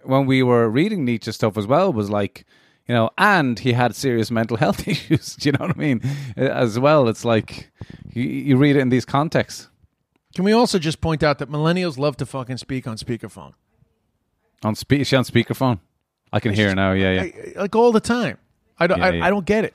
when 0.04 0.26
we 0.26 0.42
were 0.42 0.68
reading 0.68 1.04
Nietzsche 1.04 1.32
stuff 1.32 1.56
as 1.56 1.66
well. 1.66 1.92
Was 1.92 2.10
like, 2.10 2.44
you 2.86 2.94
know, 2.94 3.10
and 3.18 3.58
he 3.58 3.72
had 3.72 3.94
serious 3.96 4.30
mental 4.30 4.56
health 4.64 4.86
issues. 4.86 5.36
Do 5.36 5.48
you 5.48 5.52
know 5.52 5.66
what 5.66 5.76
I 5.76 5.78
mean? 5.78 6.00
Uh, 6.36 6.42
As 6.42 6.78
well, 6.78 7.08
it's 7.08 7.24
like 7.24 7.70
you, 8.12 8.22
you 8.22 8.56
read 8.56 8.76
it 8.76 8.80
in 8.80 8.90
these 8.90 9.04
contexts 9.06 9.68
Can 10.34 10.44
we 10.44 10.52
also 10.52 10.78
just 10.78 11.00
point 11.00 11.22
out 11.22 11.38
that 11.38 11.48
millennials 11.50 11.96
love 11.98 12.16
to 12.18 12.26
fucking 12.26 12.58
speak 12.58 12.86
on 12.86 12.96
speakerphone? 12.96 13.52
on 14.64 14.74
spe- 14.74 14.92
is 15.00 15.06
she 15.08 15.16
on 15.16 15.24
speakerphone. 15.24 15.78
I 16.32 16.40
can 16.40 16.52
hear 16.52 16.68
her 16.70 16.74
now. 16.74 16.92
Yeah, 16.92 17.12
yeah. 17.12 17.22
I- 17.56 17.60
like 17.62 17.74
all 17.76 17.92
the 17.92 18.00
time. 18.00 18.36
I 18.78 18.86
don't. 18.86 18.98
Yeah, 18.98 19.06
I, 19.06 19.10
yeah. 19.12 19.26
I 19.26 19.30
don't 19.30 19.46
get 19.46 19.64
it. 19.64 19.74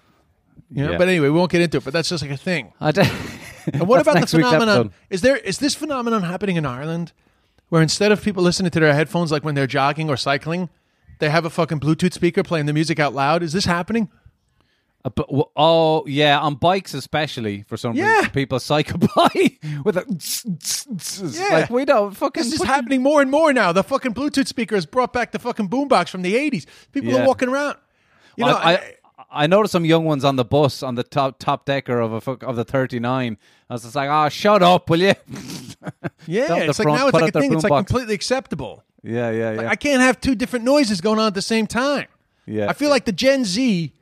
You 0.69 0.85
know. 0.85 0.91
Yeah. 0.91 0.97
But 0.99 1.07
anyway, 1.09 1.29
we 1.29 1.37
won't 1.37 1.51
get 1.51 1.61
into 1.61 1.77
it. 1.77 1.83
But 1.83 1.93
that's 1.93 2.09
just 2.09 2.21
like 2.21 2.31
a 2.31 2.37
thing. 2.37 2.73
I 2.79 2.91
d- 2.91 3.01
And 3.73 3.87
what 3.87 4.01
about 4.01 4.19
the 4.19 4.27
phenomenon? 4.27 4.91
Is 5.09 5.21
there 5.21 5.37
is 5.37 5.57
this 5.59 5.75
phenomenon 5.75 6.23
happening 6.23 6.55
in 6.55 6.65
Ireland, 6.65 7.11
where 7.69 7.81
instead 7.81 8.11
of 8.11 8.21
people 8.23 8.43
listening 8.43 8.71
to 8.71 8.79
their 8.79 8.93
headphones 8.93 9.31
like 9.31 9.43
when 9.43 9.55
they're 9.55 9.67
jogging 9.67 10.09
or 10.09 10.17
cycling, 10.17 10.69
they 11.19 11.29
have 11.29 11.45
a 11.45 11.49
fucking 11.49 11.79
Bluetooth 11.79 12.13
speaker 12.13 12.43
playing 12.43 12.65
the 12.65 12.73
music 12.73 12.99
out 12.99 13.13
loud? 13.13 13.43
Is 13.43 13.53
this 13.53 13.65
happening? 13.65 14.09
Uh, 15.03 15.09
but, 15.09 15.25
oh 15.55 16.05
yeah, 16.05 16.37
on 16.39 16.53
bikes 16.53 16.93
especially 16.93 17.63
for 17.63 17.75
some 17.75 17.95
Yeah. 17.95 18.17
reason, 18.17 18.31
people 18.31 18.59
cycle 18.59 18.99
by 19.15 19.57
with 19.83 19.97
a 19.97 20.05
Yeah. 21.33 21.47
like 21.59 21.69
we 21.71 21.85
don't 21.85 22.15
fucking. 22.15 22.43
This 22.43 22.53
is 22.53 22.63
happening 22.63 23.01
more 23.01 23.21
and 23.21 23.31
more 23.31 23.51
now. 23.53 23.71
The 23.71 23.83
fucking 23.83 24.13
Bluetooth 24.13 24.47
speaker 24.47 24.75
has 24.75 24.85
brought 24.85 25.11
back 25.11 25.31
the 25.31 25.39
fucking 25.39 25.69
boombox 25.69 26.09
from 26.09 26.21
the 26.21 26.35
'80s. 26.35 26.65
People 26.91 27.11
Yeah. 27.13 27.23
are 27.23 27.27
walking 27.27 27.49
around. 27.49 27.77
You 28.37 28.45
know, 28.45 28.55
I, 28.55 28.73
I 28.73 28.93
I 29.31 29.47
noticed 29.47 29.71
some 29.71 29.85
young 29.85 30.05
ones 30.05 30.25
on 30.25 30.35
the 30.35 30.45
bus 30.45 30.83
on 30.83 30.95
the 30.95 31.03
top 31.03 31.39
top 31.39 31.65
decker 31.65 31.99
of 31.99 32.27
a 32.27 32.31
of 32.45 32.55
the 32.55 32.65
thirty 32.65 32.99
nine. 32.99 33.37
I 33.69 33.73
was 33.73 33.83
just 33.83 33.95
like, 33.95 34.09
oh, 34.09 34.29
shut 34.29 34.61
up, 34.61 34.89
will 34.89 34.99
you? 34.99 35.13
yeah, 36.27 36.55
it's 36.55 36.79
like 36.79 36.85
front, 36.85 36.99
now 36.99 37.07
it's 37.07 37.13
like 37.13 37.33
a 37.33 37.39
thing. 37.39 37.53
It's 37.53 37.63
like 37.63 37.71
boombox. 37.71 37.87
completely 37.87 38.15
acceptable. 38.15 38.83
yeah, 39.03 39.31
yeah, 39.31 39.53
yeah. 39.53 39.69
I 39.69 39.75
can't 39.75 40.01
have 40.01 40.19
two 40.19 40.35
different 40.35 40.65
noises 40.65 41.01
going 41.01 41.19
on 41.19 41.27
at 41.27 41.33
the 41.33 41.41
same 41.41 41.67
time. 41.67 42.07
Yeah. 42.45 42.69
I 42.69 42.73
feel 42.73 42.89
like 42.89 43.05
the 43.05 43.11
Gen 43.13 43.45
Z, 43.45 43.93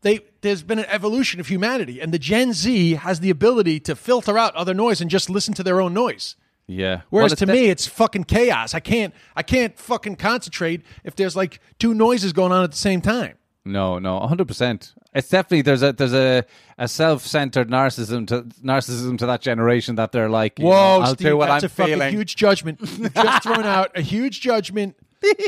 they 0.00 0.20
there's 0.40 0.62
been 0.62 0.80
an 0.80 0.86
evolution 0.88 1.38
of 1.38 1.46
humanity, 1.46 2.00
and 2.00 2.12
the 2.12 2.18
Gen 2.18 2.52
Z 2.52 2.94
has 2.94 3.20
the 3.20 3.30
ability 3.30 3.78
to 3.80 3.94
filter 3.94 4.36
out 4.36 4.54
other 4.56 4.74
noise 4.74 5.00
and 5.00 5.08
just 5.10 5.30
listen 5.30 5.54
to 5.54 5.62
their 5.62 5.80
own 5.80 5.94
noise. 5.94 6.34
yeah. 6.66 7.02
Whereas 7.10 7.32
Well, 7.32 7.36
to 7.36 7.46
me, 7.46 7.66
it's 7.68 7.86
fucking 7.86 8.24
chaos. 8.24 8.74
I 8.74 8.80
can't 8.80 9.14
I 9.36 9.42
can't 9.42 9.78
fucking 9.78 10.16
concentrate 10.16 10.82
if 11.04 11.14
there's 11.14 11.36
like 11.36 11.60
two 11.78 11.94
noises 11.94 12.32
going 12.32 12.50
on 12.52 12.64
at 12.64 12.72
the 12.72 12.76
same 12.76 13.00
time. 13.00 13.36
No, 13.64 13.98
no, 14.00 14.18
hundred 14.20 14.48
percent. 14.48 14.92
It's 15.14 15.28
definitely 15.28 15.62
there's 15.62 15.82
a 15.82 15.92
there's 15.92 16.12
a, 16.14 16.44
a 16.78 16.88
self 16.88 17.24
centered 17.24 17.68
narcissism 17.68 18.26
to 18.28 18.42
narcissism 18.64 19.16
to 19.18 19.26
that 19.26 19.40
generation 19.40 19.94
that 19.96 20.10
they're 20.10 20.28
like, 20.28 20.58
you 20.58 20.64
know, 20.64 20.70
Whoa, 20.70 21.00
I'll 21.02 21.14
Steve, 21.14 21.28
do 21.28 21.36
what 21.36 21.46
that's 21.46 21.64
I'm 21.64 21.66
a 21.66 21.68
fucking 21.98 22.10
huge 22.12 22.34
judgment. 22.34 22.80
You've 22.98 23.14
just 23.14 23.42
thrown 23.44 23.64
out 23.64 23.92
a 23.96 24.00
huge 24.00 24.40
judgment. 24.40 24.96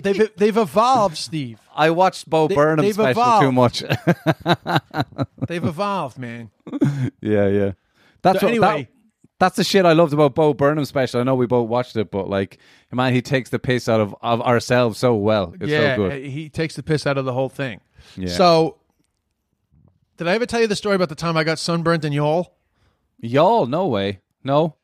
They've 0.04 0.30
they've 0.36 0.56
evolved, 0.56 1.16
Steve. 1.16 1.58
I 1.74 1.90
watched 1.90 2.30
Bo 2.30 2.46
Burnham 2.46 2.84
they've 2.84 2.94
special 2.94 3.10
evolved. 3.10 3.42
too 3.42 3.52
much. 3.52 3.82
They've 5.48 5.64
evolved, 5.64 6.18
man. 6.18 6.50
yeah, 7.20 7.48
yeah. 7.48 7.72
That's 8.22 8.40
So 8.40 8.46
what, 8.46 8.50
anyway- 8.50 8.82
that- 8.84 8.88
that's 9.40 9.56
the 9.56 9.64
shit 9.64 9.84
I 9.84 9.92
loved 9.92 10.12
about 10.12 10.36
Bo 10.36 10.54
Burnham 10.54 10.84
special. 10.84 11.20
I 11.20 11.24
know 11.24 11.34
we 11.34 11.46
both 11.46 11.68
watched 11.68 11.96
it, 11.96 12.08
but 12.12 12.30
like, 12.30 12.58
man, 12.92 13.12
he 13.12 13.20
takes 13.20 13.50
the 13.50 13.58
piss 13.58 13.88
out 13.88 14.00
of, 14.00 14.14
of 14.22 14.40
ourselves 14.40 14.96
so 14.96 15.16
well. 15.16 15.52
It's 15.60 15.70
yeah, 15.70 15.96
so 15.96 16.08
good. 16.08 16.24
he 16.24 16.48
takes 16.48 16.76
the 16.76 16.84
piss 16.84 17.04
out 17.04 17.18
of 17.18 17.24
the 17.24 17.32
whole 17.32 17.48
thing. 17.48 17.80
Yeah. 18.16 18.28
So, 18.28 18.78
did 20.16 20.28
I 20.28 20.34
ever 20.34 20.46
tell 20.46 20.60
you 20.60 20.66
the 20.66 20.76
story 20.76 20.94
about 20.94 21.08
the 21.08 21.14
time 21.14 21.36
I 21.36 21.44
got 21.44 21.58
sunburnt 21.58 22.04
in 22.04 22.12
Youghal? 22.12 22.46
Y'all, 23.20 23.66
no 23.66 23.86
way, 23.86 24.20
no 24.42 24.76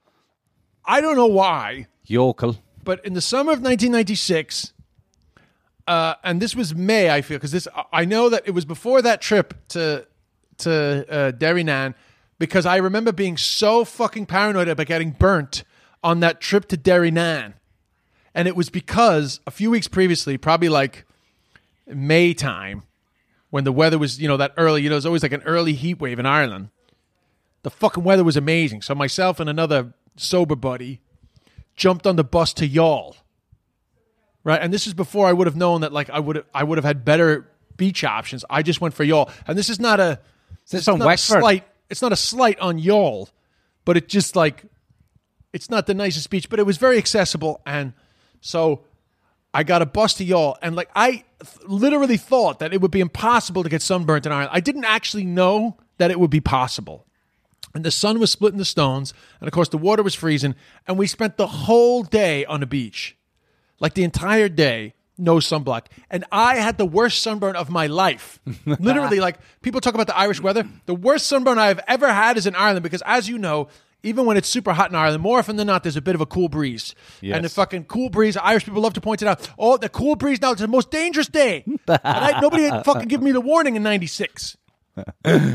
I 0.85 1.01
don't 1.01 1.17
know 1.17 1.27
why, 1.27 1.87
yokel. 2.07 2.57
but 2.83 3.05
in 3.05 3.13
the 3.13 3.21
summer 3.21 3.53
of 3.53 3.59
1996, 3.59 4.73
uh, 5.87 6.15
and 6.25 6.41
this 6.41 6.57
was 6.57 6.75
May, 6.75 7.11
I 7.11 7.21
feel, 7.23 7.37
because 7.37 7.53
this 7.53 7.69
I 7.93 8.05
know 8.05 8.29
that 8.29 8.43
it 8.47 8.53
was 8.53 8.65
before 8.65 9.03
that 9.03 9.21
trip 9.21 9.55
to 9.69 10.07
to 10.59 11.07
uh, 11.09 11.33
Derrynane, 11.33 11.95
because 12.39 12.67
I 12.67 12.77
remember 12.77 13.13
being 13.13 13.37
so 13.37 13.85
fucking 13.85 14.27
paranoid 14.27 14.69
about 14.69 14.87
getting 14.87 15.13
burnt 15.13 15.65
on 16.03 16.21
that 16.21 16.41
trip 16.41 16.67
to 16.69 16.77
Derrynane, 16.77 17.55
and 18.35 18.49
it 18.49 18.57
was 18.57 18.71
because 18.71 19.41
a 19.47 19.51
few 19.51 19.71
weeks 19.71 19.87
previously, 19.87 20.39
probably 20.39 20.69
like 20.69 21.05
May 21.87 22.35
time 22.35 22.83
when 23.51 23.65
the 23.65 23.73
weather 23.73 23.99
was, 23.99 24.21
you 24.21 24.29
know, 24.29 24.37
that 24.37 24.53
early, 24.57 24.83
you 24.83 24.89
know, 24.89 24.95
there's 24.95 25.07
always 25.07 25.23
like 25.23 25.33
an 25.33 25.43
early 25.43 25.75
heat 25.75 26.01
wave 26.01 26.19
in 26.19 26.27
Ireland. 26.27 26.71
The 27.63 27.71
fucking 27.71 28.03
weather 28.03 28.25
was 28.25 28.37
amazing. 28.37 28.83
So 28.83 28.95
myself 28.95 29.39
and 29.41 29.51
another 29.51 29.93
sober 30.17 30.57
buddy 30.57 31.01
jumped 31.77 32.07
on 32.07 32.17
the 32.17 32.25
bus 32.25 32.53
to 32.55 32.69
Youghal. 32.69 33.17
Right? 34.43 34.61
And 34.61 34.73
this 34.73 34.87
is 34.87 34.95
before 34.95 35.27
I 35.27 35.33
would 35.33 35.47
have 35.47 35.57
known 35.57 35.83
that 35.83 35.93
like 35.93 36.09
I 36.09 36.19
would 36.19 36.45
I 36.55 36.65
would 36.65 36.79
have 36.79 36.85
had 36.85 37.05
better 37.05 37.51
beach 37.77 38.05
options. 38.05 38.45
I 38.49 38.63
just 38.63 38.81
went 38.81 38.95
for 38.95 39.05
Youghal. 39.05 39.31
And 39.47 39.59
this 39.59 39.69
is 39.69 39.79
not 39.79 40.01
a 40.01 40.21
Is 40.65 40.71
this 40.71 40.81
it's 40.81 40.89
on 40.89 40.99
not 41.01 41.05
a 41.05 41.09
Wexford? 41.09 41.41
slight 41.41 41.65
it's 41.91 42.01
not 42.01 42.13
a 42.13 42.17
slight 42.17 42.59
on 42.61 42.81
Youghal, 42.81 43.29
but 43.85 43.97
it 43.97 44.09
just 44.09 44.37
like 44.37 44.65
it's 45.53 45.69
not 45.69 45.87
the 45.87 45.95
nicest 45.95 46.31
beach, 46.31 46.49
but 46.49 46.59
it 46.59 46.65
was 46.65 46.79
very 46.79 46.97
accessible 46.97 47.61
and 47.67 47.93
so 48.41 48.85
I 49.53 49.65
got 49.65 49.83
a 49.83 49.87
bus 49.87 50.15
to 50.15 50.25
Youghal, 50.25 50.57
and 50.63 50.77
like 50.77 50.91
I 50.95 51.25
th- 51.43 51.67
literally 51.67 52.17
thought 52.17 52.59
that 52.59 52.73
it 52.73 52.81
would 52.81 52.91
be 52.91 53.01
impossible 53.01 53.63
to 53.63 53.69
get 53.69 53.83
sunburnt 53.83 54.27
in 54.27 54.33
Ireland. 54.33 54.51
I 54.53 54.61
didn't 54.61 54.85
actually 54.85 55.25
know 55.25 55.77
that 55.99 56.11
it 56.11 56.21
would 56.21 56.31
be 56.31 56.41
possible. 56.41 57.07
And 57.75 57.85
the 57.85 57.91
sun 57.91 58.19
was 58.19 58.31
splitting 58.31 58.59
the 58.59 58.65
stones, 58.65 59.15
and 59.39 59.47
of 59.47 59.53
course 59.53 59.69
the 59.69 59.79
water 59.79 60.03
was 60.03 60.15
freezing, 60.15 60.57
and 60.87 60.99
we 60.99 61.07
spent 61.07 61.37
the 61.37 61.47
whole 61.47 62.03
day 62.03 62.45
on 62.45 62.61
the 62.61 62.67
beach, 62.67 63.17
like 63.79 63.95
the 63.95 64.03
entire 64.03 64.49
day, 64.49 64.95
no 65.17 65.37
sunblock. 65.37 65.87
And 66.11 66.25
I 66.33 66.57
had 66.57 66.79
the 66.79 66.87
worst 66.87 67.23
sunburn 67.23 67.55
of 67.55 67.71
my 67.71 67.87
life. 67.87 68.41
literally, 68.67 69.21
like 69.21 69.39
people 69.63 69.81
talk 69.81 69.95
about 69.95 70.09
the 70.09 70.19
Irish 70.19 70.41
weather, 70.41 70.67
the 70.87 70.95
worst 70.95 71.27
sunburn 71.27 71.59
I 71.59 71.69
have 71.69 71.81
ever 71.87 72.13
had 72.13 72.37
is 72.37 72.47
in 72.47 72.57
Ireland 72.57 72.83
because, 72.83 73.03
as 73.07 73.29
you 73.29 73.39
know. 73.39 73.69
Even 74.03 74.25
when 74.25 74.37
it's 74.37 74.49
super 74.49 74.73
hot 74.73 74.91
in 74.91 74.97
Ireland, 74.97 75.23
more 75.23 75.39
often 75.39 75.57
than 75.57 75.67
not, 75.67 75.83
there's 75.83 75.97
a 75.97 76.01
bit 76.01 76.15
of 76.15 76.21
a 76.21 76.27
cool 76.27 76.49
breeze. 76.49 76.95
And 77.37 77.45
the 77.45 77.49
fucking 77.51 77.85
cool 77.85 78.09
breeze, 78.09 78.37
Irish 78.37 78.65
people 78.65 78.81
love 78.81 78.95
to 78.95 79.01
point 79.01 79.21
it 79.23 79.29
out. 79.29 79.49
Oh, 79.59 79.77
the 79.77 79.89
cool 79.91 80.17
breeze 80.17 80.41
now, 80.41 80.53
it's 80.53 80.61
the 80.61 80.69
most 80.69 80.91
dangerous 80.91 81.29
day. 81.29 81.65
I, 81.89 82.41
nobody 82.41 82.65
had 82.65 82.85
fucking 82.85 83.09
give 83.09 83.23
me 83.23 83.33
the 83.33 83.41
warning 83.43 83.77
in 83.77 83.83
96. 83.83 84.57
You 84.97 85.05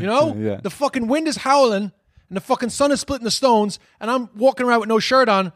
know? 0.02 0.34
Yeah. 0.38 0.60
The 0.62 0.70
fucking 0.70 1.08
wind 1.08 1.26
is 1.28 1.36
howling 1.38 1.92
and 2.28 2.36
the 2.36 2.40
fucking 2.40 2.70
sun 2.70 2.92
is 2.92 3.00
splitting 3.00 3.24
the 3.24 3.30
stones 3.30 3.78
and 4.00 4.10
I'm 4.10 4.28
walking 4.36 4.66
around 4.66 4.80
with 4.80 4.88
no 4.88 4.98
shirt 4.98 5.28
on, 5.28 5.52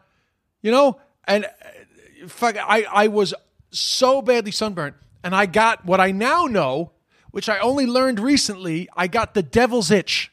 you 0.62 0.70
know? 0.70 1.00
And 1.26 1.44
uh, 1.44 2.28
fuck, 2.28 2.56
I, 2.56 2.84
I 2.90 3.06
was 3.08 3.34
so 3.70 4.20
badly 4.22 4.50
sunburnt 4.52 4.96
and 5.22 5.34
I 5.34 5.46
got 5.46 5.84
what 5.84 6.00
I 6.00 6.10
now 6.10 6.46
know, 6.46 6.92
which 7.30 7.48
I 7.48 7.58
only 7.60 7.86
learned 7.86 8.18
recently, 8.18 8.88
I 8.96 9.06
got 9.06 9.34
the 9.34 9.42
devil's 9.42 9.90
itch. 9.90 10.29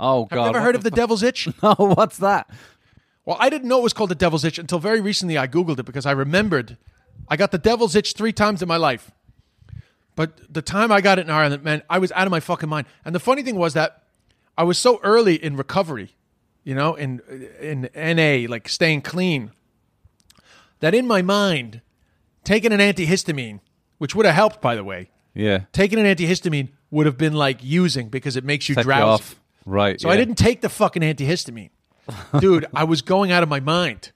Oh 0.00 0.24
God! 0.24 0.36
Have 0.36 0.44
you 0.46 0.48
ever 0.48 0.60
heard 0.60 0.74
of 0.74 0.82
the 0.82 0.90
devil's 0.90 1.22
itch? 1.22 1.48
Oh, 1.62 1.94
what's 1.94 2.16
that? 2.18 2.48
Well, 3.26 3.36
I 3.38 3.50
didn't 3.50 3.68
know 3.68 3.78
it 3.78 3.82
was 3.82 3.92
called 3.92 4.10
the 4.10 4.14
devil's 4.14 4.44
itch 4.44 4.58
until 4.58 4.78
very 4.78 5.00
recently 5.00 5.36
I 5.38 5.46
Googled 5.46 5.78
it 5.78 5.84
because 5.84 6.06
I 6.06 6.12
remembered 6.12 6.78
I 7.28 7.36
got 7.36 7.50
the 7.52 7.58
devil's 7.58 7.94
itch 7.94 8.14
three 8.14 8.32
times 8.32 8.62
in 8.62 8.66
my 8.68 8.78
life. 8.78 9.12
But 10.16 10.52
the 10.52 10.62
time 10.62 10.90
I 10.90 11.00
got 11.00 11.18
it 11.18 11.26
in 11.26 11.30
Ireland, 11.30 11.62
man, 11.62 11.82
I 11.88 11.98
was 11.98 12.10
out 12.12 12.26
of 12.26 12.30
my 12.30 12.40
fucking 12.40 12.68
mind. 12.68 12.86
And 13.04 13.14
the 13.14 13.20
funny 13.20 13.42
thing 13.42 13.56
was 13.56 13.74
that 13.74 14.02
I 14.58 14.64
was 14.64 14.76
so 14.78 15.00
early 15.02 15.36
in 15.36 15.56
recovery, 15.56 16.16
you 16.64 16.74
know, 16.74 16.94
in 16.94 17.20
in 17.60 17.88
NA, 17.94 18.50
like 18.50 18.68
staying 18.68 19.02
clean, 19.02 19.52
that 20.80 20.94
in 20.94 21.06
my 21.06 21.22
mind, 21.22 21.82
taking 22.42 22.72
an 22.72 22.80
antihistamine, 22.80 23.60
which 23.98 24.14
would 24.14 24.26
have 24.26 24.34
helped, 24.34 24.60
by 24.60 24.74
the 24.74 24.84
way, 24.84 25.10
Yeah, 25.34 25.60
taking 25.72 25.98
an 25.98 26.06
antihistamine 26.06 26.70
would 26.90 27.06
have 27.06 27.16
been 27.18 27.34
like 27.34 27.62
using 27.62 28.08
because 28.08 28.36
it 28.36 28.44
makes 28.44 28.68
you 28.68 28.74
Set 28.74 28.84
you 28.84 28.88
drowsy. 28.88 29.36
Right. 29.70 30.00
So 30.00 30.08
I 30.10 30.16
didn't 30.16 30.34
take 30.36 30.60
the 30.60 30.68
fucking 30.68 31.02
antihistamine. 31.02 31.70
Dude, 32.40 32.66
I 32.74 32.84
was 32.84 33.02
going 33.02 33.30
out 33.30 33.42
of 33.42 33.48
my 33.48 33.60
mind. 33.60 34.10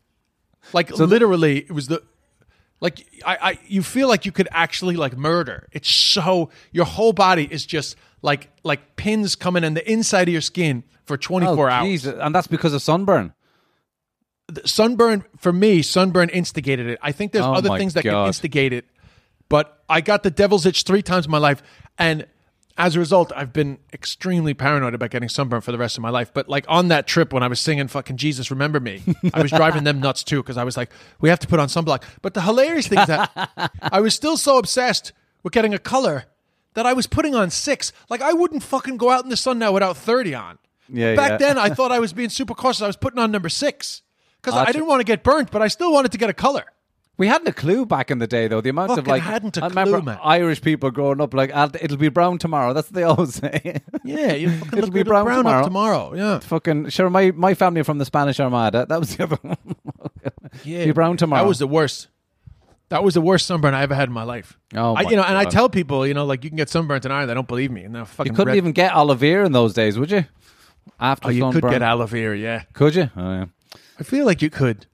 Like 0.72 0.90
literally, 0.90 1.58
it 1.58 1.70
was 1.72 1.86
the 1.88 2.02
like 2.80 3.06
I, 3.24 3.36
I 3.40 3.58
you 3.68 3.82
feel 3.82 4.08
like 4.08 4.26
you 4.26 4.32
could 4.32 4.48
actually 4.50 4.96
like 4.96 5.16
murder. 5.16 5.68
It's 5.72 5.88
so 5.90 6.50
your 6.72 6.86
whole 6.86 7.12
body 7.12 7.46
is 7.50 7.64
just 7.64 7.96
like 8.22 8.50
like 8.64 8.96
pins 8.96 9.36
coming 9.36 9.62
in 9.62 9.74
the 9.74 9.90
inside 9.90 10.28
of 10.28 10.32
your 10.32 10.40
skin 10.40 10.82
for 11.04 11.16
24 11.16 11.68
Oh, 11.68 11.72
hours. 11.72 11.84
Jesus. 11.88 12.14
and 12.18 12.34
that's 12.34 12.46
because 12.48 12.72
of 12.74 12.82
sunburn. 12.82 13.32
The 14.48 14.66
sunburn 14.66 15.24
for 15.38 15.52
me, 15.52 15.82
sunburn 15.82 16.28
instigated 16.30 16.86
it. 16.88 16.98
I 17.02 17.12
think 17.12 17.32
there's 17.32 17.44
Oh 17.44 17.54
other 17.54 17.76
things 17.78 17.94
that 17.94 18.02
can 18.02 18.26
instigate 18.26 18.72
it, 18.72 18.86
but 19.48 19.82
I 19.88 20.00
got 20.00 20.22
the 20.22 20.30
devil's 20.30 20.66
itch 20.66 20.82
three 20.82 21.02
times 21.02 21.26
in 21.26 21.30
my 21.30 21.38
life, 21.38 21.62
and 21.98 22.26
as 22.76 22.96
a 22.96 22.98
result, 22.98 23.32
I've 23.36 23.52
been 23.52 23.78
extremely 23.92 24.52
paranoid 24.52 24.94
about 24.94 25.10
getting 25.10 25.28
sunburn 25.28 25.60
for 25.60 25.70
the 25.70 25.78
rest 25.78 25.96
of 25.96 26.02
my 26.02 26.10
life. 26.10 26.32
But 26.34 26.48
like 26.48 26.64
on 26.68 26.88
that 26.88 27.06
trip 27.06 27.32
when 27.32 27.42
I 27.42 27.48
was 27.48 27.60
singing 27.60 27.88
"fucking 27.88 28.16
Jesus 28.16 28.50
Remember 28.50 28.80
Me," 28.80 29.02
I 29.32 29.42
was 29.42 29.50
driving 29.50 29.84
them 29.84 30.00
nuts 30.00 30.24
too 30.24 30.42
because 30.42 30.56
I 30.56 30.64
was 30.64 30.76
like, 30.76 30.90
we 31.20 31.28
have 31.28 31.38
to 31.40 31.46
put 31.46 31.60
on 31.60 31.68
sunblock. 31.68 32.02
But 32.22 32.34
the 32.34 32.42
hilarious 32.42 32.88
thing 32.88 32.98
is 32.98 33.06
that 33.06 33.70
I 33.80 34.00
was 34.00 34.14
still 34.14 34.36
so 34.36 34.58
obsessed 34.58 35.12
with 35.42 35.52
getting 35.52 35.72
a 35.74 35.78
color 35.78 36.24
that 36.74 36.86
I 36.86 36.92
was 36.92 37.06
putting 37.06 37.34
on 37.34 37.50
six. 37.50 37.92
Like 38.10 38.22
I 38.22 38.32
wouldn't 38.32 38.62
fucking 38.62 38.96
go 38.96 39.10
out 39.10 39.22
in 39.22 39.30
the 39.30 39.36
sun 39.36 39.58
now 39.58 39.72
without 39.72 39.96
thirty 39.96 40.34
on. 40.34 40.58
Yeah, 40.88 41.14
Back 41.14 41.30
yeah. 41.30 41.36
then, 41.38 41.58
I 41.58 41.70
thought 41.70 41.92
I 41.92 41.98
was 42.00 42.12
being 42.12 42.28
super 42.28 42.54
cautious. 42.54 42.82
I 42.82 42.86
was 42.86 42.96
putting 42.96 43.18
on 43.18 43.30
number 43.30 43.48
six 43.48 44.02
because 44.42 44.54
I 44.54 44.70
didn't 44.72 44.86
want 44.86 45.00
to 45.00 45.04
get 45.04 45.22
burnt, 45.22 45.50
but 45.50 45.62
I 45.62 45.68
still 45.68 45.92
wanted 45.92 46.12
to 46.12 46.18
get 46.18 46.28
a 46.28 46.34
color. 46.34 46.64
We 47.16 47.28
hadn't 47.28 47.46
a 47.46 47.52
clue 47.52 47.86
back 47.86 48.10
in 48.10 48.18
the 48.18 48.26
day, 48.26 48.48
though. 48.48 48.60
The 48.60 48.70
amount 48.70 48.90
of 48.90 48.96
Fucking 48.96 49.10
like, 49.10 49.22
hadn't 49.22 49.56
a 49.56 49.64
I 49.64 49.68
remember 49.68 49.98
clue, 49.98 50.02
man. 50.06 50.18
Irish 50.22 50.60
people 50.60 50.90
growing 50.90 51.20
up 51.20 51.32
like, 51.32 51.52
"Ah, 51.54 51.70
"It'll 51.80 51.96
be 51.96 52.08
brown 52.08 52.38
tomorrow." 52.38 52.72
That's 52.72 52.88
what 52.88 52.94
they 52.94 53.04
always 53.04 53.34
say. 53.40 53.80
Yeah, 54.02 54.32
you 54.32 54.50
fucking 54.50 54.78
It'll 54.78 54.80
look 54.88 54.94
be 54.94 55.02
brown 55.04 55.24
brown 55.26 55.38
tomorrow. 55.38 55.60
up 55.60 55.64
tomorrow. 55.66 56.14
Yeah, 56.14 56.38
Fucking 56.40 56.88
sure. 56.88 57.08
My 57.10 57.30
my 57.30 57.54
family 57.54 57.82
are 57.82 57.84
from 57.84 57.98
the 57.98 58.04
Spanish 58.04 58.40
Armada. 58.40 58.86
That 58.88 58.98
was 58.98 59.16
the 59.16 59.22
other 59.24 59.38
one. 59.42 59.56
yeah. 60.64 60.86
Be 60.86 60.90
brown 60.92 61.16
tomorrow. 61.16 61.42
That 61.42 61.48
was 61.48 61.60
the 61.60 61.68
worst. 61.68 62.08
That 62.88 63.02
was 63.04 63.14
the 63.14 63.20
worst 63.20 63.46
sunburn 63.46 63.74
I 63.74 63.82
ever 63.82 63.94
had 63.94 64.08
in 64.08 64.12
my 64.12 64.24
life. 64.24 64.58
Oh, 64.74 64.94
I, 64.96 65.04
my 65.04 65.10
you 65.10 65.16
know, 65.16 65.22
and 65.22 65.38
I 65.38 65.44
God. 65.44 65.50
tell 65.52 65.68
people, 65.68 66.06
you 66.06 66.14
know, 66.14 66.24
like 66.26 66.42
you 66.44 66.50
can 66.50 66.56
get 66.56 66.68
sunburnt 66.68 67.04
in 67.04 67.12
Ireland. 67.12 67.30
They 67.30 67.34
don't 67.34 67.48
believe 67.48 67.70
me, 67.70 67.84
and 67.84 67.94
they're 67.94 68.04
fucking. 68.04 68.32
You 68.32 68.36
couldn't 68.36 68.48
red- 68.48 68.56
even 68.56 68.72
get 68.72 68.92
aloe 68.92 69.14
vera 69.14 69.46
in 69.46 69.52
those 69.52 69.72
days, 69.72 69.98
would 69.98 70.10
you? 70.10 70.24
After 70.98 71.28
Oh, 71.28 71.30
you 71.30 71.42
could 71.44 71.52
sunburn. 71.54 71.70
get 71.70 71.82
aloe 71.82 72.06
vera. 72.06 72.36
Yeah, 72.36 72.64
Could 72.72 72.94
you? 72.96 73.10
Oh 73.16 73.32
yeah. 73.32 73.44
I 73.98 74.02
feel 74.02 74.26
like 74.26 74.42
you 74.42 74.50
could. 74.50 74.86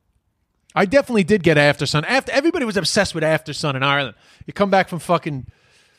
I 0.74 0.84
definitely 0.86 1.24
did 1.24 1.42
get 1.42 1.58
after 1.58 1.84
sun. 1.86 2.04
After 2.04 2.30
everybody 2.32 2.64
was 2.64 2.76
obsessed 2.76 3.14
with 3.14 3.24
after 3.24 3.52
sun 3.52 3.74
in 3.76 3.82
Ireland. 3.82 4.14
You 4.46 4.52
come 4.52 4.70
back 4.70 4.88
from 4.88 4.98
fucking 5.00 5.46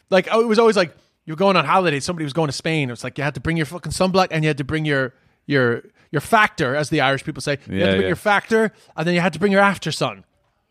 like 0.09 0.27
oh, 0.31 0.41
it 0.41 0.47
was 0.47 0.59
always 0.59 0.77
like 0.77 0.95
you 1.25 1.33
were 1.33 1.37
going 1.37 1.55
on 1.57 1.65
holiday. 1.65 1.99
Somebody 1.99 2.23
was 2.23 2.33
going 2.33 2.47
to 2.47 2.53
Spain. 2.53 2.89
It 2.89 2.93
was 2.93 3.03
like 3.03 3.17
you 3.17 3.23
had 3.23 3.33
to 3.35 3.41
bring 3.41 3.57
your 3.57 3.65
fucking 3.65 3.91
sunblock 3.91 4.27
and 4.31 4.43
you 4.43 4.47
had 4.49 4.57
to 4.59 4.63
bring 4.63 4.85
your 4.85 5.13
your 5.45 5.83
your 6.11 6.21
factor, 6.21 6.75
as 6.75 6.89
the 6.89 7.01
Irish 7.01 7.23
people 7.23 7.41
say. 7.41 7.57
You 7.67 7.73
had 7.73 7.79
Yeah, 7.79 7.85
to 7.85 7.91
bring 7.91 8.01
yeah. 8.01 8.07
your 8.07 8.15
factor, 8.15 8.71
and 8.95 9.07
then 9.07 9.13
you 9.15 9.21
had 9.21 9.33
to 9.33 9.39
bring 9.39 9.51
your 9.51 9.61
after 9.61 9.91
sun. 9.91 10.23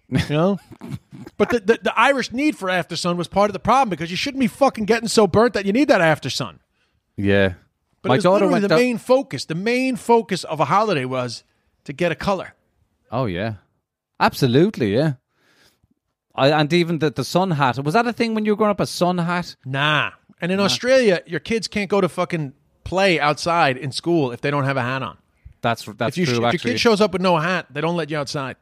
You 0.09 0.19
know, 0.29 0.59
but 1.37 1.51
the, 1.51 1.61
the 1.61 1.79
the 1.83 1.99
Irish 1.99 2.33
need 2.33 2.57
for 2.57 2.69
after 2.71 2.97
sun 2.97 3.17
was 3.17 3.29
part 3.29 3.49
of 3.51 3.53
the 3.53 3.61
problem 3.61 3.91
because 3.91 4.11
you 4.11 4.17
shouldn't 4.17 4.41
be 4.41 4.49
fucking 4.49 4.85
getting 4.87 5.09
so 5.09 5.27
burnt 5.27 5.55
that 5.55 5.67
you 5.67 5.73
need 5.73 5.89
that 5.89 6.01
after 6.01 6.29
sun. 6.31 6.59
Yeah. 7.17 7.55
But 8.03 8.09
my 8.09 8.15
it 8.15 8.19
was 8.19 8.25
daughter 8.25 8.49
went 8.49 8.63
the 8.63 8.69
down- 8.69 8.79
main 8.79 8.99
focus. 8.99 9.45
The 9.45 9.55
main 9.55 9.95
focus 9.97 10.43
of 10.45 10.59
a 10.59 10.65
holiday 10.65 11.05
was 11.05 11.45
to 11.85 11.93
get 11.93 12.11
a 12.11 12.15
color. 12.17 12.55
Oh 13.13 13.27
yeah, 13.27 13.55
absolutely. 14.21 14.95
Yeah. 14.95 15.15
I, 16.35 16.51
and 16.51 16.73
even 16.73 16.99
the 17.01 17.11
the 17.11 17.25
sun 17.25 17.51
hat 17.53 17.79
was 17.85 17.95
that 17.95 18.07
a 18.07 18.13
thing 18.13 18.35
when 18.35 18.45
you 18.45 18.53
were 18.53 18.57
growing 18.57 18.71
up? 18.71 18.81
A 18.81 18.87
sun 18.87 19.19
hat? 19.19 19.57
Nah. 19.65 20.13
And 20.41 20.53
in 20.53 20.61
Australia, 20.61 21.21
your 21.27 21.41
kids 21.41 21.67
can't 21.69 21.91
go 21.91 22.01
to 22.01 22.09
fucking 22.09 22.55
play 22.85 23.21
outside 23.21 23.77
in 23.77 23.93
school 23.93 24.33
if 24.33 24.41
they 24.41 24.51
don't 24.51 24.65
have 24.65 24.77
a 24.77 24.83
hat 24.83 25.03
on. 25.03 25.19
That's 25.61 25.85
that's 25.85 26.17
If, 26.17 26.29
you, 26.29 26.35
true. 26.37 26.47
if 26.47 26.65
your 26.65 26.73
kid 26.73 26.79
shows 26.81 27.01
up 27.01 27.13
with 27.13 27.21
no 27.21 27.37
hat, 27.37 27.67
they 27.71 27.81
don't 27.81 27.97
let 27.97 28.09
you 28.11 28.17
outside. 28.17 28.57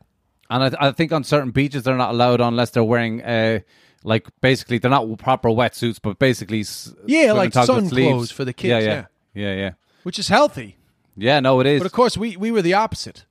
and 0.51 0.75
I, 0.77 0.89
I 0.89 0.93
think 0.93 1.13
on 1.13 1.23
certain 1.25 1.51
beaches 1.53 1.83
they're 1.85 1.97
not 1.97 2.11
allowed 2.11 2.41
unless 2.41 2.71
they're 2.71 2.83
wearing 2.83 3.23
uh 3.23 3.61
like 4.03 4.27
basically 4.41 4.79
they're 4.79 4.91
not 4.91 5.07
proper 5.19 5.49
wetsuits, 5.51 6.01
but 6.03 6.19
basically 6.19 6.65
Yeah, 7.07 7.33
like 7.33 7.53
sun 7.53 7.89
clothes 7.91 8.31
for 8.33 8.45
the 8.45 8.53
kids, 8.53 8.71
Yeah, 8.71 8.79
yeah, 8.81 9.05
yeah, 9.35 9.55
yeah. 9.55 9.71
Which 10.05 10.19
is 10.19 10.29
healthy. 10.29 10.77
Yeah, 11.17 11.41
no, 11.41 11.61
it 11.61 11.67
is. 11.67 11.81
But 11.81 11.87
of 11.87 11.93
course, 11.93 12.17
we, 12.17 12.37
we 12.37 12.51
were 12.51 12.63
the 12.63 12.75
opposite. 12.75 13.25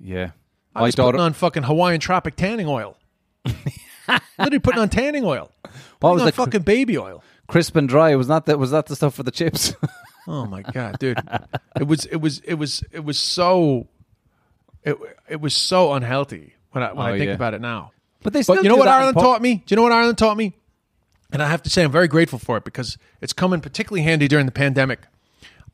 yeah, 0.00 0.30
I 0.74 0.80
my 0.80 0.86
was 0.86 0.94
daughter. 0.94 1.12
putting 1.12 1.20
on 1.24 1.32
fucking 1.32 1.62
Hawaiian 1.64 2.00
tropic 2.00 2.36
tanning 2.36 2.66
oil. 2.68 2.96
Literally 4.38 4.58
putting 4.58 4.80
on 4.80 4.88
tanning 4.88 5.24
oil. 5.24 5.50
what 5.62 5.72
Putting 6.00 6.12
was 6.14 6.22
on 6.22 6.26
the 6.26 6.32
fucking 6.32 6.62
baby 6.62 6.98
oil. 6.98 7.22
crisp 7.46 7.76
and 7.76 7.88
dry? 7.88 8.14
Was 8.16 8.28
not 8.28 8.46
that 8.46 8.58
was 8.58 8.70
that 8.72 8.86
the 8.86 8.96
stuff 8.96 9.14
for 9.14 9.22
the 9.22 9.30
chips? 9.30 9.74
Oh 10.26 10.46
my 10.46 10.62
god, 10.62 10.98
dude! 10.98 11.18
It 11.78 11.86
was 11.86 12.06
it 12.06 12.16
was 12.16 12.38
it 12.46 12.54
was 12.54 12.82
it 12.92 13.04
was 13.04 13.18
so 13.18 13.88
it 14.82 14.96
it 15.28 15.38
was 15.38 15.52
so 15.54 15.92
unhealthy 15.92 16.54
when 16.72 16.82
I 16.82 16.94
when 16.94 17.06
Oh, 17.06 17.10
I 17.14 17.18
think 17.18 17.28
yeah. 17.28 17.34
about 17.34 17.52
it 17.52 17.60
now. 17.60 17.92
but 18.22 18.32
they 18.32 18.42
still 18.42 18.54
But 18.56 18.62
you 18.64 18.70
know 18.70 18.76
do 18.76 18.78
what 18.78 18.84
that 18.86 18.94
in 18.94 18.98
Ireland 19.00 19.14
pub- 19.16 19.22
taught 19.24 19.42
me? 19.42 19.56
Do 19.56 19.72
you 19.74 19.76
know 19.76 19.82
what 19.82 19.92
Ireland 19.92 20.16
taught 20.16 20.38
me? 20.38 20.54
And 21.30 21.42
I 21.42 21.48
have 21.48 21.60
to 21.64 21.68
say, 21.68 21.84
I'm 21.84 21.92
very 21.92 22.08
grateful 22.08 22.38
for 22.38 22.56
it 22.56 22.64
because 22.64 22.96
it's 23.20 23.34
come 23.34 23.52
in 23.52 23.60
particularly 23.60 24.00
handy 24.02 24.26
during 24.26 24.46
the 24.46 24.52
pandemic. 24.52 25.00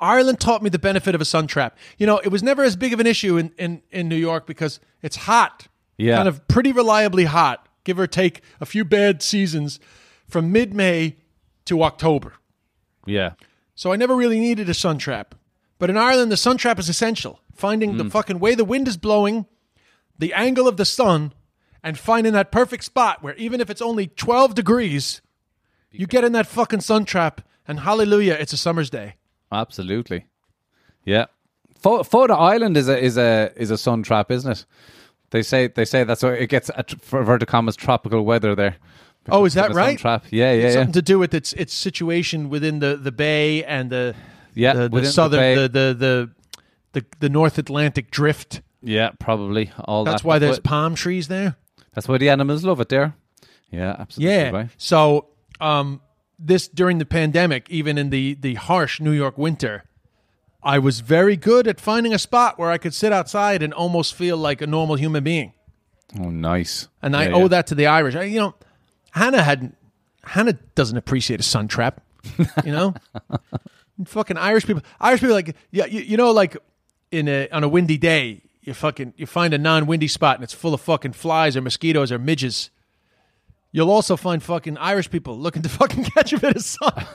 Ireland 0.01 0.41
taught 0.41 0.65
me 0.65 0.69
the 0.69 0.81
benefit 0.81 1.15
of 1.15 1.21
a 1.21 1.25
sun 1.25 1.47
trap. 1.47 1.79
You 1.97 2.09
know, 2.09 2.19
it 2.19 2.31
was 2.31 2.43
never 2.43 2.65
as 2.65 2.75
big 2.75 2.93
of 2.93 2.99
an 2.99 3.07
issue 3.07 3.37
in, 3.37 3.53
in, 3.57 3.83
in 3.93 4.09
New 4.09 4.17
York 4.17 4.49
because 4.49 4.81
it's 5.03 5.17
hot. 5.17 5.69
Yeah. 5.97 6.17
Kind 6.17 6.29
of 6.29 6.47
pretty 6.49 6.73
reliably 6.73 7.25
hot, 7.25 7.69
give 7.85 7.99
or 7.99 8.07
take 8.07 8.43
a 8.61 8.67
few 8.67 8.85
bad 8.85 9.23
seasons 9.23 9.79
from 10.27 10.53
mid 10.53 10.75
May 10.75 11.17
to 11.67 11.83
October. 11.83 12.35
Yeah, 13.07 13.33
So 13.75 13.93
I 13.93 13.97
never 13.97 14.15
really 14.15 14.39
needed 14.39 14.69
a 14.69 14.75
sun 14.75 14.99
trap. 14.99 15.35
But 15.79 15.89
in 15.89 15.97
Ireland, 15.97 16.31
the 16.31 16.37
sun 16.37 16.59
trap 16.59 16.79
is 16.79 16.89
essential. 16.89 17.41
Finding 17.55 17.97
the 17.97 18.05
mm. 18.05 18.11
fucking 18.11 18.39
way 18.39 18.55
the 18.55 18.65
wind 18.65 18.87
is 18.87 18.99
blowing, 18.99 19.47
the 20.19 20.35
angle 20.35 20.69
of 20.69 20.77
the 20.77 20.85
sun, 20.85 21.33
and 21.83 21.99
finding 21.99 22.35
that 22.35 22.53
perfect 22.53 22.85
spot 22.85 23.23
where 23.23 23.35
even 23.37 23.61
if 23.61 23.71
it's 23.71 23.81
only 23.81 24.07
12 24.07 24.55
degrees, 24.55 25.23
You 25.91 26.07
get 26.07 26.25
in 26.25 26.33
that 26.33 26.47
fucking 26.47 26.83
sun 26.83 27.05
trap, 27.05 27.41
and 27.67 27.81
hallelujah, 27.81 28.35
it's 28.35 28.53
a 28.53 28.57
summer's 28.57 28.91
day. 28.91 29.17
Absolutely. 29.51 30.27
Yeah. 31.05 31.27
Fo- 31.81 32.03
Fota 32.03 32.37
Island 32.39 32.77
is 32.77 32.89
a 32.89 32.99
is 32.99 33.17
a 33.17 33.53
is 33.57 33.71
a 33.71 33.79
sun 33.79 34.03
trap, 34.03 34.31
isn't 34.31 34.51
it? 34.51 34.67
They 35.31 35.43
say 35.43 35.69
they 35.69 35.85
say 35.85 36.05
that's 36.05 36.23
why 36.23 36.33
it 36.35 36.49
gets 36.49 36.71
a, 36.71 36.85
for 37.01 37.39
tropical 37.39 38.25
weather 38.25 38.55
there. 38.55 38.77
Oh, 39.29 39.45
is 39.45 39.55
that 39.55 39.73
right? 39.75 39.99
Trap. 39.99 40.25
Yeah, 40.31 40.53
yeah, 40.53 40.63
yeah. 40.63 40.73
Something 40.73 40.93
to 40.93 41.03
do 41.03 41.19
with 41.19 41.35
its 41.35 41.53
its 41.53 41.73
situation 41.75 42.49
within 42.51 42.79
the, 42.81 42.97
the 42.97 43.13
bay 43.13 43.65
and 43.65 43.91
the 43.91 44.15
Yeah, 44.55 44.73
the, 44.75 44.89
the 44.89 45.07
southern 45.07 45.57
the, 45.57 45.69
the 45.69 45.95
the 45.95 46.31
the 46.93 47.07
the 47.21 47.29
North 47.29 47.59
Atlantic 47.59 48.11
drift. 48.11 48.63
Yeah, 48.83 49.11
probably 49.19 49.73
all 49.85 50.05
That's 50.05 50.23
that. 50.23 50.29
why 50.29 50.39
there's 50.39 50.59
But 50.59 50.65
palm 50.71 50.95
trees 50.95 51.29
there. 51.29 51.57
that's 51.95 52.09
why 52.09 52.19
the 52.19 52.31
animals 52.31 52.65
love 52.65 52.81
it 52.81 52.89
there. 52.89 53.15
Yeah, 53.71 53.95
absolutely. 53.99 54.35
Yeah. 54.35 54.51
Right. 54.51 54.69
So 54.79 55.29
um, 55.61 56.01
this 56.39 56.67
during 56.69 56.99
the 56.99 57.05
pandemic, 57.07 57.69
even 57.71 57.99
in 57.99 58.11
the 58.11 58.35
the 58.35 58.55
harsh 58.55 59.01
New 59.01 59.13
York 59.13 59.37
winter, 59.39 59.85
I 60.63 60.79
was 60.79 61.01
very 61.01 61.37
good 61.37 61.67
at 61.67 61.81
finding 61.81 62.13
a 62.13 62.19
spot 62.19 62.59
where 62.59 62.71
I 62.71 62.79
could 62.79 62.93
sit 62.95 63.13
outside 63.13 63.63
and 63.63 63.73
almost 63.73 64.15
feel 64.15 64.37
like 64.37 64.61
a 64.61 64.67
normal 64.67 64.97
human 64.97 65.25
being. 65.25 65.53
Oh, 66.19 66.31
nice. 66.31 66.89
And 67.03 67.17
I 67.17 67.29
Yeah, 67.29 67.35
owe 67.35 67.41
yeah. 67.43 67.49
that 67.49 67.67
to 67.69 67.75
the 67.75 67.87
Irish. 67.87 68.15
I, 68.15 68.25
you 68.25 68.41
know, 68.41 68.55
Hannah 69.13 69.43
hadn't. 69.43 69.77
Hannah 70.23 70.53
doesn't 70.75 70.97
appreciate 70.97 71.41
a 71.41 71.43
sun 71.45 71.69
trap. 71.69 72.03
You 72.65 72.73
know, 72.73 72.95
fucking 74.05 74.37
Irish 74.37 74.67
people. 74.67 74.83
Irish 75.01 75.21
people 75.21 75.35
like 75.35 75.57
yeah. 75.71 75.87
You, 75.87 76.01
you 76.01 76.17
know, 76.17 76.31
like 76.33 76.57
in 77.11 77.29
a 77.29 77.49
on 77.51 77.65
a 77.65 77.69
windy 77.69 77.97
day, 77.97 78.43
you 78.61 78.75
fucking 78.75 79.15
you 79.17 79.27
find 79.27 79.55
a 79.55 79.59
non-windy 79.59 80.09
spot 80.09 80.35
and 80.37 80.45
it's 80.45 80.53
full 80.53 80.75
of 80.75 80.81
fucking 80.83 81.13
flies 81.13 81.57
or 81.57 81.63
mosquitoes 81.63 82.13
or 82.13 82.19
midges. 82.19 82.71
You'll 83.73 83.91
also 83.91 84.17
find 84.17 84.43
fucking 84.43 84.77
Irish 84.79 85.11
people 85.11 85.39
looking 85.39 85.63
to 85.63 85.69
fucking 85.81 86.05
catch 86.05 86.33
a 86.33 86.39
bit 86.39 86.57
of 86.57 86.63
sun. 86.63 86.93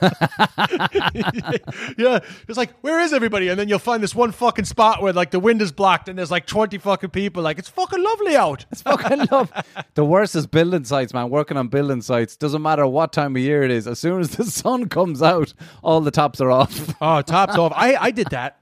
yeah, 1.98 2.20
it's 2.48 2.56
like 2.56 2.72
where 2.80 3.00
is 3.00 3.12
everybody? 3.12 3.48
And 3.48 3.58
then 3.58 3.68
you'll 3.68 3.78
find 3.78 4.02
this 4.02 4.14
one 4.14 4.32
fucking 4.32 4.64
spot 4.64 5.02
where 5.02 5.12
like 5.12 5.30
the 5.30 5.40
wind 5.40 5.60
is 5.60 5.70
blocked 5.72 6.08
and 6.08 6.18
there's 6.18 6.30
like 6.30 6.46
twenty 6.46 6.78
fucking 6.78 7.10
people. 7.10 7.42
Like 7.42 7.58
it's 7.58 7.68
fucking 7.68 8.02
lovely 8.02 8.36
out. 8.36 8.64
It's 8.72 8.82
fucking 8.82 9.26
love. 9.30 9.52
The 9.94 10.04
worst 10.04 10.34
is 10.34 10.46
building 10.46 10.84
sites, 10.84 11.12
man. 11.12 11.28
Working 11.30 11.56
on 11.56 11.68
building 11.68 12.00
sites 12.02 12.36
doesn't 12.36 12.62
matter 12.62 12.86
what 12.86 13.12
time 13.12 13.36
of 13.36 13.42
year 13.42 13.62
it 13.62 13.70
is. 13.70 13.86
As 13.86 13.98
soon 13.98 14.20
as 14.20 14.36
the 14.36 14.44
sun 14.44 14.88
comes 14.88 15.22
out, 15.22 15.52
all 15.82 16.00
the 16.00 16.10
tops 16.10 16.40
are 16.40 16.50
off. 16.50 16.94
Oh, 17.00 17.20
tops 17.22 17.56
off. 17.56 17.72
I, 17.76 17.96
I 17.96 18.10
did 18.10 18.28
that. 18.30 18.60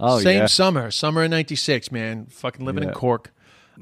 Oh 0.00 0.18
Same 0.18 0.38
yeah. 0.40 0.46
summer, 0.46 0.90
summer 0.90 1.22
of 1.22 1.30
'96, 1.30 1.92
man. 1.92 2.26
Fucking 2.26 2.64
living 2.66 2.82
in 2.82 2.88
Yeah. 2.88 2.94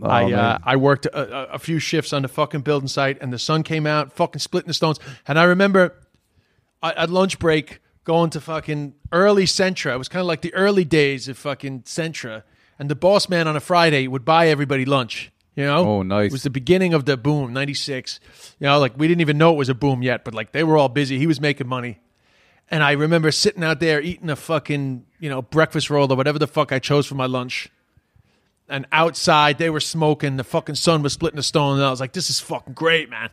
Cork. 0.01 0.12
I 0.12 0.32
uh. 0.32 0.59
I 0.62 0.76
worked 0.76 1.07
a, 1.07 1.18
a, 1.18 1.55
a 1.55 1.59
few 1.59 1.78
shifts 1.78 2.12
on 2.12 2.22
the 2.22 2.28
fucking 2.28 2.61
building 2.62 2.88
site, 2.88 3.18
and 3.20 3.32
the 3.32 3.38
sun 3.38 3.62
came 3.62 3.86
out, 3.86 4.12
fucking 4.12 4.40
splitting 4.40 4.68
the 4.68 4.74
stones. 4.74 4.99
And 5.26 5.38
I 5.38 5.44
remember 5.44 5.94
at 6.82 7.11
lunch 7.11 7.38
break 7.38 7.80
going 8.05 8.30
to 8.30 8.40
fucking 8.40 8.94
early 9.12 9.44
Centra. 9.44 9.94
It 9.94 9.99
was 9.99 10.09
kind 10.09 10.20
of 10.20 10.26
like 10.26 10.40
the 10.40 10.55
early 10.55 10.84
days 10.84 11.28
of 11.28 11.36
fucking 11.36 11.82
Centra. 11.82 12.42
And 12.78 12.88
the 12.88 12.94
boss 12.94 13.28
man 13.28 13.49
on 13.49 13.57
a 13.57 13.61
Friday 13.61 14.07
would 14.07 14.24
buy 14.24 14.49
everybody 14.49 14.84
lunch. 14.84 15.32
You 15.57 15.64
know? 15.64 15.84
Oh, 15.84 16.03
nice. 16.03 16.26
It 16.26 16.32
was 16.32 16.44
the 16.44 16.51
beginning 16.51 16.94
of 16.94 17.05
the 17.05 17.16
boom, 17.16 17.53
'96. 17.53 18.20
You 18.61 18.66
know, 18.68 18.78
like 18.78 18.96
we 18.96 19.09
didn't 19.09 19.20
even 19.20 19.38
know 19.38 19.53
it 19.53 19.57
was 19.57 19.68
a 19.68 19.74
boom 19.74 20.03
yet, 20.03 20.24
but 20.24 20.32
like 20.32 20.53
they 20.53 20.62
were 20.62 20.76
all 20.78 20.88
busy. 20.88 21.18
He 21.18 21.26
was 21.26 21.40
making 21.40 21.66
money. 21.66 21.99
And 22.70 22.82
I 22.82 22.92
remember 22.92 23.30
sitting 23.32 23.64
out 23.64 23.80
there 23.80 24.01
eating 24.01 24.30
a 24.30 24.36
fucking, 24.36 25.05
you 25.18 25.28
know, 25.28 25.42
breakfast 25.42 25.90
roll 25.90 26.12
or 26.12 26.16
whatever 26.16 26.38
the 26.38 26.46
fuck 26.46 26.70
I 26.70 26.78
chose 26.78 27.07
for 27.07 27.14
my 27.14 27.26
lunch. 27.26 27.70
And 28.68 28.86
outside 28.92 29.58
they 29.58 29.70
were 29.70 29.80
smoking, 29.80 30.36
the 30.36 30.44
fucking 30.44 30.74
sun 30.74 31.02
was 31.02 31.14
splitting 31.14 31.36
the 31.36 31.42
stone, 31.42 31.76
and 31.76 31.84
I 31.84 31.90
was 31.90 32.00
like, 32.00 32.12
this 32.12 32.28
is 32.28 32.38
fucking 32.40 32.74
great, 32.74 33.08
man. 33.08 33.30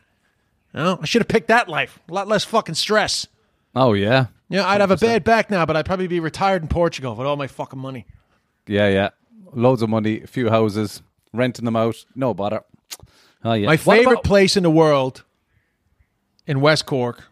You 0.72 0.80
know, 0.80 0.98
I 1.02 1.04
should 1.06 1.20
have 1.22 1.28
picked 1.28 1.48
that 1.48 1.68
life. 1.68 1.98
A 2.08 2.14
lot 2.14 2.26
less 2.28 2.44
fucking 2.44 2.74
stress. 2.74 3.26
Oh 3.74 3.92
yeah. 3.92 4.26
Yeah, 4.48 4.66
I'd 4.66 4.80
have 4.80 4.90
a 4.90 4.96
bad 4.96 5.24
back 5.24 5.50
now, 5.50 5.66
but 5.66 5.76
I'd 5.76 5.84
probably 5.86 6.06
be 6.06 6.20
retired 6.20 6.62
in 6.62 6.68
Portugal 6.68 7.14
with 7.14 7.26
all 7.26 7.36
my 7.36 7.48
fucking 7.48 7.78
money. 7.78 8.06
Yeah, 8.66 8.88
yeah. 8.88 9.10
Loads 9.52 9.82
of 9.82 9.90
money, 9.90 10.22
a 10.22 10.26
few 10.26 10.48
houses, 10.48 11.02
renting 11.32 11.64
them 11.64 11.76
out, 11.76 11.96
no 12.14 12.32
bother. 12.32 12.62
Oh 13.44 13.52
yeah. 13.52 13.66
My 13.66 13.76
favorite 13.76 14.12
about- 14.14 14.24
place 14.24 14.56
in 14.56 14.62
the 14.62 14.70
world 14.70 15.24
in 16.46 16.60
West 16.60 16.86
Cork. 16.86 17.24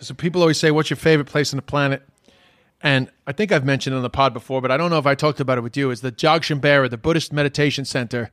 So 0.00 0.14
people 0.14 0.40
always 0.40 0.58
say, 0.58 0.70
"What's 0.70 0.90
your 0.90 0.96
favorite 0.96 1.26
place 1.26 1.52
on 1.52 1.56
the 1.56 1.62
planet?" 1.62 2.02
And 2.82 3.10
I 3.26 3.32
think 3.32 3.52
I've 3.52 3.64
mentioned 3.64 3.94
it 3.94 3.96
on 3.96 4.02
the 4.02 4.10
pod 4.10 4.34
before, 4.34 4.60
but 4.60 4.72
I 4.72 4.76
don't 4.76 4.90
know 4.90 4.98
if 4.98 5.06
I 5.06 5.14
talked 5.14 5.38
about 5.38 5.56
it 5.56 5.60
with 5.60 5.76
you. 5.76 5.90
Is 5.90 6.00
the 6.00 6.10
Dzogchen 6.10 6.60
Beara, 6.60 6.90
the 6.90 6.98
Buddhist 6.98 7.32
meditation 7.32 7.84
center 7.84 8.30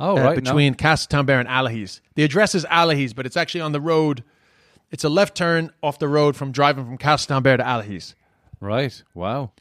Oh 0.00 0.16
uh, 0.16 0.22
right. 0.22 0.36
no. 0.36 0.40
between 0.40 0.74
Castletownbere 0.74 1.38
and 1.40 1.48
Allihies. 1.48 2.00
The 2.14 2.24
address 2.24 2.54
is 2.54 2.64
Allihies, 2.64 3.14
but 3.14 3.26
it's 3.26 3.36
actually 3.36 3.60
on 3.60 3.72
the 3.72 3.80
road. 3.80 4.24
It's 4.90 5.04
a 5.04 5.10
left 5.10 5.36
turn 5.36 5.70
off 5.82 5.98
the 5.98 6.08
road 6.08 6.34
from 6.34 6.50
driving 6.50 6.86
from 6.86 6.96
Castletownbere 6.96 7.58
to 7.58 7.62
Allihies. 7.62 8.14
Right. 8.58 9.02
Wow. 9.14 9.52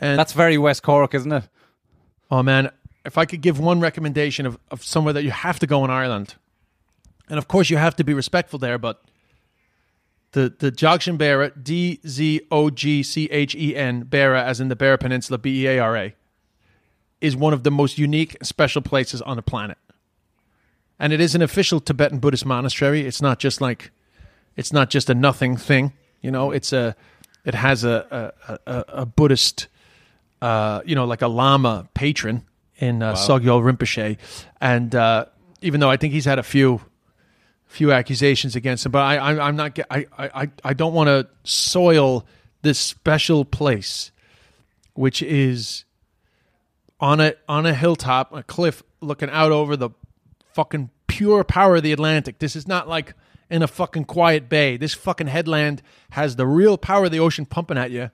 And 0.00 0.18
That's 0.18 0.32
very 0.32 0.58
West 0.58 0.82
Cork, 0.82 1.14
isn't 1.14 1.30
it? 1.30 1.44
Oh 2.30 2.42
man, 2.42 2.70
if 3.04 3.16
I 3.16 3.24
could 3.24 3.40
give 3.40 3.60
one 3.60 3.80
recommendation 3.80 4.46
of, 4.46 4.58
of 4.70 4.82
somewhere 4.82 5.12
that 5.12 5.22
you 5.22 5.30
have 5.30 5.60
to 5.60 5.66
go 5.66 5.84
in 5.84 5.90
Ireland, 5.90 6.34
and 7.28 7.38
of 7.38 7.46
course 7.46 7.70
you 7.70 7.76
have 7.76 7.94
to 7.96 8.04
be 8.04 8.14
respectful 8.14 8.58
there, 8.58 8.78
but 8.78 9.00
the 10.34 10.54
the 10.58 10.70
Dzogchen, 10.70 11.62
D 11.62 12.00
Z 12.06 12.42
O 12.50 12.68
G 12.70 13.02
C 13.02 13.26
H 13.30 13.54
E 13.54 13.74
N, 13.74 14.04
Beara, 14.04 14.42
as 14.42 14.60
in 14.60 14.68
the 14.68 14.76
Beara 14.76 15.00
Peninsula, 15.00 15.38
B 15.38 15.64
E 15.64 15.66
A 15.66 15.78
R 15.78 15.96
A, 15.96 16.14
is 17.20 17.34
one 17.34 17.52
of 17.52 17.62
the 17.62 17.70
most 17.70 17.98
unique, 17.98 18.36
special 18.42 18.82
places 18.82 19.22
on 19.22 19.36
the 19.36 19.42
planet. 19.42 19.78
And 20.98 21.12
it 21.12 21.20
is 21.20 21.34
an 21.34 21.42
official 21.42 21.80
Tibetan 21.80 22.18
Buddhist 22.18 22.44
monastery. 22.46 23.06
It's 23.06 23.22
not 23.22 23.38
just 23.38 23.60
like, 23.60 23.90
it's 24.56 24.72
not 24.72 24.90
just 24.90 25.10
a 25.10 25.14
nothing 25.14 25.56
thing. 25.56 25.92
You 26.20 26.30
know, 26.30 26.50
it's 26.50 26.72
a, 26.72 26.94
it 27.44 27.54
has 27.54 27.84
a 27.84 28.32
a, 28.48 28.58
a, 28.66 28.84
a 28.88 29.06
Buddhist 29.06 29.68
uh, 30.42 30.82
you 30.84 30.94
know, 30.94 31.06
like 31.06 31.22
a 31.22 31.28
Lama 31.28 31.88
patron 31.94 32.44
in 32.76 33.02
uh, 33.02 33.14
Sogyal 33.14 33.62
Rinpoche, 33.62 34.18
and 34.60 34.94
uh, 34.94 35.24
even 35.62 35.80
though 35.80 35.90
I 35.90 35.96
think 35.96 36.12
he's 36.12 36.26
had 36.26 36.38
a 36.38 36.42
few 36.42 36.82
few 37.74 37.92
accusations 37.92 38.56
against 38.56 38.86
him, 38.86 38.92
but 38.92 39.00
I, 39.02 39.16
I 39.16 39.48
I'm 39.48 39.56
not 39.56 39.78
I 39.90 40.06
I 40.16 40.50
I 40.62 40.74
don't 40.74 40.94
want 40.94 41.08
to 41.08 41.28
soil 41.42 42.26
this 42.62 42.78
special 42.78 43.44
place, 43.44 44.12
which 44.94 45.22
is 45.22 45.84
on 47.00 47.20
a 47.20 47.34
on 47.48 47.66
a 47.66 47.74
hilltop, 47.74 48.32
a 48.32 48.42
cliff, 48.42 48.82
looking 49.00 49.30
out 49.30 49.52
over 49.52 49.76
the 49.76 49.90
fucking 50.52 50.90
pure 51.06 51.44
power 51.44 51.76
of 51.76 51.82
the 51.82 51.92
Atlantic. 51.92 52.38
This 52.38 52.56
is 52.56 52.66
not 52.66 52.88
like 52.88 53.14
in 53.50 53.62
a 53.62 53.68
fucking 53.68 54.04
quiet 54.04 54.48
bay. 54.48 54.76
This 54.76 54.94
fucking 54.94 55.26
headland 55.26 55.82
has 56.10 56.36
the 56.36 56.46
real 56.46 56.78
power 56.78 57.06
of 57.06 57.10
the 57.10 57.20
ocean 57.20 57.44
pumping 57.44 57.76
at 57.76 57.90
you 57.90 58.10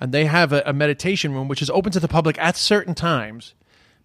and 0.00 0.12
they 0.12 0.26
have 0.26 0.52
a, 0.52 0.62
a 0.66 0.72
meditation 0.72 1.32
room 1.32 1.48
which 1.48 1.62
is 1.62 1.70
open 1.70 1.92
to 1.92 2.00
the 2.00 2.08
public 2.08 2.38
at 2.38 2.56
certain 2.56 2.94
times 2.94 3.54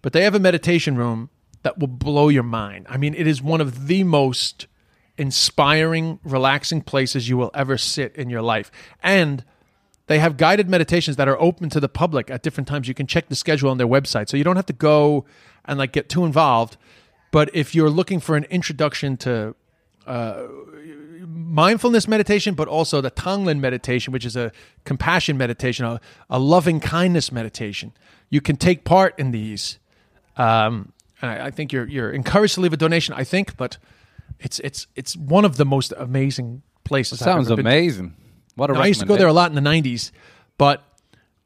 but 0.02 0.12
they 0.12 0.22
have 0.22 0.34
a 0.34 0.38
meditation 0.38 0.96
room 0.96 1.30
that 1.62 1.78
will 1.78 1.88
blow 1.88 2.28
your 2.28 2.42
mind 2.42 2.86
i 2.88 2.96
mean 2.96 3.14
it 3.14 3.26
is 3.26 3.42
one 3.42 3.60
of 3.60 3.86
the 3.86 4.04
most 4.04 4.66
inspiring 5.16 6.18
relaxing 6.24 6.80
places 6.80 7.28
you 7.28 7.36
will 7.36 7.50
ever 7.54 7.76
sit 7.76 8.14
in 8.16 8.30
your 8.30 8.42
life 8.42 8.70
and 9.02 9.44
they 10.06 10.18
have 10.18 10.36
guided 10.36 10.68
meditations 10.68 11.16
that 11.16 11.28
are 11.28 11.40
open 11.40 11.68
to 11.70 11.78
the 11.78 11.88
public 11.88 12.30
at 12.30 12.42
different 12.42 12.66
times 12.66 12.88
you 12.88 12.94
can 12.94 13.06
check 13.06 13.28
the 13.28 13.36
schedule 13.36 13.70
on 13.70 13.78
their 13.78 13.86
website 13.86 14.28
so 14.28 14.36
you 14.36 14.44
don't 14.44 14.56
have 14.56 14.66
to 14.66 14.72
go 14.72 15.24
and 15.64 15.78
like 15.78 15.92
get 15.92 16.08
too 16.08 16.24
involved 16.24 16.76
but 17.30 17.54
if 17.54 17.74
you're 17.74 17.90
looking 17.90 18.18
for 18.18 18.36
an 18.36 18.44
introduction 18.44 19.16
to 19.18 19.54
mindfulness 21.26 22.08
meditation, 22.08 22.54
but 22.54 22.68
also 22.68 23.00
the 23.00 23.10
Tonglen 23.10 23.60
meditation, 23.60 24.12
which 24.12 24.24
is 24.24 24.36
a 24.36 24.52
compassion 24.84 25.36
meditation, 25.36 25.84
a, 25.84 26.00
a 26.28 26.38
loving 26.38 26.80
kindness 26.80 27.30
meditation. 27.30 27.92
You 28.28 28.40
can 28.40 28.56
take 28.56 28.84
part 28.84 29.18
in 29.18 29.30
these. 29.30 29.78
Um, 30.36 30.92
I, 31.22 31.46
I 31.46 31.50
think 31.50 31.72
you're 31.72 31.86
you're 31.86 32.10
encouraged 32.10 32.54
to 32.54 32.60
leave 32.60 32.72
a 32.72 32.76
donation. 32.76 33.14
I 33.14 33.24
think, 33.24 33.56
but 33.56 33.78
it's 34.38 34.58
it's 34.60 34.86
it's 34.94 35.16
one 35.16 35.44
of 35.44 35.56
the 35.56 35.64
most 35.64 35.92
amazing 35.96 36.62
places. 36.84 37.20
I've 37.20 37.26
Sounds 37.26 37.46
ever 37.48 37.56
been 37.56 37.64
to. 37.64 37.70
amazing. 37.70 38.16
What 38.56 38.70
a 38.70 38.74
Now, 38.74 38.80
I 38.80 38.86
used 38.86 39.00
to 39.00 39.06
go 39.06 39.16
there 39.16 39.28
a 39.28 39.32
lot 39.32 39.50
in 39.50 39.62
the 39.62 39.70
'90s, 39.70 40.10
but 40.58 40.82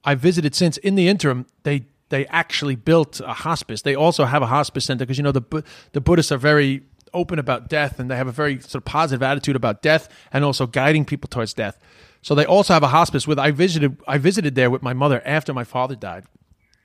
I 0.04 0.14
visited 0.14 0.54
since. 0.54 0.76
In 0.78 0.94
the 0.94 1.08
interim, 1.08 1.46
they 1.62 1.86
they 2.08 2.26
actually 2.26 2.76
built 2.76 3.20
a 3.20 3.32
hospice. 3.32 3.82
They 3.82 3.94
also 3.94 4.24
have 4.24 4.42
a 4.42 4.46
hospice 4.46 4.84
center 4.86 5.04
because 5.04 5.18
you 5.18 5.24
know 5.24 5.32
the 5.32 5.40
Bu- 5.40 5.62
the 5.92 6.00
Buddhists 6.00 6.32
are 6.32 6.38
very 6.38 6.82
open 7.12 7.38
about 7.38 7.68
death 7.68 8.00
and 8.00 8.10
they 8.10 8.16
have 8.16 8.26
a 8.26 8.32
very 8.32 8.60
sort 8.60 8.74
of 8.74 8.84
positive 8.84 9.22
attitude 9.22 9.54
about 9.54 9.82
death 9.82 10.08
and 10.32 10.44
also 10.44 10.66
guiding 10.66 11.04
people 11.04 11.28
towards 11.28 11.54
death. 11.54 11.78
So 12.22 12.34
they 12.34 12.44
also 12.44 12.72
have 12.72 12.82
a 12.82 12.88
hospice 12.88 13.26
with 13.26 13.38
I 13.38 13.50
visited 13.50 14.00
I 14.08 14.18
visited 14.18 14.54
there 14.54 14.70
with 14.70 14.82
my 14.82 14.92
mother 14.92 15.22
after 15.24 15.52
my 15.54 15.64
father 15.64 15.94
died, 15.94 16.24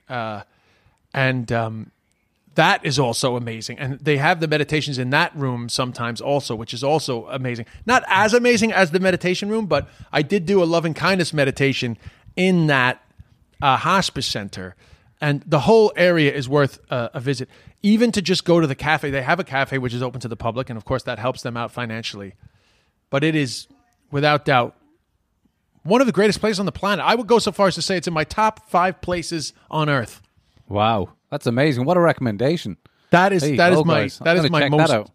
uh, 0.08 0.42
and 1.14 1.50
um, 1.50 1.90
that 2.56 2.84
is 2.84 2.98
also 2.98 3.36
amazing. 3.36 3.78
And 3.78 3.98
they 4.00 4.16
have 4.16 4.40
the 4.40 4.48
meditations 4.48 4.98
in 4.98 5.10
that 5.10 5.34
room 5.36 5.68
sometimes 5.68 6.20
also, 6.20 6.54
which 6.54 6.74
is 6.74 6.82
also 6.82 7.26
amazing. 7.28 7.66
Not 7.86 8.02
as 8.08 8.34
amazing 8.34 8.72
as 8.72 8.90
the 8.90 9.00
meditation 9.00 9.48
room, 9.48 9.66
but 9.66 9.88
I 10.12 10.22
did 10.22 10.46
do 10.46 10.62
a 10.62 10.64
loving 10.64 10.94
kindness 10.94 11.32
meditation 11.32 11.96
in 12.36 12.66
that 12.66 13.02
uh, 13.62 13.76
hospice 13.76 14.26
center. 14.26 14.74
And 15.20 15.42
the 15.46 15.60
whole 15.60 15.92
area 15.96 16.32
is 16.32 16.48
worth 16.48 16.80
uh, 16.90 17.10
a 17.14 17.20
visit. 17.20 17.48
Even 17.82 18.10
to 18.12 18.22
just 18.22 18.44
go 18.44 18.60
to 18.60 18.66
the 18.66 18.74
cafe, 18.74 19.10
they 19.10 19.22
have 19.22 19.38
a 19.38 19.44
cafe 19.44 19.78
which 19.78 19.94
is 19.94 20.02
open 20.02 20.20
to 20.20 20.28
the 20.28 20.36
public, 20.36 20.70
and 20.70 20.76
of 20.76 20.84
course 20.84 21.02
that 21.04 21.18
helps 21.18 21.42
them 21.42 21.56
out 21.56 21.70
financially. 21.70 22.34
But 23.10 23.22
it 23.22 23.34
is 23.34 23.68
without 24.10 24.44
doubt, 24.44 24.76
one 25.82 26.00
of 26.00 26.06
the 26.06 26.12
greatest 26.12 26.40
places 26.40 26.60
on 26.60 26.66
the 26.66 26.72
planet. 26.72 27.04
I 27.04 27.14
would 27.14 27.26
go 27.26 27.38
so 27.38 27.52
far 27.52 27.68
as 27.68 27.74
to 27.76 27.82
say 27.82 27.96
it's 27.96 28.08
in 28.08 28.14
my 28.14 28.24
top 28.24 28.68
five 28.68 29.00
places 29.00 29.52
on 29.70 29.88
earth. 29.88 30.20
Wow, 30.68 31.10
that's 31.30 31.46
amazing. 31.46 31.84
What 31.84 31.96
a 31.96 32.00
recommendation. 32.00 32.76
That 33.10 33.32
is 33.32 33.42
that 33.42 33.72
is 33.72 33.84
my 33.84 34.02
guys. 34.02 34.18
That 34.18 34.36
is 34.36 34.50
my 34.50 34.60
check 34.60 34.70
that 34.70 34.76
most 34.76 35.10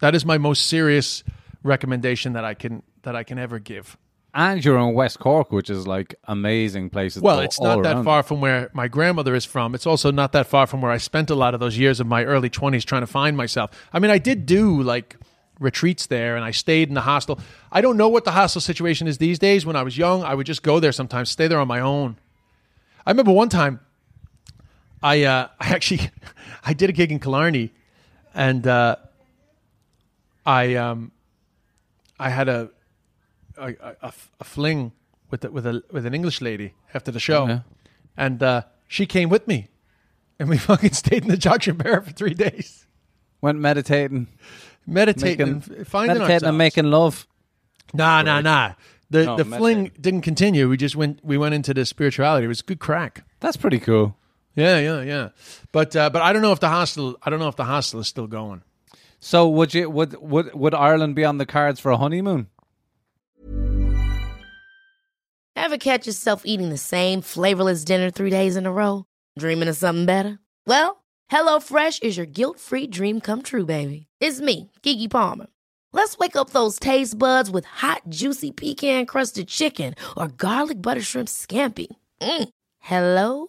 that 0.00 0.14
is 0.14 0.24
my 0.24 0.38
most 0.38 0.66
serious 0.66 1.22
recommendation 1.62 2.34
that 2.34 2.44
I 2.44 2.54
can 2.54 2.82
that 3.02 3.16
I 3.16 3.22
can 3.24 3.38
ever 3.38 3.58
give. 3.58 3.96
And 4.32 4.64
you're 4.64 4.78
in 4.78 4.94
West 4.94 5.18
Cork, 5.18 5.50
which 5.50 5.70
is 5.70 5.88
like 5.88 6.14
amazing 6.24 6.90
places. 6.90 7.20
Well, 7.20 7.40
it's 7.40 7.60
not 7.60 7.82
that 7.82 8.04
far 8.04 8.22
from 8.22 8.40
where 8.40 8.70
my 8.72 8.86
grandmother 8.86 9.34
is 9.34 9.44
from. 9.44 9.74
It's 9.74 9.86
also 9.86 10.12
not 10.12 10.32
that 10.32 10.46
far 10.46 10.68
from 10.68 10.80
where 10.82 10.92
I 10.92 10.98
spent 10.98 11.30
a 11.30 11.34
lot 11.34 11.52
of 11.52 11.58
those 11.58 11.76
years 11.76 11.98
of 11.98 12.06
my 12.06 12.24
early 12.24 12.48
20s 12.48 12.84
trying 12.84 13.02
to 13.02 13.08
find 13.08 13.36
myself. 13.36 13.72
I 13.92 13.98
mean, 13.98 14.12
I 14.12 14.18
did 14.18 14.46
do 14.46 14.82
like 14.82 15.16
retreats 15.58 16.06
there 16.06 16.36
and 16.36 16.44
I 16.44 16.52
stayed 16.52 16.88
in 16.88 16.94
the 16.94 17.00
hostel. 17.00 17.40
I 17.72 17.80
don't 17.80 17.96
know 17.96 18.08
what 18.08 18.24
the 18.24 18.30
hostel 18.30 18.60
situation 18.60 19.08
is 19.08 19.18
these 19.18 19.40
days. 19.40 19.66
When 19.66 19.74
I 19.74 19.82
was 19.82 19.98
young, 19.98 20.22
I 20.22 20.34
would 20.34 20.46
just 20.46 20.62
go 20.62 20.78
there 20.78 20.92
sometimes, 20.92 21.28
stay 21.28 21.48
there 21.48 21.58
on 21.58 21.66
my 21.66 21.80
own. 21.80 22.16
I 23.04 23.10
remember 23.10 23.32
one 23.32 23.48
time 23.48 23.80
I 25.02 25.24
uh, 25.24 25.48
I 25.60 25.68
actually 25.70 26.10
I 26.64 26.72
did 26.72 26.90
a 26.90 26.92
gig 26.92 27.12
in 27.12 27.18
Killarney 27.18 27.72
and 28.34 28.66
uh, 28.66 28.96
I 30.46 30.74
um 30.74 31.12
I 32.18 32.30
had 32.30 32.48
a 32.48 32.70
a, 33.56 33.74
a, 34.02 34.12
a 34.40 34.44
fling 34.44 34.92
with 35.30 35.44
a, 35.44 35.50
with 35.50 35.66
a 35.66 35.82
with 35.90 36.06
an 36.06 36.14
English 36.14 36.40
lady 36.40 36.74
after 36.94 37.10
the 37.10 37.20
show, 37.20 37.46
yeah. 37.46 37.60
and 38.16 38.42
uh, 38.42 38.62
she 38.88 39.06
came 39.06 39.28
with 39.28 39.46
me, 39.46 39.68
and 40.38 40.48
we 40.48 40.58
fucking 40.70 40.92
stayed 40.92 41.22
in 41.22 41.28
the 41.28 41.36
Dzogchen 41.36 41.76
Beara 41.76 42.04
for 42.04 42.12
three 42.12 42.34
days, 42.34 42.86
Went 43.40 43.58
meditating, 43.58 44.28
meditating, 44.86 45.54
making, 45.68 45.84
finding 45.84 46.18
meditating 46.18 46.22
ourselves. 46.22 46.42
and 46.44 46.58
making 46.58 46.84
love. 46.90 47.26
nah, 47.94 48.22
nah, 48.22 48.40
nah. 48.40 48.72
The 49.10 49.24
No, 49.24 49.36
the 49.36 49.44
meditating. 49.44 49.58
fling 49.58 49.92
didn't 50.00 50.20
continue. 50.22 50.68
We 50.68 50.76
just 50.76 50.94
went 50.94 51.24
we 51.24 51.36
went 51.36 51.54
into 51.54 51.74
the 51.74 51.84
spirituality. 51.84 52.44
It 52.44 52.48
was 52.48 52.62
good 52.62 52.78
crack. 52.78 53.24
That's 53.40 53.56
pretty 53.56 53.80
cool. 53.80 54.16
Yeah, 54.60 54.78
yeah, 54.78 55.00
yeah. 55.02 55.28
But 55.72 55.96
uh, 55.96 56.10
but 56.10 56.20
I 56.20 56.32
don't 56.34 56.42
know 56.42 56.52
if 56.52 56.60
the 56.60 56.68
hostel. 56.68 57.16
I 57.22 57.30
don't 57.30 57.40
know 57.40 57.48
if 57.48 57.56
the 57.56 57.64
hostel 57.64 58.00
is 58.00 58.08
still 58.08 58.26
going. 58.26 58.62
So 59.18 59.48
would 59.48 59.72
you 59.72 59.88
would 59.88 60.14
would 60.20 60.54
would 60.54 60.74
Ireland 60.74 61.14
be 61.14 61.24
on 61.24 61.38
the 61.38 61.46
cards 61.46 61.80
for 61.80 61.90
a 61.90 61.96
honeymoon? 61.96 62.48
Ever 65.56 65.78
catch 65.78 66.06
yourself 66.06 66.42
eating 66.44 66.68
the 66.70 66.78
same 66.78 67.22
flavorless 67.22 67.84
dinner 67.84 68.10
three 68.10 68.30
days 68.30 68.56
in 68.56 68.66
a 68.66 68.72
row? 68.72 69.04
Dreaming 69.38 69.68
of 69.68 69.76
something 69.76 70.06
better? 70.06 70.38
Well, 70.66 71.04
HelloFresh 71.30 72.02
is 72.02 72.16
your 72.16 72.26
guilt-free 72.26 72.86
dream 72.86 73.20
come 73.20 73.42
true, 73.42 73.66
baby. 73.66 74.06
It's 74.20 74.40
me, 74.40 74.70
Gigi 74.82 75.06
Palmer. 75.06 75.46
Let's 75.92 76.16
wake 76.16 76.34
up 76.34 76.50
those 76.50 76.78
taste 76.78 77.18
buds 77.18 77.50
with 77.50 77.66
hot, 77.66 78.02
juicy 78.08 78.52
pecan-crusted 78.52 79.48
chicken 79.48 79.94
or 80.16 80.28
garlic 80.28 80.80
butter 80.80 81.02
shrimp 81.02 81.28
scampi. 81.28 81.88
Mm. 82.22 82.48
Hello 82.78 83.48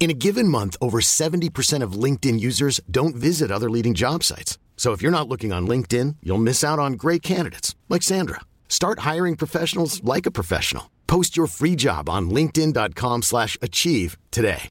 In 0.00 0.08
a 0.08 0.14
given 0.14 0.48
month, 0.48 0.78
over 0.80 1.02
70% 1.02 1.82
of 1.82 1.92
LinkedIn 1.92 2.40
users 2.40 2.80
don't 2.90 3.14
visit 3.14 3.50
other 3.50 3.68
leading 3.68 3.92
job 3.92 4.24
sites. 4.24 4.56
So 4.78 4.92
if 4.92 5.02
you're 5.02 5.12
not 5.12 5.28
looking 5.28 5.52
on 5.52 5.68
LinkedIn, 5.68 6.16
you'll 6.22 6.38
miss 6.38 6.64
out 6.64 6.78
on 6.78 6.94
great 6.94 7.20
candidates 7.20 7.76
like 7.90 8.02
Sandra. 8.02 8.40
Start 8.66 9.00
hiring 9.00 9.36
professionals 9.36 10.02
like 10.02 10.24
a 10.24 10.30
professional. 10.30 10.90
Post 11.06 11.36
your 11.36 11.46
free 11.46 11.76
job 11.76 12.08
on 12.08 12.30
linkedin.com/achieve 12.30 13.24
slash 13.24 13.58
achieve 13.60 14.16
today. 14.30 14.70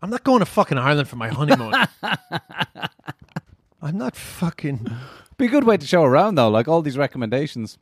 I'm 0.00 0.10
not 0.10 0.24
going 0.24 0.38
to 0.38 0.46
fucking 0.46 0.78
Ireland 0.78 1.08
for 1.08 1.16
my 1.16 1.28
honeymoon. 1.28 1.74
I'm 3.82 3.98
not 3.98 4.16
fucking. 4.16 4.86
Be 5.36 5.46
a 5.46 5.48
good 5.48 5.64
way 5.64 5.76
to 5.76 5.86
show 5.86 6.04
around 6.04 6.36
though, 6.36 6.48
like 6.48 6.68
all 6.68 6.80
these 6.80 6.96
recommendations. 6.96 7.76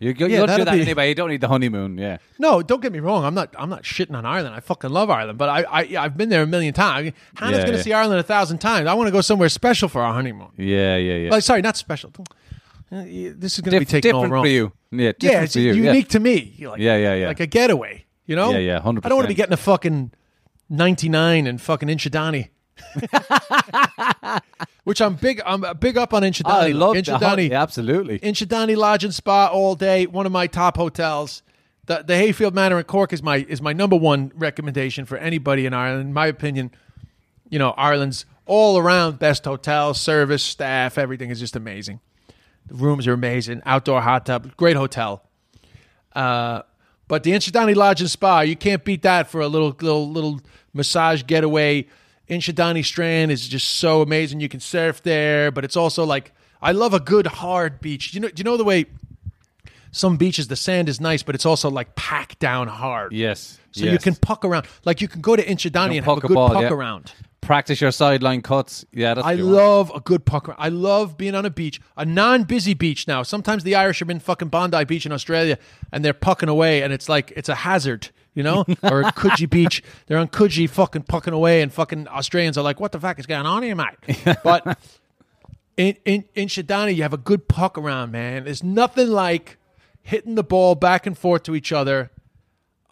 You, 0.00 0.10
you, 0.16 0.26
Yeah, 0.28 0.38
you'll 0.38 0.46
do 0.46 0.64
that 0.64 0.74
be- 0.74 0.80
anyway. 0.82 1.08
You 1.08 1.14
don't 1.16 1.28
need 1.30 1.40
the 1.40 1.48
honeymoon. 1.48 1.98
Yeah. 1.98 2.18
No, 2.38 2.62
don't 2.62 2.80
get 2.80 2.92
me 2.92 3.00
wrong. 3.00 3.24
I'm 3.24 3.34
not. 3.34 3.54
I'm 3.58 3.68
not 3.68 3.82
shitting 3.82 4.14
on 4.14 4.24
Ireland. 4.24 4.54
I 4.54 4.60
fucking 4.60 4.90
love 4.90 5.10
Ireland, 5.10 5.38
but 5.38 5.48
I, 5.48 5.64
I 5.68 5.96
I've 6.04 6.16
been 6.16 6.28
there 6.28 6.42
a 6.42 6.46
million 6.46 6.72
times. 6.72 7.12
Hannah's 7.36 7.58
Yeah, 7.58 7.62
going 7.64 7.72
to 7.72 7.76
yeah. 7.78 7.82
see 7.82 7.92
Ireland 7.92 8.20
a 8.20 8.22
thousand 8.22 8.58
times. 8.58 8.86
I 8.86 8.94
want 8.94 9.08
to 9.08 9.12
go 9.12 9.20
somewhere 9.20 9.48
special 9.48 9.88
for 9.88 10.00
our 10.02 10.12
honeymoon. 10.14 10.48
Yeah, 10.56 10.96
yeah, 10.96 11.14
yeah. 11.14 11.30
Like, 11.30 11.42
sorry, 11.42 11.62
not 11.62 11.76
special. 11.76 12.12
Uh, 12.90 13.02
This 13.02 13.54
is 13.54 13.60
going 13.60 13.72
to 13.74 13.80
be 13.80 13.84
Dif- 13.86 14.02
taken 14.02 14.14
all 14.14 14.26
wrong. 14.28 14.44
for 14.44 14.48
you. 14.48 14.72
Yeah, 14.90 15.12
Yeah, 15.20 15.42
it's 15.42 15.52
for 15.54 15.58
you. 15.60 15.72
yeah. 15.74 15.90
unique 15.92 16.08
to 16.10 16.20
me. 16.20 16.54
Like, 16.60 16.78
Yeah, 16.80 16.96
yeah, 16.96 17.14
yeah. 17.14 17.26
Like 17.28 17.40
a 17.40 17.46
getaway. 17.46 18.04
You 18.26 18.36
know? 18.36 18.50
Yeah, 18.52 18.58
yeah, 18.58 18.80
100%. 18.80 19.00
I 19.04 19.08
don't 19.08 19.16
want 19.16 19.24
to 19.24 19.28
be 19.28 19.34
getting 19.34 19.52
a 19.52 19.56
fucking 19.58 20.12
99 20.70 21.46
and 21.46 21.60
fucking 21.60 21.88
Inchydoney. 21.88 22.48
Which 24.88 25.02
I'm 25.02 25.16
big. 25.16 25.42
I'm 25.44 25.64
big 25.78 25.98
up 25.98 26.14
on 26.14 26.22
Inchydoney. 26.22 26.46
I 26.46 26.68
love 26.68 26.96
Inchydoney. 26.96 27.50
Yeah, 27.50 27.60
absolutely. 27.60 28.18
Inchydoney 28.20 28.74
Lodge 28.74 29.04
and 29.04 29.14
Spa 29.14 29.48
all 29.48 29.74
day. 29.74 30.06
One 30.06 30.24
of 30.24 30.32
my 30.32 30.46
top 30.46 30.78
hotels. 30.78 31.42
The, 31.84 32.02
the 32.06 32.16
Hayfield 32.16 32.54
Manor 32.54 32.78
in 32.78 32.84
Cork 32.84 33.12
is 33.12 33.22
my 33.22 33.44
is 33.50 33.60
my 33.60 33.74
number 33.74 33.96
one 33.96 34.32
recommendation 34.34 35.04
for 35.04 35.18
anybody 35.18 35.66
in 35.66 35.74
Ireland. 35.74 36.06
In 36.06 36.12
my 36.14 36.26
opinion, 36.26 36.70
you 37.50 37.58
know 37.58 37.72
Ireland's 37.72 38.24
all 38.46 38.78
around 38.78 39.18
best 39.18 39.44
hotel, 39.44 39.92
service, 39.92 40.42
staff, 40.42 40.96
everything 40.96 41.28
is 41.28 41.38
just 41.38 41.54
amazing. 41.54 42.00
The 42.68 42.74
rooms 42.74 43.06
are 43.06 43.12
amazing. 43.12 43.60
Outdoor 43.66 44.00
hot 44.00 44.24
tub, 44.24 44.56
great 44.56 44.76
hotel. 44.76 45.22
Uh, 46.14 46.62
but 47.08 47.24
the 47.24 47.32
Inchydoney 47.32 47.76
Lodge 47.76 48.00
and 48.00 48.10
Spa, 48.10 48.40
you 48.40 48.56
can't 48.56 48.82
beat 48.84 49.02
that 49.02 49.28
for 49.28 49.42
a 49.42 49.48
little 49.48 49.76
little 49.80 50.10
little 50.10 50.40
massage 50.72 51.24
getaway. 51.26 51.86
Inchydoney 52.28 52.84
Strand 52.84 53.30
is 53.30 53.48
just 53.48 53.68
so 53.68 54.02
amazing. 54.02 54.40
You 54.40 54.48
can 54.48 54.60
surf 54.60 55.02
there, 55.02 55.50
but 55.50 55.64
it's 55.64 55.76
also 55.76 56.04
like 56.04 56.32
I 56.60 56.72
love 56.72 56.94
a 56.94 57.00
good 57.00 57.26
hard 57.26 57.80
beach. 57.80 58.14
You 58.14 58.20
know, 58.20 58.28
do 58.28 58.40
you 58.40 58.44
know 58.44 58.56
the 58.56 58.64
way 58.64 58.86
some 59.90 60.16
beaches 60.16 60.48
the 60.48 60.56
sand 60.56 60.88
is 60.88 61.00
nice, 61.00 61.22
but 61.22 61.34
it's 61.34 61.46
also 61.46 61.70
like 61.70 61.94
packed 61.94 62.38
down 62.38 62.68
hard. 62.68 63.12
Yes. 63.12 63.58
So 63.72 63.84
you 63.84 63.98
can 63.98 64.14
puck 64.16 64.44
around. 64.44 64.66
Like 64.84 65.00
you 65.00 65.08
can 65.08 65.20
go 65.20 65.36
to 65.36 65.44
Inchydoney 65.44 65.96
and 65.96 66.04
have 66.04 66.18
a 66.18 66.20
good 66.20 66.34
ball, 66.34 66.48
puck 66.48 66.62
yeah. 66.62 66.72
around. 66.72 67.12
practice 67.40 67.80
your 67.80 67.90
sideline 67.90 68.42
cuts. 68.42 68.84
Yeah, 68.92 69.14
that's 69.14 69.26
I 69.26 69.30
what 69.30 69.38
you 69.38 69.44
want. 69.46 69.56
love 69.56 69.92
a 69.94 70.00
good 70.00 70.24
puck. 70.24 70.48
around. 70.48 70.58
I 70.60 70.68
love 70.68 71.16
being 71.16 71.34
on 71.34 71.46
a 71.46 71.50
beach, 71.50 71.80
a 71.96 72.04
non-busy 72.04 72.74
beach. 72.74 73.08
Now, 73.08 73.22
sometimes 73.22 73.64
the 73.64 73.74
Irish 73.74 74.02
are 74.02 74.10
in 74.10 74.20
fucking 74.20 74.48
Bondi 74.48 74.84
Beach 74.84 75.06
in 75.06 75.12
Australia, 75.12 75.58
and 75.90 76.04
they're 76.04 76.12
pucking 76.12 76.48
away, 76.48 76.82
and 76.82 76.92
it's 76.92 77.08
like 77.08 77.32
it's 77.36 77.48
a 77.48 77.54
hazard, 77.54 78.10
you 78.34 78.42
know. 78.42 78.60
or 78.82 79.02
Coogee 79.12 79.48
Beach, 79.48 79.82
they're 80.06 80.18
on 80.18 80.28
Coogee 80.28 80.68
fucking 80.68 81.02
pucking 81.02 81.32
away, 81.32 81.62
and 81.62 81.72
fucking 81.72 82.08
Australians 82.08 82.58
are 82.58 82.64
like, 82.64 82.80
"What 82.80 82.92
the 82.92 83.00
fuck 83.00 83.18
is 83.18 83.26
going 83.26 83.46
on 83.46 83.62
here, 83.62 83.74
mate?" 83.74 84.38
But 84.44 84.78
in 85.76 85.96
in 86.04 86.24
in 86.34 86.48
Shadani, 86.48 86.94
you 86.94 87.02
have 87.02 87.12
a 87.14 87.18
good 87.18 87.48
puck 87.48 87.78
around, 87.78 88.12
man. 88.12 88.44
There's 88.44 88.62
nothing 88.62 89.08
like 89.08 89.58
hitting 90.02 90.34
the 90.34 90.44
ball 90.44 90.74
back 90.74 91.06
and 91.06 91.16
forth 91.16 91.42
to 91.44 91.54
each 91.54 91.72
other 91.72 92.10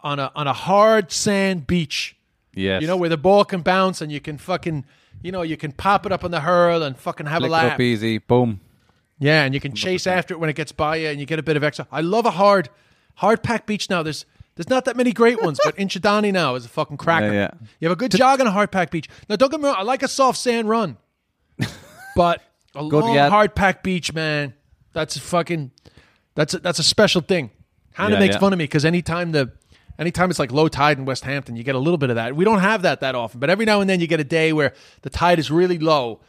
on 0.01 0.19
a 0.19 0.31
on 0.35 0.47
a 0.47 0.53
hard 0.53 1.11
sand 1.11 1.67
beach. 1.67 2.15
Yes. 2.53 2.81
You 2.81 2.87
know, 2.87 2.97
where 2.97 3.09
the 3.09 3.17
ball 3.17 3.45
can 3.45 3.61
bounce 3.61 4.01
and 4.01 4.11
you 4.11 4.19
can 4.19 4.39
fucking, 4.39 4.83
you 5.21 5.31
know, 5.31 5.43
you 5.43 5.57
can 5.57 5.71
pop 5.71 6.07
it 6.07 6.11
up 6.11 6.23
on 6.23 6.31
the 6.31 6.39
hurl 6.39 6.81
and 6.81 6.97
fucking 6.97 7.27
have 7.27 7.39
Flick 7.41 7.49
a 7.49 7.51
laugh. 7.51 7.73
up 7.73 7.79
easy. 7.79 8.17
Boom. 8.17 8.61
Yeah, 9.19 9.43
and 9.43 9.53
you 9.53 9.59
can 9.59 9.73
chase 9.73 10.07
after 10.07 10.33
it 10.33 10.37
when 10.39 10.49
it 10.49 10.55
gets 10.55 10.71
by 10.71 10.97
you 10.97 11.07
and 11.09 11.19
you 11.19 11.25
get 11.25 11.39
a 11.39 11.43
bit 11.43 11.55
of 11.57 11.63
extra. 11.63 11.87
I 11.91 12.01
love 12.01 12.25
a 12.25 12.31
hard, 12.31 12.69
hard 13.15 13.43
pack 13.43 13.65
beach 13.65 13.89
now. 13.89 14.01
There's 14.03 14.25
there's 14.57 14.69
not 14.69 14.85
that 14.85 14.97
many 14.97 15.13
great 15.13 15.41
ones, 15.41 15.59
but 15.63 15.77
Inchydoney 15.77 16.33
now 16.33 16.55
is 16.55 16.65
a 16.65 16.69
fucking 16.69 16.97
cracker. 16.97 17.27
Yeah, 17.27 17.33
yeah. 17.33 17.67
You 17.79 17.87
have 17.87 17.95
a 17.97 17.99
good 17.99 18.11
jog 18.11 18.41
on 18.41 18.47
a 18.47 18.51
hard 18.51 18.71
pack 18.71 18.91
beach. 18.91 19.07
Now, 19.29 19.35
don't 19.37 19.49
get 19.51 19.61
me 19.61 19.67
wrong, 19.67 19.75
I 19.77 19.83
like 19.83 20.03
a 20.03 20.07
soft 20.07 20.37
sand 20.39 20.67
run, 20.67 20.97
but 22.15 22.41
a 22.75 22.79
Good 22.87 23.03
long 23.03 23.13
yet. 23.15 23.29
hard 23.29 23.55
pack 23.55 23.83
beach, 23.83 24.13
man, 24.13 24.53
that's 24.93 25.15
a 25.15 25.21
fucking, 25.21 25.71
that's 26.35 26.53
a, 26.53 26.59
that's 26.59 26.79
a 26.79 26.83
special 26.83 27.21
thing. 27.21 27.51
Hannah 27.93 28.15
Yeah, 28.15 28.19
makes 28.19 28.35
fun 28.35 28.53
of 28.53 28.59
me 28.59 28.65
because 28.65 28.85
anytime 28.85 29.31
the, 29.31 29.51
anytime 29.97 30.29
it's 30.29 30.39
like 30.39 30.51
low 30.51 30.67
tide 30.67 30.97
in 30.97 31.05
West 31.05 31.23
Hampton, 31.23 31.55
you 31.55 31.63
get 31.63 31.75
a 31.75 31.79
little 31.79 31.97
bit 31.97 32.09
of 32.09 32.15
that. 32.17 32.35
We 32.35 32.45
don't 32.45 32.59
have 32.59 32.81
that 32.83 32.99
that 33.01 33.15
often, 33.15 33.39
but 33.39 33.49
every 33.49 33.65
now 33.65 33.81
and 33.81 33.89
then 33.89 33.99
you 33.99 34.07
get 34.07 34.19
a 34.19 34.23
day 34.23 34.53
where 34.53 34.73
the 35.01 35.09
tide 35.09 35.39
is 35.39 35.49
really 35.49 35.79
low, 35.79 36.19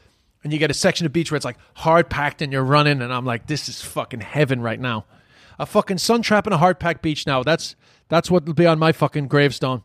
and 0.45 0.53
you 0.53 0.59
get 0.59 0.71
a 0.71 0.75
section 0.75 1.05
of 1.05 1.13
beach 1.13 1.31
where 1.31 1.37
it's 1.37 1.45
like 1.45 1.59
hard 1.75 2.09
packed 2.09 2.41
and 2.43 2.53
you're 2.53 2.63
running, 2.65 3.03
and 3.03 3.13
I'm 3.13 3.25
like, 3.27 3.47
this 3.47 3.69
is 3.69 3.83
fucking 3.83 4.21
heaven 4.21 4.61
right 4.63 4.81
now. 4.81 5.05
A 5.59 5.67
fucking 5.67 5.99
sun 5.99 6.23
trap 6.23 6.47
and 6.47 6.55
a 6.55 6.59
hard 6.59 6.79
packed 6.79 7.03
beach 7.03 7.27
now. 7.27 7.43
That's 7.43 7.75
that's 8.09 8.31
what 8.31 8.47
will 8.47 8.55
be 8.55 8.67
on 8.67 8.79
my 8.79 8.93
fucking 8.93 9.29
gravestone. 9.29 9.85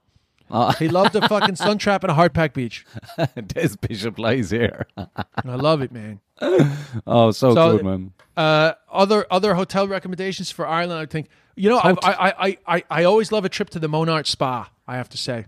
He 0.78 0.88
loved 0.88 1.14
the 1.14 1.22
fucking 1.22 1.56
sun 1.56 1.80
trap 1.80 2.04
and 2.04 2.12
a 2.12 2.14
hard 2.14 2.34
pack 2.34 2.54
beach. 2.54 2.86
Des 3.48 3.70
Bishop 3.82 4.20
lies 4.20 4.52
here. 4.52 4.86
And 4.96 5.08
I 5.52 5.56
love 5.56 5.82
it, 5.82 5.92
man. 5.92 6.20
Oh, 7.08 7.32
so, 7.32 7.56
So- 7.56 7.78
good, 7.78 7.86
man. 7.86 8.14
Uh, 8.36 8.74
other 8.92 9.26
other 9.32 9.54
hotel 9.56 9.88
recommendations 9.88 10.50
for 10.52 10.68
Ireland, 10.68 11.00
I 11.00 11.06
think. 11.06 11.28
You 11.56 11.70
know, 11.70 11.78
I, 11.78 11.92
I, 11.92 12.34
I, 12.48 12.58
I, 12.68 12.84
I 12.90 13.04
always 13.04 13.32
love 13.32 13.46
a 13.46 13.50
trip 13.50 13.70
to 13.72 13.80
the 13.80 13.88
Monart 13.88 14.26
Spa, 14.28 14.70
I 14.88 14.98
have 14.98 15.08
to 15.10 15.18
say. 15.18 15.46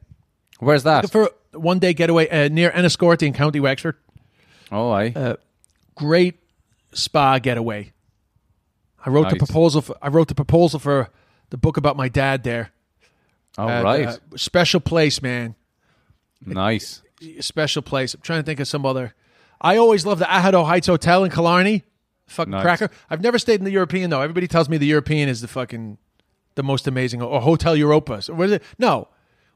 Where's 0.59 0.83
that? 0.83 1.09
For 1.11 1.29
a 1.53 1.59
one 1.59 1.79
day 1.79 1.93
getaway 1.93 2.29
uh, 2.29 2.47
near 2.49 2.71
Enniscorthy 2.71 3.27
in 3.27 3.33
County 3.33 3.59
Wexford. 3.59 3.95
Oh, 4.71 4.91
I. 4.91 5.09
Uh, 5.09 5.35
Great 5.95 6.35
spa 6.93 7.39
getaway. 7.39 7.91
I 9.05 9.09
wrote 9.09 9.29
the 9.29 9.35
proposal 9.37 9.81
for 9.81 9.95
I 10.01 10.09
wrote 10.09 10.27
the 10.27 10.35
proposal 10.35 10.79
for 10.79 11.09
the 11.55 11.59
book 11.59 11.77
about 11.77 11.95
my 11.95 12.09
dad 12.09 12.43
there. 12.43 12.71
oh, 13.57 13.63
Uh, 13.67 13.81
right. 13.81 14.07
uh, 14.07 14.17
special 14.35 14.81
place, 14.81 15.21
man. 15.21 15.55
nice. 16.45 17.01
special 17.39 17.81
place. 17.81 18.13
I'm 18.13 18.19
trying 18.21 18.41
to 18.41 18.45
think 18.45 18.59
of 18.59 18.67
some 18.67 18.85
other. 18.85 19.13
I 19.61 19.77
always 19.77 20.05
love 20.05 20.19
the 20.19 20.25
Aghadoe 20.25 20.65
Heights 20.65 20.87
Hotel 20.87 21.23
in 21.23 21.31
Killarney. 21.31 21.83
Fucking 22.27 22.51
Nice. 22.51 22.61
cracker. 22.63 22.89
I've 23.09 23.21
never 23.21 23.39
stayed 23.39 23.59
in 23.61 23.63
the 23.63 23.71
European 23.71 24.09
though. 24.09 24.19
Everybody 24.21 24.47
tells 24.47 24.67
me 24.67 24.77
the 24.77 24.85
European 24.87 25.29
is 25.29 25.39
the 25.41 25.47
fucking 25.47 25.97
the 26.55 26.63
most 26.63 26.87
amazing 26.87 27.21
or 27.21 27.39
Hotel 27.39 27.75
Europa. 27.75 28.21
So 28.21 28.33
what 28.33 28.47
is 28.47 28.51
it? 28.53 28.63
No, 28.77 29.07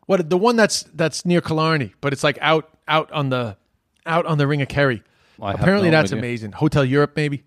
what 0.05 0.29
the 0.29 0.37
one 0.37 0.55
that's 0.55 0.83
that's 0.93 1.25
near 1.25 1.41
Killarney, 1.41 1.93
but 1.99 2.13
it's 2.13 2.23
like 2.23 2.37
out 2.41 2.69
out 2.87 3.11
on 3.11 3.29
the 3.29 3.57
out 4.05 4.25
on 4.25 4.37
the 4.37 4.47
Ring 4.47 4.61
of 4.61 4.67
Kerry. 4.69 5.03
Have 5.41 5.55
Apparently 5.55 5.89
no 5.89 5.97
that's 5.97 6.11
idea. 6.13 6.19
amazing. 6.23 6.51
Hotel 6.53 6.85
Europe 6.85 7.13
maybe, 7.15 7.43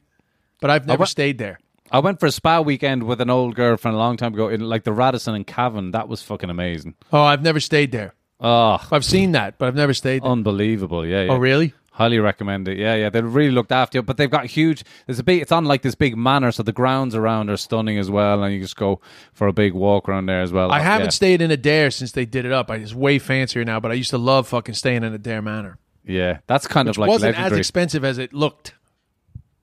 but 0.60 0.68
I've 0.70 0.86
never 0.86 1.06
stayed 1.06 1.38
there. 1.38 1.58
I 1.92 1.98
went 2.00 2.18
for 2.20 2.26
a 2.26 2.32
spa 2.32 2.60
weekend 2.60 3.02
with 3.04 3.20
an 3.20 3.28
old 3.30 3.54
girlfriend 3.54 3.94
a 3.94 3.98
long 3.98 4.16
time 4.16 4.32
ago 4.34 4.48
in 4.48 4.60
like 4.60 4.84
the 4.84 4.92
Radisson 4.92 5.34
in 5.34 5.44
Cavan. 5.44 5.90
That 5.92 6.08
was 6.08 6.22
fucking 6.22 6.50
amazing. 6.50 6.94
Oh, 7.12 7.22
I've 7.22 7.42
never 7.42 7.60
stayed 7.60 7.92
there. 7.92 8.14
Oh, 8.40 8.84
I've 8.90 9.04
seen 9.04 9.32
that, 9.32 9.58
but 9.58 9.66
I've 9.68 9.76
never 9.76 9.94
stayed 9.94 10.22
there. 10.24 10.30
unbelievable. 10.30 11.06
Yeah, 11.06 11.22
yeah. 11.24 11.32
oh, 11.32 11.36
really? 11.36 11.74
Highly 11.92 12.18
recommend 12.18 12.66
it. 12.68 12.78
Yeah, 12.78 12.94
yeah. 12.94 13.10
They 13.10 13.20
really 13.20 13.50
looked 13.52 13.70
after 13.70 13.98
you, 13.98 14.02
but 14.02 14.16
they've 14.16 14.30
got 14.30 14.46
huge. 14.46 14.82
There's 15.06 15.18
a 15.18 15.22
big. 15.22 15.42
It's 15.42 15.52
on 15.52 15.66
like 15.66 15.82
this 15.82 15.94
big 15.94 16.16
manor, 16.16 16.50
so 16.50 16.62
the 16.62 16.72
grounds 16.72 17.14
around 17.14 17.50
are 17.50 17.58
stunning 17.58 17.98
as 17.98 18.10
well, 18.10 18.42
and 18.42 18.54
you 18.54 18.60
just 18.60 18.76
go 18.76 19.00
for 19.34 19.46
a 19.46 19.52
big 19.52 19.74
walk 19.74 20.08
around 20.08 20.24
there 20.26 20.40
as 20.40 20.50
well. 20.50 20.72
I 20.72 20.80
haven't 20.80 21.08
Yeah. 21.08 21.10
stayed 21.10 21.42
in 21.42 21.50
Adare 21.50 21.92
since 21.92 22.12
they 22.12 22.24
did 22.24 22.46
it 22.46 22.52
up. 22.52 22.70
I, 22.70 22.76
it's 22.76 22.94
way 22.94 23.18
fancier 23.18 23.62
now, 23.64 23.78
but 23.78 23.90
I 23.90 23.94
used 23.94 24.10
to 24.10 24.18
love 24.18 24.48
fucking 24.48 24.74
staying 24.74 25.04
in 25.04 25.16
Adare 25.16 25.44
Manor. 25.44 25.78
Yeah, 26.04 26.38
that's 26.46 26.66
kind 26.66 26.88
of 26.88 26.96
like 26.96 27.08
wasn't 27.10 27.34
as 27.36 27.38
legendary. 27.42 27.60
expensive 27.60 28.04
as 28.06 28.16
it 28.16 28.32
looked. 28.32 28.72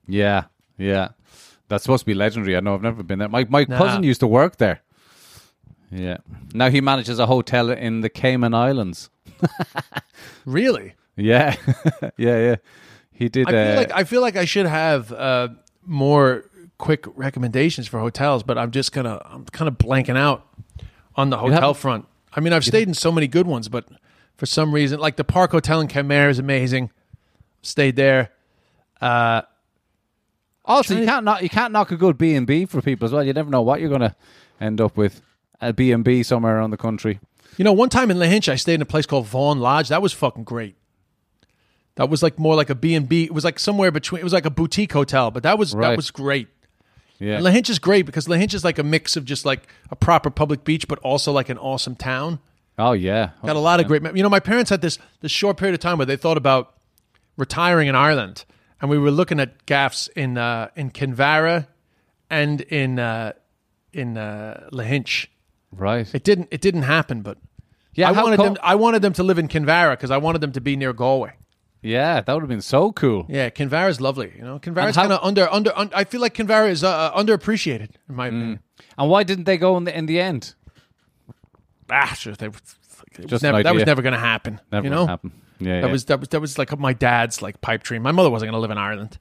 yeah, 0.06 0.44
yeah. 0.78 1.08
That's 1.70 1.84
supposed 1.84 2.02
to 2.02 2.06
be 2.06 2.14
legendary. 2.14 2.56
I 2.56 2.60
know. 2.60 2.74
I've 2.74 2.82
never 2.82 3.02
been 3.02 3.20
there. 3.20 3.28
My 3.28 3.46
my 3.48 3.64
Nah. 3.66 3.78
cousin 3.78 4.02
used 4.02 4.20
to 4.20 4.26
work 4.26 4.56
there. 4.58 4.82
Yeah. 5.90 6.18
Now 6.52 6.68
he 6.68 6.80
manages 6.80 7.18
a 7.18 7.26
hotel 7.26 7.70
in 7.70 8.02
the 8.02 8.08
Cayman 8.10 8.52
Islands. 8.54 9.08
Really, 10.44 10.94
Yeah, 11.16 11.54
yeah, 12.16 12.38
yeah. 12.38 12.56
He 13.12 13.28
did. 13.28 13.48
I 13.48 13.50
feel 13.52 13.72
uh, 13.72 13.76
like 13.76 13.92
I 13.92 14.04
feel 14.04 14.20
like 14.20 14.36
I 14.36 14.44
should 14.46 14.66
have 14.66 15.12
uh, 15.12 15.48
more 15.84 16.44
quick 16.78 17.04
recommendations 17.14 17.86
for 17.86 18.00
hotels, 18.00 18.42
but 18.42 18.56
I'm 18.58 18.70
just 18.70 18.92
gonna 18.92 19.20
I'm 19.24 19.44
kind 19.46 19.68
of 19.68 19.78
blanking 19.78 20.16
out 20.16 20.46
on 21.14 21.30
the 21.30 21.36
hotel 21.38 21.74
front. 21.74 22.06
I 22.32 22.40
mean, 22.40 22.52
I've 22.52 22.64
stayed 22.64 22.88
in 22.88 22.94
so 22.94 23.12
many 23.12 23.28
good 23.28 23.46
ones, 23.46 23.68
but 23.68 23.84
for 24.36 24.46
some 24.46 24.72
reason, 24.74 24.98
like 25.00 25.16
the 25.16 25.24
Park 25.24 25.52
Hotel 25.52 25.80
in 25.80 25.88
Kenmare 25.88 26.30
is 26.30 26.38
amazing. 26.38 26.90
Stayed 27.62 27.96
there. 27.96 28.30
Uh, 29.00 29.42
Also, 30.64 30.94
you 30.96 31.06
can't 31.06 31.24
knock 31.24 31.42
you 31.42 31.48
can't 31.48 31.72
knock 31.72 31.90
a 31.90 31.96
good 31.96 32.18
B 32.18 32.34
and 32.34 32.46
B 32.46 32.64
for 32.66 32.80
people 32.82 33.06
as 33.06 33.12
well. 33.12 33.24
You 33.24 33.32
never 33.32 33.50
know 33.50 33.62
what 33.62 33.80
you're 33.80 33.88
going 33.88 34.02
to 34.02 34.14
end 34.60 34.80
up 34.80 34.96
with 34.96 35.22
a 35.60 35.72
B 35.72 35.90
and 35.92 36.04
B 36.04 36.22
somewhere 36.22 36.56
around 36.58 36.70
the 36.70 36.76
country. 36.76 37.18
You 37.56 37.64
know, 37.64 37.72
one 37.72 37.88
time 37.88 38.10
in 38.10 38.18
Lahinch, 38.18 38.48
I 38.50 38.56
stayed 38.56 38.74
in 38.74 38.82
a 38.82 38.86
place 38.86 39.06
called 39.06 39.26
Vaughan 39.26 39.58
Lodge. 39.58 39.88
That 39.88 40.02
was 40.02 40.12
fucking 40.12 40.44
great. 40.44 40.76
That 41.96 42.08
was 42.08 42.22
like 42.22 42.38
more 42.38 42.54
like 42.54 42.70
a 42.70 42.74
B 42.74 42.94
and 42.94 43.08
B. 43.08 43.24
It 43.24 43.34
was 43.34 43.44
like 43.44 43.58
somewhere 43.58 43.90
between. 43.90 44.20
It 44.20 44.24
was 44.24 44.32
like 44.32 44.46
a 44.46 44.50
boutique 44.50 44.92
hotel, 44.92 45.30
but 45.30 45.42
that 45.42 45.58
was 45.58 45.72
that 45.72 45.96
was 45.96 46.10
great. 46.10 46.48
Yeah, 47.18 47.36
And 47.36 47.44
Lahinch 47.44 47.68
is 47.68 47.78
great 47.78 48.06
because 48.06 48.26
Lahinch 48.26 48.54
is 48.54 48.64
like 48.64 48.78
a 48.78 48.82
mix 48.82 49.14
of 49.16 49.26
just 49.26 49.44
like 49.44 49.68
a 49.90 49.96
proper 49.96 50.30
public 50.30 50.64
beach, 50.64 50.88
but 50.88 50.98
also 51.00 51.32
like 51.32 51.50
an 51.50 51.58
awesome 51.58 51.94
town. 51.94 52.38
oh 52.78 52.92
yeah, 52.92 53.30
Got 53.44 53.56
a 53.56 53.58
lot 53.58 53.80
of 53.80 53.86
great. 53.86 54.02
You 54.16 54.22
know, 54.22 54.30
my 54.30 54.40
parents 54.40 54.70
had 54.70 54.80
this 54.80 54.98
this 55.20 55.30
short 55.32 55.58
period 55.58 55.74
of 55.74 55.80
time 55.80 55.98
where 55.98 56.06
they 56.06 56.16
thought 56.16 56.38
about 56.38 56.74
retiring 57.36 57.88
in 57.88 57.94
Ireland, 57.94 58.46
and 58.80 58.90
we 58.90 58.98
were 58.98 59.10
looking 59.10 59.40
at 59.40 59.66
gaffs 59.66 60.08
in 60.16 60.38
uh, 60.38 60.68
in 60.76 60.90
Kinvara 60.90 61.66
and 62.30 62.60
in 62.62 62.98
uh, 62.98 63.32
in 63.92 64.16
uh, 64.16 64.68
Lahinch. 64.72 65.26
right. 65.72 66.12
It 66.14 66.24
didn't 66.24 66.48
it 66.50 66.60
didn't 66.60 66.82
happen, 66.82 67.22
but 67.22 67.38
Yeah, 67.94 68.08
I 68.08 68.12
wanted 68.12 68.38
them. 68.40 68.56
I 68.62 68.74
wanted 68.74 69.02
them 69.02 69.12
to 69.14 69.22
live 69.22 69.38
in 69.38 69.48
Kinvara 69.48 69.92
because 69.92 70.10
I 70.10 70.16
wanted 70.18 70.40
them 70.40 70.52
to 70.52 70.60
be 70.60 70.76
near 70.76 70.92
Galway. 70.92 71.32
Yeah, 71.82 72.20
that 72.20 72.32
would 72.34 72.42
have 72.42 72.48
been 72.48 72.60
so 72.60 72.92
cool. 72.92 73.24
Yeah, 73.28 73.48
Kinvara 73.50 73.88
is 73.88 74.00
lovely. 74.02 74.32
You 74.36 74.44
know, 74.44 74.58
Kinvara 74.58 74.90
is 74.90 74.96
kind 74.96 75.12
of 75.12 75.20
under 75.22 75.48
under. 75.50 75.72
un- 75.76 75.90
I 75.94 76.04
feel 76.04 76.20
like 76.20 76.34
Kinvara 76.34 76.68
is 76.68 76.84
uh, 76.84 77.10
underappreciated 77.12 77.90
in 78.08 78.14
Mm. 78.14 78.16
my 78.16 78.26
opinion. 78.28 78.60
And 78.98 79.08
why 79.10 79.22
didn't 79.24 79.44
they 79.44 79.56
go 79.56 79.76
in 79.78 79.84
the 79.84 79.96
in 79.96 80.06
the 80.06 80.20
end? 80.20 80.54
Ah, 81.90 82.14
sure, 82.16 82.34
they, 82.34 82.46
it 82.46 82.52
was 82.52 82.76
Just 83.26 83.42
never, 83.42 83.62
that 83.62 83.74
was 83.74 83.84
never 83.86 84.02
going 84.02 84.12
to 84.12 84.18
happen. 84.20 84.60
Never 84.70 84.84
you 84.84 84.90
know, 84.90 85.06
happened. 85.06 85.32
Yeah, 85.60 85.80
that 85.80 85.86
yeah. 85.86 85.92
was 85.92 86.04
that 86.06 86.20
was 86.20 86.28
that 86.30 86.40
was 86.40 86.58
like 86.58 86.76
my 86.78 86.92
dad's 86.92 87.42
like 87.42 87.60
pipe 87.60 87.82
dream. 87.82 88.02
My 88.02 88.12
mother 88.12 88.30
wasn't 88.30 88.48
going 88.50 88.56
to 88.58 88.60
live 88.60 88.70
in 88.70 88.78
Ireland. 88.78 89.18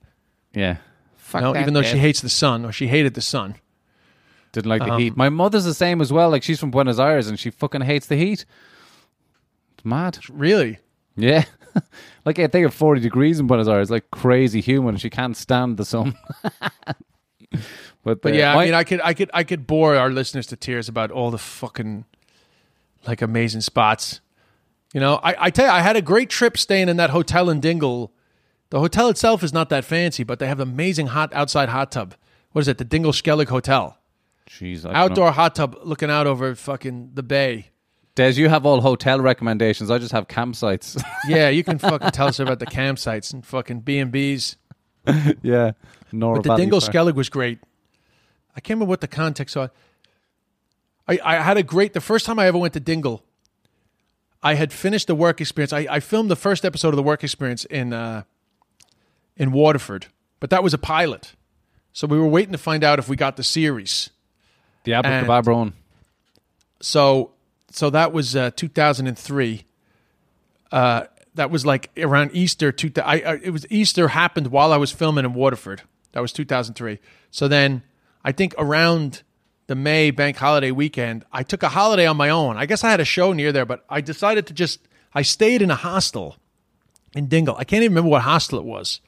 yeah. 0.53 0.77
Fuck 1.17 1.41
No, 1.43 1.53
that, 1.53 1.61
even 1.61 1.75
though 1.75 1.83
she 1.83 1.97
hates 1.99 2.21
the 2.21 2.29
sun 2.29 2.65
or 2.65 2.71
she 2.71 2.87
hated 2.87 3.13
the 3.13 3.21
sun. 3.21 3.55
didn't 4.51 4.67
like 4.69 4.81
the 4.81 4.93
Um, 4.93 4.99
heat. 4.99 5.15
My 5.15 5.29
mother's 5.29 5.63
the 5.65 5.75
same 5.75 6.01
as 6.01 6.11
well. 6.11 6.31
Like 6.31 6.41
she's 6.41 6.59
from 6.59 6.71
Buenos 6.71 6.97
Aires 6.97 7.27
and 7.27 7.37
she 7.37 7.51
fucking 7.51 7.81
hates 7.81 8.07
the 8.07 8.15
heat. 8.15 8.45
It's 9.75 9.85
mad. 9.85 10.17
Really? 10.31 10.79
Yeah. 11.15 11.45
like 12.25 12.39
I 12.39 12.47
think 12.47 12.65
of 12.65 12.73
40 12.73 13.01
degrees 13.01 13.39
in 13.39 13.45
Buenos 13.45 13.67
Aires, 13.67 13.91
like 13.91 14.09
crazy 14.09 14.59
human. 14.59 14.97
She 14.97 15.11
can't 15.11 15.37
stand 15.37 15.77
the 15.77 15.85
sun. 15.85 16.15
but 18.03 18.21
But 18.21 18.25
uh, 18.25 18.35
yeah, 18.35 18.55
my- 18.55 18.63
I 18.63 18.65
mean, 18.65 18.73
I 18.73 18.83
could, 18.83 19.01
I 19.03 19.13
could, 19.13 19.29
I 19.33 19.43
could 19.43 19.67
bore 19.67 19.95
our 19.95 20.09
listeners 20.09 20.47
to 20.47 20.55
tears 20.55 20.89
about 20.89 21.11
all 21.11 21.31
the 21.31 21.37
fucking 21.37 22.05
like 23.05 23.21
amazing 23.21 23.61
spots. 23.61 24.19
You 24.93 24.99
know, 24.99 25.19
I, 25.23 25.35
I 25.45 25.49
tell 25.49 25.65
you, 25.65 25.71
I 25.71 25.81
had 25.81 25.95
a 25.95 26.01
great 26.01 26.29
trip 26.29 26.57
staying 26.57 26.89
in 26.89 26.97
that 26.97 27.11
hotel 27.11 27.49
in 27.49 27.59
Dingle. 27.59 28.11
The 28.71 28.79
hotel 28.79 29.09
itself 29.09 29.43
is 29.43 29.53
not 29.53 29.69
that 29.69 29.85
fancy, 29.85 30.23
but 30.23 30.39
they 30.39 30.47
have 30.47 30.59
an 30.59 30.69
amazing 30.69 31.07
hot 31.07 31.33
outside 31.33 31.69
hot 31.69 31.91
tub. 31.91 32.15
What 32.51 32.61
is 32.61 32.67
it? 32.67 32.77
The 32.79 32.85
Dingle 32.85 33.11
Skellig 33.11 33.49
Hotel, 33.49 33.97
Jeez, 34.49 34.79
I 34.79 34.81
don't 34.81 34.93
know. 34.93 34.99
outdoor 34.99 35.31
hot 35.31 35.55
tub 35.55 35.77
looking 35.83 36.09
out 36.09 36.25
over 36.25 36.55
fucking 36.55 37.11
the 37.13 37.23
bay. 37.23 37.69
Des, 38.15 38.31
you 38.31 38.49
have 38.49 38.65
all 38.65 38.81
hotel 38.81 39.19
recommendations. 39.21 39.91
I 39.91 39.97
just 39.97 40.11
have 40.11 40.27
campsites. 40.27 41.01
Yeah, 41.27 41.49
you 41.49 41.63
can 41.63 41.77
fucking 41.79 42.09
tell 42.11 42.27
us 42.27 42.39
about 42.39 42.59
the 42.59 42.65
campsites 42.65 43.31
and 43.31 43.45
fucking 43.45 43.81
B 43.81 43.99
and 43.99 44.11
B's. 44.11 44.57
yeah. 45.43 45.71
Nora 46.11 46.41
But 46.41 46.43
the 46.43 46.55
Dingle. 46.55 46.79
Skellig 46.79 47.13
was 47.13 47.29
great. 47.29 47.59
I 48.55 48.59
can't 48.59 48.77
remember 48.77 48.89
what 48.89 49.01
the 49.01 49.07
context 49.07 49.55
was. 49.55 49.69
I, 51.07 51.19
I 51.23 51.35
had 51.41 51.57
a 51.57 51.63
great 51.63 51.93
the 51.93 52.01
first 52.01 52.25
time 52.25 52.39
I 52.39 52.47
ever 52.47 52.57
went 52.57 52.73
to 52.73 52.79
Dingle. 52.79 53.23
I 54.41 54.55
had 54.55 54.71
finished 54.71 55.07
the 55.07 55.15
work 55.15 55.41
experience. 55.41 55.73
I, 55.73 55.87
I 55.89 55.99
filmed 55.99 56.31
the 56.31 56.35
first 56.35 56.63
episode 56.63 56.89
of 56.89 56.95
the 56.95 57.03
work 57.03 57.23
experience 57.23 57.65
in 57.65 57.93
uh, 57.93 58.23
in 59.35 59.51
Waterford, 59.51 60.07
but 60.39 60.49
that 60.49 60.63
was 60.63 60.73
a 60.73 60.77
pilot. 60.77 61.33
So 61.93 62.07
we 62.07 62.17
were 62.17 62.27
waiting 62.27 62.51
to 62.53 62.57
find 62.57 62.83
out 62.83 62.99
if 62.99 63.09
we 63.09 63.15
got 63.15 63.35
the 63.35 63.43
series. 63.43 64.11
The 64.83 64.93
and- 64.93 65.27
one. 65.53 65.73
So 66.81 67.31
so 67.71 67.89
that 67.89 68.13
was 68.13 68.35
uh, 68.35 68.51
2003. 68.55 69.65
Uh, 70.71 71.03
that 71.35 71.51
was 71.51 71.65
like 71.65 71.89
around 71.97 72.31
Easter. 72.33 72.71
Two, 72.71 72.91
I, 72.97 73.19
I 73.21 73.33
it 73.43 73.51
was 73.51 73.65
Easter 73.69 74.09
happened 74.09 74.47
while 74.47 74.71
I 74.71 74.77
was 74.77 74.91
filming 74.91 75.25
in 75.25 75.33
Waterford. 75.33 75.81
That 76.13 76.21
was 76.21 76.31
2003. 76.33 76.99
So 77.31 77.47
then 77.47 77.83
I 78.23 78.31
think 78.31 78.55
around 78.57 79.23
the 79.69 79.75
May 79.75 80.09
bank 80.09 80.35
holiday 80.35 80.71
weekend, 80.71 81.25
I 81.31 81.43
took 81.43 81.61
a 81.61 81.69
holiday 81.69 82.07
on 82.07 82.17
my 82.17 82.29
own. 82.29 82.57
I 82.57 82.65
guess 82.65 82.83
I 82.83 82.89
had 82.89 82.99
a 82.99 83.05
show 83.05 83.33
near 83.33 83.51
there, 83.51 83.67
but 83.67 83.85
I 83.87 84.01
decided 84.01 84.47
to 84.47 84.53
just 84.53 84.79
I 85.13 85.21
stayed 85.21 85.61
in 85.61 85.69
a 85.69 85.75
hostel 85.75 86.37
in 87.13 87.27
Dingle. 87.27 87.55
I 87.55 87.65
can't 87.65 87.83
even 87.83 87.93
remember 87.93 88.09
what 88.09 88.23
hostel 88.23 88.57
it 88.57 88.65
was, 88.65 88.99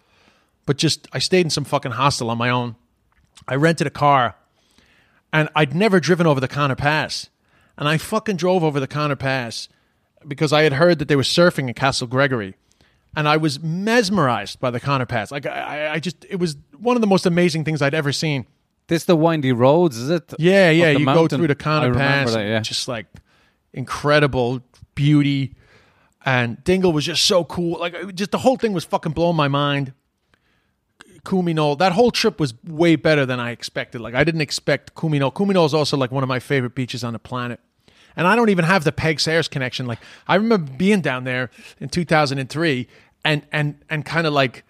but 0.68 0.78
just 0.78 1.08
I 1.12 1.18
stayed 1.18 1.48
in 1.48 1.50
some 1.50 1.64
fucking 1.64 1.94
hostel 1.94 2.30
on 2.30 2.38
my 2.38 2.52
own. 2.52 2.76
I 3.48 3.56
rented 3.56 3.88
a 3.88 3.90
car 3.90 4.36
and 5.34 5.50
I'd 5.56 5.74
never 5.74 6.00
driven 6.00 6.28
over 6.28 6.40
the 6.40 6.48
Conor 6.48 6.76
Pass. 6.76 7.32
And 7.76 7.90
I 7.90 7.98
fucking 7.98 8.36
drove 8.36 8.64
over 8.64 8.80
the 8.80 8.86
Conor 8.86 9.16
Pass 9.16 9.68
because 10.28 10.54
I 10.54 10.62
had 10.62 10.74
heard 10.74 11.00
that 11.00 11.08
they 11.08 11.16
were 11.16 11.24
surfing 11.24 11.70
in 11.70 11.74
Castle 11.74 12.06
Gregory. 12.06 12.54
And 13.16 13.28
I 13.28 13.38
was 13.38 13.60
mesmerized 13.60 14.60
by 14.60 14.70
the 14.70 14.80
Conor 14.80 15.08
Pass. 15.08 15.32
Like, 15.32 15.48
I, 15.48 15.94
I 15.94 16.00
just, 16.00 16.24
it 16.30 16.36
was 16.36 16.56
one 16.78 16.96
of 16.96 17.02
the 17.02 17.08
most 17.08 17.26
amazing 17.26 17.64
things 17.64 17.82
I'd 17.82 17.96
ever 17.96 18.12
seen. 18.12 18.46
This 18.88 19.06
the 19.06 19.16
windy 19.16 19.52
roads, 19.54 19.98
is 19.98 20.10
it? 20.10 20.34
Yeah, 20.38 20.70
yeah. 20.70 20.92
You 20.92 21.06
go 21.06 21.28
through 21.28 21.48
the 21.48 21.56
Conor 21.56 21.94
Pass. 21.94 22.34
that, 22.34 22.46
yeah. 22.46 22.60
Just 22.60 22.88
like 22.88 23.06
incredible 23.74 24.62
beauty. 24.96 25.56
And 26.26 26.64
Dingle 26.64 26.92
was 26.94 27.06
just 27.06 27.24
so 27.26 27.44
cool. 27.46 27.80
Like, 27.80 28.14
just 28.14 28.32
the 28.32 28.38
whole 28.40 28.58
thing 28.58 28.74
was 28.74 28.84
fucking 28.84 29.14
blowing 29.14 29.36
my 29.36 29.48
mind. 29.48 29.94
Coumeenoole. 31.24 31.78
That 31.78 31.92
whole 31.94 32.12
trip 32.12 32.40
was 32.40 32.54
way 32.64 32.96
better 32.96 33.26
than 33.26 33.40
I 33.40 33.52
expected. 33.52 34.02
Like 34.02 34.16
I 34.16 34.24
didn't 34.24 34.42
expect 34.42 34.96
Coumeenoole. 34.96 35.36
Kumi 35.36 35.54
Knoll 35.54 35.66
is 35.66 35.74
also 35.74 35.96
like 35.96 36.12
one 36.12 36.24
of 36.24 36.30
my 36.30 36.40
favorite 36.40 36.74
beaches 36.76 37.04
on 37.04 37.14
the 37.14 37.20
planet. 37.20 37.60
and 38.16 38.28
I 38.28 38.36
don't 38.36 38.50
even 38.50 38.66
have 38.66 38.84
the 38.84 38.92
Peig 38.92 39.20
Sayers 39.20 39.48
connection. 39.48 39.86
Like 39.86 40.00
I 40.28 40.36
remember 40.36 40.72
being 40.72 41.02
down 41.02 41.24
there 41.24 41.50
in 41.80 41.90
2003, 41.90 42.88
and 43.24 43.44
and 43.52 43.76
and 43.90 44.04
kind 44.06 44.26
of 44.26 44.34
like 44.34 44.64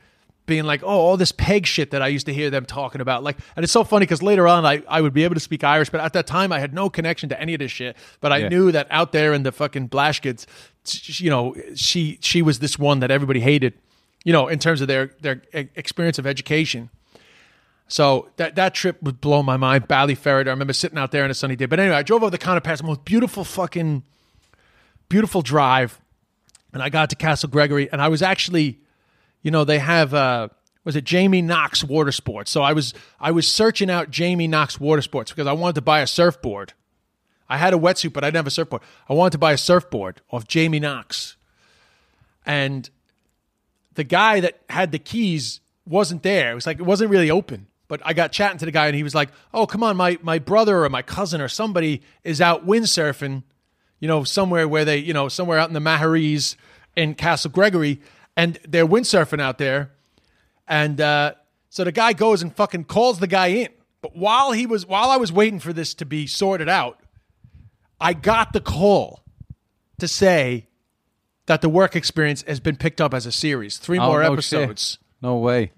being 0.51 0.65
like, 0.65 0.83
oh, 0.83 0.87
all 1.05 1.17
this 1.17 1.31
Peig 1.31 1.65
shit 1.65 1.91
that 1.91 2.01
I 2.01 2.07
used 2.07 2.25
to 2.27 2.33
hear 2.33 2.49
them 2.49 2.65
talking 2.65 2.99
about. 3.01 3.23
Like, 3.23 3.37
and 3.55 3.63
it's 3.63 3.71
so 3.73 3.83
funny 3.83 4.03
because 4.05 4.21
later 4.21 4.47
on 4.47 4.65
I, 4.65 4.83
I 4.87 4.99
would 5.01 5.13
be 5.13 5.23
able 5.23 5.35
to 5.35 5.39
speak 5.49 5.63
Irish, 5.63 5.89
but 5.89 6.01
at 6.01 6.13
that 6.13 6.27
time 6.27 6.51
I 6.51 6.59
had 6.59 6.73
no 6.73 6.89
connection 6.89 7.29
to 7.29 7.39
any 7.41 7.53
of 7.55 7.59
this 7.59 7.71
shit. 7.71 7.95
But 8.19 8.31
I 8.31 8.37
Yeah. 8.37 8.49
knew 8.49 8.71
that 8.73 8.87
out 8.91 9.11
there 9.13 9.33
in 9.33 9.43
the 9.43 9.51
fucking 9.51 9.87
Blaskets, 9.89 10.45
you 11.21 11.29
know, 11.29 11.55
she 11.75 12.17
she 12.21 12.41
was 12.41 12.59
this 12.59 12.77
one 12.77 12.99
that 12.99 13.11
everybody 13.11 13.39
hated, 13.39 13.73
you 14.25 14.33
know, 14.33 14.47
in 14.49 14.59
terms 14.59 14.81
of 14.81 14.87
their 14.87 15.11
their 15.21 15.41
experience 15.53 16.19
of 16.19 16.27
education. 16.27 16.89
So 17.87 18.29
that 18.37 18.55
that 18.55 18.73
trip 18.73 19.01
would 19.03 19.19
blow 19.21 19.43
my 19.43 19.57
mind. 19.57 19.87
Ballyferriter. 19.87 20.47
I 20.47 20.51
remember 20.51 20.73
sitting 20.73 20.97
out 20.97 21.11
there 21.11 21.23
on 21.23 21.31
a 21.31 21.33
sunny 21.33 21.55
day. 21.55 21.65
But 21.65 21.79
anyway, 21.79 21.95
I 21.95 22.03
drove 22.03 22.23
over 22.23 22.31
the 22.31 22.37
Conor 22.37 22.61
Pass, 22.61 22.79
the 22.81 22.87
most 22.87 23.03
beautiful 23.05 23.43
fucking 23.43 24.03
beautiful 25.09 25.41
drive, 25.41 25.99
and 26.73 26.81
I 26.81 26.89
got 26.89 27.09
to 27.09 27.15
Castle 27.15 27.49
Gregory, 27.49 27.91
and 27.91 28.01
I 28.01 28.07
was 28.07 28.21
actually, 28.21 28.79
you 29.41 29.51
know, 29.51 29.63
they 29.63 29.79
have 29.79 30.13
uh 30.13 30.49
was 30.83 30.95
it 30.95 31.03
Jamie 31.03 31.41
Knox 31.41 31.83
Water 31.83 32.11
Sports? 32.11 32.51
So 32.51 32.61
I 32.61 32.73
was 32.73 32.93
I 33.19 33.31
was 33.31 33.47
searching 33.47 33.89
out 33.89 34.09
Jamie 34.09 34.47
Knox 34.47 34.79
Water 34.79 35.01
Sports 35.01 35.31
because 35.31 35.47
I 35.47 35.53
wanted 35.53 35.75
to 35.75 35.81
buy 35.81 36.01
a 36.01 36.07
surfboard. 36.07 36.73
I 37.47 37.57
had 37.57 37.73
a 37.73 37.77
wetsuit, 37.77 38.13
but 38.13 38.23
I 38.23 38.27
didn't 38.27 38.37
have 38.37 38.47
a 38.47 38.51
surfboard. 38.51 38.81
I 39.09 39.13
wanted 39.13 39.31
to 39.31 39.37
buy 39.37 39.51
a 39.51 39.57
surfboard 39.57 40.21
off 40.31 40.47
Jamie 40.47 40.79
Knox, 40.79 41.35
and 42.45 42.89
the 43.93 44.03
guy 44.03 44.39
that 44.39 44.61
had 44.69 44.91
the 44.91 44.99
keys 44.99 45.59
wasn't 45.85 46.23
there. 46.23 46.51
It 46.51 46.55
was 46.55 46.65
like 46.65 46.79
it 46.79 46.83
wasn't 46.85 47.11
really 47.11 47.29
open. 47.29 47.67
But 47.87 48.01
I 48.05 48.13
got 48.13 48.31
chatting 48.31 48.57
to 48.59 48.65
the 48.65 48.71
guy, 48.71 48.87
and 48.87 48.95
he 48.95 49.03
was 49.03 49.13
like, 49.13 49.29
"Oh, 49.53 49.67
come 49.67 49.83
on, 49.83 49.97
my 49.97 50.17
my 50.21 50.39
brother 50.39 50.85
or 50.85 50.89
my 50.89 51.01
cousin 51.01 51.41
or 51.41 51.49
somebody 51.49 52.01
is 52.23 52.39
out 52.39 52.65
windsurfing, 52.65 53.43
you 53.99 54.07
know, 54.07 54.23
somewhere 54.23 54.65
where 54.67 54.85
they, 54.85 54.97
you 54.97 55.13
know, 55.13 55.27
somewhere 55.27 55.59
out 55.59 55.67
in 55.67 55.73
the 55.73 55.81
Maharees 55.81 56.55
in 56.95 57.15
Castle 57.15 57.51
Gregory, 57.51 57.99
and 58.38 58.59
they're 58.67 58.88
windsurfing 58.88 59.41
out 59.41 59.57
there." 59.57 59.91
And 60.67 60.99
uh, 61.01 61.34
so 61.69 61.84
the 61.84 61.91
guy 61.91 62.13
goes 62.13 62.41
and 62.41 62.55
fucking 62.55 62.86
calls 62.86 63.19
the 63.19 63.27
guy 63.27 63.47
in. 63.47 63.69
But 64.01 64.15
while 64.15 64.51
he 64.51 64.65
was 64.65 64.86
while 64.86 65.09
I 65.09 65.17
was 65.17 65.32
waiting 65.32 65.59
for 65.59 65.73
this 65.73 65.93
to 65.95 66.05
be 66.05 66.25
sorted 66.27 66.69
out, 66.69 66.99
I 67.99 68.13
got 68.13 68.53
the 68.53 68.61
call 68.61 69.23
to 69.99 70.07
say 70.07 70.67
that 71.45 71.61
the 71.61 71.69
work 71.69 71.95
experience 71.95 72.43
has 72.47 72.59
been 72.59 72.75
picked 72.77 73.01
up 73.01 73.13
as 73.13 73.25
a 73.25 73.32
series, 73.32 73.77
three 73.77 73.99
Oh, 73.99 74.07
more 74.07 74.23
no 74.23 74.34
episodes. 74.34 74.91
shit. 74.91 74.99
No 75.21 75.38
way. 75.38 75.71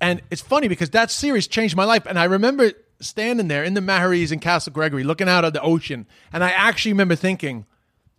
And 0.00 0.20
it's 0.30 0.40
funny 0.42 0.66
because 0.66 0.90
that 0.90 1.10
series 1.12 1.46
changed 1.46 1.76
my 1.76 1.84
life. 1.84 2.06
And 2.06 2.18
I 2.18 2.24
remember 2.24 2.72
standing 3.00 3.46
there 3.48 3.62
in 3.62 3.74
the 3.74 3.80
Maharees 3.80 4.32
in 4.32 4.40
Castle 4.40 4.72
Gregory 4.72 5.04
looking 5.04 5.28
out 5.28 5.44
at 5.44 5.52
the 5.52 5.60
ocean. 5.62 6.06
And 6.32 6.42
I 6.42 6.50
actually 6.50 6.92
remember 6.92 7.14
thinking, 7.14 7.66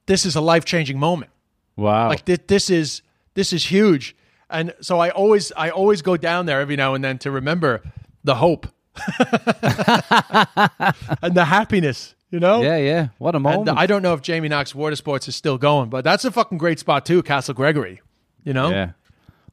this 0.06 0.26
is 0.26 0.36
a 0.38 0.42
life 0.42 0.64
changing 0.64 0.98
moment. 1.00 1.32
Wow. 1.76 2.08
Like 2.10 2.26
thi- 2.26 2.40
this 2.48 2.70
is 2.70 3.02
this 3.34 3.54
is 3.54 3.66
huge. 3.66 4.16
And 4.50 4.74
so 4.82 5.00
I 5.00 5.10
always 5.10 5.52
I 5.58 5.70
always 5.70 6.02
go 6.02 6.18
down 6.18 6.46
there 6.46 6.62
every 6.62 6.76
now 6.76 6.94
and 6.94 7.04
then 7.04 7.18
to 7.20 7.32
remember 7.32 7.82
the 8.24 8.36
hope 8.36 8.68
and 11.22 11.34
the 11.34 11.46
happiness, 11.46 12.16
you 12.30 12.40
know? 12.40 12.62
yeah, 12.62 12.78
yeah. 12.78 13.08
What 13.18 13.36
a 13.36 13.38
And 13.38 13.44
moment. 13.44 13.78
I 13.78 13.86
don't 13.86 14.02
know 14.02 14.14
if 14.14 14.22
Jamie 14.22 14.50
Knox 14.50 14.76
Water 14.76 14.96
Sports 14.96 15.28
is 15.28 15.36
still 15.36 15.58
going, 15.58 15.90
but 15.90 16.04
that's 16.04 16.26
a 16.26 16.32
fucking 16.32 16.58
great 16.58 16.80
spot 16.80 17.06
too, 17.06 17.24
Castle 17.24 17.54
Gregory. 17.54 18.02
You 18.44 18.54
know? 18.54 18.70
yeah. 18.70 18.92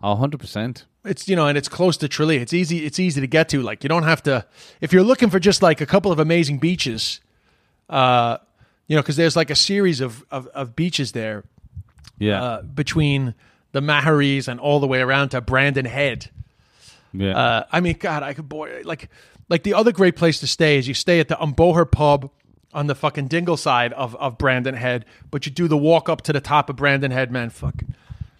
A 0.02 0.16
hundred 0.16 0.40
percent. 0.40 0.86
it's 1.04 1.28
you 1.28 1.36
know 1.36 1.46
and 1.46 1.58
it's 1.58 1.68
close 1.68 1.96
to 1.98 2.08
Tralee. 2.08 2.38
It's 2.38 2.54
easy 2.54 2.86
it's 2.86 2.98
easy 2.98 3.20
to 3.20 3.26
get 3.26 3.50
to. 3.50 3.62
Like 3.62 3.82
you 3.84 3.88
don't 3.88 4.04
have 4.04 4.22
to 4.24 4.46
if 4.80 4.92
you're 4.94 5.02
looking 5.02 5.28
for 5.30 5.38
just 5.38 5.62
like 5.62 5.80
a 5.82 5.86
couple 5.86 6.10
of 6.10 6.18
amazing 6.18 6.58
beaches, 6.58 7.20
uh, 7.90 8.38
you 8.88 8.96
know, 8.96 9.02
because 9.02 9.16
there's 9.16 9.36
like 9.36 9.50
a 9.50 9.54
series 9.54 10.00
of, 10.00 10.24
of 10.30 10.46
of 10.48 10.74
beaches 10.74 11.12
there 11.12 11.44
Yeah. 12.18 12.42
uh, 12.42 12.62
between 12.62 13.34
the 13.72 13.80
Maharees 13.80 14.48
and 14.48 14.58
all 14.60 14.80
the 14.80 14.86
way 14.86 15.00
around 15.00 15.30
to 15.30 15.40
Brandon 15.40 15.84
Head. 15.84 16.30
yeah. 17.12 17.36
Uh, 17.36 17.64
I 17.72 17.80
mean, 17.80 17.96
God, 17.98 18.22
I 18.22 18.34
could 18.34 18.48
boy 18.48 18.82
like 18.84 19.08
like 19.48 19.62
the 19.62 19.74
other 19.74 19.92
great 19.92 20.16
place 20.16 20.40
to 20.40 20.46
stay 20.46 20.78
is 20.78 20.86
you 20.88 20.94
stay 20.94 21.20
at 21.20 21.28
the 21.28 21.40
An 21.42 21.54
Bóthar 21.54 21.90
pub 21.90 22.30
on 22.72 22.86
the 22.86 22.94
fucking 22.94 23.26
Dingle 23.26 23.56
side 23.56 23.92
of, 23.94 24.14
of 24.16 24.38
Brandon 24.38 24.74
Head, 24.76 25.04
but 25.30 25.44
you 25.44 25.50
do 25.52 25.66
the 25.66 25.76
walk 25.76 26.08
up 26.08 26.22
to 26.22 26.32
the 26.32 26.40
top 26.40 26.70
of 26.70 26.76
Brandon 26.76 27.10
Head, 27.10 27.32
man. 27.32 27.50
Fuck. 27.50 27.74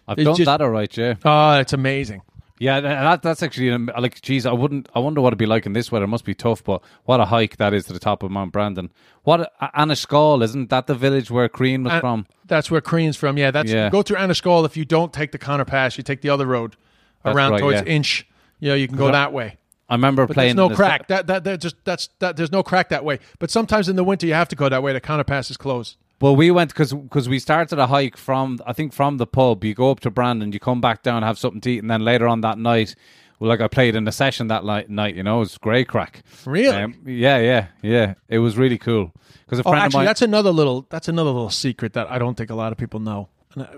I've 0.07 0.19
it's 0.19 0.25
done 0.25 0.37
just- 0.37 0.47
that 0.47 0.61
all 0.61 0.71
right, 0.71 0.97
yeah. 0.97 1.15
Oh, 1.25 1.59
it's 1.59 1.73
amazing. 1.73 2.23
Yeah, 2.61 2.81
that, 2.81 3.23
that's 3.23 3.43
actually 3.43 3.71
um, 3.71 3.91
like, 3.99 4.21
geez, 4.21 4.45
I 4.45 4.53
wouldn't. 4.53 4.89
I 4.95 4.99
wonder 4.99 5.23
what 5.23 5.29
it'd 5.29 5.39
be 5.39 5.47
like 5.47 5.65
in 5.65 5.73
this 5.73 5.91
weather. 5.91 6.05
It 6.05 6.09
must 6.09 6.27
be 6.27 6.35
tough, 6.35 6.63
but 6.63 6.83
what 7.05 7.19
a 7.19 7.25
hike 7.25 7.57
that 7.57 7.73
is 7.73 7.87
to 7.87 7.95
the 7.95 7.99
top 7.99 8.23
of 8.23 8.31
Mount 8.31 8.53
Brandon. 8.53 8.93
What 9.23 9.51
a- 9.63 9.71
Annascaul, 9.75 10.43
isn't 10.45 10.69
that 10.69 10.87
the 10.87 10.95
village 10.95 11.31
where 11.31 11.49
Crean 11.49 11.85
was 11.85 11.95
An- 11.95 12.01
from? 12.03 12.27
That's 12.47 12.71
where 12.71 12.83
Crean's 12.83 13.17
from. 13.17 13.39
Yeah, 13.39 13.51
that's 13.51 13.73
Yeah. 13.73 13.89
go 13.89 14.03
through 14.03 14.19
Annascaul. 14.19 14.67
If 14.67 14.77
you 14.77 14.85
don't 14.85 15.11
take 15.11 15.33
the 15.33 15.39
Conor 15.39 15.65
Pass, 15.65 15.97
you 15.97 16.05
take 16.05 16.21
the 16.21 16.29
other 16.29 16.45
road 16.45 16.77
That's 17.23 17.35
around 17.35 17.53
right, 17.53 17.61
towards 17.61 17.81
yeah. 17.81 17.95
Inch. 17.95 18.27
You 18.59 18.69
know, 18.69 18.75
you 18.75 18.89
can 18.89 18.99
go 18.99 19.11
that 19.11 19.33
way. 19.33 19.57
I 19.89 19.95
remember 19.95 20.27
But 20.27 20.35
playing. 20.35 20.57
there's 20.57 20.69
no 20.71 20.77
crack. 20.77 21.09
That 21.09 21.29
that 21.29 21.45
that 21.45 21.61
just 21.63 21.77
that's 21.85 22.11
that. 22.19 22.37
There's 22.37 22.53
no 22.53 22.63
crack 22.63 22.91
that 22.91 23.05
way. 23.07 23.21
But 23.39 23.51
sometimes 23.51 23.89
in 23.89 23.97
the 23.97 24.05
winter 24.05 24.27
you 24.27 24.35
have 24.35 24.49
to 24.49 24.55
go 24.57 24.69
that 24.69 24.83
way. 24.83 24.93
The 24.93 25.01
Conor 25.01 25.25
Pass 25.25 25.51
is 25.51 25.57
closed. 25.57 25.97
Well, 26.21 26.37
we 26.37 26.51
went 26.51 26.75
because 26.75 27.29
we 27.29 27.39
started 27.39 27.79
a 27.79 27.87
hike 27.87 28.17
from 28.17 28.59
I 28.67 28.73
think 28.73 28.93
from 28.93 29.17
the 29.17 29.27
pub. 29.27 29.65
You 29.65 29.75
go 29.75 29.91
up 29.91 30.01
to 30.01 30.11
Brandon, 30.11 30.53
you 30.53 30.61
come 30.61 30.81
back 30.81 31.03
down, 31.03 31.23
have 31.23 31.39
something 31.39 31.61
to 31.63 31.71
eat, 31.71 31.79
and 31.79 31.91
then 31.91 32.05
later 32.05 32.29
on 32.29 32.43
that 32.43 32.59
night, 32.59 32.95
well, 33.39 33.49
like 33.49 33.61
I 33.63 33.69
played 33.69 33.97
in 33.97 34.07
a 34.07 34.13
session 34.13 34.49
that 34.49 34.65
li- 34.65 34.85
night. 34.89 35.15
You 35.17 35.23
know, 35.23 35.37
it 35.37 35.41
was 35.41 35.57
great 35.59 35.89
crack. 35.89 36.23
Really? 36.45 36.77
Um, 36.77 36.95
yeah, 37.07 37.39
yeah, 37.39 37.67
yeah. 37.83 38.15
It 38.29 38.39
was 38.41 38.59
really 38.59 38.77
cool 38.77 39.13
because 39.47 39.59
a 39.61 39.63
Oh, 39.63 39.71
friend 39.71 39.85
actually, 39.85 39.87
of 39.87 39.93
mine. 40.01 40.05
that's 40.07 40.23
another 40.23 40.51
little 40.51 40.87
that's 40.91 41.09
another 41.09 41.31
little 41.31 41.49
secret 41.51 41.95
that 41.95 42.11
I 42.11 42.19
don't 42.19 42.37
think 42.37 42.51
a 42.51 42.55
lot 42.55 42.71
of 42.73 42.77
people 42.79 43.01
know. 43.01 43.29
And 43.55 43.63
I, 43.65 43.69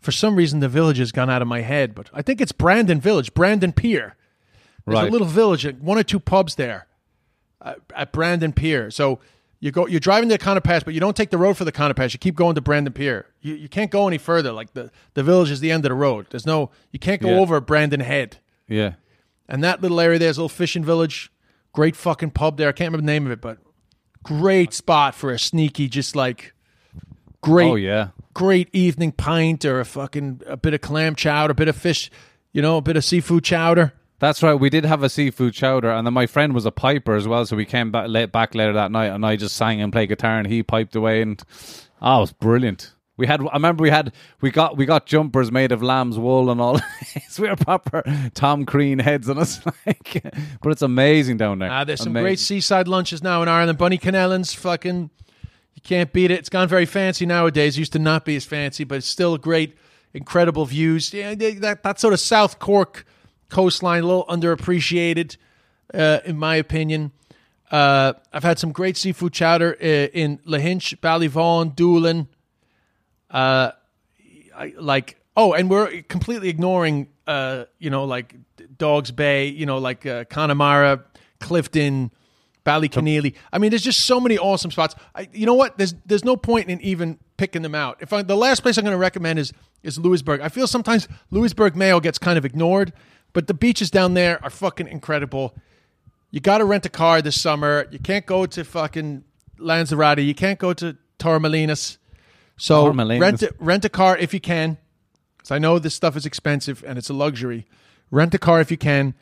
for 0.00 0.10
some 0.10 0.34
reason, 0.34 0.58
the 0.58 0.68
village 0.68 0.98
has 0.98 1.12
gone 1.12 1.30
out 1.30 1.40
of 1.40 1.46
my 1.48 1.60
head, 1.60 1.94
but 1.94 2.10
I 2.12 2.22
think 2.22 2.40
it's 2.40 2.50
Brandon 2.52 3.00
Village, 3.00 3.32
Brandon 3.32 3.72
Pier. 3.72 4.16
There's 4.84 4.96
Right. 4.96 5.08
a 5.08 5.12
little 5.12 5.28
village, 5.28 5.64
one 5.78 5.96
or 5.96 6.02
two 6.02 6.18
pubs 6.18 6.56
there 6.56 6.88
uh, 7.60 7.74
at 7.94 8.10
Brandon 8.12 8.52
Pier. 8.52 8.90
So 8.90 9.20
you 9.62 9.70
go, 9.70 9.86
you're 9.86 10.00
driving 10.00 10.28
to 10.28 10.34
the 10.34 10.38
Conor 10.38 10.60
Pass, 10.60 10.82
but 10.82 10.92
you 10.92 10.98
don't 10.98 11.16
take 11.16 11.30
the 11.30 11.38
road 11.38 11.56
for 11.56 11.64
the 11.64 11.70
Conor 11.70 11.94
Pass. 11.94 12.12
You 12.12 12.18
keep 12.18 12.34
going 12.34 12.56
to 12.56 12.60
Brandon 12.60 12.92
Pier. 12.92 13.26
You, 13.40 13.54
you 13.54 13.68
can't 13.68 13.92
go 13.92 14.08
any 14.08 14.18
further. 14.18 14.50
Like 14.50 14.74
the, 14.74 14.90
the 15.14 15.22
village 15.22 15.50
is 15.52 15.60
the 15.60 15.70
end 15.70 15.84
of 15.84 15.90
the 15.90 15.94
road. 15.94 16.26
There's 16.30 16.44
no, 16.44 16.70
you 16.90 16.98
can't 16.98 17.22
go 17.22 17.28
Yeah. 17.30 17.38
over 17.38 17.60
Brandon 17.60 18.00
Head. 18.00 18.38
yeah, 18.66 18.94
And 19.48 19.62
that 19.62 19.80
little 19.80 20.00
area 20.00 20.18
there's 20.18 20.36
a 20.36 20.40
little 20.40 20.48
fishing 20.48 20.84
village. 20.84 21.30
Great 21.72 21.94
fucking 21.94 22.32
pub 22.32 22.56
there. 22.58 22.68
I 22.68 22.72
can't 22.72 22.88
remember 22.88 23.06
the 23.06 23.12
name 23.12 23.24
of 23.24 23.30
it, 23.32 23.40
but 23.40 23.58
great 24.24 24.74
spot 24.74 25.14
for 25.14 25.30
a 25.30 25.38
sneaky, 25.38 25.88
just 25.88 26.16
like 26.16 26.52
great, 27.40 27.70
oh 27.70 27.76
yeah, 27.76 28.08
great 28.34 28.68
evening 28.72 29.12
pint 29.12 29.64
or 29.64 29.80
a 29.80 29.84
fucking 29.84 30.42
a 30.46 30.56
bit 30.56 30.74
of 30.74 30.80
clam 30.80 31.14
chowder, 31.14 31.52
a 31.52 31.54
bit 31.54 31.68
of 31.68 31.76
fish, 31.76 32.10
you 32.52 32.60
know, 32.62 32.76
a 32.78 32.82
bit 32.82 32.96
of 32.96 33.04
seafood 33.04 33.44
chowder. 33.44 33.92
That's 34.22 34.40
right. 34.40 34.54
We 34.54 34.70
did 34.70 34.84
have 34.84 35.02
a 35.02 35.08
seafood 35.08 35.52
chowder, 35.52 35.90
and 35.90 36.06
then 36.06 36.14
my 36.14 36.26
friend 36.26 36.54
was 36.54 36.64
a 36.64 36.70
piper 36.70 37.16
as 37.16 37.26
well. 37.26 37.44
So 37.44 37.56
we 37.56 37.64
came 37.64 37.90
back 37.90 38.06
late, 38.06 38.30
back 38.30 38.54
later 38.54 38.72
that 38.74 38.92
night, 38.92 39.08
and 39.08 39.26
I 39.26 39.34
just 39.34 39.56
sang 39.56 39.80
and 39.80 39.92
played 39.92 40.10
guitar, 40.10 40.38
and 40.38 40.46
he 40.46 40.62
piped 40.62 40.94
away, 40.94 41.22
and 41.22 41.42
oh, 42.00 42.18
it 42.18 42.20
was 42.20 42.32
brilliant. 42.32 42.92
We 43.16 43.26
had, 43.26 43.40
I 43.40 43.54
remember 43.54 43.82
we 43.82 43.90
had, 43.90 44.12
we 44.40 44.52
got, 44.52 44.76
we 44.76 44.86
got 44.86 45.06
jumpers 45.06 45.50
made 45.50 45.72
of 45.72 45.82
lamb's 45.82 46.20
wool 46.20 46.50
and 46.52 46.60
all. 46.60 46.78
so 47.30 47.42
we 47.42 47.48
were 47.48 47.56
proper 47.56 48.04
Tom 48.32 48.64
Crean 48.64 49.00
heads 49.00 49.28
on 49.28 49.38
us, 49.38 49.60
like. 49.86 50.22
But 50.62 50.70
it's 50.70 50.82
amazing 50.82 51.38
down 51.38 51.58
there. 51.58 51.72
Ah, 51.72 51.82
there's 51.82 52.00
some 52.00 52.12
great 52.12 52.38
seaside 52.38 52.86
lunches 52.86 53.24
now 53.24 53.42
in 53.42 53.48
Ireland. 53.48 53.76
Bunnyconnellan's 53.76 54.54
fucking, 54.54 55.10
you 55.74 55.82
can't 55.82 56.12
beat 56.12 56.30
it. 56.30 56.38
It's 56.38 56.48
gone 56.48 56.68
very 56.68 56.86
fancy 56.86 57.26
nowadays. 57.26 57.76
Used 57.76 57.94
to 57.94 57.98
not 57.98 58.24
be 58.24 58.36
as 58.36 58.44
fancy, 58.44 58.84
but 58.84 58.98
it's 58.98 59.08
still 59.08 59.36
great, 59.36 59.76
incredible 60.14 60.64
views. 60.64 61.12
Yeah, 61.12 61.34
that 61.34 61.82
that 61.82 61.98
sort 61.98 62.14
of 62.14 62.20
South 62.20 62.60
Cork 62.60 63.04
coastline, 63.52 64.02
a 64.02 64.06
little 64.06 64.26
underappreciated, 64.26 65.36
uh, 65.94 66.18
in 66.24 66.36
my 66.38 66.56
opinion. 66.56 67.12
Uh, 67.70 68.14
I've 68.32 68.42
had 68.42 68.58
some 68.58 68.72
great 68.72 68.96
seafood 68.96 69.32
chowder 69.32 69.76
uh, 69.80 69.84
in 69.84 70.38
Lahinch, 70.38 70.98
Ballyvaughan, 70.98 71.76
Doolin. 71.76 72.28
Uh, 73.30 73.70
I, 74.54 74.74
like 74.76 75.18
oh, 75.36 75.52
and 75.52 75.70
we're 75.70 76.02
completely 76.02 76.48
ignoring 76.48 77.08
uh, 77.26 77.64
you 77.78 77.90
know, 77.90 78.04
like 78.04 78.34
Dogs 78.78 79.10
Bay, 79.10 79.46
you 79.46 79.66
know, 79.66 79.78
like 79.78 80.04
uh, 80.06 80.24
Connemara, 80.24 81.04
Clifden, 81.40 82.10
Ballyconneely. 82.64 83.34
I 83.52 83.58
mean, 83.58 83.70
there's 83.70 83.82
just 83.82 84.06
so 84.06 84.20
many 84.20 84.38
awesome 84.38 84.70
spots. 84.70 84.94
I, 85.14 85.28
you 85.32 85.46
know 85.46 85.54
what? 85.54 85.78
There's 85.78 85.94
there's 86.06 86.24
no 86.24 86.36
point 86.36 86.68
in 86.68 86.80
even 86.80 87.18
picking 87.36 87.62
them 87.62 87.74
out. 87.74 87.98
If 88.00 88.12
I, 88.12 88.22
the 88.22 88.36
last 88.36 88.62
place 88.62 88.78
I'm 88.78 88.84
going 88.84 88.94
to 88.94 88.98
recommend 88.98 89.38
is 89.38 89.52
is 89.82 89.98
Louisburgh. 89.98 90.40
I 90.40 90.48
feel 90.48 90.66
sometimes 90.66 91.08
Louisburgh 91.30 91.76
Mayo 91.76 92.00
gets 92.00 92.18
kind 92.18 92.38
of 92.38 92.44
ignored, 92.44 92.92
but 93.32 93.46
the 93.46 93.54
beaches 93.54 93.90
down 93.90 94.14
there 94.14 94.42
are 94.42 94.50
fucking 94.50 94.88
incredible. 94.88 95.54
You 96.30 96.40
got 96.40 96.58
to 96.58 96.64
rent 96.64 96.86
a 96.86 96.88
car 96.88 97.22
this 97.22 97.40
summer. 97.40 97.86
You 97.90 97.98
can't 97.98 98.26
go 98.26 98.46
to 98.46 98.64
fucking 98.64 99.24
Lanzarote. 99.58 100.20
You 100.20 100.34
can't 100.34 100.58
go 100.58 100.72
to 100.74 100.96
Torremolinos. 101.18 101.98
So 102.56 102.86
Torremolinos. 102.92 103.20
rent 103.20 103.42
a, 103.42 103.54
rent 103.58 103.84
a 103.84 103.88
car 103.88 104.16
if 104.16 104.32
you 104.32 104.40
can, 104.40 104.78
because 105.36 105.50
I 105.50 105.58
know 105.58 105.78
this 105.78 105.94
stuff 105.94 106.16
is 106.16 106.26
expensive 106.26 106.84
and 106.86 106.98
it's 106.98 107.10
a 107.10 107.14
luxury. 107.14 107.66
Rent 108.10 108.34
a 108.34 108.38
car 108.38 108.60
if 108.60 108.70
you 108.70 108.76
can, 108.76 109.14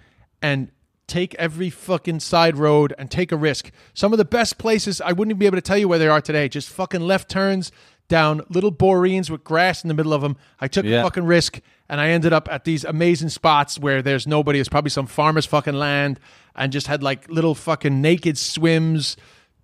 and 0.43 0.71
take 1.07 1.35
every 1.35 1.71
fucking 1.71 2.21
side 2.21 2.57
road 2.57 2.95
and 2.97 3.11
take 3.11 3.33
a 3.33 3.37
risk. 3.37 3.73
Some 3.95 4.13
of 4.13 4.19
the 4.19 4.25
best 4.25 4.59
places, 4.59 5.01
I 5.01 5.13
wouldn't 5.13 5.33
even 5.33 5.39
be 5.39 5.47
able 5.47 5.59
to 5.59 5.63
tell 5.63 5.79
you 5.79 5.89
where 5.89 5.99
they 5.99 6.09
are 6.09 6.21
today. 6.21 6.49
Just 6.49 6.69
fucking 6.69 7.01
left 7.01 7.29
turns 7.29 7.73
down 8.11 8.43
little 8.51 8.71
boreens 8.71 9.31
with 9.31 9.43
grass 9.43 9.83
in 9.83 9.89
the 9.89 9.95
middle 9.95 10.13
of 10.13 10.21
them. 10.21 10.37
I 10.61 10.69
took 10.69 10.85
Yeah. 10.85 11.01
a 11.01 11.05
fucking 11.05 11.25
risk 11.25 11.61
and 11.89 11.99
I 11.99 12.11
ended 12.11 12.35
up 12.35 12.47
at 12.53 12.65
these 12.65 12.85
amazing 12.85 13.31
spots 13.31 13.79
where 13.79 14.03
there's 14.03 14.27
nobody. 14.27 14.61
It's 14.61 14.69
probably 14.69 14.91
some 14.91 15.07
farmer's 15.07 15.47
fucking 15.47 15.75
land 15.75 16.21
and 16.55 16.71
just 16.73 16.87
had 16.89 17.03
like 17.03 17.27
little 17.31 17.55
fucking 17.55 18.03
naked 18.03 18.37
swims, 18.37 19.17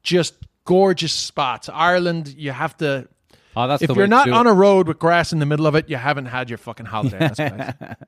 just 0.02 0.34
gorgeous 0.64 1.12
spots. 1.12 1.68
Ireland, 1.68 2.34
you 2.38 2.52
have 2.52 2.74
to. 2.78 3.08
Oh, 3.54 3.68
that's 3.68 3.82
if 3.82 3.90
you're 3.94 4.06
not 4.06 4.28
on 4.30 4.46
it. 4.46 4.50
a 4.50 4.52
road 4.54 4.88
with 4.88 4.98
grass 4.98 5.32
in 5.32 5.38
the 5.38 5.46
middle 5.46 5.66
of 5.66 5.74
it, 5.74 5.88
you 5.90 5.96
haven't 5.96 6.26
had 6.26 6.48
your 6.48 6.58
fucking 6.58 6.86
holiday. 6.86 7.18
That's 7.18 7.38
what 7.78 7.98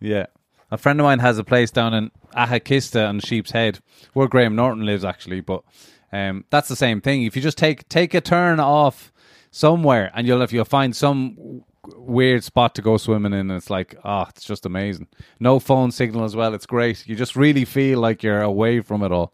Yeah. 0.00 0.26
A 0.72 0.78
friend 0.78 1.00
of 1.00 1.04
mine 1.04 1.18
has 1.18 1.36
a 1.38 1.42
place 1.44 1.72
down 1.72 1.94
in 1.94 2.10
Ahakista 2.36 3.08
on 3.08 3.18
Sheep's 3.18 3.50
Head, 3.50 3.80
where 4.12 4.28
Graham 4.28 4.54
Norton 4.54 4.86
lives 4.86 5.04
actually, 5.04 5.40
but 5.40 5.64
um, 6.12 6.44
that's 6.50 6.68
the 6.68 6.76
same 6.76 7.00
thing. 7.00 7.24
If 7.24 7.34
you 7.34 7.42
just 7.42 7.58
take 7.58 7.88
take 7.88 8.14
a 8.14 8.20
turn 8.20 8.60
off 8.60 9.12
somewhere 9.50 10.10
and 10.14 10.26
you'll 10.26 10.42
if 10.42 10.52
you'll 10.52 10.64
find 10.64 10.94
some 10.94 11.64
weird 11.96 12.44
spot 12.44 12.74
to 12.76 12.82
go 12.82 12.96
swimming 12.96 13.32
in, 13.32 13.40
and 13.40 13.52
it's 13.52 13.70
like, 13.70 13.96
oh, 14.04 14.26
it's 14.28 14.44
just 14.44 14.66
amazing. 14.66 15.08
No 15.40 15.58
phone 15.58 15.90
signal 15.90 16.24
as 16.24 16.36
well. 16.36 16.54
It's 16.54 16.66
great. 16.66 17.06
You 17.06 17.16
just 17.16 17.36
really 17.36 17.64
feel 17.64 17.98
like 18.00 18.22
you're 18.22 18.42
away 18.42 18.80
from 18.80 19.02
it 19.02 19.10
all. 19.12 19.32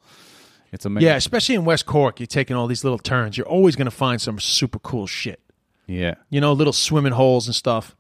It's 0.73 0.85
amazing. 0.85 1.07
Yeah, 1.09 1.17
especially 1.17 1.55
in 1.55 1.65
West 1.65 1.87
Cork, 1.87 2.21
you're 2.21 2.27
taking 2.27 2.57
all 2.57 2.67
these 2.67 2.85
little 2.85 2.99
turns. 2.99 3.37
You're 3.37 3.49
always 3.49 3.77
going 3.77 3.87
to 3.87 3.91
find 3.91 4.21
some 4.21 4.39
super 4.39 4.79
cool 4.79 5.07
shit. 5.07 5.41
Yeah. 5.87 6.15
You 6.31 6.41
know, 6.41 6.53
little 6.53 6.73
swimming 6.73 7.13
holes 7.13 7.47
and 7.47 7.55
stuff. 7.55 7.97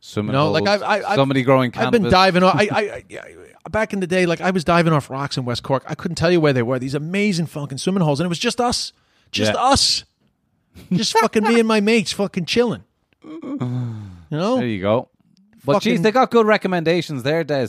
Swimming 0.00 0.32
You 0.32 0.38
know, 0.38 0.50
like 0.50 0.66
I've, 0.66 0.82
I, 0.82 1.02
I've 1.02 1.16
somebody 1.16 1.42
growing 1.42 1.72
I've 1.76 1.92
been 1.92 2.08
diving 2.08 2.42
off. 2.42 2.54
I, 2.56 2.68
I, 2.70 2.80
I, 2.80 3.04
I- 3.64 3.68
back 3.70 3.92
in 3.92 4.00
the 4.00 4.06
day, 4.06 4.24
like 4.26 4.40
I 4.40 4.50
was 4.50 4.64
diving 4.64 4.92
off 4.92 5.10
rocks 5.10 5.36
in 5.36 5.44
West 5.44 5.62
Cork. 5.62 5.84
I 5.86 5.94
couldn't 5.94 6.14
tell 6.16 6.30
you 6.30 6.40
where 6.40 6.52
they 6.52 6.62
were. 6.62 6.78
These 6.78 6.94
amazing 6.94 7.46
fucking 7.46 7.78
swimming 7.78 8.02
holes, 8.02 8.18
and 8.20 8.24
it 8.24 8.28
was 8.28 8.38
just 8.38 8.60
us, 8.60 8.92
just 9.30 9.52
Yeah. 9.52 9.60
us, 9.60 10.04
just 10.92 11.18
fucking 11.18 11.42
me 11.44 11.58
and 11.58 11.68
my 11.68 11.80
mates, 11.80 12.12
fucking 12.12 12.44
chilling. 12.46 12.84
You 13.24 13.56
know, 14.30 14.56
There 14.58 14.66
you 14.66 14.80
go. 14.80 15.08
But 15.64 15.74
Fucking- 15.74 15.92
geez, 15.92 16.02
they 16.02 16.10
got 16.10 16.30
good 16.30 16.46
recommendations 16.46 17.22
there, 17.22 17.44
Des. 17.44 17.68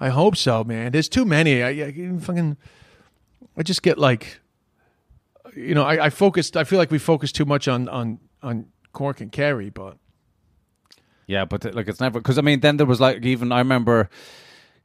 I 0.00 0.08
hope 0.08 0.36
so, 0.36 0.64
man. 0.64 0.92
There's 0.92 1.08
too 1.08 1.24
many. 1.24 1.62
I, 1.62 1.68
I 1.68 2.10
fucking, 2.20 2.56
I 3.56 3.62
just 3.62 3.82
get 3.82 3.98
like, 3.98 4.40
you 5.54 5.74
know, 5.74 5.84
I, 5.84 6.06
I 6.06 6.10
focused. 6.10 6.56
I 6.56 6.64
feel 6.64 6.78
like 6.78 6.90
we 6.90 6.98
focus 6.98 7.30
too 7.32 7.44
much 7.44 7.68
on 7.68 7.88
on 7.88 8.18
on 8.42 8.66
Cork 8.92 9.20
and 9.20 9.30
Kerry, 9.30 9.68
but 9.68 9.98
Yeah, 11.26 11.44
but 11.44 11.66
uh, 11.66 11.70
like 11.74 11.86
it's 11.88 12.00
never 12.00 12.18
because 12.20 12.38
I 12.38 12.40
mean 12.40 12.60
then 12.60 12.78
there 12.78 12.86
was 12.86 13.00
like 13.00 13.22
even 13.24 13.52
I 13.52 13.58
remember 13.58 14.08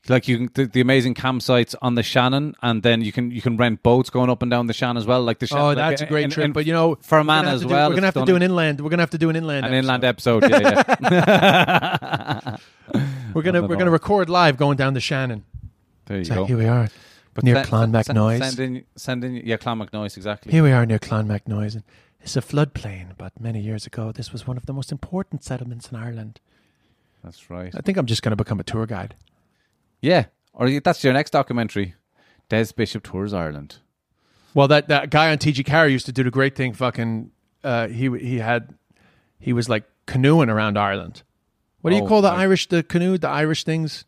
like 0.09 0.27
you 0.27 0.37
can 0.37 0.49
the, 0.53 0.65
the 0.65 0.81
amazing 0.81 1.13
campsites 1.13 1.75
on 1.81 1.95
the 1.95 2.03
Shannon 2.03 2.55
and 2.61 2.83
then 2.83 3.01
you 3.01 3.11
can 3.11 3.31
you 3.31 3.41
can 3.41 3.57
rent 3.57 3.83
boats 3.83 4.09
going 4.09 4.29
up 4.29 4.41
and 4.41 4.49
down 4.51 4.67
the 4.67 4.73
Shannon 4.73 4.97
as 4.97 5.05
well 5.05 5.21
like 5.23 5.39
the 5.39 5.47
Shannon, 5.47 5.63
oh, 5.63 5.67
like, 5.69 5.77
that's 5.77 6.01
a 6.01 6.05
great 6.05 6.25
in- 6.25 6.29
trip. 6.31 6.45
in 6.45 6.51
but 6.53 6.65
you 6.65 6.73
know, 6.73 6.95
for 7.01 7.17
we're 7.19 7.23
man 7.23 7.45
as 7.45 7.61
do- 7.61 7.67
well 7.67 7.89
we're 7.89 7.95
gonna 7.95 8.07
have 8.07 8.13
to 8.15 8.25
do 8.25 8.35
an 8.35 8.41
inland. 8.43 8.81
We're 8.81 8.89
gonna 8.89 9.01
have 9.03 9.09
to 9.11 9.17
do 9.17 9.29
an 9.29 9.35
inland. 9.35 9.65
an 9.65 9.73
episode. 9.73 9.83
inland 9.83 10.03
episode 10.03 10.49
yeah 10.49 10.95
yeah 11.11 12.57
We're 13.33 13.41
gonna 13.41 13.61
we're 13.63 13.75
gonna 13.75 13.91
record 13.91 14.29
live 14.29 14.57
going 14.57 14.77
down 14.77 14.93
the 14.93 15.01
Shannon. 15.01 15.43
there 16.05 16.17
you 16.19 16.25
So 16.25 16.35
go 16.35 16.45
here 16.45 16.57
we 16.57 16.65
are 16.65 16.89
near 17.43 17.55
send- 17.63 17.67
Clonmacnoise. 17.93 18.39
send, 18.39 18.53
send 18.55 18.59
in 18.77 18.85
send 18.95 19.23
in 19.23 19.35
yeah 19.45 19.57
Clonmacnoise 19.57 20.17
exactly 20.17 20.51
Here 20.51 20.63
we 20.63 20.71
are 20.71 20.85
near 20.85 20.99
Clonmacnoise. 20.99 21.75
and 21.75 21.83
It's 22.21 22.35
a 22.35 22.41
floodplain, 22.41 23.09
but 23.17 23.39
many 23.39 23.59
years 23.61 23.85
ago, 23.85 24.11
this 24.11 24.31
was 24.33 24.47
one 24.47 24.57
of 24.57 24.65
the 24.65 24.73
most 24.73 24.91
important 24.91 25.43
settlements 25.43 25.91
in 25.91 25.97
Ireland. 25.97 26.39
that's 27.23 27.49
right 27.49 27.73
I 27.75 27.81
think 27.81 27.97
I'm 27.97 28.05
just 28.07 28.21
going 28.23 28.31
to 28.31 28.35
become 28.43 28.59
a 28.59 28.63
tour 28.63 28.85
guide. 28.87 29.13
Yeah 30.01 30.25
or 30.53 30.79
that's 30.79 31.03
your 31.03 31.13
next 31.13 31.31
documentary 31.31 31.95
Des 32.49 32.67
Bishop 32.75 33.03
tours 33.03 33.33
Ireland 33.33 33.77
Well, 34.53 34.67
that, 34.69 34.87
that 34.87 35.09
guy 35.09 35.31
on 35.31 35.37
TG 35.37 35.65
Carey 35.65 35.91
used 35.91 36.05
to 36.07 36.11
do 36.11 36.23
the 36.23 36.31
great 36.31 36.55
thing. 36.55 36.73
Fucking, 36.73 37.31
uh, 37.63 37.87
he 37.89 38.09
he 38.17 38.39
had, 38.39 38.73
he 39.39 39.53
was 39.53 39.67
like 39.69 39.83
canoeing 40.07 40.49
around 40.49 40.77
Ireland. 40.77 41.23
What 41.81 41.91
do 41.91 41.97
you 41.97 42.03
Oh, 42.03 42.07
call 42.07 42.21
the 42.21 42.29
right. 42.29 42.39
Irish 42.39 42.67
the 42.69 42.81
canoe? 42.83 43.17
The 43.17 43.27
Irish 43.29 43.63
things? 43.65 44.05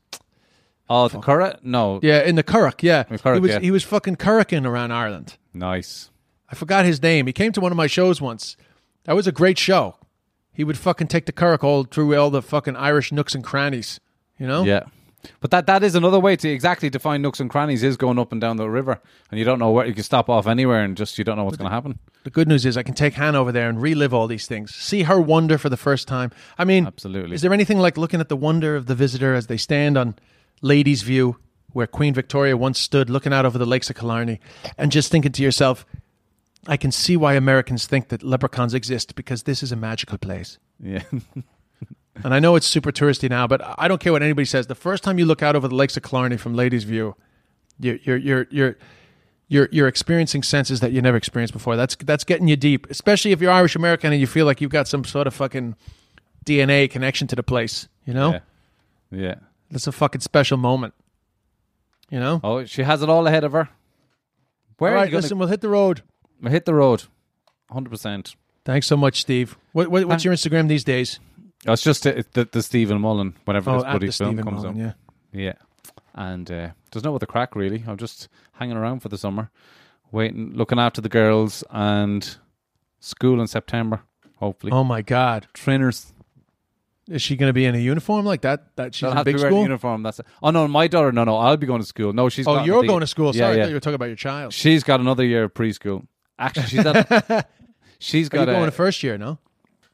oh 0.89 1.07
the 1.07 1.19
Curragh 1.19 1.59
no 1.63 1.99
Yeah, 2.01 2.23
in 2.23 2.35
the 2.35 2.43
Curragh. 2.43 2.81
Yeah, 2.81 3.03
The 3.03 3.17
Curragh, 3.19 3.35
he 3.35 3.39
was 3.41 3.51
yeah. 3.51 3.59
he 3.59 3.71
was 3.71 3.83
fucking 3.83 4.15
curraching 4.15 4.65
around 4.65 4.91
Ireland. 4.91 5.37
nice 5.53 6.09
I 6.51 6.55
forgot 6.55 6.83
his 6.85 6.99
name. 7.03 7.27
He 7.27 7.33
came 7.33 7.51
to 7.51 7.61
one 7.61 7.71
of 7.71 7.77
my 7.77 7.85
shows 7.87 8.19
once. 8.21 8.57
That 9.03 9.15
was 9.15 9.27
a 9.27 9.31
great 9.31 9.59
show. 9.59 9.97
He 10.51 10.63
would 10.63 10.77
fucking 10.79 11.07
take 11.07 11.25
the 11.27 11.31
currach 11.31 11.63
all 11.63 11.83
through 11.83 12.15
all 12.17 12.31
the 12.31 12.41
fucking 12.41 12.75
Irish 12.75 13.11
nooks 13.11 13.35
and 13.35 13.43
crannies. 13.43 13.99
You 14.39 14.47
know? 14.47 14.63
Yeah. 14.63 14.85
But 15.39 15.51
that, 15.51 15.65
that 15.67 15.83
is 15.83 15.95
another 15.95 16.19
way 16.19 16.35
to 16.37 16.49
exactly 16.49 16.89
define 16.89 17.21
nooks 17.21 17.39
and 17.39 17.49
crannies 17.49 17.83
is 17.83 17.97
going 17.97 18.17
up 18.19 18.31
and 18.31 18.39
down 18.39 18.57
the 18.57 18.69
river, 18.69 19.01
and 19.29 19.39
you 19.39 19.45
don't 19.45 19.59
know 19.59 19.71
where 19.71 19.85
you 19.85 19.93
can 19.93 20.03
stop 20.03 20.29
off 20.29 20.47
anywhere, 20.47 20.81
and 20.83 20.95
just 20.95 21.17
you 21.17 21.23
don't 21.23 21.37
know 21.37 21.43
what's 21.43 21.57
going 21.57 21.69
to 21.69 21.73
happen. 21.73 21.99
The 22.23 22.29
good 22.29 22.47
news 22.47 22.65
is 22.65 22.77
I 22.77 22.83
can 22.83 22.95
take 22.95 23.13
Hannah 23.13 23.39
over 23.39 23.51
there 23.51 23.69
and 23.69 23.81
relive 23.81 24.13
all 24.13 24.27
these 24.27 24.47
things. 24.47 24.73
See 24.75 25.03
her 25.03 25.19
wonder 25.19 25.57
for 25.57 25.69
the 25.69 25.77
first 25.77 26.07
time. 26.07 26.31
I 26.57 26.65
mean, 26.65 26.87
Absolutely. 26.87 27.35
Is 27.35 27.41
there 27.41 27.53
anything 27.53 27.79
like 27.79 27.97
looking 27.97 28.19
at 28.19 28.29
the 28.29 28.37
wonder 28.37 28.75
of 28.75 28.85
the 28.85 28.95
visitor 28.95 29.33
as 29.33 29.47
they 29.47 29.57
stand 29.57 29.97
on 29.97 30.15
Ladies' 30.61 31.01
View, 31.01 31.37
where 31.71 31.87
Queen 31.87 32.13
Victoria 32.13 32.57
once 32.57 32.79
stood 32.79 33.09
looking 33.09 33.33
out 33.33 33.45
over 33.45 33.57
the 33.57 33.65
lakes 33.65 33.89
of 33.89 33.95
Killarney, 33.95 34.39
and 34.77 34.91
just 34.91 35.11
thinking 35.11 35.31
to 35.33 35.43
yourself, 35.43 35.85
I 36.67 36.77
can 36.77 36.91
see 36.91 37.15
why 37.15 37.33
Americans 37.35 37.87
think 37.87 38.09
that 38.09 38.23
leprechauns 38.23 38.73
exist 38.73 39.15
because 39.15 39.43
this 39.43 39.63
is 39.63 39.71
a 39.71 39.75
magical 39.75 40.17
place. 40.17 40.57
Yeah, 40.81 41.03
And 42.23 42.33
I 42.33 42.39
know 42.39 42.55
it's 42.55 42.67
super 42.67 42.91
touristy 42.91 43.29
now, 43.29 43.47
but 43.47 43.61
I 43.77 43.87
don't 43.87 43.99
care 43.99 44.11
what 44.11 44.23
anybody 44.23 44.45
says. 44.45 44.67
The 44.67 44.75
first 44.75 45.03
time 45.03 45.19
you 45.19 45.25
look 45.25 45.41
out 45.41 45.55
over 45.55 45.67
the 45.67 45.75
lakes 45.75 45.95
of 45.97 46.03
Killarney 46.03 46.37
from 46.37 46.53
Ladies' 46.53 46.83
View, 46.83 47.15
you're 47.79 47.97
you're 48.03 48.17
you're 48.17 48.47
you're 48.49 48.77
you're, 49.47 49.69
you're 49.71 49.87
experiencing 49.87 50.43
senses 50.43 50.79
that 50.79 50.91
you 50.91 51.01
never 51.01 51.17
experienced 51.17 51.53
before. 51.53 51.75
That's 51.75 51.95
that's 51.95 52.23
getting 52.23 52.47
you 52.47 52.55
deep, 52.55 52.87
especially 52.89 53.31
if 53.31 53.41
you're 53.41 53.51
Irish 53.51 53.75
American 53.75 54.11
and 54.11 54.21
you 54.21 54.27
feel 54.27 54.45
like 54.45 54.61
you've 54.61 54.71
got 54.71 54.87
some 54.87 55.03
sort 55.03 55.27
of 55.27 55.33
fucking 55.33 55.75
DNA 56.45 56.89
connection 56.89 57.27
to 57.27 57.35
the 57.35 57.43
place. 57.43 57.87
You 58.05 58.13
know, 58.13 58.31
yeah, 58.31 58.39
yeah. 59.11 59.35
that's 59.71 59.87
a 59.87 59.91
fucking 59.91 60.21
special 60.21 60.57
moment. 60.57 60.93
You 62.09 62.19
know. 62.19 62.39
Oh, 62.43 62.65
she 62.65 62.83
has 62.83 63.01
it 63.01 63.09
all 63.09 63.27
ahead 63.27 63.43
of 63.43 63.51
her. 63.53 63.69
Where 64.77 64.91
All 64.91 64.97
are 64.97 65.01
right, 65.01 65.11
listen, 65.13 65.37
we'll 65.37 65.49
hit 65.49 65.61
the 65.61 65.69
road. 65.69 66.01
to 66.43 66.49
hit 66.49 66.65
the 66.65 66.73
road? 66.73 67.03
Hundred 67.69 67.89
percent. 67.89 68.35
Thanks 68.65 68.87
so 68.87 68.97
much, 68.97 69.21
Steve. 69.21 69.57
What, 69.73 69.89
what 69.89 70.05
what's 70.05 70.23
your 70.23 70.33
Instagram 70.33 70.67
these 70.67 70.83
days? 70.83 71.19
Oh, 71.67 71.73
it's 71.73 71.83
just 71.83 72.03
the, 72.03 72.25
the, 72.33 72.45
the 72.51 72.63
Stephen 72.63 73.01
Mullen 73.01 73.35
whenever 73.45 73.69
Oh, 73.71 73.73
this 73.75 73.83
bloody 73.83 74.11
film 74.11 74.11
Stephen 74.11 74.43
comes 74.45 74.63
Mullen, 74.63 74.81
out. 74.81 74.95
yeah. 75.33 75.41
Yeah, 75.45 75.53
and 76.15 76.49
uh, 76.49 76.69
there's 76.91 77.03
no 77.03 77.13
other 77.15 77.25
crack 77.25 77.55
really. 77.55 77.83
I'm 77.87 77.97
just 77.97 78.29
hanging 78.53 78.77
around 78.77 79.01
for 79.01 79.09
the 79.09 79.17
summer, 79.17 79.51
waiting, 80.11 80.53
looking 80.53 80.79
after 80.79 81.01
the 81.01 81.09
girls, 81.09 81.63
and 81.69 82.37
school 82.99 83.39
in 83.41 83.47
September. 83.47 84.01
Hopefully, 84.37 84.71
Oh 84.71 84.83
my 84.83 85.01
God, 85.03 85.47
trainers. 85.53 86.13
is 87.09 87.21
she 87.21 87.35
going 87.35 87.49
to 87.49 87.53
be 87.53 87.65
in 87.65 87.75
a 87.75 87.79
uniform 87.79 88.25
like 88.25 88.41
that? 88.41 88.75
That 88.77 88.95
she's 88.95 89.11
in 89.11 89.23
big 89.23 89.35
a 89.35 89.39
school. 89.39 89.61
uniform. 89.63 90.01
That's 90.01 90.19
it. 90.19 90.25
Oh 90.41 90.49
no, 90.49 90.67
my 90.67 90.87
daughter. 90.87 91.11
No, 91.11 91.25
no, 91.25 91.35
I'll 91.37 91.57
be 91.57 91.67
going 91.67 91.81
to 91.81 91.85
school. 91.87 92.13
No, 92.13 92.29
she's. 92.29 92.47
Oh, 92.47 92.55
got 92.55 92.65
you're 92.65 92.75
another 92.77 92.87
going 92.87 93.01
to 93.01 93.07
school. 93.07 93.35
Yeah, 93.35 93.47
Sorry, 93.47 93.57
I 93.57 93.63
thought 93.63 93.67
you 93.69 93.73
were 93.75 93.79
talking 93.81 93.95
about 93.95 94.05
your 94.05 94.15
child. 94.15 94.53
She's 94.53 94.83
got 94.83 94.99
another 95.01 95.25
year 95.25 95.43
of 95.43 95.53
preschool. 95.53 96.07
Actually, 96.39 96.67
she's 96.67 96.85
at. 96.85 97.49
she's 97.99 98.27
Are 98.33 98.37
you 98.37 98.45
got 98.45 98.51
going 98.51 98.63
a, 98.63 98.67
to 98.67 98.71
first 98.71 99.03
year? 99.03 99.17
No. 99.17 99.37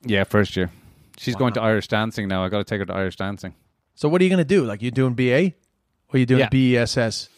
yeah, 0.06 0.24
first 0.24 0.56
year. 0.56 0.72
She's 1.18 1.36
going 1.36 1.54
to 1.54 1.62
Irish 1.62 1.88
dancing 1.88 2.28
now. 2.28 2.44
I 2.44 2.50
got 2.50 2.58
to 2.60 2.64
take 2.64 2.80
her 2.80 2.86
to 2.86 2.94
Irish 2.94 3.16
dancing. 3.16 3.54
So 3.96 4.10
what 4.10 4.20
are 4.22 4.24
you 4.24 4.30
going 4.30 4.40
to 4.40 4.44
do? 4.46 4.66
Like 4.66 4.82
you 4.82 4.92
doing 4.92 5.14
BA, 5.14 5.54
or 6.14 6.20
you 6.20 6.26
doing 6.26 6.42
Yeah. 6.42 6.50
BESS? 6.50 7.30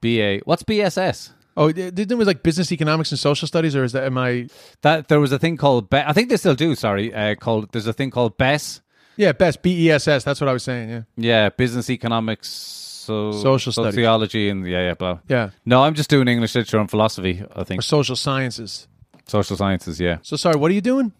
BA. 0.00 0.40
What's 0.44 0.62
BSS? 0.62 1.30
Oh, 1.56 1.72
didn't 1.72 2.12
it 2.12 2.14
was 2.14 2.28
like 2.28 2.42
business, 2.44 2.70
economics, 2.70 3.10
and 3.10 3.18
social 3.18 3.48
studies, 3.48 3.74
or 3.74 3.82
is 3.82 3.90
that 3.92 4.04
am 4.04 4.16
I? 4.16 4.48
That 4.82 5.08
there 5.08 5.18
was 5.18 5.32
a 5.32 5.38
thing 5.40 5.56
called. 5.56 5.90
Be- 5.90 5.96
I 5.98 6.12
think 6.12 6.28
they 6.28 6.36
still 6.36 6.54
do. 6.54 6.74
Sorry, 6.76 7.12
uh, 7.12 7.34
called. 7.34 7.72
There's 7.72 7.88
a 7.88 7.92
thing 7.92 8.10
called 8.12 8.38
BESS. 8.38 8.80
Yeah, 9.16 9.32
best 9.32 9.60
BESS. 9.62 10.22
That's 10.22 10.40
what 10.40 10.46
I 10.48 10.52
was 10.52 10.62
saying. 10.62 10.88
Yeah, 10.90 11.02
Yeah, 11.16 11.48
business 11.48 11.90
economics, 11.90 12.48
so 12.48 13.32
Social 13.32 13.72
studies. 13.72 13.94
sociology, 13.94 14.48
and 14.50 14.64
yeah, 14.68 14.82
yeah, 14.82 14.94
blah. 14.94 15.18
yeah, 15.28 15.50
No, 15.66 15.82
I'm 15.82 15.94
just 15.94 16.08
doing 16.08 16.28
English 16.28 16.54
literature 16.54 16.78
and 16.78 16.88
philosophy. 16.88 17.42
I 17.56 17.60
or 17.62 17.64
think 17.64 17.82
social 17.82 18.14
sciences. 18.14 18.86
social 19.26 19.56
sciences. 19.56 19.98
Yeah, 19.98 20.18
So 20.22 20.36
sorry, 20.36 20.56
what 20.60 20.70
are 20.70 20.74
you 20.74 20.80
doing? 20.80 21.12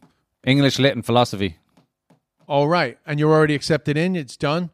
English 0.46 0.78
lit 0.78 0.94
and 0.94 1.04
philosophy. 1.04 1.56
All 2.48 2.66
right, 2.66 2.98
and 3.06 3.20
you're 3.20 3.30
already 3.32 3.54
accepted 3.54 3.96
in. 3.98 4.16
It's 4.16 4.36
done. 4.36 4.70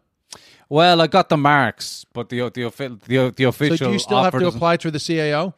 Well, 0.69 1.01
I 1.01 1.09
got 1.09 1.29
the 1.29 1.37
marks, 1.37 2.07
but 2.13 2.29
the 2.29 2.49
the 2.51 2.71
the, 3.07 3.35
the 3.37 3.43
So 3.45 3.49
official. 3.49 3.89
do 3.89 3.93
you 3.93 3.99
still 3.99 4.23
have 4.23 4.33
to 4.39 4.47
apply 4.47 4.77
through 4.77 4.93
the 4.93 4.99
CAO? 4.99 5.55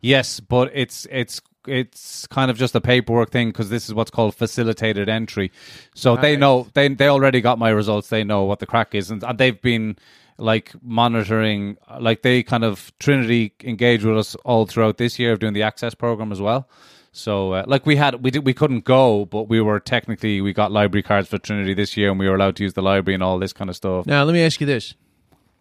Yes, 0.00 0.40
but 0.40 0.70
it's 0.74 1.06
it's 1.10 1.40
it's 1.66 2.26
kind 2.28 2.50
of 2.50 2.56
just 2.56 2.74
a 2.74 2.80
paperwork 2.80 3.30
thing 3.30 3.48
because 3.48 3.68
this 3.68 3.86
is 3.86 3.94
what's 3.94 4.10
called 4.10 4.34
facilitated 4.34 5.08
entry. 5.08 5.52
So 5.94 6.16
they 6.16 6.36
know 6.36 6.68
they 6.72 6.88
they 6.88 7.08
already 7.08 7.40
got 7.40 7.58
my 7.58 7.68
results. 7.70 8.08
They 8.08 8.24
know 8.24 8.44
what 8.44 8.58
the 8.60 8.66
crack 8.66 8.94
is, 8.94 9.10
and, 9.10 9.22
and 9.22 9.38
they've 9.38 9.60
been 9.60 9.96
like 10.38 10.72
monitoring. 10.82 11.76
Like 12.00 12.22
they 12.22 12.42
kind 12.42 12.64
of 12.64 12.92
Trinity 12.98 13.52
engage 13.62 14.04
with 14.04 14.16
us 14.16 14.34
all 14.36 14.66
throughout 14.66 14.96
this 14.96 15.18
year 15.18 15.32
of 15.32 15.40
doing 15.40 15.52
the 15.52 15.62
access 15.62 15.94
program 15.94 16.32
as 16.32 16.40
well. 16.40 16.68
So 17.12 17.52
uh, 17.52 17.64
like 17.66 17.86
we 17.86 17.96
had 17.96 18.22
we 18.22 18.30
did 18.30 18.44
we 18.46 18.54
couldn't 18.54 18.84
go, 18.84 19.24
but 19.24 19.48
we 19.48 19.60
were 19.60 19.80
technically 19.80 20.40
we 20.40 20.52
got 20.52 20.70
library 20.70 21.02
cards 21.02 21.28
for 21.28 21.38
Trinity 21.38 21.74
this 21.74 21.96
year, 21.96 22.10
and 22.10 22.18
we 22.18 22.28
were 22.28 22.34
allowed 22.34 22.56
to 22.56 22.62
use 22.62 22.74
the 22.74 22.82
library 22.82 23.14
and 23.14 23.22
all 23.22 23.38
this 23.38 23.52
kind 23.52 23.70
of 23.70 23.76
stuff. 23.76 24.06
Now 24.06 24.24
let 24.24 24.32
me 24.32 24.42
ask 24.44 24.60
you 24.60 24.66
this: 24.66 24.94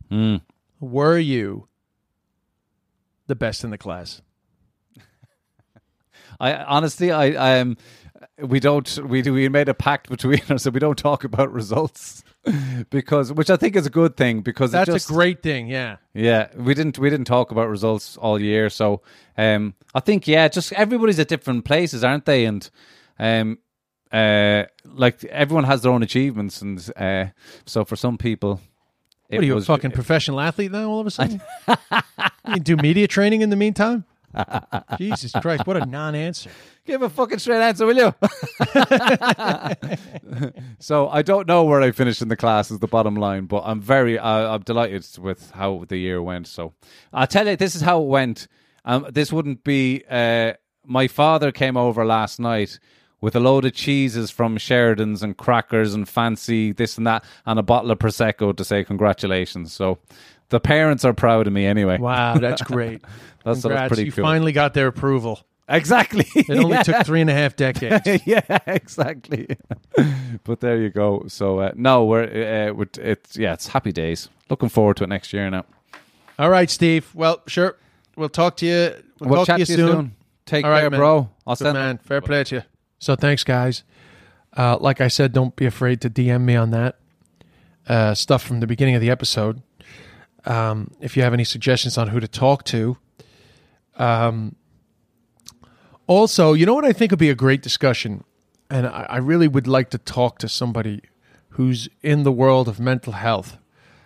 Hmm. 0.10 0.38
Were 0.80 1.18
you 1.18 1.68
the 3.28 3.36
best 3.36 3.64
in 3.64 3.70
the 3.70 3.78
class. 3.78 4.22
I 6.39 6.56
honestly, 6.56 7.12
I, 7.12 7.26
I 7.32 7.60
um, 7.60 7.78
we 8.39 8.60
don't, 8.60 8.98
we 9.00 9.22
do. 9.22 9.34
we 9.34 9.48
made 9.50 9.70
a 9.70 9.74
pact 9.74 10.10
between 10.10 10.41
us 10.50 10.64
that 10.64 10.74
we 10.74 10.80
don't 10.80 10.98
talk 10.98 11.24
about 11.24 11.52
results 11.54 12.24
because, 12.89 13.32
which 13.34 13.50
I 13.50 13.56
think 13.58 13.76
is 13.76 13.86
a 13.86 13.89
good 13.89 14.18
thing 14.18 14.41
because 14.41 14.72
it 14.72 14.78
That's 14.78 14.89
just- 14.91 15.10
a 15.10 15.14
great 15.14 15.41
thing. 15.43 15.68
Yeah. 15.68 15.98
Yeah, 16.14 16.48
we 16.56 16.74
didn't 16.74 16.98
we 16.98 17.10
didn't 17.10 17.28
talk 17.28 17.52
about 17.52 17.70
results 17.70 18.18
all 18.18 18.41
year, 18.41 18.70
so 18.70 19.02
um, 19.38 19.76
I 19.93 20.00
think 20.00 20.28
yeah, 20.28 20.48
just 20.48 20.74
everybody's 20.74 21.20
at 21.20 21.28
different 21.28 21.64
places, 21.66 22.04
aren't 22.04 22.26
they? 22.26 22.45
And 22.45 22.68
um, 23.20 23.60
uh, 24.12 24.64
like 24.86 25.24
everyone 25.26 25.66
has 25.66 25.82
their 25.82 25.91
own 25.91 26.02
achievements, 26.04 26.62
and 26.62 26.91
uh, 26.95 27.26
so 27.66 27.86
for 27.86 27.95
some 27.95 28.18
people, 28.18 28.62
it 29.30 29.36
What 29.36 29.43
are 29.43 29.45
you, 29.45 29.56
was, 29.56 29.66
a 29.66 29.68
fucking 29.68 29.91
professional 29.91 30.39
athlete 30.39 30.72
now? 30.72 30.89
All 30.89 31.02
of 31.02 31.08
a 31.08 31.12
sudden, 31.12 31.41
you 32.48 32.60
do 32.60 32.78
media 32.78 33.08
training 33.08 33.41
in 33.41 33.50
the 33.50 33.56
meantime. 33.56 34.06
Jesus 34.97 35.31
Christ! 35.41 35.65
What 35.65 35.77
a 35.77 35.85
non-answer. 35.85 36.49
Give 36.85 37.01
a 37.01 37.09
fucking 37.09 37.39
straight 37.39 37.61
answer, 37.61 37.85
will 37.85 37.97
you? 37.97 38.13
so 40.79 41.09
I 41.09 41.21
don't 41.21 41.47
know 41.47 41.63
where 41.63 41.81
I 41.81 41.91
finished 41.91 42.21
in 42.21 42.27
the 42.27 42.38
class 42.38 42.71
is 42.71 42.79
the 42.79 42.88
bottom 42.88 43.15
line, 43.15 43.45
but 43.45 43.63
I'm 43.65 43.81
very 43.81 44.17
uh, 44.17 44.55
I'm 44.55 44.61
delighted 44.61 45.05
with 45.19 45.51
how 45.51 45.85
the 45.88 45.97
year 45.97 46.21
went. 46.21 46.47
So 46.47 46.73
I'll 47.13 47.27
tell 47.27 47.47
you, 47.47 47.55
this 47.55 47.75
is 47.75 47.81
how 47.81 48.01
it 48.01 48.07
went. 48.07 48.47
Um, 48.85 49.07
this 49.11 49.33
wouldn't 49.33 49.63
be. 49.63 50.03
Uh, 50.09 50.53
my 50.85 51.07
father 51.07 51.51
came 51.51 51.75
over 51.75 52.05
last 52.05 52.39
night 52.39 52.79
with 53.19 53.35
a 53.35 53.39
load 53.39 53.65
of 53.65 53.73
cheeses 53.73 54.29
from 54.29 54.57
Sheridan's 54.57 55.23
and 55.23 55.35
crackers 55.35 55.93
and 55.93 56.07
fancy 56.07 56.71
this 56.71 56.97
and 56.97 57.07
that, 57.07 57.23
and 57.45 57.59
a 57.59 57.63
bottle 57.63 57.91
of 57.91 57.99
prosecco 57.99 58.55
to 58.55 58.63
say 58.63 58.83
congratulations. 58.83 59.73
So 59.73 59.97
the 60.50 60.60
parents 60.60 61.06
are 61.06 61.14
proud 61.14 61.48
of 61.48 61.54
me 61.54 61.66
anyway. 61.66 61.98
Wow, 61.98 62.38
that's 62.38 62.62
great. 62.64 63.02
That's, 63.43 63.62
that's 63.62 63.88
pretty 63.88 64.06
you 64.06 64.12
cool. 64.12 64.24
finally 64.24 64.52
got 64.52 64.74
their 64.74 64.88
approval. 64.88 65.41
exactly. 65.70 66.26
It 66.36 66.58
only 66.58 66.78
took 66.84 67.06
three 67.06 67.22
and 67.22 67.30
a 67.30 67.34
half 67.34 67.56
decades. 67.56 68.08
yeah, 68.26 68.60
exactly. 68.66 69.48
but 70.43 70.60
there 70.60 70.78
you 70.78 70.89
go. 70.89 71.26
So 71.28 71.60
uh, 71.60 71.72
no, 71.76 72.06
we're, 72.06 72.24
uh, 72.24 72.74
we're 72.74 72.88
it's 73.00 73.38
yeah, 73.38 73.54
it's 73.54 73.68
happy 73.68 73.91
days. 73.91 74.30
Looking 74.50 74.70
forward 74.70 74.98
to 74.98 75.04
it 75.04 75.08
next 75.08 75.34
year 75.34 75.50
now. 75.50 75.66
All 76.39 76.50
right, 76.50 76.70
Steve. 76.70 77.10
Well, 77.16 77.41
sure. 77.48 77.78
We'll 78.16 78.30
talk 78.30 78.58
to 78.58 78.66
you. 78.66 79.04
We'll, 79.20 79.45
talk 79.45 79.58
to 79.58 79.62
you 79.62 79.66
soon. 79.66 80.16
Take 80.45 80.66
All 80.66 80.72
right, 80.72 80.82
care, 80.82 80.89
man. 80.89 81.00
bro. 81.00 81.30
I'll 81.45 81.56
Good 81.56 81.66
send 81.66 81.74
man. 81.74 81.98
Fair 82.00 82.22
play 82.22 82.43
to 82.45 82.56
you. 82.56 82.64
So 83.00 83.16
thanks, 83.16 83.43
guys. 83.43 83.84
Uh, 84.56 84.78
like 84.80 85.02
I 85.02 85.08
said, 85.08 85.34
don't 85.34 85.56
be 85.56 85.66
afraid 85.66 86.02
to 86.02 86.10
DM 86.10 86.41
me 86.41 86.56
on 86.56 86.72
that 86.72 86.98
uh, 87.88 88.14
stuff 88.14 88.43
from 88.43 88.60
the 88.60 88.68
beginning 88.68 88.95
of 88.95 89.02
the 89.02 89.10
episode. 89.10 89.62
Um, 90.48 90.91
if 91.02 91.18
you 91.18 91.24
have 91.24 91.34
any 91.34 91.43
suggestions 91.43 91.98
on 91.98 92.08
who 92.08 92.22
to 92.22 92.28
talk 92.28 92.64
to. 92.66 92.98
Um, 93.98 94.56
also, 96.08 96.54
you 96.54 96.66
know 96.66 96.74
what 96.74 96.86
I 96.86 96.93
think 96.93 97.12
would 97.12 97.20
be 97.20 97.30
a 97.30 97.36
great 97.36 97.62
discussion, 97.62 98.24
and 98.70 98.88
I, 98.88 99.06
I 99.10 99.18
really 99.18 99.50
would 99.50 99.68
like 99.68 99.89
to 99.89 99.98
talk 99.98 100.39
to 100.39 100.48
somebody 100.48 101.02
who's 101.50 101.89
in 102.02 102.24
the 102.24 102.32
world 102.32 102.70
of 102.70 102.80
mental 102.80 103.14
health, 103.14 103.58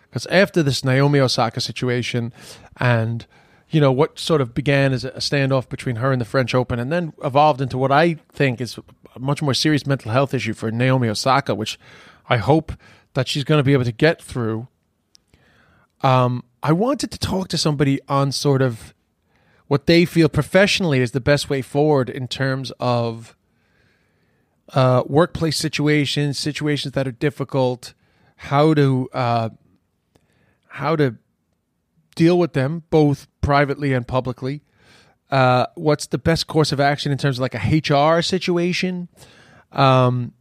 because 0.09 0.25
after 0.27 0.63
this 0.63 0.83
Naomi 0.83 1.19
Osaka 1.19 1.61
situation, 1.61 2.33
and 2.77 3.27
you 3.69 3.79
know 3.79 3.91
what 3.91 4.17
sort 4.17 4.41
of 4.41 4.55
began 4.55 4.93
as 4.93 5.05
a 5.05 5.11
standoff 5.11 5.69
between 5.69 5.97
her 5.97 6.11
and 6.11 6.19
the 6.19 6.25
French 6.25 6.55
Open, 6.55 6.79
and 6.79 6.91
then 6.91 7.13
evolved 7.23 7.61
into 7.61 7.77
what 7.77 7.91
I 7.91 8.15
think 8.31 8.59
is 8.59 8.79
a 9.15 9.19
much 9.19 9.43
more 9.43 9.53
serious 9.53 9.85
mental 9.85 10.11
health 10.11 10.33
issue 10.33 10.53
for 10.53 10.71
Naomi 10.71 11.07
Osaka, 11.07 11.53
which 11.53 11.77
I 12.27 12.37
hope 12.37 12.71
that 13.13 13.27
she's 13.27 13.43
going 13.43 13.59
to 13.59 13.63
be 13.63 13.73
able 13.73 13.83
to 13.83 13.91
get 13.91 14.19
through. 14.23 14.67
Um, 16.03 16.43
I 16.63 16.71
wanted 16.71 17.11
to 17.11 17.17
talk 17.17 17.47
to 17.49 17.57
somebody 17.57 17.99
on 18.07 18.31
sort 18.31 18.61
of 18.61 18.93
what 19.67 19.85
they 19.85 20.05
feel 20.05 20.29
professionally 20.29 20.99
is 20.99 21.11
the 21.11 21.21
best 21.21 21.49
way 21.49 21.61
forward 21.61 22.09
in 22.09 22.27
terms 22.27 22.71
of 22.79 23.35
uh, 24.73 25.03
workplace 25.05 25.57
situations, 25.57 26.37
situations 26.37 26.93
that 26.93 27.07
are 27.07 27.11
difficult, 27.11 27.93
how 28.35 28.73
to 28.73 29.09
uh, 29.13 29.49
how 30.67 30.95
to 30.95 31.15
deal 32.15 32.37
with 32.37 32.53
them 32.53 32.83
both 32.89 33.27
privately 33.41 33.93
and 33.93 34.07
publicly. 34.07 34.61
Uh, 35.29 35.65
what's 35.75 36.07
the 36.07 36.17
best 36.17 36.47
course 36.47 36.71
of 36.71 36.79
action 36.79 37.11
in 37.11 37.17
terms 37.17 37.37
of 37.37 37.41
like 37.41 37.55
a 37.55 38.17
HR 38.17 38.21
situation, 38.21 39.07
um, 39.71 40.33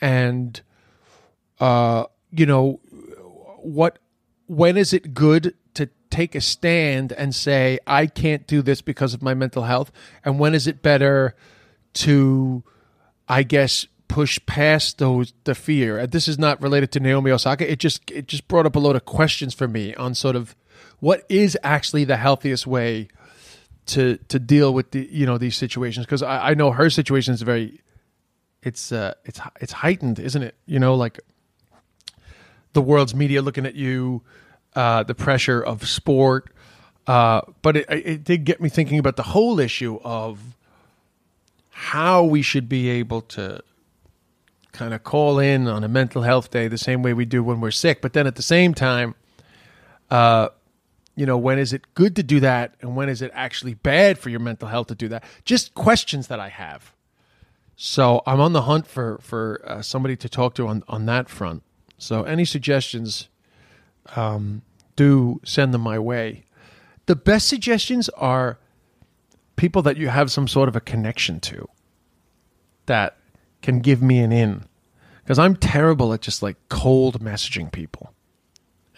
and 0.00 0.60
uh, 1.60 2.04
you 2.32 2.46
know 2.46 2.80
what 3.58 3.98
when 4.50 4.76
is 4.76 4.92
it 4.92 5.14
good 5.14 5.54
to 5.74 5.88
take 6.10 6.34
a 6.34 6.40
stand 6.40 7.12
and 7.12 7.32
say 7.32 7.78
I 7.86 8.06
can't 8.06 8.48
do 8.48 8.62
this 8.62 8.82
because 8.82 9.14
of 9.14 9.22
my 9.22 9.32
mental 9.32 9.62
health, 9.62 9.92
and 10.24 10.40
when 10.40 10.56
is 10.56 10.66
it 10.66 10.82
better 10.82 11.36
to, 11.94 12.64
I 13.28 13.44
guess, 13.44 13.86
push 14.08 14.40
past 14.46 14.98
those 14.98 15.32
the 15.44 15.54
fear? 15.54 16.04
This 16.08 16.26
is 16.26 16.36
not 16.36 16.60
related 16.60 16.90
to 16.92 17.00
Naomi 17.00 17.30
Osaka. 17.30 17.70
It 17.70 17.78
just 17.78 18.10
it 18.10 18.26
just 18.26 18.48
brought 18.48 18.66
up 18.66 18.74
a 18.74 18.80
lot 18.80 18.96
of 18.96 19.04
questions 19.04 19.54
for 19.54 19.68
me 19.68 19.94
on 19.94 20.16
sort 20.16 20.34
of 20.34 20.56
what 20.98 21.24
is 21.28 21.56
actually 21.62 22.02
the 22.02 22.16
healthiest 22.16 22.66
way 22.66 23.06
to 23.86 24.16
to 24.26 24.40
deal 24.40 24.74
with 24.74 24.90
the 24.90 25.08
you 25.12 25.26
know 25.26 25.38
these 25.38 25.56
situations 25.56 26.06
because 26.06 26.24
I, 26.24 26.50
I 26.50 26.54
know 26.54 26.72
her 26.72 26.90
situation 26.90 27.34
is 27.34 27.42
very 27.42 27.80
it's 28.64 28.90
uh 28.90 29.14
it's 29.24 29.40
it's 29.60 29.72
heightened 29.72 30.18
isn't 30.18 30.42
it 30.42 30.56
you 30.66 30.80
know 30.80 30.96
like 30.96 31.20
the 32.72 32.82
world's 32.82 33.14
media 33.14 33.42
looking 33.42 33.66
at 33.66 33.74
you, 33.74 34.22
uh, 34.74 35.02
the 35.02 35.14
pressure 35.14 35.60
of 35.60 35.88
sport. 35.88 36.52
Uh, 37.06 37.40
but 37.62 37.76
it, 37.76 37.86
it 37.90 38.24
did 38.24 38.44
get 38.44 38.60
me 38.60 38.68
thinking 38.68 38.98
about 38.98 39.16
the 39.16 39.22
whole 39.22 39.58
issue 39.58 39.98
of 40.04 40.38
how 41.70 42.22
we 42.22 42.42
should 42.42 42.68
be 42.68 42.88
able 42.88 43.22
to 43.22 43.60
kind 44.72 44.94
of 44.94 45.02
call 45.02 45.38
in 45.38 45.66
on 45.66 45.82
a 45.82 45.88
mental 45.88 46.22
health 46.22 46.50
day 46.50 46.68
the 46.68 46.78
same 46.78 47.02
way 47.02 47.12
we 47.12 47.24
do 47.24 47.42
when 47.42 47.60
we're 47.60 47.70
sick. 47.70 48.00
But 48.00 48.12
then 48.12 48.26
at 48.26 48.36
the 48.36 48.42
same 48.42 48.74
time, 48.74 49.14
uh, 50.10 50.50
you 51.16 51.26
know, 51.26 51.36
when 51.36 51.58
is 51.58 51.72
it 51.72 51.82
good 51.94 52.16
to 52.16 52.22
do 52.22 52.40
that, 52.40 52.74
and 52.80 52.96
when 52.96 53.08
is 53.08 53.20
it 53.20 53.30
actually 53.34 53.74
bad 53.74 54.18
for 54.18 54.30
your 54.30 54.40
mental 54.40 54.68
health 54.68 54.86
to 54.88 54.94
do 54.94 55.08
that? 55.08 55.24
Just 55.44 55.74
questions 55.74 56.28
that 56.28 56.40
I 56.40 56.48
have. 56.48 56.94
So 57.76 58.22
I'm 58.26 58.40
on 58.40 58.52
the 58.52 58.62
hunt 58.62 58.86
for 58.86 59.18
for 59.22 59.60
uh, 59.64 59.82
somebody 59.82 60.16
to 60.16 60.28
talk 60.28 60.54
to 60.54 60.66
on 60.66 60.82
on 60.88 61.06
that 61.06 61.28
front. 61.28 61.62
So 62.00 62.22
any 62.22 62.46
suggestions, 62.46 63.28
um, 64.16 64.62
do 64.96 65.40
send 65.44 65.72
them 65.74 65.82
my 65.82 65.98
way. 65.98 66.44
The 67.06 67.14
best 67.14 67.46
suggestions 67.46 68.08
are 68.10 68.58
people 69.56 69.82
that 69.82 69.98
you 69.98 70.08
have 70.08 70.30
some 70.30 70.48
sort 70.48 70.68
of 70.68 70.74
a 70.74 70.80
connection 70.80 71.40
to 71.40 71.68
that 72.86 73.18
can 73.60 73.80
give 73.80 74.02
me 74.02 74.18
an 74.20 74.32
in. 74.32 74.64
Because 75.22 75.38
I'm 75.38 75.54
terrible 75.54 76.12
at 76.14 76.22
just 76.22 76.42
like 76.42 76.56
cold 76.70 77.20
messaging 77.20 77.70
people. 77.70 78.14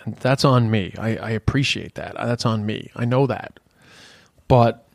And 0.04 0.14
that's 0.16 0.44
on 0.44 0.70
me. 0.70 0.94
I, 0.96 1.16
I 1.16 1.30
appreciate 1.30 1.96
that. 1.96 2.14
That's 2.14 2.46
on 2.46 2.64
me. 2.64 2.90
I 2.94 3.04
know 3.04 3.26
that. 3.26 3.58
But 4.46 4.86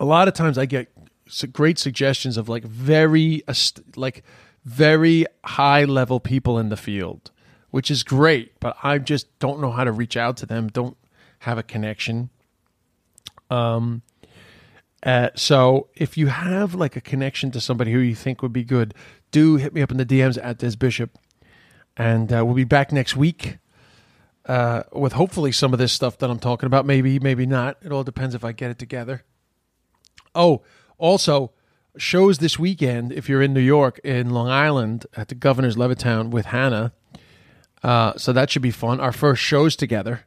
a 0.00 0.04
lot 0.04 0.26
of 0.26 0.34
times 0.34 0.58
I 0.58 0.66
get 0.66 0.88
great 1.52 1.78
suggestions 1.78 2.36
of 2.36 2.48
like 2.48 2.64
very 2.64 3.44
like 3.94 4.24
very 4.64 5.26
high 5.44 5.84
level 5.84 6.20
people 6.20 6.58
in 6.58 6.68
the 6.68 6.76
field, 6.76 7.30
which 7.70 7.90
is 7.90 8.02
great, 8.02 8.58
but 8.60 8.76
I 8.82 8.98
just 8.98 9.38
don't 9.38 9.60
know 9.60 9.70
how 9.70 9.84
to 9.84 9.92
reach 9.92 10.16
out 10.16 10.36
to 10.38 10.46
them, 10.46 10.68
don't 10.68 10.96
have 11.40 11.58
a 11.58 11.62
connection. 11.62 12.30
Um 13.50 14.02
uh, 15.02 15.30
so 15.36 15.88
if 15.94 16.16
you 16.18 16.26
have 16.26 16.74
like 16.74 16.96
a 16.96 17.00
connection 17.00 17.50
to 17.52 17.60
somebody 17.60 17.92
who 17.92 18.00
you 18.00 18.14
think 18.14 18.42
would 18.42 18.52
be 18.52 18.64
good, 18.64 18.94
do 19.30 19.56
hit 19.56 19.72
me 19.72 19.80
up 19.80 19.90
in 19.90 19.96
the 19.96 20.06
DMs 20.06 20.38
at 20.42 20.58
Des 20.58 20.76
Bishop, 20.76 21.16
and 21.96 22.32
uh, 22.32 22.44
we'll 22.44 22.54
be 22.54 22.64
back 22.64 22.90
next 22.90 23.16
week 23.16 23.58
uh, 24.46 24.82
with 24.92 25.12
hopefully 25.12 25.52
some 25.52 25.72
of 25.72 25.78
this 25.78 25.92
stuff 25.92 26.18
that 26.18 26.30
I'm 26.30 26.38
talking 26.38 26.66
about. 26.66 26.84
Maybe, 26.84 27.18
maybe 27.20 27.46
not. 27.46 27.76
It 27.82 27.92
all 27.92 28.02
depends 28.02 28.34
if 28.34 28.44
I 28.44 28.52
get 28.52 28.70
it 28.70 28.78
together. 28.78 29.24
Oh, 30.34 30.62
also 30.96 31.52
shows 31.96 32.38
this 32.38 32.58
weekend 32.58 33.12
if 33.12 33.28
you're 33.28 33.42
in 33.42 33.52
New 33.52 33.60
York 33.60 33.98
in 34.04 34.30
Long 34.30 34.48
Island 34.48 35.06
at 35.16 35.28
the 35.28 35.34
Governor's 35.34 35.76
Levittown 35.76 36.30
with 36.30 36.46
Hannah. 36.46 36.92
Uh, 37.82 38.16
so 38.16 38.32
that 38.32 38.50
should 38.50 38.62
be 38.62 38.70
fun. 38.70 39.00
Our 39.00 39.12
first 39.12 39.42
shows 39.42 39.76
together. 39.76 40.24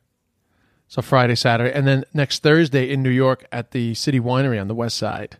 So 0.87 1.01
Friday, 1.01 1.35
Saturday, 1.35 1.73
and 1.73 1.87
then 1.87 2.03
next 2.13 2.43
Thursday 2.43 2.89
in 2.89 3.01
New 3.01 3.09
York 3.09 3.45
at 3.51 3.71
the 3.71 3.93
City 3.93 4.19
Winery 4.19 4.59
on 4.59 4.67
the 4.67 4.75
West 4.75 4.97
Side. 4.97 5.37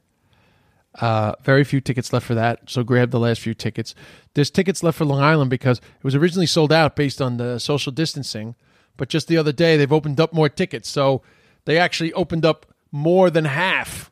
Uh, 0.95 1.33
very 1.41 1.63
few 1.63 1.79
tickets 1.79 2.11
left 2.11 2.25
for 2.25 2.35
that, 2.35 2.69
so 2.69 2.83
grab 2.83 3.11
the 3.11 3.19
last 3.19 3.41
few 3.41 3.53
tickets. 3.53 3.95
There's 4.33 4.49
tickets 4.49 4.83
left 4.83 4.97
for 4.97 5.05
Long 5.05 5.21
Island 5.21 5.49
because 5.49 5.79
it 5.79 6.03
was 6.03 6.15
originally 6.15 6.45
sold 6.45 6.71
out 6.71 6.95
based 6.95 7.21
on 7.21 7.37
the 7.37 7.59
social 7.59 7.91
distancing, 7.91 8.55
but 8.97 9.09
just 9.09 9.27
the 9.27 9.37
other 9.37 9.51
day 9.51 9.77
they've 9.77 9.91
opened 9.91 10.19
up 10.19 10.33
more 10.33 10.49
tickets, 10.49 10.89
so 10.89 11.21
they 11.65 11.77
actually 11.77 12.11
opened 12.13 12.45
up 12.45 12.65
more 12.91 13.29
than 13.29 13.45
half. 13.45 14.11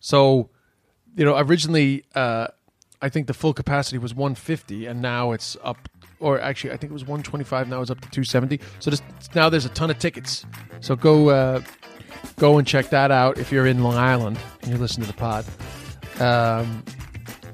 So, 0.00 0.50
you 1.18 1.24
know, 1.26 1.36
originally 1.36 2.04
uh, 2.14 2.46
I 3.02 3.10
think 3.10 3.26
the 3.26 3.34
full 3.34 3.52
capacity 3.52 3.98
was 3.98 4.14
150, 4.14 4.86
and 4.86 5.02
now 5.02 5.32
it's 5.32 5.56
up, 5.62 5.88
or 6.20 6.40
actually 6.40 6.70
I 6.70 6.76
think 6.78 6.90
it 6.90 6.94
was 6.94 7.04
125. 7.04 7.68
Now 7.68 7.82
it's 7.82 7.90
up 7.90 8.00
to 8.00 8.08
270. 8.08 8.60
So 8.78 8.90
this, 8.90 9.02
now 9.34 9.50
there's 9.50 9.66
a 9.66 9.70
ton 9.70 9.90
of 9.90 9.98
tickets. 9.98 10.46
So 10.80 10.96
go 10.96 11.28
uh, 11.28 11.60
Go 12.36 12.58
and 12.58 12.66
check 12.66 12.90
that 12.90 13.10
out 13.10 13.38
if 13.38 13.50
you're 13.50 13.66
in 13.66 13.82
Long 13.82 13.96
Island 13.96 14.38
and 14.62 14.70
you 14.70 14.78
listen 14.78 15.02
to 15.02 15.06
the 15.06 15.14
pod. 15.14 15.44
Um, 16.20 16.82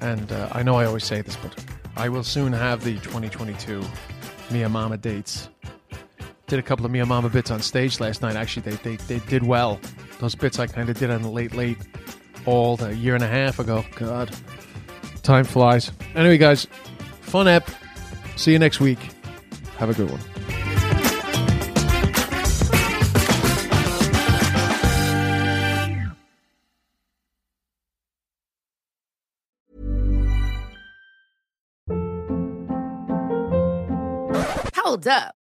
and 0.01 0.31
uh, 0.31 0.49
I 0.53 0.63
know 0.63 0.77
I 0.77 0.85
always 0.85 1.05
say 1.05 1.23
this, 1.23 1.37
but 1.37 1.65
I 1.97 2.09
will 2.09 2.25
soon 2.25 2.53
have 2.53 2.85
the 2.85 2.95
2022 2.95 3.83
Mia 4.51 4.69
Mama 4.69 4.97
dates. 4.97 5.49
Did 6.47 6.59
a 6.59 6.63
couple 6.63 6.85
of 6.85 6.93
Mia 6.93 7.07
Mama 7.07 7.31
bits 7.31 7.51
on 7.51 7.61
stage 7.61 8.01
last 8.01 8.21
night. 8.21 8.37
Actually, 8.37 8.71
they, 8.71 8.97
they, 8.97 8.97
they 8.97 9.19
did 9.27 9.43
well. 9.45 9.81
Those 10.19 10.35
bits 10.35 10.59
I 10.59 10.67
kind 10.67 10.91
of 10.91 10.99
did 10.99 11.11
on 11.11 11.23
the 11.23 11.31
late, 11.31 11.55
late, 11.55 11.79
all 12.47 12.83
a 12.83 12.93
year 12.93 13.15
and 13.15 13.25
a 13.25 13.29
half 13.29 13.59
ago. 13.59 13.85
God, 13.97 14.35
time 15.23 15.45
flies. 15.45 15.91
Anyway, 16.15 16.39
guys, 16.39 16.67
fun 17.21 17.49
app. 17.49 17.69
See 18.37 18.53
you 18.53 18.59
next 18.59 18.81
week. 18.81 18.99
Have 19.79 19.91
a 19.91 19.95
good 19.95 20.11
one. 20.11 20.21
Hold 34.75 35.09
up. 35.09 35.35